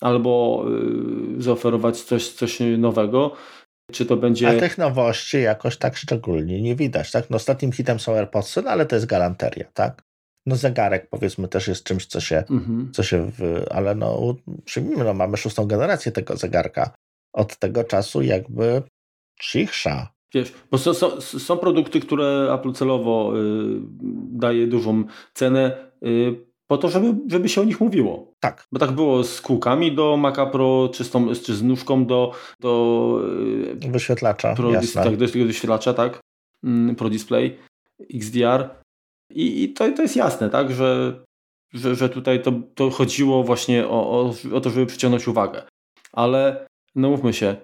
albo 0.00 0.64
y, 1.38 1.42
zaoferować 1.42 2.00
coś, 2.00 2.28
coś 2.28 2.58
nowego, 2.78 3.36
czy 3.92 4.06
to 4.06 4.16
będzie... 4.16 4.48
A 4.48 4.60
tych 4.60 4.78
nowości 4.78 5.42
jakoś 5.42 5.76
tak 5.76 5.96
szczególnie 5.96 6.62
nie 6.62 6.76
widać, 6.76 7.10
tak? 7.10 7.30
No 7.30 7.36
ostatnim 7.36 7.72
hitem 7.72 8.00
są 8.00 8.14
AirPodsy, 8.14 8.62
no 8.62 8.70
ale 8.70 8.86
to 8.86 8.96
jest 8.96 9.06
galanteria, 9.06 9.64
tak? 9.74 10.02
No 10.46 10.56
zegarek 10.56 11.08
powiedzmy 11.10 11.48
też 11.48 11.68
jest 11.68 11.84
czymś, 11.84 12.06
co 12.06 12.20
się, 12.20 12.44
mhm. 12.50 12.92
co 12.92 13.02
się 13.02 13.30
w... 13.30 13.64
ale 13.70 13.94
no 13.94 14.36
przyjmijmy, 14.64 15.04
no 15.04 15.14
mamy 15.14 15.36
szóstą 15.36 15.66
generację 15.66 16.12
tego 16.12 16.36
zegarka. 16.36 16.90
Od 17.32 17.58
tego 17.58 17.84
czasu 17.84 18.22
jakby 18.22 18.82
cichsza. 19.40 20.12
Wiesz, 20.34 20.52
bo 20.70 20.78
są, 20.78 20.94
są, 20.94 21.20
są 21.20 21.58
produkty, 21.58 22.00
które 22.00 22.54
Apple 22.54 22.72
celowo 22.72 23.32
y, 23.36 23.40
daje 24.30 24.66
dużą 24.66 25.04
cenę 25.34 25.90
y, 26.06 26.46
po 26.66 26.78
to, 26.78 26.88
żeby, 26.88 27.14
żeby 27.30 27.48
się 27.48 27.60
o 27.60 27.64
nich 27.64 27.80
mówiło. 27.80 28.32
Tak. 28.40 28.66
Bo 28.72 28.78
tak 28.78 28.92
było 28.92 29.24
z 29.24 29.40
kółkami 29.40 29.94
do 29.94 30.16
Maca 30.16 30.46
Pro, 30.46 30.90
czy 30.94 31.04
z, 31.04 31.10
tą, 31.10 31.34
czy 31.34 31.54
z 31.54 31.62
nóżką 31.62 32.06
do, 32.06 32.32
do 32.60 33.20
wyświetlacza. 33.88 34.54
Pro, 34.54 34.70
jasne. 34.70 35.04
Tak, 35.04 35.16
do 35.16 35.28
tego 35.28 35.44
wyświetlacza, 35.44 35.94
tak. 35.94 36.20
Mm, 36.64 36.96
Pro 36.96 37.10
Display, 37.10 37.58
XDR. 38.14 38.68
I, 39.30 39.62
i 39.62 39.72
to, 39.72 39.92
to 39.92 40.02
jest 40.02 40.16
jasne, 40.16 40.50
tak, 40.50 40.72
że, 40.72 41.20
że, 41.72 41.94
że 41.94 42.08
tutaj 42.08 42.42
to, 42.42 42.52
to 42.74 42.90
chodziło 42.90 43.42
właśnie 43.42 43.86
o, 43.88 44.10
o, 44.10 44.34
o 44.52 44.60
to, 44.60 44.70
żeby 44.70 44.86
przyciągnąć 44.86 45.28
uwagę. 45.28 45.62
Ale 46.12 46.66
no 46.94 47.10
mówmy 47.10 47.32
się, 47.32 47.56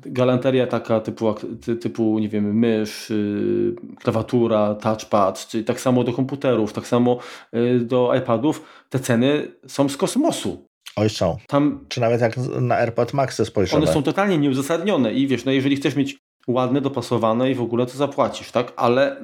galanteria 0.00 0.66
taka 0.66 1.00
typu, 1.00 1.34
typu 1.80 2.18
nie 2.18 2.28
wiem, 2.28 2.58
mysz, 2.58 3.10
yy, 3.10 3.74
klawiatura, 4.02 4.74
touchpad, 4.74 5.46
czyli 5.46 5.64
tak 5.64 5.80
samo 5.80 6.04
do 6.04 6.12
komputerów, 6.12 6.72
tak 6.72 6.86
samo 6.86 7.18
yy, 7.52 7.80
do 7.80 8.14
iPadów, 8.14 8.62
te 8.88 8.98
ceny 8.98 9.52
są 9.66 9.88
z 9.88 9.96
kosmosu. 9.96 10.66
Oj 10.96 11.10
są. 11.10 11.36
Tam, 11.48 11.84
Czy 11.88 12.00
nawet 12.00 12.20
jak 12.20 12.36
na 12.60 12.74
AirPod 12.74 13.12
Maxy 13.12 13.44
spojrzymy. 13.44 13.82
One 13.82 13.92
są 13.92 14.02
totalnie 14.02 14.38
nieuzasadnione 14.38 15.12
i 15.12 15.26
wiesz, 15.26 15.44
no 15.44 15.52
jeżeli 15.52 15.76
chcesz 15.76 15.96
mieć 15.96 16.18
ładne, 16.48 16.80
dopasowane 16.80 17.50
i 17.50 17.54
w 17.54 17.62
ogóle 17.62 17.86
to 17.86 17.92
zapłacisz, 17.92 18.50
tak? 18.50 18.72
Ale 18.76 19.16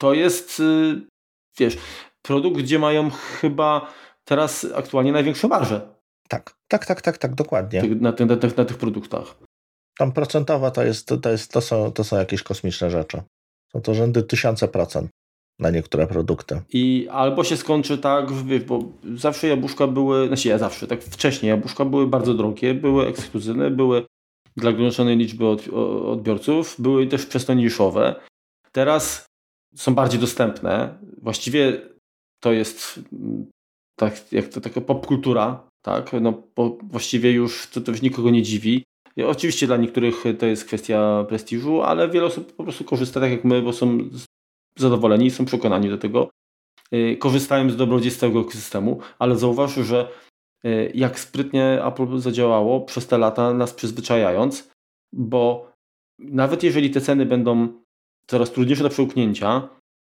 to 0.00 0.14
jest, 0.14 0.58
yy, 0.58 1.00
wiesz, 1.58 1.78
produkt, 2.22 2.58
gdzie 2.58 2.78
mają 2.78 3.10
chyba 3.10 3.92
teraz 4.24 4.66
aktualnie 4.74 5.12
największe 5.12 5.48
marże. 5.48 5.98
Tak, 6.28 6.54
tak, 6.68 6.86
tak, 6.86 7.02
tak, 7.02 7.18
tak, 7.18 7.34
dokładnie. 7.34 7.82
Na, 7.82 8.10
na, 8.18 8.26
na, 8.26 8.36
na 8.56 8.64
tych 8.64 8.78
produktach. 8.78 9.34
Tam 9.98 10.12
procentowa 10.12 10.70
to 10.70 10.82
jest, 10.82 11.12
to, 11.22 11.30
jest, 11.30 11.52
to, 11.52 11.60
są, 11.60 11.92
to 11.92 12.04
są 12.04 12.16
jakieś 12.16 12.42
kosmiczne 12.42 12.90
rzeczy. 12.90 13.22
Są 13.72 13.80
to 13.80 13.94
rzędy 13.94 14.22
tysiące 14.22 14.68
procent 14.68 15.10
na 15.58 15.70
niektóre 15.70 16.06
produkty. 16.06 16.60
I 16.72 17.08
albo 17.10 17.44
się 17.44 17.56
skończy 17.56 17.98
tak, 17.98 18.32
wiesz, 18.32 18.64
bo 18.64 18.84
zawsze 19.14 19.48
jabłuszka 19.48 19.86
były, 19.86 20.26
znaczy 20.26 20.48
ja 20.48 20.58
zawsze, 20.58 20.86
tak 20.86 21.02
wcześniej 21.02 21.50
jabłuszka 21.50 21.84
były 21.84 22.06
bardzo 22.06 22.34
drogie, 22.34 22.74
były 22.74 23.06
ekskluzywne, 23.06 23.70
były 23.70 24.06
dla 24.56 24.70
ograniczonej 24.70 25.16
liczby 25.16 25.46
odbiorców, 26.06 26.76
były 26.78 27.06
też 27.06 27.26
przez 27.26 27.44
to 27.44 27.54
niszowe. 27.54 28.14
Teraz 28.72 29.26
są 29.74 29.94
bardziej 29.94 30.20
dostępne. 30.20 30.98
Właściwie 31.22 31.80
to 32.40 32.52
jest 32.52 33.00
mm, 33.12 33.46
tak, 33.98 34.32
jak 34.32 34.48
to 34.48 34.60
taka 34.60 34.80
popkultura, 34.80 35.68
tak? 35.82 36.10
No, 36.20 36.42
właściwie 36.82 37.32
już 37.32 37.66
to, 37.66 37.80
to 37.80 37.90
już 37.90 38.02
nikogo 38.02 38.30
nie 38.30 38.42
dziwi. 38.42 38.84
Oczywiście 39.26 39.66
dla 39.66 39.76
niektórych 39.76 40.24
to 40.38 40.46
jest 40.46 40.64
kwestia 40.64 41.24
prestiżu, 41.28 41.82
ale 41.82 42.08
wiele 42.08 42.26
osób 42.26 42.52
po 42.52 42.64
prostu 42.64 42.84
korzysta 42.84 43.20
tak 43.20 43.30
jak 43.30 43.44
my, 43.44 43.62
bo 43.62 43.72
są 43.72 43.98
zadowoleni, 44.76 45.30
są 45.30 45.44
przekonani 45.44 45.88
do 45.88 45.98
tego. 45.98 46.30
Y, 46.94 47.16
korzystają 47.20 47.70
z 47.70 47.76
dobrodziejstw 47.76 48.20
całego 48.20 48.40
ekosystemu, 48.40 49.00
ale 49.18 49.36
zauważ, 49.36 49.74
że 49.74 50.08
y, 50.64 50.92
jak 50.94 51.20
sprytnie 51.20 51.84
Apple 51.84 52.18
zadziałało 52.18 52.80
przez 52.80 53.06
te 53.06 53.18
lata 53.18 53.54
nas 53.54 53.74
przyzwyczajając, 53.74 54.70
bo 55.12 55.72
nawet 56.18 56.62
jeżeli 56.62 56.90
te 56.90 57.00
ceny 57.00 57.26
będą 57.26 57.68
coraz 58.26 58.52
trudniejsze 58.52 58.82
do 58.82 58.88
przełknięcia, 58.88 59.68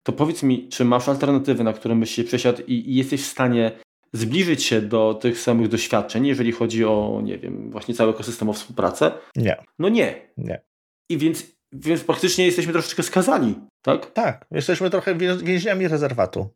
to 0.03 0.13
powiedz 0.13 0.43
mi, 0.43 0.69
czy 0.69 0.85
masz 0.85 1.09
alternatywy, 1.09 1.63
na 1.63 1.73
które 1.73 1.95
byś 1.95 2.11
się 2.11 2.23
przesiadł 2.23 2.61
i, 2.67 2.73
i 2.73 2.95
jesteś 2.95 3.21
w 3.21 3.31
stanie 3.31 3.71
zbliżyć 4.13 4.63
się 4.63 4.81
do 4.81 5.13
tych 5.13 5.39
samych 5.39 5.67
doświadczeń, 5.67 6.27
jeżeli 6.27 6.51
chodzi 6.51 6.85
o, 6.85 7.21
nie 7.23 7.37
wiem, 7.37 7.71
właśnie 7.71 7.93
cały 7.93 8.11
ekosystem 8.11 8.49
o 8.49 8.53
współpracę? 8.53 9.11
Nie. 9.35 9.63
No 9.79 9.89
nie. 9.89 10.31
Nie. 10.37 10.61
I 11.09 11.17
więc, 11.17 11.55
więc 11.73 12.03
praktycznie 12.03 12.45
jesteśmy 12.45 12.73
troszeczkę 12.73 13.03
skazani, 13.03 13.55
tak? 13.81 14.11
Tak, 14.11 14.45
jesteśmy 14.51 14.89
trochę 14.89 15.15
więźniami 15.43 15.87
rezerwatu. 15.87 16.49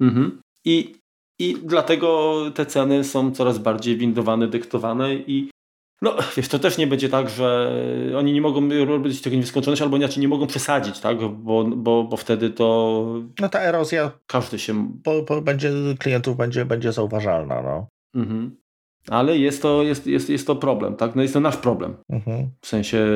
Mhm. 0.00 0.40
I, 0.64 0.94
I 1.38 1.56
dlatego 1.62 2.40
te 2.54 2.66
ceny 2.66 3.04
są 3.04 3.32
coraz 3.32 3.58
bardziej 3.58 3.96
windowane, 3.96 4.48
dyktowane 4.48 5.14
i 5.14 5.50
no, 6.02 6.16
wiesz, 6.36 6.48
to 6.48 6.58
też 6.58 6.78
nie 6.78 6.86
będzie 6.86 7.08
tak, 7.08 7.30
że 7.30 7.72
oni 8.16 8.32
nie 8.32 8.40
mogą 8.40 8.84
robić 8.84 9.22
tego 9.22 9.36
nieskończoność, 9.36 9.82
albo 9.82 9.96
inaczej 9.96 10.20
nie 10.20 10.28
mogą 10.28 10.46
przesadzić, 10.46 11.00
tak? 11.00 11.18
Bo, 11.18 11.64
bo, 11.64 12.04
bo 12.04 12.16
wtedy 12.16 12.50
to. 12.50 13.04
No 13.40 13.48
ta 13.48 13.60
erozja. 13.60 14.10
Każdy 14.26 14.58
się. 14.58 14.92
Po, 15.04 15.22
po 15.22 15.42
będzie, 15.42 15.70
klientów 15.98 16.36
będzie, 16.36 16.64
będzie 16.64 16.92
zauważalna, 16.92 17.62
no. 17.62 17.86
Mhm. 18.14 18.56
Ale 19.08 19.38
jest 19.38 19.62
to, 19.62 19.82
jest, 19.82 20.06
jest, 20.06 20.30
jest 20.30 20.46
to 20.46 20.56
problem, 20.56 20.96
tak? 20.96 21.14
No 21.14 21.22
jest 21.22 21.34
to 21.34 21.40
nasz 21.40 21.56
problem. 21.56 21.96
Mhm. 22.08 22.50
W 22.60 22.66
sensie. 22.66 23.06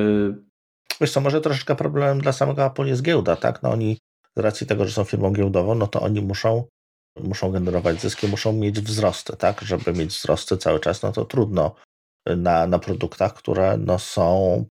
Wiesz 1.01 1.13
co, 1.13 1.21
może 1.21 1.41
troszeczkę 1.41 1.77
problemem 1.77 2.21
dla 2.21 2.33
samego 2.33 2.67
Apple 2.67 2.87
jest 2.87 3.03
giełda, 3.03 3.37
tak? 3.37 3.63
No 3.63 3.71
oni 3.71 3.99
z 4.37 4.41
racji 4.41 4.67
tego, 4.67 4.85
że 4.85 4.93
są 4.93 5.05
firmą 5.05 5.33
giełdową, 5.33 5.75
no 5.75 5.87
to 5.87 6.01
oni 6.01 6.23
muszą 6.23 6.65
muszą 7.25 7.53
generować 7.53 8.01
zyski, 8.01 8.29
muszą 8.29 8.53
mieć 8.53 8.81
wzrosty, 8.81 9.37
tak? 9.37 9.61
Żeby 9.61 9.93
mieć 9.93 10.11
wzrosty 10.11 10.57
cały 10.57 10.81
czas, 10.81 11.03
no 11.03 11.13
to 11.13 11.25
trudno 11.25 11.75
na, 12.37 12.67
na 12.67 12.79
produktach, 12.79 13.35
które 13.35 13.77
no 13.79 13.99
są, 13.99 14.65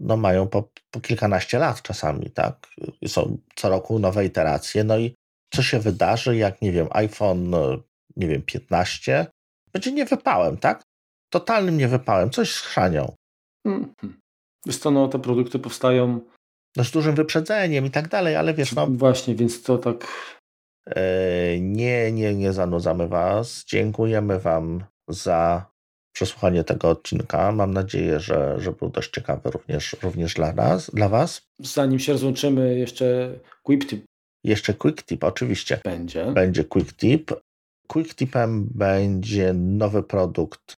no 0.00 0.16
mają 0.16 0.48
po, 0.48 0.68
po 0.90 1.00
kilkanaście 1.00 1.58
lat 1.58 1.82
czasami, 1.82 2.30
tak? 2.30 2.66
Są 3.06 3.38
co 3.54 3.68
roku 3.68 3.98
nowe 3.98 4.24
iteracje, 4.24 4.84
no 4.84 4.98
i 4.98 5.14
co 5.54 5.62
się 5.62 5.78
wydarzy, 5.78 6.36
jak 6.36 6.62
nie 6.62 6.72
wiem, 6.72 6.86
iPhone, 6.90 7.50
nie 8.16 8.28
wiem, 8.28 8.42
15 8.42 9.26
będzie 9.72 9.92
niewypałem, 9.92 10.56
tak? 10.56 10.82
Totalnym 11.32 11.76
niewypałem, 11.76 12.30
coś 12.30 12.52
schrzanią. 12.52 13.14
Mm 13.66 13.94
-hmm. 14.02 14.12
Wiesz 14.66 14.78
co, 14.78 14.90
no 14.90 15.08
te 15.08 15.18
produkty 15.18 15.58
powstają 15.58 16.20
no, 16.76 16.84
z 16.84 16.90
dużym 16.90 17.14
wyprzedzeniem 17.14 17.86
i 17.86 17.90
tak 17.90 18.08
dalej, 18.08 18.36
ale 18.36 18.54
wiesz, 18.54 18.74
no... 18.74 18.86
Właśnie, 18.86 19.34
więc 19.34 19.62
to 19.62 19.78
tak... 19.78 20.06
E, 20.86 21.60
nie, 21.60 22.12
nie, 22.12 22.34
nie 22.34 22.52
zanudzamy 22.52 23.08
Was. 23.08 23.64
Dziękujemy 23.64 24.38
Wam 24.38 24.84
za 25.08 25.66
przesłuchanie 26.12 26.64
tego 26.64 26.88
odcinka. 26.88 27.52
Mam 27.52 27.74
nadzieję, 27.74 28.20
że, 28.20 28.56
że 28.58 28.72
był 28.72 28.88
dość 28.88 29.10
ciekawy 29.10 29.50
również, 29.50 29.96
również 30.02 30.34
dla 30.34 30.52
nas, 30.52 30.90
dla 30.94 31.08
Was. 31.08 31.42
Zanim 31.58 31.98
się 31.98 32.12
rozłączymy, 32.12 32.78
jeszcze 32.78 33.30
quick 33.62 33.88
tip. 33.88 34.04
Jeszcze 34.44 34.74
quick 34.74 35.02
tip, 35.02 35.24
oczywiście. 35.24 35.80
Będzie. 35.84 36.32
Będzie 36.32 36.64
quick 36.64 36.92
tip. 36.96 37.32
Quick 37.86 38.14
tipem 38.14 38.68
będzie 38.74 39.52
nowy 39.54 40.02
produkt 40.02 40.74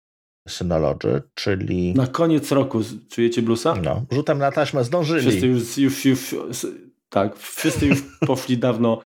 Synology, 0.49 1.23
czyli... 1.35 1.95
Na 1.95 2.07
koniec 2.07 2.53
roku 2.53 2.81
czujecie 3.11 3.43
blusa? 3.43 3.75
No, 3.75 4.05
rzutem 4.11 4.39
na 4.39 4.53
taśmę 4.53 4.85
zdążyli. 4.85 5.21
Wszyscy 5.21 5.47
już, 5.47 5.79
już, 5.79 6.05
już 6.05 6.67
tak, 7.09 7.37
wszyscy 7.37 7.87
już 7.87 8.03
poszli 8.27 8.59
dawno 8.59 9.03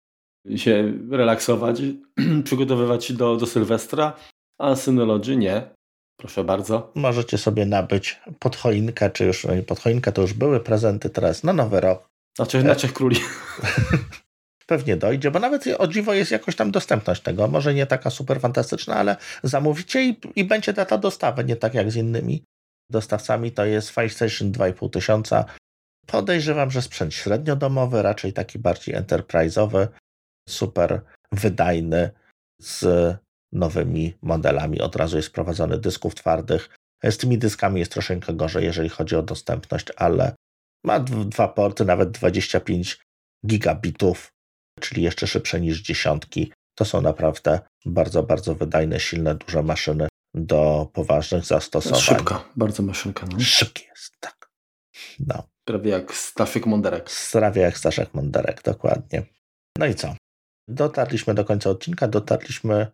się 0.55 0.93
relaksować, 1.11 1.81
przygotowywać 2.43 3.13
do, 3.13 3.35
do 3.35 3.45
Sylwestra, 3.45 4.13
a 4.57 4.75
Synology 4.75 5.37
nie. 5.37 5.76
Proszę 6.17 6.43
bardzo. 6.43 6.91
Możecie 6.95 7.37
sobie 7.37 7.65
nabyć 7.65 8.21
pod 8.39 8.55
choinkę, 8.55 9.09
czy 9.09 9.25
już 9.25 9.47
pod 9.67 9.79
choinkę 9.79 10.11
to 10.11 10.21
już 10.21 10.33
były 10.33 10.59
prezenty 10.59 11.09
teraz 11.09 11.43
na 11.43 11.53
nowy 11.53 11.81
rok. 11.81 12.09
Znaczy 12.35 12.63
na 12.63 12.75
Trzech 12.75 12.93
Króli. 12.93 13.17
Pewnie 14.67 14.97
dojdzie, 14.97 15.31
bo 15.31 15.39
nawet 15.39 15.63
o 15.77 15.87
dziwo 15.87 16.13
jest 16.13 16.31
jakoś 16.31 16.55
tam 16.55 16.71
dostępność 16.71 17.21
tego. 17.21 17.47
Może 17.47 17.73
nie 17.73 17.85
taka 17.85 18.09
super 18.09 18.39
fantastyczna, 18.39 18.95
ale 18.95 19.15
zamówicie 19.43 20.03
i, 20.03 20.19
i 20.35 20.43
będzie 20.43 20.73
data 20.73 20.97
dostawy, 20.97 21.43
nie 21.43 21.55
tak 21.55 21.73
jak 21.73 21.91
z 21.91 21.95
innymi 21.95 22.43
dostawcami. 22.91 23.51
To 23.51 23.65
jest 23.65 23.89
FireStation 23.89 24.51
2,5 24.51 24.89
tysiąca. 24.89 25.45
Podejrzewam, 26.05 26.71
że 26.71 26.81
sprzęt 26.81 27.13
średniodomowy, 27.13 28.01
raczej 28.01 28.33
taki 28.33 28.59
bardziej 28.59 28.95
enterprise'owy, 28.95 29.87
super 30.49 31.01
wydajny, 31.31 32.09
z 32.61 32.85
nowymi 33.51 34.13
modelami. 34.21 34.81
Od 34.81 34.95
razu 34.95 35.17
jest 35.17 35.29
wprowadzony 35.29 35.77
dysków 35.77 36.15
twardych. 36.15 36.69
Z 37.03 37.17
tymi 37.17 37.37
dyskami 37.37 37.79
jest 37.79 37.91
troszeczkę 37.91 38.33
gorzej, 38.33 38.65
jeżeli 38.65 38.89
chodzi 38.89 39.15
o 39.15 39.23
dostępność, 39.23 39.87
ale 39.95 40.35
ma 40.85 40.99
dwa 40.99 41.47
porty, 41.47 41.85
nawet 41.85 42.11
25 42.11 42.99
gigabitów, 43.47 44.33
czyli 44.79 45.03
jeszcze 45.03 45.27
szybsze 45.27 45.61
niż 45.61 45.81
dziesiątki. 45.81 46.51
To 46.75 46.85
są 46.85 47.01
naprawdę 47.01 47.59
bardzo, 47.85 48.23
bardzo 48.23 48.55
wydajne, 48.55 48.99
silne, 48.99 49.35
duże 49.35 49.63
maszyny 49.63 50.07
do 50.33 50.89
poważnych 50.93 51.45
zastosowań. 51.45 52.01
Szybka, 52.01 52.43
bardzo 52.55 52.83
maszynka. 52.83 53.27
No. 53.31 53.39
Szybki 53.39 53.85
jest, 53.89 54.13
tak. 54.19 54.49
No. 55.19 55.43
Prawie 55.65 55.91
jak 55.91 56.13
Staszek 56.13 56.65
Monderek. 56.65 57.09
Prawie 57.31 57.61
jak 57.61 57.77
Staszek 57.77 58.13
Monderek, 58.13 58.61
dokładnie. 58.63 59.23
No 59.77 59.85
i 59.85 59.95
co? 59.95 60.15
Dotarliśmy 60.67 61.33
do 61.33 61.45
końca 61.45 61.69
odcinka, 61.69 62.07
dotarliśmy 62.07 62.87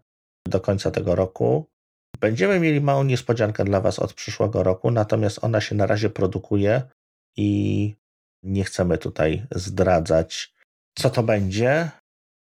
do 0.47 0.59
końca 0.59 0.91
tego 0.91 1.15
roku. 1.15 1.65
Będziemy 2.19 2.59
mieli 2.59 2.81
małą 2.81 3.03
niespodziankę 3.03 3.63
dla 3.63 3.81
Was 3.81 3.99
od 3.99 4.13
przyszłego 4.13 4.63
roku, 4.63 4.91
natomiast 4.91 5.43
ona 5.43 5.61
się 5.61 5.75
na 5.75 5.85
razie 5.85 6.09
produkuje 6.09 6.81
i 7.37 7.95
nie 8.43 8.63
chcemy 8.63 8.97
tutaj 8.97 9.45
zdradzać, 9.51 10.53
co 10.97 11.09
to 11.09 11.23
będzie, 11.23 11.91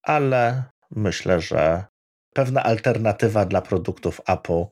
ale 0.02 0.64
myślę, 0.90 1.40
że 1.40 1.84
pewna 2.34 2.62
alternatywa 2.62 3.44
dla 3.44 3.62
produktów 3.62 4.20
Apple 4.26 4.64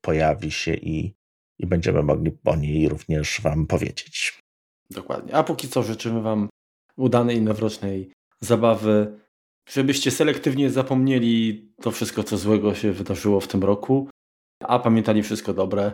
pojawi 0.00 0.50
się 0.50 0.74
i, 0.74 1.14
i 1.58 1.66
będziemy 1.66 2.02
mogli 2.02 2.38
o 2.44 2.56
niej 2.56 2.88
również 2.88 3.40
Wam 3.40 3.66
powiedzieć. 3.66 4.38
Dokładnie. 4.90 5.34
A 5.34 5.42
póki 5.42 5.68
co 5.68 5.82
życzymy 5.82 6.22
Wam 6.22 6.48
udanej 6.96 7.42
noworocznej 7.42 8.12
zabawy 8.40 9.23
żebyście 9.68 10.10
selektywnie 10.10 10.70
zapomnieli 10.70 11.64
to 11.82 11.90
wszystko, 11.90 12.22
co 12.22 12.38
złego 12.38 12.74
się 12.74 12.92
wydarzyło 12.92 13.40
w 13.40 13.48
tym 13.48 13.62
roku, 13.62 14.08
a 14.60 14.78
pamiętali 14.78 15.22
wszystko 15.22 15.54
dobre. 15.54 15.92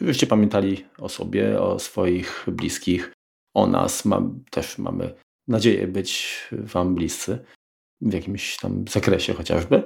Żebyście 0.00 0.26
pamiętali 0.26 0.84
o 0.98 1.08
sobie, 1.08 1.60
o 1.60 1.78
swoich 1.78 2.46
bliskich, 2.48 3.12
o 3.54 3.66
nas. 3.66 4.04
Mam, 4.04 4.44
też 4.50 4.78
mamy 4.78 5.14
nadzieję 5.48 5.88
być 5.88 6.40
Wam 6.52 6.94
bliscy 6.94 7.38
w 8.00 8.12
jakimś 8.12 8.56
tam 8.56 8.84
zakresie 8.88 9.34
chociażby. 9.34 9.82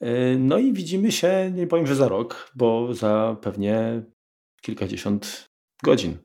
Yy, 0.00 0.36
no 0.38 0.58
i 0.58 0.72
widzimy 0.72 1.12
się, 1.12 1.52
nie 1.54 1.66
powiem, 1.66 1.86
że 1.86 1.94
za 1.94 2.08
rok, 2.08 2.52
bo 2.54 2.94
za 2.94 3.36
pewnie 3.42 4.02
kilkadziesiąt 4.62 5.48
godzin. 5.82 6.18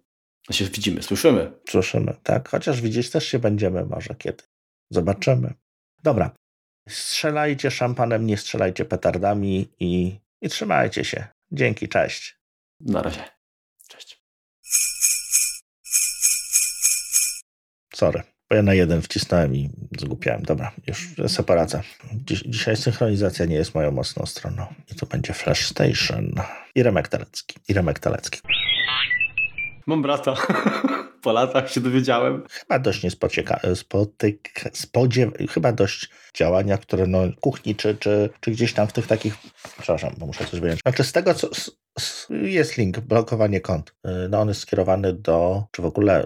Się 0.51 0.65
widzimy, 0.65 1.03
słyszymy. 1.03 1.51
Słyszymy, 1.69 2.15
tak. 2.23 2.49
Chociaż 2.49 2.81
widzieć 2.81 3.09
też 3.09 3.27
się 3.27 3.39
będziemy 3.39 3.85
może 3.85 4.15
kiedy. 4.15 4.43
Zobaczymy. 4.89 5.53
Dobra. 6.03 6.31
Strzelajcie 6.89 7.71
szampanem, 7.71 8.25
nie 8.25 8.37
strzelajcie 8.37 8.85
petardami 8.85 9.69
i, 9.79 10.19
i 10.41 10.49
trzymajcie 10.49 11.05
się. 11.05 11.27
Dzięki, 11.51 11.87
cześć. 11.89 12.39
Na 12.79 13.01
razie. 13.01 13.23
Cześć. 13.87 14.23
Sorry, 17.93 18.23
bo 18.49 18.55
ja 18.55 18.63
na 18.63 18.73
jeden 18.73 19.01
wcisnąłem 19.01 19.55
i 19.55 19.69
zgupiałem. 19.99 20.43
Dobra, 20.43 20.71
już 20.87 21.15
separacja. 21.27 21.81
Dziś, 22.13 22.39
dzisiaj 22.39 22.77
synchronizacja 22.77 23.45
nie 23.45 23.55
jest 23.55 23.75
moją 23.75 23.91
mocną 23.91 24.25
stroną. 24.25 24.73
I 24.91 24.95
to 24.95 25.05
będzie 25.05 25.33
Flash 25.33 25.65
Station. 25.65 26.33
I 26.75 26.83
Remek 26.83 27.07
Telecki. 27.07 27.59
I 27.67 27.73
Remek 27.73 27.99
Telecki. 27.99 28.39
Mam 29.87 30.01
brata. 30.01 30.35
Po 31.23 31.31
latach 31.31 31.71
się 31.71 31.81
dowiedziałem. 31.81 32.43
Chyba 32.49 32.79
dość 32.79 33.03
niespotyka, 33.03 33.59
spotyk, 33.75 34.69
spodziew, 34.73 35.33
chyba 35.49 35.71
dość 35.71 36.09
działania, 36.33 36.77
które 36.77 37.07
no 37.07 37.19
kuchni, 37.41 37.75
czy, 37.75 37.95
czy, 37.95 38.29
czy 38.39 38.51
gdzieś 38.51 38.73
tam 38.73 38.87
w 38.87 38.93
tych 38.93 39.07
takich, 39.07 39.37
przepraszam, 39.77 40.13
bo 40.17 40.25
muszę 40.25 40.45
coś 40.45 40.59
wyjąć. 40.59 40.79
Znaczy 40.81 41.03
z 41.03 41.11
tego, 41.11 41.33
co 41.33 41.49
jest 42.29 42.77
link, 42.77 42.99
blokowanie 42.99 43.61
kont. 43.61 43.89
Y, 43.89 44.09
no 44.29 44.39
on 44.39 44.47
jest 44.47 44.61
skierowany 44.61 45.13
do, 45.13 45.63
czy 45.71 45.81
w 45.81 45.85
ogóle, 45.85 46.25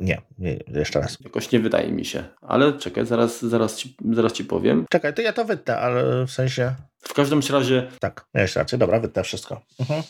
nie, 0.00 0.22
nie, 0.38 0.58
jeszcze 0.66 1.00
raz. 1.00 1.18
Jakoś 1.20 1.52
nie 1.52 1.60
wydaje 1.60 1.92
mi 1.92 2.04
się, 2.04 2.24
ale 2.40 2.72
czekaj, 2.72 3.06
zaraz, 3.06 3.42
zaraz, 3.42 3.76
ci, 3.76 3.96
zaraz 4.12 4.32
ci 4.32 4.44
powiem. 4.44 4.86
Czekaj, 4.90 5.14
to 5.14 5.22
ja 5.22 5.32
to 5.32 5.44
wytnę, 5.44 5.78
ale 5.78 6.26
w 6.26 6.30
sensie... 6.30 6.74
W 6.98 7.14
każdym 7.14 7.40
razie... 7.50 7.88
Tak, 8.00 8.26
miałeś 8.34 8.56
rację, 8.56 8.78
dobra, 8.78 9.00
wytnę 9.00 9.22
wszystko. 9.22 9.60
Mhm. 9.80 10.02